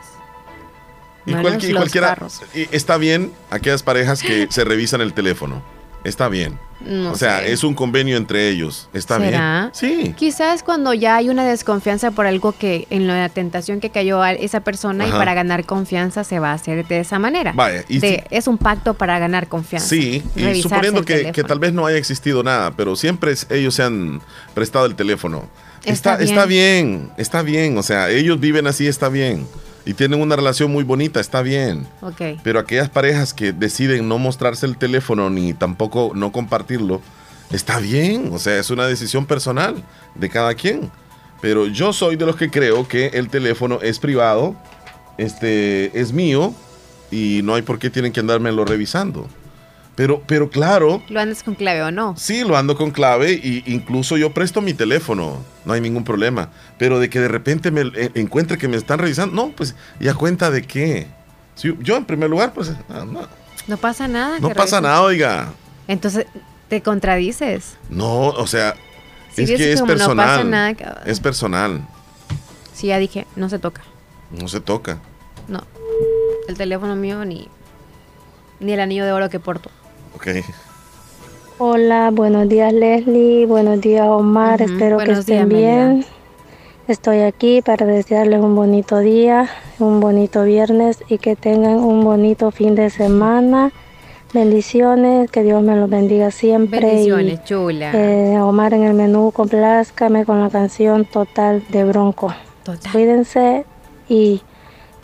Y, 1.25 1.33
menos 1.33 1.53
cualqui- 1.53 1.63
y 1.69 1.71
los 1.73 1.81
cualquiera. 1.81 2.07
carros. 2.07 2.41
está 2.53 2.97
bien 2.97 3.31
aquellas 3.51 3.83
parejas 3.83 4.21
que 4.21 4.47
se 4.49 4.63
revisan 4.63 5.01
el 5.01 5.13
teléfono. 5.13 5.61
Está 6.03 6.29
bien. 6.29 6.57
No 6.85 7.11
o 7.11 7.15
sea, 7.15 7.39
sé. 7.39 7.51
es 7.51 7.63
un 7.63 7.73
convenio 7.73 8.15
entre 8.17 8.47
ellos. 8.49 8.87
Está 8.93 9.17
¿Será? 9.19 9.71
bien. 9.81 10.05
Sí. 10.05 10.13
Quizás 10.17 10.63
cuando 10.63 10.93
ya 10.93 11.17
hay 11.17 11.29
una 11.29 11.43
desconfianza 11.45 12.11
por 12.11 12.25
algo 12.25 12.53
que 12.57 12.87
en 12.89 13.05
la 13.07 13.27
tentación 13.29 13.79
que 13.79 13.89
cayó 13.89 14.21
a 14.21 14.31
esa 14.31 14.61
persona 14.61 15.07
y 15.07 15.11
para 15.11 15.33
ganar 15.33 15.65
confianza 15.65 16.23
se 16.23 16.39
va 16.39 16.51
a 16.51 16.53
hacer 16.53 16.87
de 16.87 16.99
esa 17.01 17.19
manera. 17.19 17.51
Vaya, 17.53 17.83
y 17.89 17.99
De- 17.99 18.23
es 18.29 18.47
un 18.47 18.57
pacto 18.57 18.93
para 18.93 19.19
ganar 19.19 19.47
confianza. 19.47 19.87
Sí, 19.89 20.23
y 20.35 20.61
suponiendo 20.61 21.03
que, 21.03 21.31
que 21.31 21.43
tal 21.43 21.59
vez 21.59 21.73
no 21.73 21.85
haya 21.85 21.97
existido 21.97 22.43
nada, 22.43 22.71
pero 22.71 22.95
siempre 22.95 23.31
es- 23.31 23.45
ellos 23.49 23.75
se 23.75 23.83
han 23.83 24.21
prestado 24.53 24.85
el 24.85 24.95
teléfono. 24.95 25.47
Está 25.85 26.13
Está, 26.13 26.23
está 26.23 26.45
bien, 26.45 27.09
está 27.17 27.41
bien. 27.41 27.77
O 27.77 27.83
sea, 27.83 28.09
ellos 28.09 28.39
viven 28.39 28.67
así, 28.67 28.85
está 28.87 29.07
bien. 29.09 29.47
Y 29.85 29.93
tienen 29.93 30.21
una 30.21 30.35
relación 30.35 30.71
muy 30.71 30.83
bonita, 30.83 31.19
está 31.19 31.41
bien. 31.41 31.87
Pero 32.43 32.59
aquellas 32.59 32.89
parejas 32.89 33.33
que 33.33 33.53
deciden 33.53 34.07
no 34.07 34.17
mostrarse 34.17 34.65
el 34.65 34.77
teléfono 34.77 35.29
ni 35.29 35.53
tampoco 35.53 36.11
no 36.13 36.31
compartirlo, 36.31 37.01
está 37.51 37.79
bien. 37.79 38.29
O 38.31 38.39
sea, 38.39 38.59
es 38.59 38.69
una 38.69 38.85
decisión 38.85 39.25
personal 39.25 39.83
de 40.15 40.29
cada 40.29 40.53
quien. 40.53 40.91
Pero 41.41 41.67
yo 41.67 41.93
soy 41.93 42.17
de 42.17 42.25
los 42.25 42.35
que 42.35 42.49
creo 42.49 42.87
que 42.87 43.07
el 43.07 43.29
teléfono 43.29 43.79
es 43.81 43.99
privado, 43.99 44.55
este, 45.17 45.99
es 45.99 46.11
mío 46.11 46.53
y 47.11 47.41
no 47.43 47.55
hay 47.55 47.61
por 47.61 47.79
qué 47.79 47.89
tienen 47.89 48.11
que 48.11 48.19
andármelo 48.19 48.65
revisando. 48.65 49.27
Pero, 49.99 50.23
pero 50.25 50.49
claro, 50.49 51.03
¿Lo 51.09 51.19
andas 51.19 51.43
con 51.43 51.55
clave 51.55 51.81
o 51.83 51.91
no? 51.91 52.15
sí 52.15 52.45
lo 52.45 52.55
ando 52.55 52.77
con 52.77 52.91
clave 52.91 53.33
y 53.33 53.63
incluso 53.65 54.15
yo 54.15 54.33
presto 54.33 54.61
mi 54.61 54.73
teléfono, 54.73 55.43
no 55.65 55.73
hay 55.73 55.81
ningún 55.81 56.05
problema. 56.05 56.51
Pero 56.77 56.99
de 56.99 57.09
que 57.09 57.19
de 57.19 57.27
repente 57.27 57.69
me 57.69 57.81
eh, 57.81 58.09
encuentre 58.15 58.57
que 58.57 58.69
me 58.69 58.77
están 58.77 58.99
revisando, 58.99 59.35
no, 59.35 59.51
pues 59.51 59.75
ya 59.99 60.13
cuenta 60.13 60.51
de 60.51 60.61
qué. 60.61 61.07
Si 61.55 61.75
yo 61.81 61.97
en 61.97 62.05
primer 62.05 62.29
lugar, 62.29 62.53
pues 62.53 62.71
ah, 62.87 63.03
no, 63.05 63.27
No 63.67 63.75
pasa 63.75 64.07
nada. 64.07 64.39
no 64.39 64.47
pasa 64.51 64.77
revisen. 64.77 64.83
nada, 64.83 65.01
oiga. 65.01 65.49
Entonces, 65.89 66.27
te 66.69 66.81
contradices. 66.81 67.75
No, 67.89 68.27
o 68.27 68.47
sea, 68.47 68.75
Si 69.33 69.43
es 69.43 69.51
que 69.51 69.73
es 69.73 69.81
como 69.81 69.95
no 69.95 69.97
pasa 69.99 70.15
personal. 70.15 70.49
nada, 70.49 71.01
Es 71.05 71.19
personal. 71.19 71.85
Sí, 72.73 72.87
ya 72.87 72.99
dije, 72.99 73.27
no 73.35 73.49
se 73.49 73.59
toca. 73.59 73.81
No 74.31 74.47
se 74.47 74.61
toca. 74.61 74.99
No. 75.49 75.61
El 76.47 76.55
teléfono 76.55 76.95
mío 76.95 77.25
ni, 77.25 77.49
ni 78.61 78.71
el 78.71 78.79
anillo 78.79 79.03
de 79.03 79.11
oro 79.11 79.29
que 79.29 79.41
porto. 79.41 79.69
Ok. 80.19 80.27
Hola, 81.59 82.09
buenos 82.11 82.49
días 82.49 82.73
Leslie, 82.73 83.45
buenos 83.45 83.79
días 83.79 84.05
Omar, 84.05 84.61
espero 84.61 84.97
que 84.97 85.11
estén 85.11 85.47
días, 85.47 85.59
bien. 85.61 86.05
Estoy 86.89 87.19
aquí 87.19 87.61
para 87.61 87.85
desearles 87.85 88.41
un 88.41 88.53
bonito 88.53 88.99
día, 88.99 89.49
un 89.79 90.01
bonito 90.01 90.43
viernes 90.43 91.01
y 91.07 91.19
que 91.19 91.37
tengan 91.37 91.75
un 91.77 92.03
bonito 92.03 92.51
fin 92.51 92.75
de 92.75 92.89
semana. 92.89 93.71
Bendiciones, 94.33 95.31
que 95.31 95.41
Dios 95.43 95.63
me 95.63 95.77
los 95.77 95.89
bendiga 95.89 96.31
siempre. 96.31 96.81
Bendiciones, 96.81 97.39
y, 97.39 97.43
chula. 97.45 97.91
eh, 97.93 98.39
Omar 98.41 98.73
en 98.73 98.83
el 98.83 98.93
menú, 98.95 99.31
complázcame 99.31 100.25
con 100.25 100.41
la 100.41 100.49
canción 100.49 101.05
Total 101.05 101.63
de 101.69 101.85
Bronco. 101.85 102.33
Cuídense 102.91 103.65
y 104.09 104.41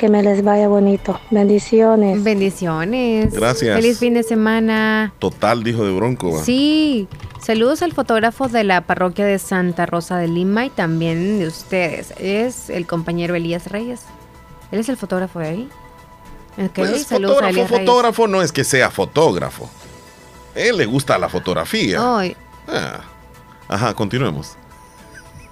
que 0.06 0.12
me 0.12 0.22
les 0.22 0.44
vaya 0.44 0.68
bonito. 0.68 1.20
Bendiciones. 1.32 2.24
Bendiciones. 2.24 3.34
Gracias. 3.34 3.76
Feliz 3.76 3.98
fin 3.98 4.14
de 4.14 4.22
semana. 4.22 5.14
Total, 5.18 5.64
dijo 5.64 5.84
de 5.84 5.92
Bronco. 5.94 6.32
va. 6.34 6.44
Sí, 6.44 7.08
saludos 7.42 7.82
al 7.82 7.92
fotógrafo 7.92 8.48
de 8.48 8.64
la 8.64 8.82
parroquia 8.82 9.26
de 9.26 9.40
Santa 9.40 9.88
Rosa 9.88 10.18
de 10.18 10.28
Lima 10.28 10.66
y 10.66 10.70
también 10.70 11.40
de 11.40 11.48
ustedes. 11.48 12.14
Es 12.20 12.70
el 12.70 12.86
compañero 12.86 13.34
Elías 13.34 13.66
Reyes. 13.72 14.02
Él 14.72 14.80
es 14.80 14.90
el 14.90 14.98
fotógrafo 14.98 15.40
de 15.40 15.48
ahí. 15.48 15.70
Ok, 16.64 16.70
Pues 16.76 17.04
saludos 17.08 17.38
a 17.38 17.40
fotógrafo, 17.48 17.54
Reyes. 17.56 17.70
fotógrafo 17.70 18.28
no 18.28 18.42
es 18.44 18.52
que 18.52 18.64
sea 18.64 18.92
fotógrafo. 18.92 19.68
él 20.54 20.78
le 20.78 20.86
gusta 20.86 21.18
la 21.18 21.30
fotografía. 21.30 21.98
Ah. 22.68 23.02
Ajá, 23.68 23.94
continuemos. 23.96 24.56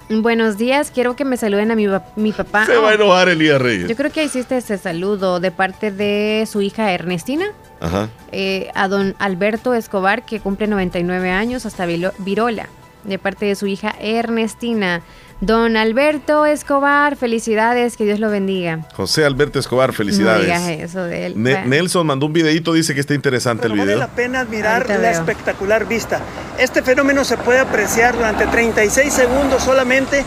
Buenos 0.09 0.57
días, 0.57 0.91
quiero 0.91 1.15
que 1.15 1.25
me 1.25 1.37
saluden 1.37 1.71
a 1.71 1.75
mi, 1.75 1.87
mi 2.15 2.31
papá. 2.31 2.65
Se 2.65 2.75
va 2.77 2.89
a 2.89 2.91
Oh, 2.91 2.95
enojar 2.95 3.29
Elías 3.29 3.61
Reyes. 3.61 3.87
Yo 3.89 3.95
creo 3.95 4.11
que 4.11 4.23
hiciste 4.23 4.57
ese 4.57 4.77
saludo 4.77 5.39
de 5.39 5.51
parte 5.51 5.91
de 5.91 6.47
su 6.49 6.61
hija 6.61 6.91
Ernestina. 6.93 7.45
Ajá. 7.79 8.07
eh, 8.31 8.69
a 8.75 8.87
don 8.87 9.13
Alberto 9.19 9.73
Escobar, 9.73 10.23
que 10.25 10.39
cumple 10.39 10.67
99 10.67 11.31
años, 11.31 11.65
hasta 11.65 11.85
Virola, 11.85 12.69
de 13.03 13.19
parte 13.19 13.45
de 13.45 13.55
su 13.55 13.67
hija 13.67 13.93
Ernestina. 13.99 15.01
Don 15.41 15.75
Alberto 15.75 16.45
Escobar, 16.45 17.17
felicidades, 17.17 17.97
que 17.97 18.05
Dios 18.05 18.19
lo 18.19 18.29
bendiga. 18.29 18.87
José 18.93 19.25
Alberto 19.25 19.59
Escobar, 19.59 19.89
No 19.89 19.93
felicidades. 19.93 20.45
digas 20.45 20.67
eso 20.69 21.03
de 21.03 21.25
él. 21.25 21.33
Ne- 21.35 21.51
Bueno. 21.53 21.67
Nelson 21.67 22.07
mandó 22.07 22.27
un 22.27 22.33
videito, 22.33 22.71
dice 22.73 22.93
que 22.93 23.01
está 23.01 23.13
interesante 23.13 23.67
el 23.67 23.73
Vale 23.73 23.83
video. 23.83 23.97
la 23.99 24.07
pena 24.07 24.39
admirar 24.41 24.87
la 24.87 24.97
veo. 24.97 25.11
espectacular 25.11 25.85
vista. 25.85 26.21
Este 26.57 26.81
fenómeno 26.81 27.25
se 27.25 27.35
puede 27.37 27.59
apreciar 27.59 28.15
durante 28.15 28.45
36 28.47 29.11
segundos 29.11 29.63
solamente 29.63 30.23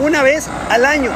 una 0.00 0.22
vez 0.22 0.48
al 0.68 0.84
año. 0.84 1.10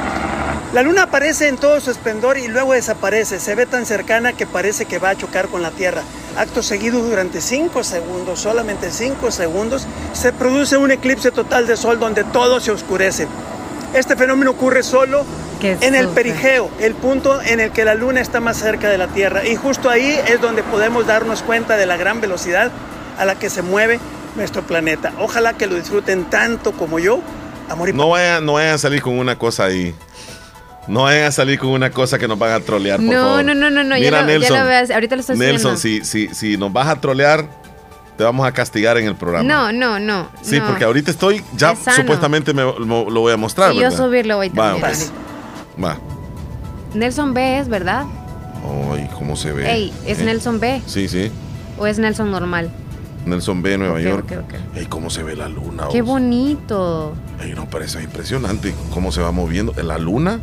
La 0.72 0.80
luna 0.82 1.02
aparece 1.02 1.48
en 1.48 1.58
todo 1.58 1.78
su 1.80 1.90
esplendor 1.90 2.38
y 2.38 2.48
luego 2.48 2.72
desaparece. 2.72 3.38
Se 3.40 3.54
ve 3.54 3.66
tan 3.66 3.84
cercana 3.84 4.32
que 4.32 4.46
parece 4.46 4.86
que 4.86 4.98
va 4.98 5.10
a 5.10 5.16
chocar 5.16 5.48
con 5.48 5.60
la 5.60 5.70
Tierra. 5.70 6.00
Acto 6.34 6.62
seguido, 6.62 7.02
durante 7.02 7.42
5 7.42 7.84
segundos, 7.84 8.40
solamente 8.40 8.90
5 8.90 9.30
segundos, 9.30 9.86
se 10.14 10.32
produce 10.32 10.78
un 10.78 10.90
eclipse 10.90 11.30
total 11.30 11.66
de 11.66 11.76
sol 11.76 12.00
donde 12.00 12.24
todo 12.24 12.58
se 12.58 12.70
oscurece. 12.70 13.28
Este 13.92 14.16
fenómeno 14.16 14.52
ocurre 14.52 14.82
solo 14.82 15.26
Qué 15.60 15.76
en 15.82 15.94
el 15.94 16.08
perigeo, 16.08 16.70
el 16.80 16.94
punto 16.94 17.42
en 17.42 17.60
el 17.60 17.70
que 17.70 17.84
la 17.84 17.94
luna 17.94 18.22
está 18.22 18.40
más 18.40 18.56
cerca 18.56 18.88
de 18.88 18.96
la 18.96 19.08
Tierra. 19.08 19.46
Y 19.46 19.56
justo 19.56 19.90
ahí 19.90 20.18
es 20.26 20.40
donde 20.40 20.62
podemos 20.62 21.06
darnos 21.06 21.42
cuenta 21.42 21.76
de 21.76 21.84
la 21.84 21.98
gran 21.98 22.22
velocidad 22.22 22.72
a 23.18 23.26
la 23.26 23.34
que 23.34 23.50
se 23.50 23.60
mueve 23.60 24.00
nuestro 24.36 24.62
planeta. 24.62 25.12
Ojalá 25.18 25.52
que 25.52 25.66
lo 25.66 25.74
disfruten 25.74 26.30
tanto 26.30 26.72
como 26.72 26.98
yo. 26.98 27.20
Amor 27.68 27.90
y 27.90 27.92
No 27.92 28.08
vayan, 28.08 28.46
no 28.46 28.54
vayan 28.54 28.76
a 28.76 28.78
salir 28.78 29.02
con 29.02 29.18
una 29.18 29.36
cosa 29.36 29.64
ahí. 29.64 29.94
No 30.88 31.02
vayan 31.04 31.24
a 31.24 31.30
salir 31.30 31.58
con 31.58 31.70
una 31.70 31.90
cosa 31.90 32.18
que 32.18 32.26
nos 32.26 32.38
van 32.38 32.52
a 32.52 32.60
trolear, 32.60 32.98
por 32.98 33.06
No, 33.06 33.12
favor. 33.22 33.44
no, 33.44 33.54
no, 33.54 33.70
no, 33.70 33.84
no, 33.84 33.96
ya 33.96 34.04
Mira, 34.04 34.20
ya 34.20 34.26
Nelson, 34.26 34.58
lo 34.58 34.66
veas, 34.66 34.90
ahorita 34.90 35.14
lo 35.16 35.20
estoy 35.20 35.36
Nelson, 35.36 35.78
si, 35.78 36.04
si, 36.04 36.28
si 36.34 36.56
nos 36.56 36.72
vas 36.72 36.88
a 36.88 37.00
trolear, 37.00 37.46
te 38.18 38.24
vamos 38.24 38.44
a 38.46 38.52
castigar 38.52 38.98
en 38.98 39.06
el 39.06 39.14
programa. 39.14 39.48
No, 39.48 39.72
no, 39.72 40.00
no. 40.00 40.28
Sí, 40.42 40.58
no. 40.58 40.66
porque 40.66 40.84
ahorita 40.84 41.10
estoy, 41.12 41.42
ya 41.56 41.72
Es 41.72 41.94
supuestamente 41.94 42.52
me, 42.52 42.62
lo 42.62 43.20
voy 43.20 43.32
a 43.32 43.36
mostrar, 43.36 43.72
Y 43.74 43.78
yo 43.80 43.90
subirlo 43.92 44.38
hoy 44.38 44.48
Va, 44.48 44.72
también. 44.72 44.80
pues. 44.86 45.12
Va. 45.82 45.98
Nelson 46.94 47.32
B 47.32 47.58
es, 47.58 47.68
¿verdad? 47.68 48.04
Ay, 48.92 49.08
cómo 49.16 49.36
se 49.36 49.52
ve. 49.52 49.70
Ey, 49.72 49.92
¿es 50.06 50.18
Eh, 50.18 50.24
Nelson 50.24 50.60
B 50.60 50.82
Sí, 50.86 51.08
sí. 51.08 51.30
o 51.78 51.86
es 51.86 51.98
Nelson 51.98 52.30
normal? 52.30 52.70
Nelson 53.24 53.62
B, 53.62 53.78
Nueva 53.78 54.00
York. 54.00 54.26
ok, 54.32 54.44
ok. 54.44 54.76
Ey, 54.76 54.86
cómo 54.86 55.08
se 55.08 55.22
ve 55.22 55.36
la 55.36 55.48
luna. 55.48 55.84
Qué 55.92 56.02
vos. 56.02 56.10
bonito. 56.10 57.14
Ey, 57.40 57.54
no, 57.54 57.68
es 57.80 57.94
impresionante. 57.94 58.74
Cómo 58.92 59.12
se 59.12 59.20
va 59.22 59.30
moviendo 59.30 59.72
la 59.80 59.96
luna 59.96 60.40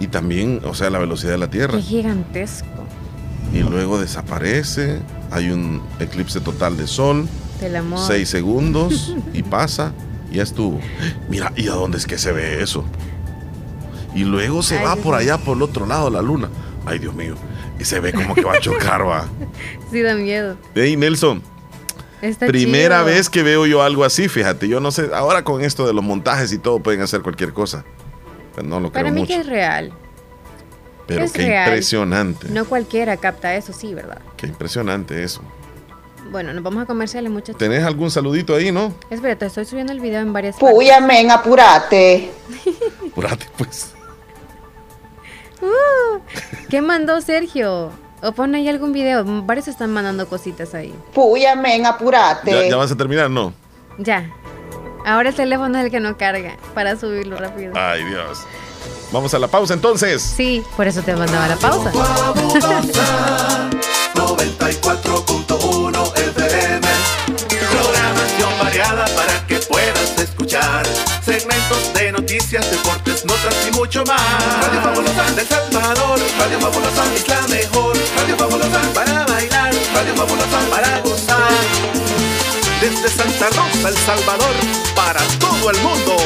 y 0.00 0.08
también, 0.08 0.60
o 0.64 0.74
sea, 0.74 0.90
la 0.90 0.98
velocidad 0.98 1.32
de 1.32 1.38
la 1.38 1.50
Tierra. 1.50 1.76
Qué 1.76 1.82
gigantesco. 1.82 2.66
Y 3.52 3.58
luego 3.60 4.00
desaparece. 4.00 4.98
Hay 5.30 5.50
un 5.50 5.82
eclipse 6.00 6.40
total 6.40 6.76
de 6.76 6.86
sol. 6.86 7.28
Del 7.60 7.76
amor. 7.76 7.98
Seis 8.06 8.28
segundos 8.28 9.14
y 9.32 9.42
pasa. 9.42 9.92
y 10.32 10.36
Ya 10.36 10.42
estuvo. 10.42 10.80
Mira, 11.28 11.52
¿y 11.56 11.68
a 11.68 11.72
dónde 11.72 11.98
es 11.98 12.06
que 12.06 12.16
se 12.18 12.32
ve 12.32 12.62
eso? 12.62 12.84
Y 14.14 14.24
luego 14.24 14.62
se 14.62 14.78
Ay, 14.78 14.84
va 14.84 14.94
Dios 14.94 15.04
por 15.04 15.14
allá, 15.14 15.38
por 15.38 15.56
el 15.56 15.62
otro 15.62 15.86
lado 15.86 16.10
la 16.10 16.22
luna. 16.22 16.48
Ay, 16.86 16.98
Dios 16.98 17.14
mío. 17.14 17.34
Y 17.78 17.84
se 17.84 18.00
ve 18.00 18.12
como 18.12 18.34
que 18.34 18.42
va 18.42 18.54
a 18.54 18.60
chocar, 18.60 19.06
va. 19.06 19.26
Sí, 19.92 20.00
da 20.02 20.14
miedo. 20.14 20.56
Hey, 20.74 20.96
Nelson. 20.96 21.42
Está 22.22 22.46
Primera 22.46 22.96
chido. 22.98 23.06
vez 23.06 23.28
que 23.30 23.42
veo 23.42 23.66
yo 23.66 23.82
algo 23.82 24.04
así, 24.04 24.28
fíjate. 24.28 24.68
Yo 24.68 24.78
no 24.80 24.90
sé, 24.92 25.10
ahora 25.14 25.42
con 25.42 25.62
esto 25.62 25.86
de 25.86 25.92
los 25.94 26.04
montajes 26.04 26.52
y 26.52 26.58
todo 26.58 26.78
pueden 26.80 27.00
hacer 27.00 27.22
cualquier 27.22 27.52
cosa. 27.52 27.84
Pero 28.54 28.66
no 28.66 28.80
lo 28.80 28.90
Para 28.92 29.04
creo 29.04 29.14
mí 29.14 29.20
mucho. 29.20 29.34
que 29.34 29.40
es 29.40 29.46
real. 29.46 29.92
Pero 31.06 31.24
es 31.24 31.32
qué 31.32 31.46
real. 31.46 31.68
impresionante. 31.68 32.48
No 32.50 32.64
cualquiera 32.66 33.16
capta 33.16 33.54
eso, 33.54 33.72
sí, 33.72 33.94
¿verdad? 33.94 34.20
Qué 34.36 34.46
impresionante 34.46 35.22
eso. 35.24 35.42
Bueno, 36.30 36.52
nos 36.52 36.62
vamos 36.62 36.82
a 36.84 36.86
comerciales, 36.86 37.30
muchachos. 37.32 37.58
¿Tenés 37.58 37.82
algún 37.84 38.10
saludito 38.10 38.54
ahí, 38.54 38.70
no? 38.70 38.94
Espérate, 39.10 39.46
estoy 39.46 39.64
subiendo 39.64 39.92
el 39.92 39.98
video 40.00 40.20
en 40.20 40.32
varias 40.32 40.56
partes. 40.56 40.74
Puya, 40.76 41.00
men, 41.00 41.30
apurate. 41.30 42.30
Apurate, 43.10 43.46
pues. 43.56 43.92
Uh, 45.60 46.20
¿Qué 46.68 46.80
mandó 46.80 47.20
Sergio? 47.20 47.90
O 48.22 48.32
pon 48.32 48.54
ahí 48.54 48.68
algún 48.68 48.92
video. 48.92 49.24
Varios 49.44 49.66
están 49.68 49.92
mandando 49.92 50.28
cositas 50.28 50.74
ahí. 50.74 50.94
Puya, 51.12 51.56
men, 51.56 51.84
apurate. 51.86 52.50
¿Ya, 52.50 52.68
ya 52.68 52.76
vas 52.76 52.92
a 52.92 52.96
terminar? 52.96 53.28
No. 53.30 53.52
Ya. 53.98 54.30
Ahora 55.04 55.30
el 55.30 55.34
teléfono 55.34 55.78
es 55.78 55.86
el 55.86 55.90
que 55.90 56.00
no 56.00 56.16
carga 56.16 56.56
para 56.74 56.96
subirlo 56.96 57.36
rápido. 57.36 57.72
Ay, 57.76 58.04
Dios. 58.04 58.40
Vamos 59.12 59.34
a 59.34 59.38
la 59.38 59.48
pausa 59.48 59.74
entonces. 59.74 60.22
Sí, 60.22 60.62
por 60.76 60.86
eso 60.86 61.02
te 61.02 61.14
mandaba 61.16 61.48
la 61.48 61.56
pausa. 61.56 61.90
94.1 64.14 66.16
FM. 66.16 66.88
Programación 67.70 68.50
variada 68.62 69.04
para 69.16 69.46
que 69.46 69.58
puedas 69.60 70.18
escuchar. 70.18 70.86
Segmentos 71.24 71.92
de 71.94 72.12
noticias, 72.12 72.70
deportes, 72.70 73.24
notas 73.24 73.54
y 73.68 73.72
mucho 73.72 74.04
más. 74.04 74.20
Radio 74.62 74.80
Fabulosa 74.80 75.30
del 75.32 75.46
Salvador. 75.46 76.18
Radio 76.38 76.60
Fabulosa 76.60 77.14
es 77.14 77.28
la 77.28 77.40
mejor. 77.48 77.96
Radio 78.16 78.36
Fabulosa 78.36 78.80
para 78.94 79.26
bailar. 79.26 79.74
Radio 79.94 80.14
Fabulosa 80.14 80.58
para 80.70 81.00
gozar. 81.00 81.50
Desde 82.80 83.10
Santa 83.10 83.50
Rosa, 83.50 83.90
El 83.90 83.96
Salvador, 83.98 84.54
para 84.96 85.20
todo 85.38 85.70
el 85.70 85.76
mundo. 85.80 86.16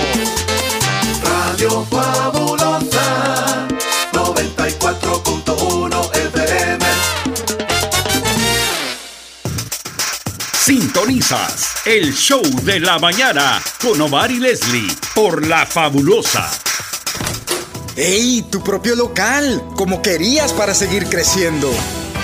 Radio 1.24 1.85
Fabulosa 1.90 3.66
94.1 4.12 6.10
FM. 6.14 6.85
Sintonizas 10.52 11.74
el 11.86 12.14
show 12.14 12.43
de 12.62 12.78
la 12.78 13.01
mañana 13.01 13.60
con 13.82 14.01
Omar 14.01 14.31
y 14.31 14.39
Leslie 14.39 14.94
por 15.12 15.44
La 15.47 15.66
Fabulosa. 15.66 16.48
¡Ey! 17.97 18.43
Tu 18.51 18.62
propio 18.62 18.94
local, 18.94 19.60
como 19.74 20.01
querías 20.02 20.52
para 20.52 20.72
seguir 20.72 21.06
creciendo. 21.06 21.72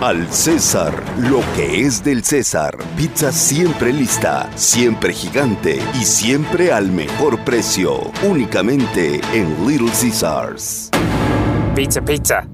Al 0.00 0.30
César, 0.30 0.92
lo 1.18 1.40
que 1.54 1.82
es 1.82 2.02
del 2.02 2.24
César. 2.24 2.76
Pizza 2.96 3.32
siempre 3.32 3.92
lista, 3.92 4.50
siempre 4.56 5.12
gigante 5.12 5.80
y 5.94 6.04
siempre 6.04 6.72
al 6.72 6.90
mejor 6.90 7.38
precio. 7.44 8.10
Únicamente 8.28 9.20
en 9.32 9.66
Little 9.66 9.90
Caesars. 9.90 10.90
Pizza, 11.74 12.00
pizza. 12.02 12.53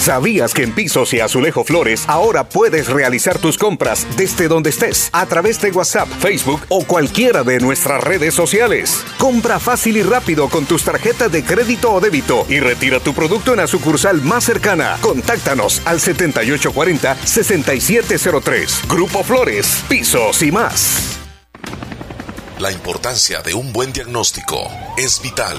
¿Sabías 0.00 0.54
que 0.54 0.62
en 0.62 0.72
Pisos 0.72 1.12
y 1.12 1.20
Azulejo 1.20 1.62
Flores 1.62 2.04
ahora 2.06 2.48
puedes 2.48 2.88
realizar 2.88 3.36
tus 3.36 3.58
compras 3.58 4.06
desde 4.16 4.48
donde 4.48 4.70
estés 4.70 5.10
a 5.12 5.26
través 5.26 5.60
de 5.60 5.72
WhatsApp, 5.72 6.08
Facebook 6.20 6.62
o 6.70 6.86
cualquiera 6.86 7.42
de 7.42 7.58
nuestras 7.58 8.02
redes 8.02 8.32
sociales? 8.32 9.04
Compra 9.18 9.60
fácil 9.60 9.98
y 9.98 10.02
rápido 10.02 10.48
con 10.48 10.64
tus 10.64 10.84
tarjetas 10.84 11.30
de 11.30 11.44
crédito 11.44 11.92
o 11.92 12.00
débito 12.00 12.46
y 12.48 12.60
retira 12.60 12.98
tu 12.98 13.12
producto 13.12 13.50
en 13.50 13.58
la 13.58 13.66
sucursal 13.66 14.22
más 14.22 14.44
cercana. 14.44 14.96
Contáctanos 15.02 15.82
al 15.84 16.00
7840-6703. 16.00 18.88
Grupo 18.88 19.22
Flores, 19.22 19.84
Pisos 19.86 20.42
y 20.42 20.50
más. 20.50 21.18
La 22.58 22.72
importancia 22.72 23.42
de 23.42 23.52
un 23.52 23.70
buen 23.74 23.92
diagnóstico 23.92 24.66
es 24.96 25.20
vital. 25.20 25.58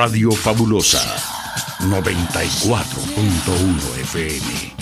Radio 0.00 0.32
Fabulosa 0.32 1.00
94.1 1.80 4.04
FM. 4.04 4.79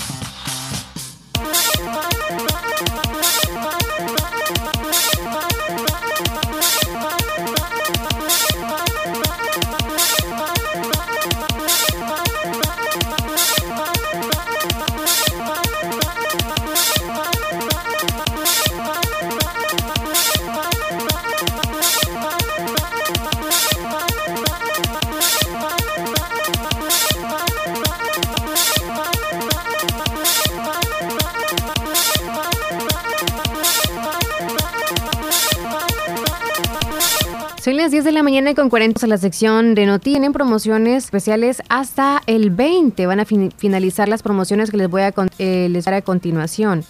Son 37.68 37.76
las 37.76 37.90
10 37.90 38.02
de 38.04 38.12
la 38.12 38.22
mañana 38.22 38.52
y 38.52 38.54
con 38.54 38.70
40 38.70 39.04
a 39.04 39.08
la 39.10 39.18
sección 39.18 39.74
de 39.74 39.84
Noti. 39.84 40.12
Tienen 40.12 40.32
promociones 40.32 41.04
especiales 41.04 41.60
hasta 41.68 42.22
el 42.26 42.48
20. 42.48 43.04
Van 43.04 43.20
a 43.20 43.26
fin- 43.26 43.52
finalizar 43.58 44.08
las 44.08 44.22
promociones 44.22 44.70
que 44.70 44.78
les 44.78 44.88
voy 44.88 45.02
a, 45.02 45.12
eh, 45.38 45.68
les 45.70 45.86
a 45.86 46.00
continuación. 46.00 46.82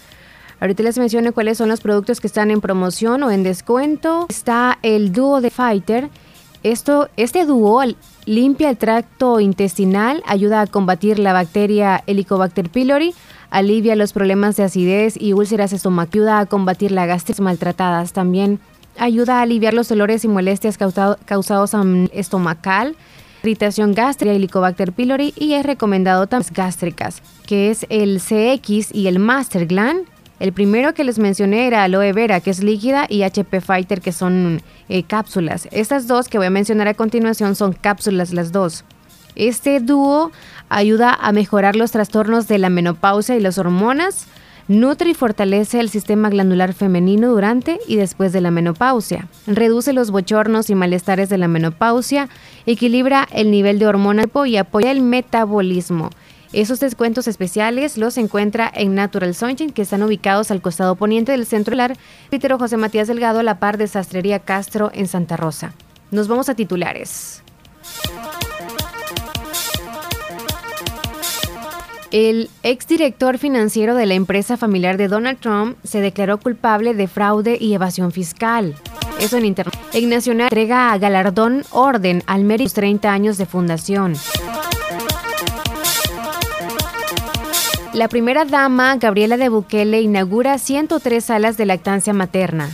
Ahorita 0.61 0.85
les 0.85 0.97
menciono 0.97 1.33
cuáles 1.33 1.59
son 1.59 1.69
los 1.69 1.81
productos 1.81 2.21
que 2.21 2.29
están 2.29 2.53
en 2.53 2.61
promoción 2.61 3.25
o 3.25 3.33
en 3.33 3.43
descuento. 3.43 4.27
Está 4.29 4.79
el 4.83 5.11
dúo 5.11 5.41
de 5.41 5.51
Fighter. 5.51 6.11
Esto, 6.63 7.09
este 7.17 7.45
dúo 7.45 7.83
limpia 8.25 8.71
el 8.71 8.77
tracto 8.77 9.41
intestinal, 9.41 10.23
ayuda 10.27 10.61
a 10.61 10.69
combatir 10.69 11.19
la 11.19 11.33
bacteria 11.33 12.05
Helicobacter 12.07 12.71
pylori, 12.71 13.17
alivia 13.51 13.97
los 13.97 14.13
problemas 14.13 14.55
de 14.55 14.63
acidez 14.63 15.21
y 15.21 15.33
úlceras 15.33 15.73
estomacales, 15.73 16.15
ayuda 16.15 16.39
a 16.39 16.47
combatir 16.47 16.93
la 16.93 17.07
gastritis 17.07 17.41
maltratadas. 17.41 18.13
También 18.13 18.61
ayuda 18.99 19.39
a 19.39 19.43
aliviar 19.43 19.75
los 19.75 19.89
dolores 19.89 20.25
y 20.25 20.29
molestias 20.29 20.77
causado- 20.79 21.19
causados 21.25 21.75
am- 21.75 22.09
estomacal, 22.13 22.97
irritación 23.43 23.95
gástrica, 23.95 24.33
Helicobacter 24.35 24.93
pylori 24.93 25.33
y 25.37 25.55
es 25.55 25.65
recomendado 25.65 26.27
también 26.27 26.53
gástricas, 26.55 27.23
que 27.47 27.71
es 27.71 27.87
el 27.89 28.21
CX 28.21 28.95
y 28.95 29.07
el 29.07 29.19
Master 29.19 29.67
Gland. 29.67 30.07
El 30.41 30.53
primero 30.53 30.95
que 30.95 31.03
les 31.03 31.19
mencioné 31.19 31.67
era 31.67 31.83
aloe 31.83 32.13
vera, 32.13 32.41
que 32.41 32.51
es 32.51 32.63
líquida, 32.63 33.07
y 33.09 33.23
HP 33.25 33.61
Fighter, 33.61 34.01
que 34.01 34.13
son 34.13 34.63
eh, 34.89 35.03
cápsulas. 35.03 35.67
Estas 35.73 36.07
dos 36.07 36.29
que 36.29 36.39
voy 36.39 36.47
a 36.47 36.51
mencionar 36.51 36.87
a 36.87 36.95
continuación 36.95 37.57
son 37.57 37.73
cápsulas 37.73 38.33
las 38.33 38.53
dos. 38.53 38.85
Este 39.35 39.81
dúo 39.81 40.31
ayuda 40.69 41.13
a 41.21 41.33
mejorar 41.33 41.75
los 41.75 41.91
trastornos 41.91 42.47
de 42.49 42.59
la 42.59 42.71
menopausia 42.71 43.37
y 43.37 43.41
las 43.41 43.59
hormonas, 43.59 44.27
Nutre 44.69 45.09
y 45.09 45.15
fortalece 45.15 45.81
el 45.81 45.89
sistema 45.89 46.29
glandular 46.29 46.75
femenino 46.75 47.29
durante 47.29 47.81
y 47.89 47.97
después 47.97 48.35
de 48.35 48.43
la 48.43 48.51
menopausia. 48.51 49.27
Reduce 49.47 49.95
los 49.95 50.11
bochornos 50.11 50.69
y 50.69 50.75
malestares 50.75 51.31
de 51.31 51.39
la 51.39 51.49
menopausia, 51.49 52.29
equilibra 52.67 53.27
el 53.33 53.51
nivel 53.51 53.79
de 53.79 53.87
hormona 53.87 54.25
y 54.45 54.57
apoya 54.57 54.91
el 54.91 55.01
metabolismo. 55.01 56.11
Esos 56.53 56.81
descuentos 56.81 57.29
especiales 57.29 57.97
los 57.97 58.19
encuentra 58.19 58.71
en 58.75 58.95
Natural 58.95 59.35
Sunshine, 59.35 59.73
que 59.73 59.83
están 59.83 60.03
ubicados 60.03 60.51
al 60.51 60.61
costado 60.61 60.97
poniente 60.97 61.33
del 61.33 61.47
centro 61.47 61.75
del 61.75 61.97
Peter 62.29 62.53
José 62.53 62.77
Matías 62.77 63.09
Delgado, 63.09 63.41
a 63.41 63.43
la 63.43 63.59
par 63.59 63.79
de 63.79 63.87
Sastrería 63.87 64.39
Castro 64.39 64.91
en 64.93 65.09
Santa 65.09 65.39
Rosa. 65.39 65.73
Nos 66.11 66.29
vamos 66.29 66.51
a 66.51 66.55
titulares. 66.55 67.43
El 72.11 72.49
exdirector 72.63 73.37
financiero 73.37 73.95
de 73.95 74.07
la 74.07 74.15
empresa 74.15 74.57
familiar 74.57 74.97
de 74.97 75.09
Donald 75.09 75.39
Trump 75.41 75.77
se 75.85 76.01
declaró 76.01 76.39
culpable 76.39 76.95
de 76.95 77.07
fraude 77.07 77.59
y 77.61 77.75
evasión 77.75 78.13
fiscal. 78.13 78.75
Eso 79.21 79.37
en 79.37 79.45
Internet. 79.45 79.79
En 79.93 80.09
Nacional 80.09 80.47
entrega 80.47 80.93
a 80.93 80.99
galardón 80.99 81.65
orden 81.71 82.23
al 82.27 82.45
mérito 82.45 82.73
30 82.73 83.13
años 83.13 83.37
de 83.37 83.45
fundación. 83.45 84.15
La 87.93 88.09
primera 88.09 88.47
dama, 88.47 88.97
Gabriela 88.97 89.37
de 89.37 89.51
Bukele, 89.51 90.01
inaugura 90.01 90.57
103 90.57 91.23
salas 91.23 91.57
de 91.59 91.67
lactancia 91.67 92.15
materna. 92.15 92.71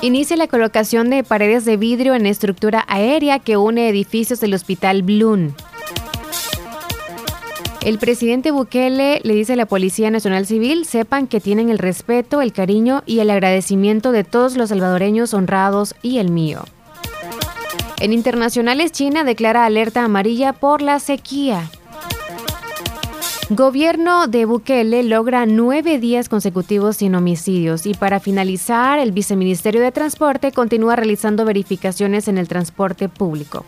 Inicia 0.00 0.36
la 0.36 0.48
colocación 0.48 1.10
de 1.10 1.22
paredes 1.22 1.64
de 1.64 1.76
vidrio 1.76 2.14
en 2.14 2.26
estructura 2.26 2.84
aérea 2.88 3.38
que 3.38 3.56
une 3.56 3.88
edificios 3.88 4.40
del 4.40 4.54
Hospital 4.54 5.02
Bloom. 5.02 5.52
El 7.88 7.98
presidente 7.98 8.50
Bukele 8.50 9.22
le 9.24 9.34
dice 9.34 9.54
a 9.54 9.56
la 9.56 9.64
Policía 9.64 10.10
Nacional 10.10 10.44
Civil, 10.44 10.84
sepan 10.84 11.26
que 11.26 11.40
tienen 11.40 11.70
el 11.70 11.78
respeto, 11.78 12.42
el 12.42 12.52
cariño 12.52 13.02
y 13.06 13.20
el 13.20 13.30
agradecimiento 13.30 14.12
de 14.12 14.24
todos 14.24 14.58
los 14.58 14.68
salvadoreños 14.68 15.32
honrados 15.32 15.94
y 16.02 16.18
el 16.18 16.30
mío. 16.30 16.64
En 17.98 18.12
internacionales, 18.12 18.92
China 18.92 19.24
declara 19.24 19.64
alerta 19.64 20.04
amarilla 20.04 20.52
por 20.52 20.82
la 20.82 21.00
sequía. 21.00 21.70
Gobierno 23.48 24.26
de 24.26 24.44
Bukele 24.44 25.02
logra 25.02 25.46
nueve 25.46 25.98
días 25.98 26.28
consecutivos 26.28 26.98
sin 26.98 27.14
homicidios 27.14 27.86
y 27.86 27.94
para 27.94 28.20
finalizar, 28.20 28.98
el 28.98 29.12
Viceministerio 29.12 29.80
de 29.80 29.92
Transporte 29.92 30.52
continúa 30.52 30.94
realizando 30.94 31.46
verificaciones 31.46 32.28
en 32.28 32.36
el 32.36 32.48
transporte 32.48 33.08
público. 33.08 33.64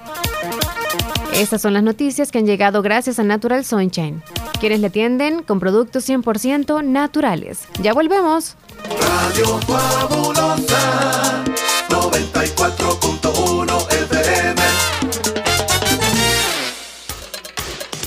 Estas 1.35 1.63
son 1.63 1.73
las 1.73 1.83
noticias 1.83 2.31
que 2.31 2.39
han 2.39 2.47
llegado 2.47 2.83
gracias 2.83 3.19
a 3.19 3.23
Natural 3.23 3.65
Sunshine, 3.65 4.23
quienes 4.59 4.81
le 4.81 4.89
atienden 4.89 5.43
con 5.43 5.59
productos 5.61 6.07
100% 6.09 6.85
naturales. 6.85 7.63
Ya 7.81 7.95
volvemos. 7.95 8.57
Radio 8.89 9.59
Fabulosa 9.61 11.45
94.1 11.89 13.93
FM. 13.93 14.61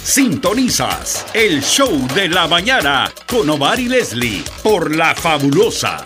Sintonizas 0.04 1.26
el 1.34 1.64
show 1.64 2.06
de 2.14 2.30
la 2.30 2.48
mañana 2.48 3.12
con 3.28 3.50
Omar 3.50 3.80
y 3.80 3.88
Leslie 3.88 4.44
por 4.62 4.96
La 4.96 5.16
Fabulosa. 5.16 6.06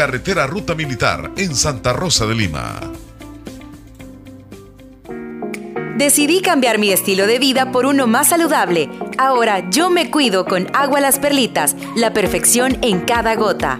carretera 0.00 0.46
Ruta 0.46 0.74
Militar 0.74 1.30
en 1.36 1.54
Santa 1.54 1.92
Rosa 1.92 2.24
de 2.24 2.34
Lima. 2.34 2.80
Decidí 5.98 6.40
cambiar 6.40 6.78
mi 6.78 6.90
estilo 6.90 7.26
de 7.26 7.38
vida 7.38 7.70
por 7.70 7.84
uno 7.84 8.06
más 8.06 8.30
saludable. 8.30 8.88
Ahora 9.18 9.68
yo 9.68 9.90
me 9.90 10.10
cuido 10.10 10.46
con 10.46 10.74
agua 10.74 11.02
las 11.02 11.18
perlitas, 11.18 11.76
la 11.96 12.14
perfección 12.14 12.78
en 12.80 13.00
cada 13.00 13.34
gota. 13.34 13.78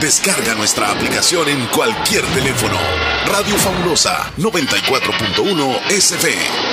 Descarga 0.00 0.54
nuestra 0.54 0.92
aplicación 0.92 1.46
en 1.50 1.66
cualquier 1.66 2.24
teléfono. 2.28 2.78
Radio 3.26 3.54
Fabulosa 3.58 4.32
94.1 4.38 5.90
SF. 5.90 6.69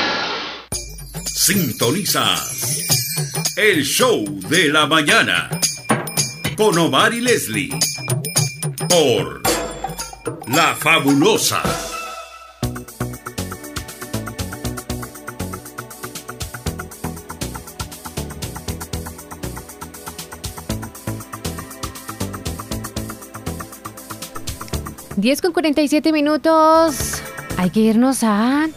Sintoniza 1.48 2.36
el 3.56 3.82
show 3.86 4.26
de 4.50 4.68
la 4.68 4.86
mañana 4.86 5.50
con 6.58 6.78
Omar 6.78 7.14
y 7.14 7.22
Leslie 7.22 7.70
por 8.90 9.42
La 10.48 10.76
Fabulosa. 10.76 11.64
Diez 25.16 25.42
con 25.42 25.54
47 25.54 26.12
minutos. 26.12 27.22
Hay 27.56 27.70
que 27.70 27.80
irnos 27.80 28.22
a 28.24 28.68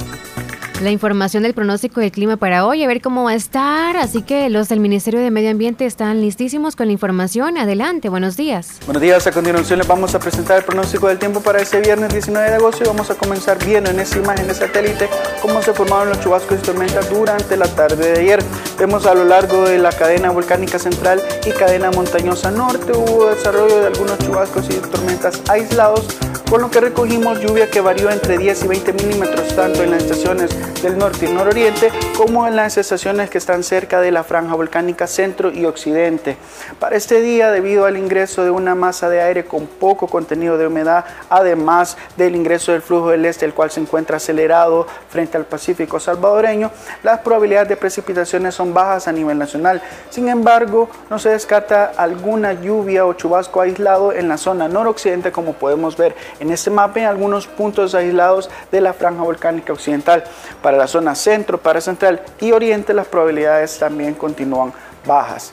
la 0.81 0.91
información 0.91 1.43
del 1.43 1.53
pronóstico 1.53 2.01
del 2.01 2.11
clima 2.11 2.37
para 2.37 2.67
hoy, 2.67 2.83
a 2.83 2.87
ver 2.87 3.01
cómo 3.03 3.25
va 3.25 3.33
a 3.33 3.35
estar. 3.35 3.97
Así 3.97 4.23
que 4.23 4.49
los 4.49 4.69
del 4.69 4.81
Ministerio 4.81 5.21
de 5.21 5.31
Medio 5.31 5.51
Ambiente 5.51 5.85
están 5.85 6.21
listísimos 6.21 6.77
con 6.77 6.87
la 6.87 6.93
información. 6.93 7.59
Adelante, 7.59 8.09
buenos 8.09 8.37
días. 8.37 8.79
Buenos 8.87 9.03
días, 9.03 9.27
a 9.27 9.33
continuación 9.33 9.79
les 9.79 9.89
vamos 9.89 10.15
a 10.15 10.19
presentar 10.19 10.59
el 10.59 10.65
pronóstico 10.65 11.09
del 11.09 11.19
tiempo 11.19 11.41
para 11.41 11.61
este 11.61 11.81
viernes 11.81 12.13
19 12.13 12.51
de 12.51 12.57
agosto 12.57 12.85
y 12.85 12.87
vamos 12.87 13.11
a 13.11 13.15
comenzar 13.15 13.63
viendo 13.65 13.91
en 13.91 14.01
esta 14.01 14.19
imagen 14.19 14.47
de 14.47 14.55
satélite 14.55 15.09
cómo 15.43 15.61
se 15.63 15.73
formaron 15.73 16.09
los 16.09 16.21
chubascos 16.21 16.59
y 16.59 16.63
tormentas 16.63 17.11
durante 17.11 17.57
la 17.57 17.67
tarde 17.67 18.13
de 18.13 18.21
ayer. 18.21 18.43
Vemos 18.79 19.07
a 19.07 19.15
lo 19.15 19.25
largo 19.25 19.65
de 19.65 19.79
la 19.79 19.91
cadena 19.91 20.31
volcánica 20.31 20.79
central 20.79 21.23
y 21.47 21.51
cadena 21.51 21.91
montañosa 21.91 22.51
norte 22.51 22.93
hubo 22.93 23.27
desarrollo 23.27 23.81
de 23.81 23.87
algunos 23.89 24.19
chubascos 24.19 24.69
y 24.71 24.75
tormentas 24.75 25.43
aislados 25.49 26.07
con 26.51 26.63
lo 26.63 26.71
que 26.71 26.81
recogimos 26.81 27.41
lluvia 27.41 27.71
que 27.71 27.81
varió 27.81 28.11
entre 28.11 28.37
10 28.37 28.65
y 28.65 28.69
20 28.69 28.93
milímetros 28.95 29.55
tanto 29.55 29.85
en 29.85 29.93
las 29.93 30.03
estaciones 30.03 30.51
del 30.83 30.97
norte 30.97 31.27
y 31.27 31.33
nororiente 31.33 31.91
como 32.17 32.47
en 32.47 32.57
las 32.57 32.77
estaciones 32.79 33.29
que 33.29 33.39
están 33.39 33.63
cerca 33.63 34.01
de 34.01 34.11
la 34.11 34.25
franja 34.25 34.55
volcánica 34.55 35.07
centro 35.07 35.51
y 35.51 35.67
occidente. 35.67 36.37
Para 36.79 36.97
este 36.97 37.21
día, 37.21 37.51
debido 37.51 37.85
al 37.85 37.97
ingreso 37.97 38.45
de 38.45 38.51
una 38.51 38.75
masa 38.75 39.09
de 39.09 39.21
aire 39.21 39.45
con 39.45 39.67
poco 39.67 40.07
contenido 40.07 40.57
de 40.57 40.67
humedad, 40.67 41.05
además 41.29 41.97
del 42.17 42.35
ingreso 42.35 42.73
del 42.73 42.83
flujo 42.83 43.11
del 43.11 43.25
este, 43.25 43.45
el 43.45 43.55
cual 43.55 43.71
se 43.71 43.81
encuentra 43.81 44.17
acelerado 44.17 44.87
frente 45.11 45.37
al 45.37 45.45
Pacífico 45.45 46.01
salvadoreño, 46.01 46.71
las 47.03 47.21
probabilidades 47.21 47.69
de 47.69 47.77
precipitaciones 47.77 48.55
son 48.55 48.73
bajas 48.73 49.09
a 49.09 49.13
nivel 49.13 49.39
nacional. 49.39 49.83
Sin 50.09 50.29
embargo, 50.29 50.89
no 51.11 51.19
se 51.19 51.31
descarta 51.31 51.93
alguna 51.97 52.53
lluvia 52.55 53.07
o 53.07 53.13
chubasco 53.15 53.61
aislado 53.61 54.13
en 54.13 54.29
la 54.29 54.37
zona 54.37 54.69
noroccidente, 54.69 55.33
como 55.33 55.53
podemos 55.55 55.97
ver 55.97 56.15
en 56.39 56.51
este 56.51 56.71
mapa 56.71 57.01
en 57.01 57.07
algunos 57.07 57.47
puntos 57.47 57.95
aislados 57.95 58.51
de 58.73 58.81
la 58.81 58.93
franja 58.93 59.23
volcánica 59.23 59.73
occidental. 59.73 60.25
Para 60.63 60.77
la 60.77 60.87
zona 60.87 61.15
centro, 61.15 61.59
para 61.59 61.81
central 61.81 62.23
y 62.41 62.53
oriente 62.53 62.93
las 62.93 63.07
probabilidades 63.07 63.79
también 63.79 64.15
continúan 64.15 64.73
bajas. 65.07 65.53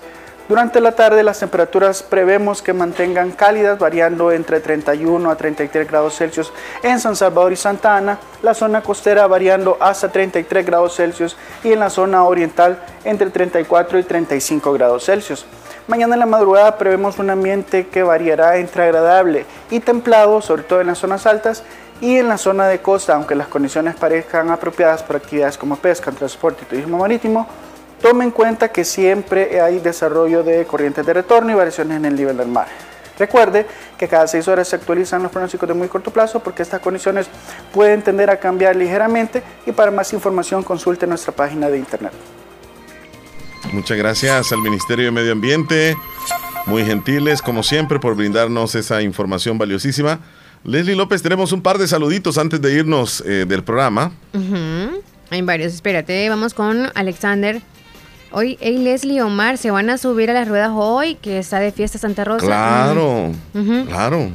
Durante 0.49 0.79
la 0.79 0.93
tarde 0.93 1.23
las 1.23 1.39
temperaturas 1.39 2.03
prevemos 2.03 2.61
que 2.61 2.71
mantengan 2.71 3.31
cálidas, 3.31 3.77
variando 3.79 4.31
entre 4.31 4.61
31 4.61 5.29
a 5.29 5.35
33 5.35 5.85
grados 5.85 6.15
Celsius 6.15 6.53
en 6.83 7.01
San 7.01 7.17
Salvador 7.17 7.51
y 7.51 7.57
Santa 7.57 7.97
Ana, 7.97 8.17
la 8.41 8.53
zona 8.53 8.81
costera 8.81 9.27
variando 9.27 9.75
hasta 9.81 10.09
33 10.09 10.65
grados 10.65 10.95
Celsius 10.95 11.35
y 11.65 11.73
en 11.73 11.79
la 11.79 11.89
zona 11.89 12.23
oriental 12.23 12.81
entre 13.03 13.29
34 13.29 13.99
y 13.99 14.03
35 14.03 14.71
grados 14.71 15.03
Celsius. 15.05 15.45
Mañana 15.87 16.15
en 16.15 16.19
la 16.19 16.25
madrugada 16.25 16.77
prevemos 16.77 17.19
un 17.19 17.29
ambiente 17.29 17.87
que 17.87 18.03
variará 18.03 18.57
entre 18.57 18.83
agradable 18.83 19.45
y 19.69 19.81
templado, 19.81 20.41
sobre 20.41 20.63
todo 20.63 20.79
en 20.79 20.87
las 20.87 20.99
zonas 20.99 21.25
altas 21.25 21.63
y 22.01 22.17
en 22.17 22.27
la 22.27 22.37
zona 22.37 22.67
de 22.67 22.79
costa, 22.79 23.15
aunque 23.15 23.35
las 23.35 23.47
condiciones 23.47 23.95
parezcan 23.95 24.49
apropiadas 24.51 25.03
para 25.03 25.19
actividades 25.19 25.57
como 25.57 25.77
pesca, 25.77 26.11
transporte 26.11 26.63
y 26.63 26.65
turismo 26.65 26.97
marítimo, 26.97 27.47
tome 28.01 28.23
en 28.23 28.31
cuenta 28.31 28.71
que 28.71 28.85
siempre 28.85 29.59
hay 29.59 29.79
desarrollo 29.79 30.43
de 30.43 30.65
corrientes 30.65 31.05
de 31.05 31.13
retorno 31.13 31.51
y 31.51 31.55
variaciones 31.55 31.97
en 31.97 32.05
el 32.05 32.15
nivel 32.15 32.37
del 32.37 32.47
mar. 32.47 32.67
Recuerde 33.17 33.65
que 33.97 34.07
cada 34.07 34.27
seis 34.27 34.47
horas 34.47 34.67
se 34.67 34.75
actualizan 34.75 35.23
los 35.23 35.31
pronósticos 35.31 35.67
de 35.67 35.73
muy 35.73 35.87
corto 35.87 36.11
plazo 36.11 36.39
porque 36.39 36.61
estas 36.61 36.81
condiciones 36.81 37.27
pueden 37.73 38.03
tender 38.03 38.29
a 38.29 38.39
cambiar 38.39 38.75
ligeramente 38.75 39.41
y 39.65 39.71
para 39.71 39.89
más 39.89 40.13
información 40.13 40.61
consulte 40.61 41.07
nuestra 41.07 41.33
página 41.33 41.67
de 41.69 41.79
internet. 41.79 42.13
Muchas 43.73 43.97
gracias 43.97 44.51
al 44.51 44.59
Ministerio 44.59 45.05
de 45.05 45.11
Medio 45.11 45.31
Ambiente, 45.31 45.97
muy 46.67 46.85
gentiles 46.85 47.41
como 47.41 47.63
siempre 47.63 47.99
por 47.99 48.15
brindarnos 48.15 48.75
esa 48.75 49.01
información 49.01 49.57
valiosísima. 49.57 50.19
Leslie 50.63 50.95
López, 50.95 51.21
tenemos 51.21 51.51
un 51.51 51.61
par 51.61 51.77
de 51.77 51.87
saluditos 51.87 52.37
antes 52.37 52.61
de 52.61 52.73
irnos 52.73 53.21
eh, 53.25 53.45
del 53.47 53.63
programa. 53.63 54.11
Hay 55.29 55.41
varios, 55.41 55.73
espérate, 55.73 56.27
vamos 56.29 56.53
con 56.53 56.89
Alexander. 56.95 57.61
Hoy, 58.31 58.57
hey 58.59 58.77
Leslie 58.77 59.21
Omar, 59.21 59.57
se 59.57 59.71
van 59.71 59.89
a 59.89 59.97
subir 59.97 60.29
a 60.29 60.33
las 60.33 60.47
ruedas 60.47 60.71
hoy, 60.73 61.15
que 61.15 61.39
está 61.39 61.59
de 61.59 61.71
fiesta 61.71 61.97
Santa 61.97 62.25
Rosa. 62.25 62.45
Claro, 62.45 63.31
claro. 63.87 64.29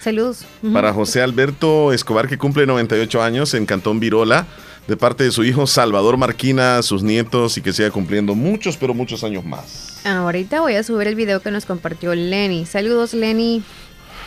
Saludos. 0.00 0.44
Para 0.72 0.92
José 0.92 1.22
Alberto 1.22 1.92
Escobar, 1.92 2.28
que 2.28 2.36
cumple 2.36 2.66
98 2.66 3.22
años 3.22 3.54
en 3.54 3.64
Cantón 3.64 4.00
Virola, 4.00 4.46
de 4.86 4.96
parte 4.96 5.24
de 5.24 5.30
su 5.30 5.44
hijo 5.44 5.66
Salvador 5.66 6.18
Marquina, 6.18 6.82
sus 6.82 7.02
nietos 7.02 7.56
y 7.56 7.62
que 7.62 7.72
siga 7.72 7.90
cumpliendo 7.90 8.34
muchos, 8.34 8.76
pero 8.76 8.92
muchos 8.92 9.24
años 9.24 9.44
más. 9.44 10.00
Ahorita 10.04 10.60
voy 10.60 10.74
a 10.74 10.82
subir 10.82 11.08
el 11.08 11.14
video 11.14 11.40
que 11.40 11.50
nos 11.50 11.64
compartió 11.64 12.14
Lenny. 12.14 12.66
Saludos, 12.66 13.14
Lenny. 13.14 13.62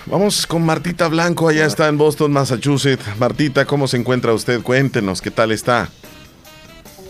Vamos 0.09 0.47
con 0.47 0.65
Martita 0.65 1.09
Blanco, 1.09 1.49
allá 1.49 1.65
está 1.65 1.89
en 1.89 1.97
Boston, 1.97 2.31
Massachusetts. 2.31 3.05
Martita, 3.19 3.65
¿cómo 3.65 3.89
se 3.89 3.97
encuentra 3.97 4.33
usted? 4.33 4.61
Cuéntenos, 4.61 5.21
¿qué 5.21 5.31
tal 5.31 5.51
está? 5.51 5.89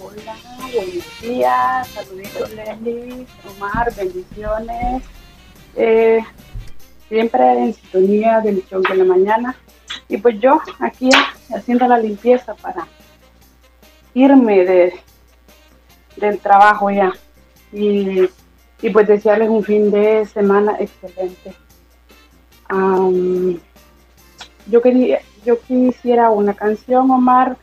Hola, 0.01 0.35
buenos 0.73 1.21
días, 1.21 1.87
saluditos 1.89 2.51
Leslie, 2.55 3.27
Omar, 3.55 3.93
bendiciones. 3.95 5.03
Eh, 5.75 6.21
siempre 7.07 7.65
en 7.65 7.75
sintonía 7.75 8.41
del 8.41 8.65
show 8.67 8.81
de 8.81 8.95
la 8.95 9.03
mañana. 9.03 9.55
Y 10.09 10.17
pues 10.17 10.39
yo 10.39 10.59
aquí 10.79 11.11
haciendo 11.55 11.87
la 11.87 11.99
limpieza 11.99 12.55
para 12.55 12.87
irme 14.15 14.65
de, 14.65 14.93
del 16.15 16.39
trabajo 16.39 16.89
ya. 16.89 17.13
Y, 17.71 18.27
y 18.81 18.89
pues 18.89 19.07
desearles 19.07 19.49
un 19.49 19.63
fin 19.63 19.91
de 19.91 20.25
semana 20.25 20.77
excelente. 20.79 21.53
Yo, 24.69 24.81
quería, 24.81 25.19
yo 25.45 25.59
quisiera 25.61 26.29
una 26.29 26.53
canción, 26.53 27.09
Omar, 27.09 27.57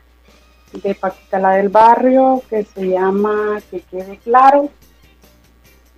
de 0.72 0.94
Paquita 0.94 1.38
la 1.38 1.52
del 1.52 1.68
Barrio, 1.68 2.42
que 2.48 2.64
se 2.64 2.88
llama 2.88 3.60
Que 3.70 3.80
quede 3.80 4.18
claro. 4.18 4.70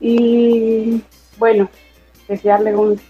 Y 0.00 1.02
bueno, 1.38 1.68
desearle 2.28 2.74
un, 2.76 3.00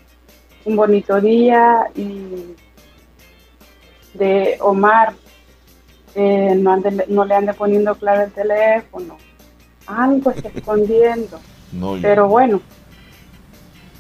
un 0.65 0.77
bonito 0.77 1.21
día 1.21 1.87
y 1.95 2.55
de 4.15 4.57
Omar, 4.61 5.15
eh, 6.15 6.55
no, 6.57 6.73
ande- 6.77 7.07
no 7.09 7.25
le 7.25 7.35
ande 7.35 7.53
poniendo 7.55 7.95
clave 7.97 8.25
el 8.25 8.33
teléfono, 8.33 9.17
algo 9.87 10.31
está 10.31 10.49
escondiendo. 10.55 11.41
No, 11.73 11.97
Pero 12.01 12.29
bueno, 12.29 12.61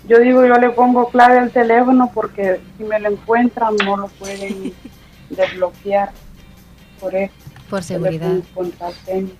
yo 0.08 0.18
digo, 0.20 0.46
yo 0.46 0.54
le 0.54 0.70
pongo 0.70 1.08
clave 1.08 1.38
al 1.38 1.50
teléfono 1.50 2.10
porque 2.14 2.60
si 2.76 2.84
me 2.84 2.98
lo 3.00 3.10
encuentran 3.10 3.76
no 3.84 3.96
lo 3.96 4.08
pueden 4.08 4.72
desbloquear. 5.30 6.10
Por 7.00 7.14
eso. 7.14 7.34
Por 7.68 7.82
seguridad. 7.82 8.36
contraseña. 8.54 9.30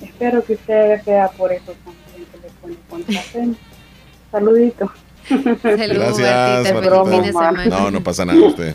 Espero 0.00 0.44
que 0.44 0.54
usted 0.54 1.02
sea 1.02 1.28
por 1.28 1.52
eso 1.52 1.72
también 1.84 2.28
que 2.30 2.38
le 2.38 2.48
pone 2.60 2.76
contraseña. 2.88 3.54
Saludito. 4.30 4.92
Gracias, 5.62 6.74
Martita. 7.34 7.78
No, 7.78 7.90
no 7.90 8.02
pasa 8.02 8.24
nada 8.24 8.40
usted. 8.40 8.74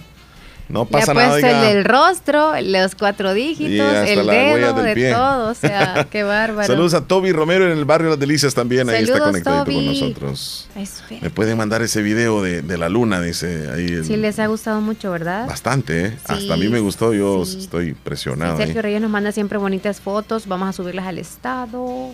No 0.70 0.88
Le 0.90 0.98
ha 0.98 1.00
pasa 1.02 1.14
nada, 1.14 1.30
puesto 1.32 1.48
el 1.48 1.62
del 1.62 1.86
rostro, 1.86 2.54
los 2.62 2.96
cuatro 2.96 3.34
dígitos, 3.34 4.08
el 4.08 4.26
dedo, 4.26 4.74
de 4.82 4.94
pie. 4.96 5.12
todo. 5.14 5.50
O 5.52 5.54
sea, 5.54 6.08
qué 6.12 6.24
bárbaro. 6.24 6.66
Saludos 6.66 6.94
a 6.94 7.06
Toby 7.06 7.32
Romero 7.34 7.66
en 7.70 7.78
el 7.78 7.86
barrio 7.86 8.10
Las 8.10 8.20
Delicias 8.20 8.54
también. 8.56 8.90
Ahí 8.90 9.04
está 9.04 9.20
conectadito 9.20 9.66
con 9.66 9.74
Toby. 9.76 9.88
nosotros. 10.00 10.70
Ay. 10.76 10.88
Me 11.22 11.30
pueden 11.30 11.58
mandar 11.58 11.82
ese 11.82 12.02
video 12.02 12.42
de, 12.42 12.62
de 12.62 12.78
la 12.78 12.88
luna, 12.90 13.22
dice 13.22 13.70
ahí. 13.74 13.88
el- 13.88 14.06
Sí, 14.06 14.16
les 14.18 14.40
ha 14.40 14.48
gustado 14.48 14.80
mucho, 14.82 15.12
¿verdad? 15.12 15.48
Bastante, 15.48 16.06
¿eh? 16.06 16.10
Sí, 16.12 16.34
Hasta 16.34 16.54
a 16.54 16.58
mí 16.58 16.70
me 16.70 16.80
gustó, 16.80 17.14
yo 17.14 17.46
sí. 17.46 17.60
estoy 17.60 17.90
impresionado. 17.90 18.58
Sergio 18.58 18.76
ahí. 18.78 18.82
Reyes 18.82 19.02
nos 19.02 19.12
manda 19.12 19.32
siempre 19.32 19.58
bonitas 19.58 20.00
fotos. 20.00 20.48
Vamos 20.48 20.70
a 20.70 20.74
subirlas 20.74 21.06
al 21.06 21.18
estado. 21.20 22.14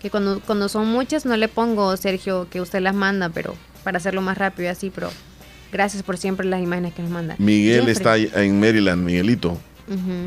Que 0.00 0.10
cuando, 0.10 0.40
cuando 0.40 0.68
son 0.68 0.86
muchas 0.86 1.24
no 1.24 1.36
le 1.36 1.48
pongo, 1.48 1.96
Sergio, 1.96 2.46
que 2.50 2.60
usted 2.60 2.80
las 2.80 2.94
manda, 2.94 3.30
pero 3.30 3.54
para 3.82 3.96
hacerlo 3.96 4.20
más 4.20 4.36
rápido 4.36 4.66
y 4.66 4.68
así, 4.68 4.90
pero 4.94 5.10
gracias 5.72 6.02
por 6.02 6.16
siempre 6.16 6.46
las 6.46 6.60
imágenes 6.62 6.94
que 6.94 7.02
nos 7.02 7.10
manda. 7.10 7.34
Miguel 7.38 7.86
Jeffrey. 7.86 8.24
está 8.26 8.42
en 8.42 8.60
Maryland, 8.60 9.04
Miguelito. 9.04 9.58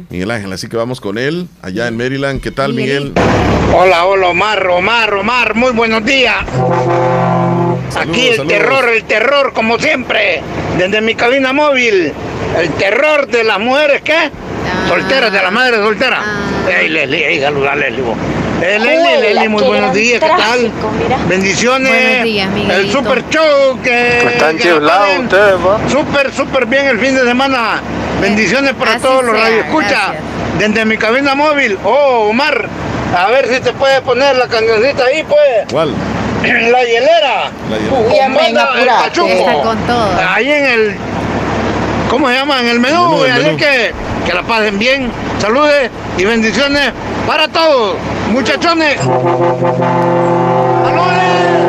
Miguel 0.10 0.32
Ángel, 0.32 0.54
así 0.54 0.70
que 0.70 0.78
vamos 0.78 1.02
con 1.02 1.18
él 1.18 1.48
allá 1.62 1.88
en 1.88 1.98
Maryland. 1.98 2.40
¿Qué 2.42 2.50
tal, 2.52 2.74
Miguel? 2.74 3.12
Hola, 3.76 4.06
hola, 4.06 4.28
Omar, 4.30 4.66
Omar, 4.68 5.14
Omar, 5.14 5.54
muy 5.56 5.72
buenos 5.74 6.06
días. 6.06 6.36
Aquí 7.98 8.28
el 8.30 8.36
saludos. 8.38 8.58
terror, 8.58 8.90
el 8.90 9.04
terror, 9.04 9.54
como 9.54 9.78
siempre, 9.78 10.42
desde 10.78 11.02
mi 11.02 11.14
cabina 11.16 11.52
móvil. 11.54 12.14
El 12.58 12.70
terror 12.78 13.28
de 13.28 13.44
las 13.44 13.60
mujeres, 13.60 14.02
¿qué? 14.02 14.32
Solteras, 14.88 15.32
de 15.32 15.42
las 15.42 15.52
madres 15.52 15.80
solteras. 15.82 16.24
Ey, 16.80 16.88
Leslie, 16.90 17.28
ey, 17.28 17.42
saluda 17.42 17.76
Leslie. 17.76 18.02
vos. 18.02 18.18
Hola, 18.62 19.18
Leslie, 19.22 19.48
muy 19.50 19.64
buenos 19.64 19.94
días, 19.94 20.20
¿qué 20.20 20.28
tal? 20.28 20.72
mira. 21.02 21.18
Bendiciones. 21.30 21.92
Buenos 21.92 22.24
días, 22.26 22.50
el 22.78 22.92
super 22.92 23.24
show 23.30 23.80
que. 23.82 24.20
Están 24.20 24.58
chiflados 24.58 25.20
ustedes, 25.20 25.56
Súper, 25.90 26.34
súper 26.34 26.66
bien 26.66 26.86
el 26.88 27.00
fin 27.00 27.16
de 27.16 27.24
semana. 27.24 27.82
Bendiciones 28.22 28.74
para 28.74 28.96
así 28.96 29.02
todos 29.02 29.24
los 29.24 29.34
sea, 29.36 29.46
radioescuchas. 29.46 29.92
gracias. 29.92 30.24
Desde 30.60 30.86
mi 30.86 30.98
cabina 30.98 31.36
móvil. 31.36 31.78
Oh, 31.86 32.28
Omar, 32.30 32.68
a 33.18 33.28
ver 33.30 33.48
si 33.48 33.62
te 33.62 33.72
puede 33.72 34.02
poner 34.02 34.36
la 34.36 34.48
cancioncita 34.48 35.06
ahí, 35.06 35.24
pues. 35.24 35.40
¿Cuál? 35.72 35.94
La 36.44 36.84
hielera. 36.84 37.52
La 37.70 37.78
hielera. 37.78 38.28
Banda 38.28 38.70
El. 38.78 39.30
Está 39.30 39.54
con 39.64 39.78
todo. 39.88 40.10
Ahí 40.30 40.52
en 40.52 40.66
el. 40.66 40.96
¿Cómo 42.10 42.28
se 42.28 42.36
llama? 42.36 42.60
En 42.60 42.68
el 42.68 42.80
menú. 42.82 43.10
Menú, 43.12 43.24
el 43.24 43.32
así 43.32 43.44
menú. 43.44 43.58
que, 43.58 43.94
que 44.26 44.34
la 44.34 44.44
pasen 44.44 44.78
bien. 44.80 45.10
Saludes 45.40 45.90
y 46.18 46.26
bendiciones 46.26 46.92
para 47.26 47.48
todos. 47.48 47.96
Muchachones. 48.32 49.00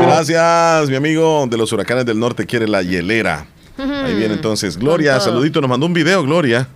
Gracias, 0.02 0.88
mi 0.90 0.96
amigo 0.96 1.46
de 1.48 1.56
los 1.56 1.72
huracanes 1.72 2.04
del 2.04 2.18
norte 2.18 2.46
quiere 2.46 2.68
la 2.68 2.82
hielera. 2.82 3.46
Ahí 3.78 4.14
viene 4.14 4.34
entonces 4.34 4.76
Gloria, 4.76 5.18
saludito, 5.20 5.60
nos 5.60 5.70
mandó 5.70 5.86
un 5.86 5.94
video, 5.94 6.22
Gloria. 6.22 6.68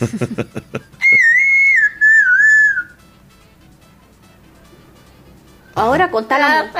Ahora 5.74 6.10
contá 6.10 6.38
la 6.38 6.70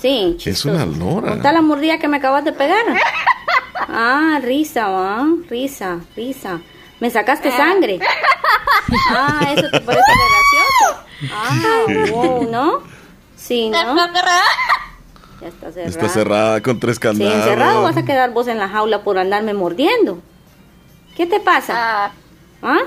Sí, 0.00 0.36
Es 0.44 0.64
una 0.66 0.84
lora. 0.84 1.30
contá 1.30 1.52
la 1.52 1.62
mordida 1.62 1.98
que 1.98 2.08
me 2.08 2.18
acabas 2.18 2.44
de 2.44 2.52
pegar. 2.52 2.84
Ah, 3.88 4.38
risa, 4.42 4.88
va, 4.88 5.26
risa, 5.48 6.00
risa. 6.14 6.60
Me 7.00 7.10
sacaste 7.10 7.50
sangre. 7.50 7.98
Ah, 9.10 9.40
eso 9.56 9.68
te 9.70 9.80
parece 9.80 10.12
gracioso. 10.30 11.04
Ah, 11.32 11.84
wow, 12.12 12.50
¿no? 12.50 12.82
Sí, 13.36 13.70
¿no? 13.70 13.96
Ya 15.40 15.48
está 15.48 15.72
cerrado. 15.72 15.88
Está 15.88 16.08
cerrada 16.08 16.60
con 16.62 16.78
tres 16.78 16.96
Sí, 16.96 17.00
candados. 17.02 17.34
encerrado 17.34 17.82
vas 17.82 17.96
a 17.96 18.04
quedar 18.04 18.30
vos 18.30 18.46
en 18.46 18.58
la 18.58 18.68
jaula 18.68 19.02
por 19.02 19.18
andarme 19.18 19.54
mordiendo. 19.54 20.20
¿Qué 21.16 21.26
te 21.26 21.40
pasa? 21.40 22.12
¿Ah? 22.62 22.78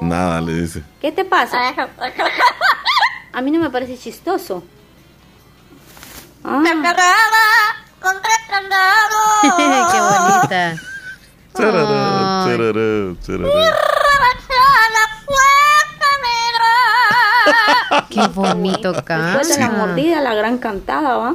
Nada, 0.00 0.40
le 0.40 0.54
dice. 0.62 0.82
¿Qué 1.00 1.12
te 1.12 1.24
pasa? 1.24 1.58
A 3.32 3.40
mí 3.40 3.50
no 3.50 3.60
me 3.60 3.70
parece 3.70 3.96
chistoso. 3.98 4.64
Ah. 6.44 6.62
Qué 9.42 9.54
bonita. 9.54 9.54
Charará, 9.62 9.72
Ay. 9.72 9.92
charará, 9.92 10.76
charará. 11.56 12.44
Qué 18.10 18.26
bonito 18.34 18.92
Después 18.92 19.48
de 19.48 19.58
la 19.58 19.68
canta. 19.68 19.86
mordida, 19.86 20.20
la 20.20 20.34
gran 20.34 20.58
cantada, 20.58 21.16
¿va? 21.16 21.34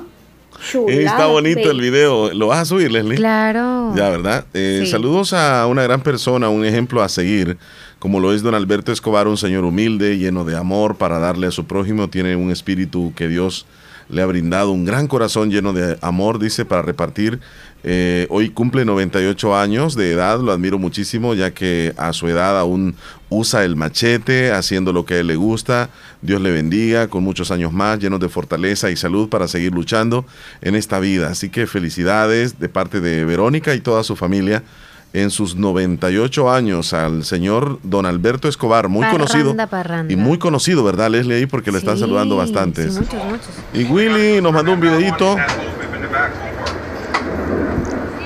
Chulada, 0.69 0.91
Eh, 0.99 1.03
Está 1.05 1.25
bonito 1.27 1.59
baby. 1.61 1.69
el 1.71 1.81
video. 1.81 2.33
¿Lo 2.33 2.47
vas 2.47 2.59
a 2.59 2.65
subir, 2.65 2.91
Leslie? 2.91 3.15
Claro. 3.15 3.93
Ya, 3.95 4.09
¿verdad? 4.09 4.45
Eh, 4.53 4.81
Sí. 4.83 4.91
Saludos 4.91 5.33
a 5.33 5.65
una 5.67 5.83
gran 5.83 6.01
persona, 6.01 6.49
un 6.49 6.65
ejemplo 6.65 7.01
a 7.01 7.09
seguir, 7.09 7.57
como 7.99 8.19
lo 8.19 8.33
es 8.33 8.41
don 8.41 8.55
Alberto 8.55 8.91
Escobar, 8.91 9.27
un 9.27 9.37
señor 9.37 9.63
humilde, 9.63 10.17
lleno 10.17 10.43
de 10.43 10.57
amor 10.57 10.95
para 10.97 11.19
darle 11.19 11.47
a 11.47 11.51
su 11.51 11.65
prójimo, 11.65 12.09
tiene 12.09 12.35
un 12.35 12.51
espíritu 12.51 13.13
que 13.15 13.27
Dios 13.27 13.65
le 14.09 14.21
ha 14.21 14.25
brindado, 14.25 14.71
un 14.71 14.85
gran 14.85 15.07
corazón 15.07 15.51
lleno 15.51 15.71
de 15.71 15.97
amor, 16.01 16.39
dice, 16.39 16.65
para 16.65 16.81
repartir. 16.81 17.39
Eh, 17.83 18.27
hoy 18.29 18.49
cumple 18.49 18.83
98 18.83 19.55
años 19.55 19.95
de 19.95 20.11
edad, 20.11 20.39
lo 20.41 20.51
admiro 20.51 20.77
muchísimo, 20.77 21.33
ya 21.33 21.51
que 21.51 21.93
a 21.95 22.11
su 22.11 22.27
edad 22.27 22.59
aún 22.59 22.95
usa 23.29 23.63
el 23.63 23.75
machete, 23.75 24.51
haciendo 24.51 24.91
lo 24.91 25.05
que 25.05 25.13
a 25.13 25.19
él 25.19 25.27
le 25.27 25.35
gusta. 25.35 25.89
Dios 26.21 26.41
le 26.41 26.51
bendiga, 26.51 27.07
con 27.07 27.23
muchos 27.23 27.51
años 27.51 27.71
más, 27.71 27.99
llenos 27.99 28.19
de 28.19 28.29
fortaleza 28.29 28.89
y 28.89 28.95
salud 28.95 29.29
para 29.29 29.47
seguir 29.47 29.73
luchando 29.73 30.25
en 30.61 30.75
esta 30.75 30.99
vida. 30.99 31.29
Así 31.29 31.49
que 31.49 31.67
felicidades 31.67 32.59
de 32.59 32.67
parte 32.67 32.99
de 32.99 33.23
Verónica 33.23 33.75
y 33.75 33.79
toda 33.79 34.03
su 34.03 34.15
familia 34.15 34.63
en 35.11 35.31
sus 35.31 35.55
98 35.55 36.51
años 36.51 36.93
al 36.93 37.23
señor 37.25 37.79
don 37.83 38.05
Alberto 38.05 38.47
Escobar, 38.47 38.89
muy 38.89 39.01
Parranda, 39.01 39.27
conocido. 39.27 39.67
parranda. 39.67 40.13
Y 40.13 40.15
muy 40.15 40.37
conocido, 40.37 40.83
¿verdad, 40.83 41.09
Leslie? 41.09 41.35
Ahí 41.37 41.45
porque 41.47 41.71
le 41.71 41.79
están 41.79 41.95
Sí, 41.95 42.01
saludando 42.01 42.37
bastantes. 42.37 42.93
sí, 42.93 42.99
muchos, 42.99 43.25
muchos. 43.25 43.49
Y 43.73 43.83
Willy 43.85 44.41
nos 44.41 44.53
mandó 44.53 44.73
un 44.73 44.79
videito. 44.79 45.35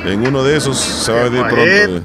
En 0.06 0.28
uno 0.28 0.44
de 0.44 0.58
esos 0.58 0.78
se 0.78 1.12
va 1.14 1.22
a 1.22 1.24
venir 1.24 1.42
pronto. 1.44 1.62
eh. 1.64 2.02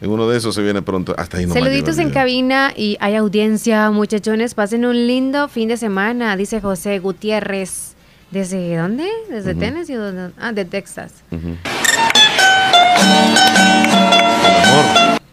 En 0.00 0.10
uno 0.10 0.28
de 0.28 0.36
esos 0.36 0.54
se 0.54 0.62
viene 0.62 0.82
pronto. 0.82 1.14
Hasta 1.18 1.38
ahí 1.38 1.46
no 1.46 1.54
Saluditos 1.54 1.98
en 1.98 2.10
cabina 2.10 2.72
y 2.76 2.96
hay 3.00 3.16
audiencia, 3.16 3.90
muchachones. 3.90 4.54
Pasen 4.54 4.84
un 4.84 5.06
lindo 5.06 5.48
fin 5.48 5.68
de 5.68 5.76
semana, 5.76 6.36
dice 6.36 6.60
José 6.60 6.98
Gutiérrez. 7.00 7.94
¿Desde 8.30 8.76
dónde? 8.76 9.08
¿Desde 9.30 9.52
Ujú. 9.52 9.60
Tennessee? 9.60 9.96
o 9.96 10.00
dónde? 10.04 10.30
Ah, 10.38 10.52
de 10.52 10.64
Texas. 10.64 11.12
El 11.30 11.58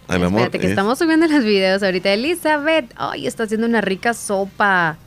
amor. 0.09 0.41
Espérate, 0.41 0.59
que 0.59 0.65
es- 0.65 0.71
estamos 0.71 0.97
subiendo 0.99 1.27
los 1.27 1.43
videos 1.43 1.83
ahorita. 1.83 2.11
Elizabeth, 2.13 2.91
ay, 2.95 3.27
está 3.27 3.43
haciendo 3.43 3.67
una 3.67 3.81
rica 3.81 4.13
sopa. 4.13 4.97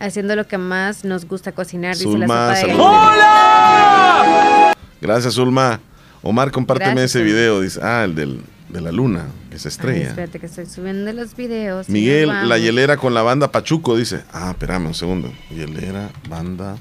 Haciendo 0.00 0.36
lo 0.36 0.46
que 0.46 0.58
más 0.58 1.04
nos 1.04 1.24
gusta 1.26 1.50
cocinar, 1.52 1.96
dice 1.96 2.16
la 2.18 2.26
sopa 2.28 2.54
de 2.54 2.62
gallina. 2.68 4.72
Gracias, 5.00 5.34
Zulma. 5.34 5.80
Omar, 6.22 6.52
compárteme 6.52 6.92
Gracias, 6.92 7.16
ese 7.16 7.24
video. 7.24 7.60
Dice, 7.62 7.80
ah, 7.82 8.04
el 8.04 8.14
del, 8.14 8.40
de 8.68 8.80
la 8.80 8.92
luna, 8.92 9.24
que 9.50 9.58
se 9.58 9.66
Ay, 9.68 9.72
estrella. 9.72 10.08
espérate 10.10 10.38
que 10.38 10.46
estoy 10.46 10.66
subiendo 10.66 11.12
los 11.12 11.34
videos. 11.34 11.88
Miguel, 11.88 12.28
la 12.48 12.58
hielera 12.58 12.96
con 12.96 13.12
la 13.12 13.22
banda 13.22 13.50
Pachuco, 13.50 13.96
dice. 13.96 14.22
Ah, 14.32 14.50
espérame 14.50 14.86
un 14.86 14.94
segundo. 14.94 15.32
Hielera, 15.50 16.10
banda 16.28 16.76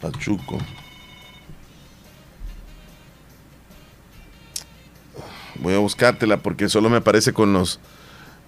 Pachuco. 0.00 0.56
Voy 5.60 5.74
a 5.74 5.78
buscártela 5.78 6.38
porque 6.38 6.68
solo 6.68 6.88
me 6.88 6.98
aparece 6.98 7.32
con 7.32 7.52
los. 7.52 7.80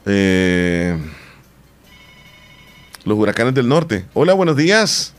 eh, 0.07 0.97
los 3.05 3.19
huracanes 3.19 3.55
del 3.55 3.69
norte. 3.69 4.05
Hola, 4.15 4.33
buenos 4.35 4.57
días. 4.57 5.15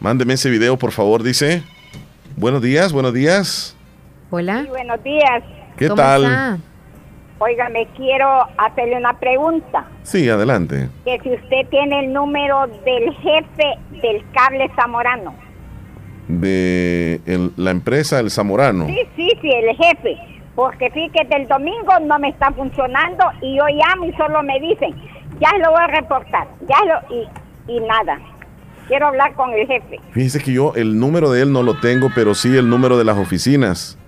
Mándeme 0.00 0.34
ese 0.34 0.50
video, 0.50 0.76
por 0.78 0.92
favor, 0.92 1.22
dice. 1.22 1.62
Buenos 2.36 2.62
días, 2.62 2.92
buenos 2.92 3.12
días. 3.14 3.76
Hola. 4.30 4.64
buenos 4.68 5.02
días. 5.04 5.42
¿Qué 5.76 5.88
tal? 5.90 6.60
Oiga, 7.38 7.68
me 7.68 7.86
quiero 7.96 8.26
hacerle 8.56 8.96
una 8.96 9.18
pregunta. 9.18 9.86
Sí, 10.02 10.28
adelante. 10.28 10.88
Que 11.04 11.18
si 11.22 11.30
usted 11.34 11.68
tiene 11.70 12.00
el 12.06 12.12
número 12.14 12.66
del 12.84 13.12
jefe 13.14 13.74
del 14.02 14.24
cable 14.32 14.70
zamorano. 14.74 15.34
De 16.28 17.20
el- 17.26 17.52
la 17.56 17.70
empresa 17.70 18.18
El 18.18 18.30
Zamorano. 18.30 18.86
Sí, 18.86 18.98
sí, 19.14 19.30
sí, 19.40 19.50
el 19.50 19.76
jefe. 19.76 20.16
Porque 20.56 20.90
fíjate, 20.90 21.26
del 21.28 21.46
domingo 21.46 21.92
no 22.02 22.18
me 22.18 22.30
está 22.30 22.50
funcionando 22.50 23.24
y 23.40 23.56
yo 23.58 23.64
llamo 23.68 24.06
y 24.06 24.12
solo 24.14 24.42
me 24.42 24.58
dicen, 24.58 24.94
ya 25.38 25.50
lo 25.58 25.70
voy 25.70 25.82
a 25.82 25.86
reportar, 25.86 26.48
ya 26.66 26.76
lo... 26.84 27.14
y, 27.14 27.28
y 27.76 27.80
nada. 27.80 28.18
Quiero 28.88 29.08
hablar 29.08 29.34
con 29.34 29.52
el 29.52 29.66
jefe. 29.66 30.00
Fíjese 30.12 30.40
que 30.40 30.52
yo 30.52 30.72
el 30.76 30.98
número 30.98 31.30
de 31.30 31.42
él 31.42 31.52
no 31.52 31.62
lo 31.62 31.78
tengo, 31.80 32.08
pero 32.14 32.34
sí 32.34 32.56
el 32.56 32.68
número 32.70 32.96
de 32.96 33.04
las 33.04 33.18
oficinas. 33.18 33.98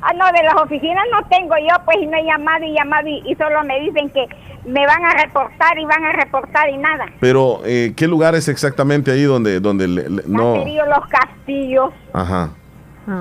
Ah, 0.00 0.12
no, 0.14 0.24
de 0.32 0.42
las 0.44 0.54
oficinas 0.54 1.04
no 1.12 1.24
tengo 1.28 1.54
yo, 1.58 1.76
pues 1.84 1.96
no 2.08 2.16
he 2.16 2.24
llamado 2.24 2.64
y 2.64 2.74
llamado 2.74 3.06
y, 3.08 3.22
y 3.26 3.34
solo 3.36 3.62
me 3.64 3.78
dicen 3.80 4.10
que 4.10 4.26
me 4.64 4.86
van 4.86 5.04
a 5.04 5.10
reportar 5.12 5.78
y 5.78 5.84
van 5.84 6.04
a 6.04 6.12
reportar 6.12 6.70
y 6.70 6.76
nada. 6.78 7.06
Pero, 7.20 7.60
eh, 7.64 7.92
¿qué 7.96 8.06
lugar 8.08 8.34
es 8.36 8.48
exactamente 8.48 9.10
ahí 9.10 9.22
donde, 9.24 9.60
donde 9.60 9.86
le- 9.88 10.08
le- 10.08 10.22
no? 10.26 10.54
Caserío 10.54 10.86
Los 10.86 11.06
Castillos. 11.08 11.90
Ajá. 12.12 12.50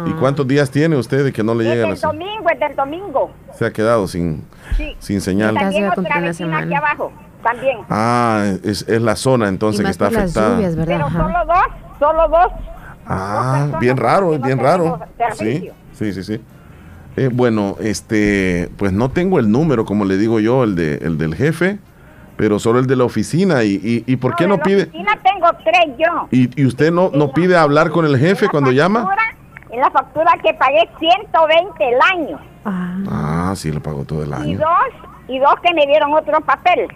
¿Y 0.05 0.11
cuántos 0.13 0.47
días 0.47 0.69
tiene 0.69 0.95
usted 0.95 1.23
de 1.23 1.33
que 1.33 1.43
no 1.43 1.55
le 1.55 1.63
Es 1.63 1.69
llegan 1.69 1.89
del 1.89 1.89
las... 1.91 2.01
domingo, 2.01 2.49
es 2.53 2.59
del 2.59 2.75
domingo. 2.75 3.31
Se 3.57 3.65
ha 3.65 3.71
quedado 3.71 4.07
sin, 4.07 4.43
Sí. 4.77 4.95
sin 4.99 5.17
Y 5.17 5.21
señal. 5.21 5.55
también 5.55 5.89
otra 5.89 6.19
vecina 6.19 6.59
aquí 6.59 6.73
abajo, 6.73 7.11
también. 7.41 7.77
Ah, 7.89 8.45
es, 8.63 8.87
es 8.87 9.01
la 9.01 9.15
zona 9.15 9.47
entonces 9.47 9.81
Y 9.81 9.85
que 9.85 9.91
está 9.91 10.07
afectada. 10.07 10.55
lluvias. 10.55 10.75
Pero 10.85 11.09
solo 11.09 11.45
dos, 11.47 11.65
solo 11.99 12.27
dos. 12.29 12.51
Ah, 13.07 13.77
bien 13.79 13.97
raro, 13.97 14.35
es 14.35 14.41
bien 14.41 14.59
raro. 14.59 14.99
Sí, 15.33 15.69
sí, 15.93 16.13
sí, 16.13 16.23
sí. 16.23 16.41
Eh, 17.17 17.29
bueno, 17.31 17.75
este, 17.81 18.69
pues 18.77 18.93
no 18.93 19.09
tengo 19.09 19.39
el 19.39 19.51
número, 19.51 19.83
como 19.85 20.05
le 20.05 20.17
digo 20.17 20.39
yo, 20.39 20.63
el 20.63 20.75
de, 20.75 20.95
el 20.97 21.17
del 21.17 21.35
jefe, 21.35 21.79
Pero 22.37 22.57
solo 22.57 22.79
el 22.79 22.87
de 22.87 22.95
la 22.95 23.03
oficina. 23.03 23.63
¿Y, 23.63 23.73
y, 23.83 24.03
y 24.11 24.15
por 24.15 24.35
qué 24.35 24.47
no, 24.47 24.53
de 24.53 24.57
la 24.59 24.63
pide? 24.63 24.81
oficina 24.83 25.19
tengo 25.23 25.47
tres 25.63 25.97
yo. 25.97 26.27
¿Y, 26.31 26.61
y 26.61 26.65
usted 26.65 26.91
no, 26.91 27.11
no 27.13 27.31
pide 27.33 27.55
hablar 27.57 27.91
con 27.91 28.05
el 28.05 28.17
jefe 28.17 28.47
cuando 28.47 28.71
llama? 28.71 29.09
En 29.71 29.79
la 29.79 29.89
factura 29.91 30.31
que 30.43 30.53
pagué 30.53 30.89
120 30.99 31.89
el 31.89 31.99
año. 32.13 32.39
Ah, 32.65 33.53
sí, 33.55 33.71
le 33.71 33.79
pagó 33.79 34.03
todo 34.03 34.23
el 34.23 34.29
Y 34.29 34.33
año. 34.33 34.59
dos, 34.59 35.09
y 35.27 35.39
dos 35.39 35.55
que 35.63 35.73
me 35.73 35.85
dieron 35.87 36.13
otro 36.13 36.39
papel. 36.41 36.87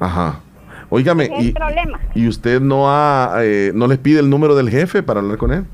Ajá. 0.00 0.40
Óigame, 0.88 1.24
es 1.24 1.44
y, 1.46 1.52
problema. 1.52 1.98
¿y 2.14 2.28
usted 2.28 2.60
no 2.60 2.88
ha, 2.88 3.32
eh, 3.40 3.72
no 3.74 3.86
les 3.88 3.98
pide 3.98 4.20
el 4.20 4.30
número 4.30 4.54
del 4.54 4.70
jefe 4.70 5.02
para 5.02 5.20
hablar 5.20 5.36
con 5.38 5.52
él? 5.52 5.64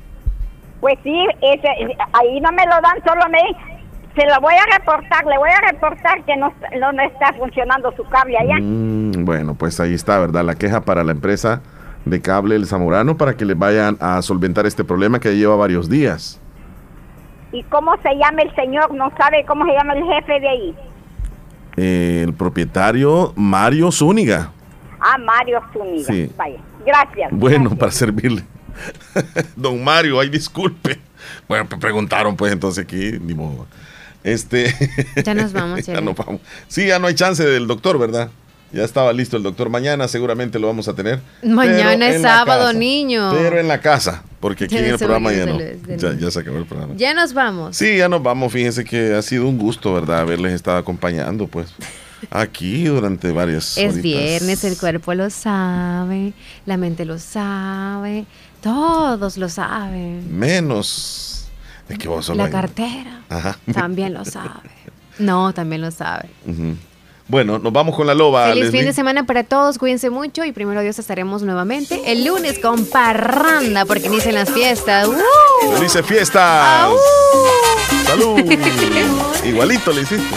Pues 0.79 0.97
sí, 1.03 1.25
ese, 1.41 1.67
ahí 2.13 2.41
no 2.41 2.51
me 2.51 2.65
lo 2.65 2.71
dan, 2.81 3.01
solo 3.05 3.21
me 3.29 3.39
se 4.15 4.27
lo 4.27 4.39
voy 4.41 4.53
a 4.53 4.77
reportar, 4.77 5.25
le 5.25 5.37
voy 5.39 5.49
a 5.49 5.71
reportar 5.71 6.23
que 6.23 6.35
no, 6.37 6.53
no, 6.79 6.91
no 6.91 7.01
está 7.01 7.33
funcionando 7.33 7.91
su 7.95 8.03
cable 8.05 8.37
allá. 8.37 8.57
Mm, 8.61 9.25
bueno, 9.25 9.55
pues 9.55 9.79
ahí 9.79 9.93
está, 9.95 10.19
¿verdad? 10.19 10.43
La 10.43 10.55
queja 10.55 10.81
para 10.81 11.03
la 11.03 11.11
empresa 11.13 11.61
de 12.05 12.21
cable 12.21 12.55
El 12.55 12.67
Zamorano 12.67 13.17
para 13.17 13.35
que 13.35 13.45
le 13.45 13.55
vayan 13.55 13.97
a 13.99 14.21
solventar 14.21 14.65
este 14.67 14.83
problema 14.83 15.19
que 15.19 15.35
lleva 15.35 15.55
varios 15.55 15.89
días. 15.89 16.39
¿Y 17.53 17.61
cómo 17.63 17.95
se 18.01 18.09
llama 18.15 18.41
el 18.41 18.53
señor? 18.55 18.93
No 18.93 19.13
sabe 19.17 19.45
cómo 19.45 19.65
se 19.65 19.73
llama 19.73 19.93
el 19.93 20.03
jefe 20.03 20.39
de 20.39 20.49
ahí. 20.49 20.75
Eh, 21.77 22.23
el 22.25 22.33
propietario 22.33 23.31
Mario 23.35 23.91
Zúñiga. 23.91 24.51
Ah, 24.99 25.17
Mario 25.19 25.61
Zúñiga. 25.71 26.11
Sí. 26.11 26.31
Vaya. 26.35 26.59
Gracias. 26.83 27.29
Bueno, 27.31 27.75
para 27.75 27.91
servirle. 27.91 28.43
Don 29.55 29.83
Mario, 29.83 30.19
ay, 30.19 30.29
disculpe. 30.29 30.99
Bueno, 31.47 31.67
me 31.69 31.77
preguntaron 31.77 32.35
pues 32.35 32.51
entonces 32.51 32.83
aquí, 32.83 33.19
ni 33.21 33.35
modo. 33.35 33.67
Este. 34.23 34.73
Ya 35.23 35.35
nos 35.35 35.53
vamos, 35.53 35.81
ya 35.85 36.01
nos 36.01 36.15
vamos. 36.15 36.41
Sí, 36.67 36.87
ya 36.87 36.97
no 36.97 37.05
hay 37.05 37.13
chance 37.13 37.45
del 37.45 37.67
doctor, 37.67 37.99
¿verdad? 37.99 38.31
Ya 38.73 38.83
estaba 38.83 39.13
listo 39.13 39.37
el 39.37 39.43
doctor. 39.43 39.69
Mañana 39.69 40.07
seguramente 40.07 40.57
lo 40.59 40.67
vamos 40.67 40.87
a 40.87 40.93
tener. 40.95 41.21
Mañana 41.43 42.09
es 42.09 42.21
sábado, 42.21 42.65
casa. 42.67 42.73
niño. 42.73 43.29
Pero 43.31 43.59
en 43.59 43.67
la 43.67 43.79
casa, 43.79 44.23
porque 44.39 44.65
aquí 44.65 44.73
Ya 44.75 44.81
en 44.81 44.87
el 44.91 44.97
programa 44.97 45.31
ya 45.31 45.45
no. 45.45 45.59
Ya, 45.59 46.13
ya 46.17 46.31
se 46.31 46.39
acabó 46.39 46.57
el 46.57 46.65
programa. 46.65 46.93
Ya 46.97 47.13
nos 47.13 47.33
vamos. 47.33 47.77
Sí, 47.77 47.97
ya 47.97 48.09
nos 48.09 48.23
vamos. 48.23 48.51
Fíjense 48.51 48.83
que 48.83 49.13
ha 49.13 49.21
sido 49.21 49.47
un 49.47 49.57
gusto, 49.59 49.93
¿verdad? 49.93 50.21
Haberles 50.21 50.53
estado 50.53 50.77
acompañando, 50.77 51.47
pues, 51.47 51.67
aquí 52.31 52.85
durante 52.85 53.31
varias 53.31 53.77
Es 53.77 53.93
horitas. 53.93 54.01
viernes, 54.01 54.63
el 54.63 54.77
cuerpo 54.77 55.13
lo 55.13 55.29
sabe, 55.29 56.33
la 56.65 56.77
mente 56.77 57.05
lo 57.05 57.19
sabe, 57.19 58.25
todos 58.61 59.37
lo 59.37 59.49
saben. 59.49 60.35
Menos. 60.35 61.47
Es 61.89 61.97
que 61.99 62.07
vos 62.07 62.25
solo 62.25 62.37
La 62.39 62.45
hay- 62.45 62.51
cartera 62.51 63.21
Ajá. 63.29 63.57
también 63.73 64.13
lo 64.13 64.25
sabe. 64.25 64.71
No, 65.19 65.53
también 65.53 65.81
lo 65.81 65.91
sabe. 65.91 66.29
Bueno, 67.27 67.57
nos 67.57 67.71
vamos 67.71 67.95
con 67.95 68.05
la 68.05 68.13
loba. 68.13 68.47
Feliz 68.49 68.65
Leslie. 68.65 68.79
fin 68.81 68.87
de 68.87 68.93
semana 68.93 69.25
para 69.25 69.43
todos, 69.43 69.77
cuídense 69.77 70.09
mucho 70.09 70.43
y 70.43 70.51
primero 70.51 70.81
Dios 70.81 70.99
estaremos 70.99 71.41
nuevamente 71.41 72.01
el 72.11 72.25
lunes 72.25 72.59
con 72.59 72.85
parranda 72.85 73.85
porque 73.85 74.07
inician 74.07 74.35
las 74.35 74.51
fiestas. 74.51 75.07
¡Uh! 75.07 75.71
¡Felices 75.75 76.05
fiestas! 76.05 76.89
¡Salud! 78.05 78.39
Igualito 79.45 79.91
le 79.93 80.01
hiciste. 80.01 80.35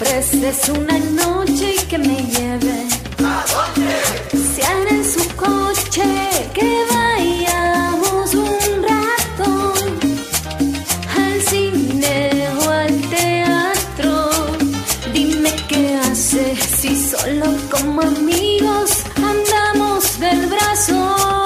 ofreces 0.00 0.68
una 0.68 0.96
noche 0.98 1.74
y 1.74 1.86
que 1.86 1.98
me 1.98 2.16
lleve. 2.22 2.86
¿A 3.24 3.44
dónde? 3.52 3.90
Si 4.32 4.60
en 4.62 5.04
su 5.04 5.24
coche 5.34 6.04
que 6.54 6.84
vayamos 6.94 8.34
un 8.34 8.82
rato 8.82 9.74
al 11.16 11.42
cine 11.42 12.48
o 12.60 12.70
al 12.70 13.00
teatro. 13.10 14.30
Dime 15.12 15.52
qué 15.68 15.96
haces 15.96 16.58
si 16.78 16.94
solo 17.10 17.46
como 17.70 18.00
amigos 18.02 19.02
andamos 19.16 20.20
del 20.20 20.46
brazo. 20.46 21.37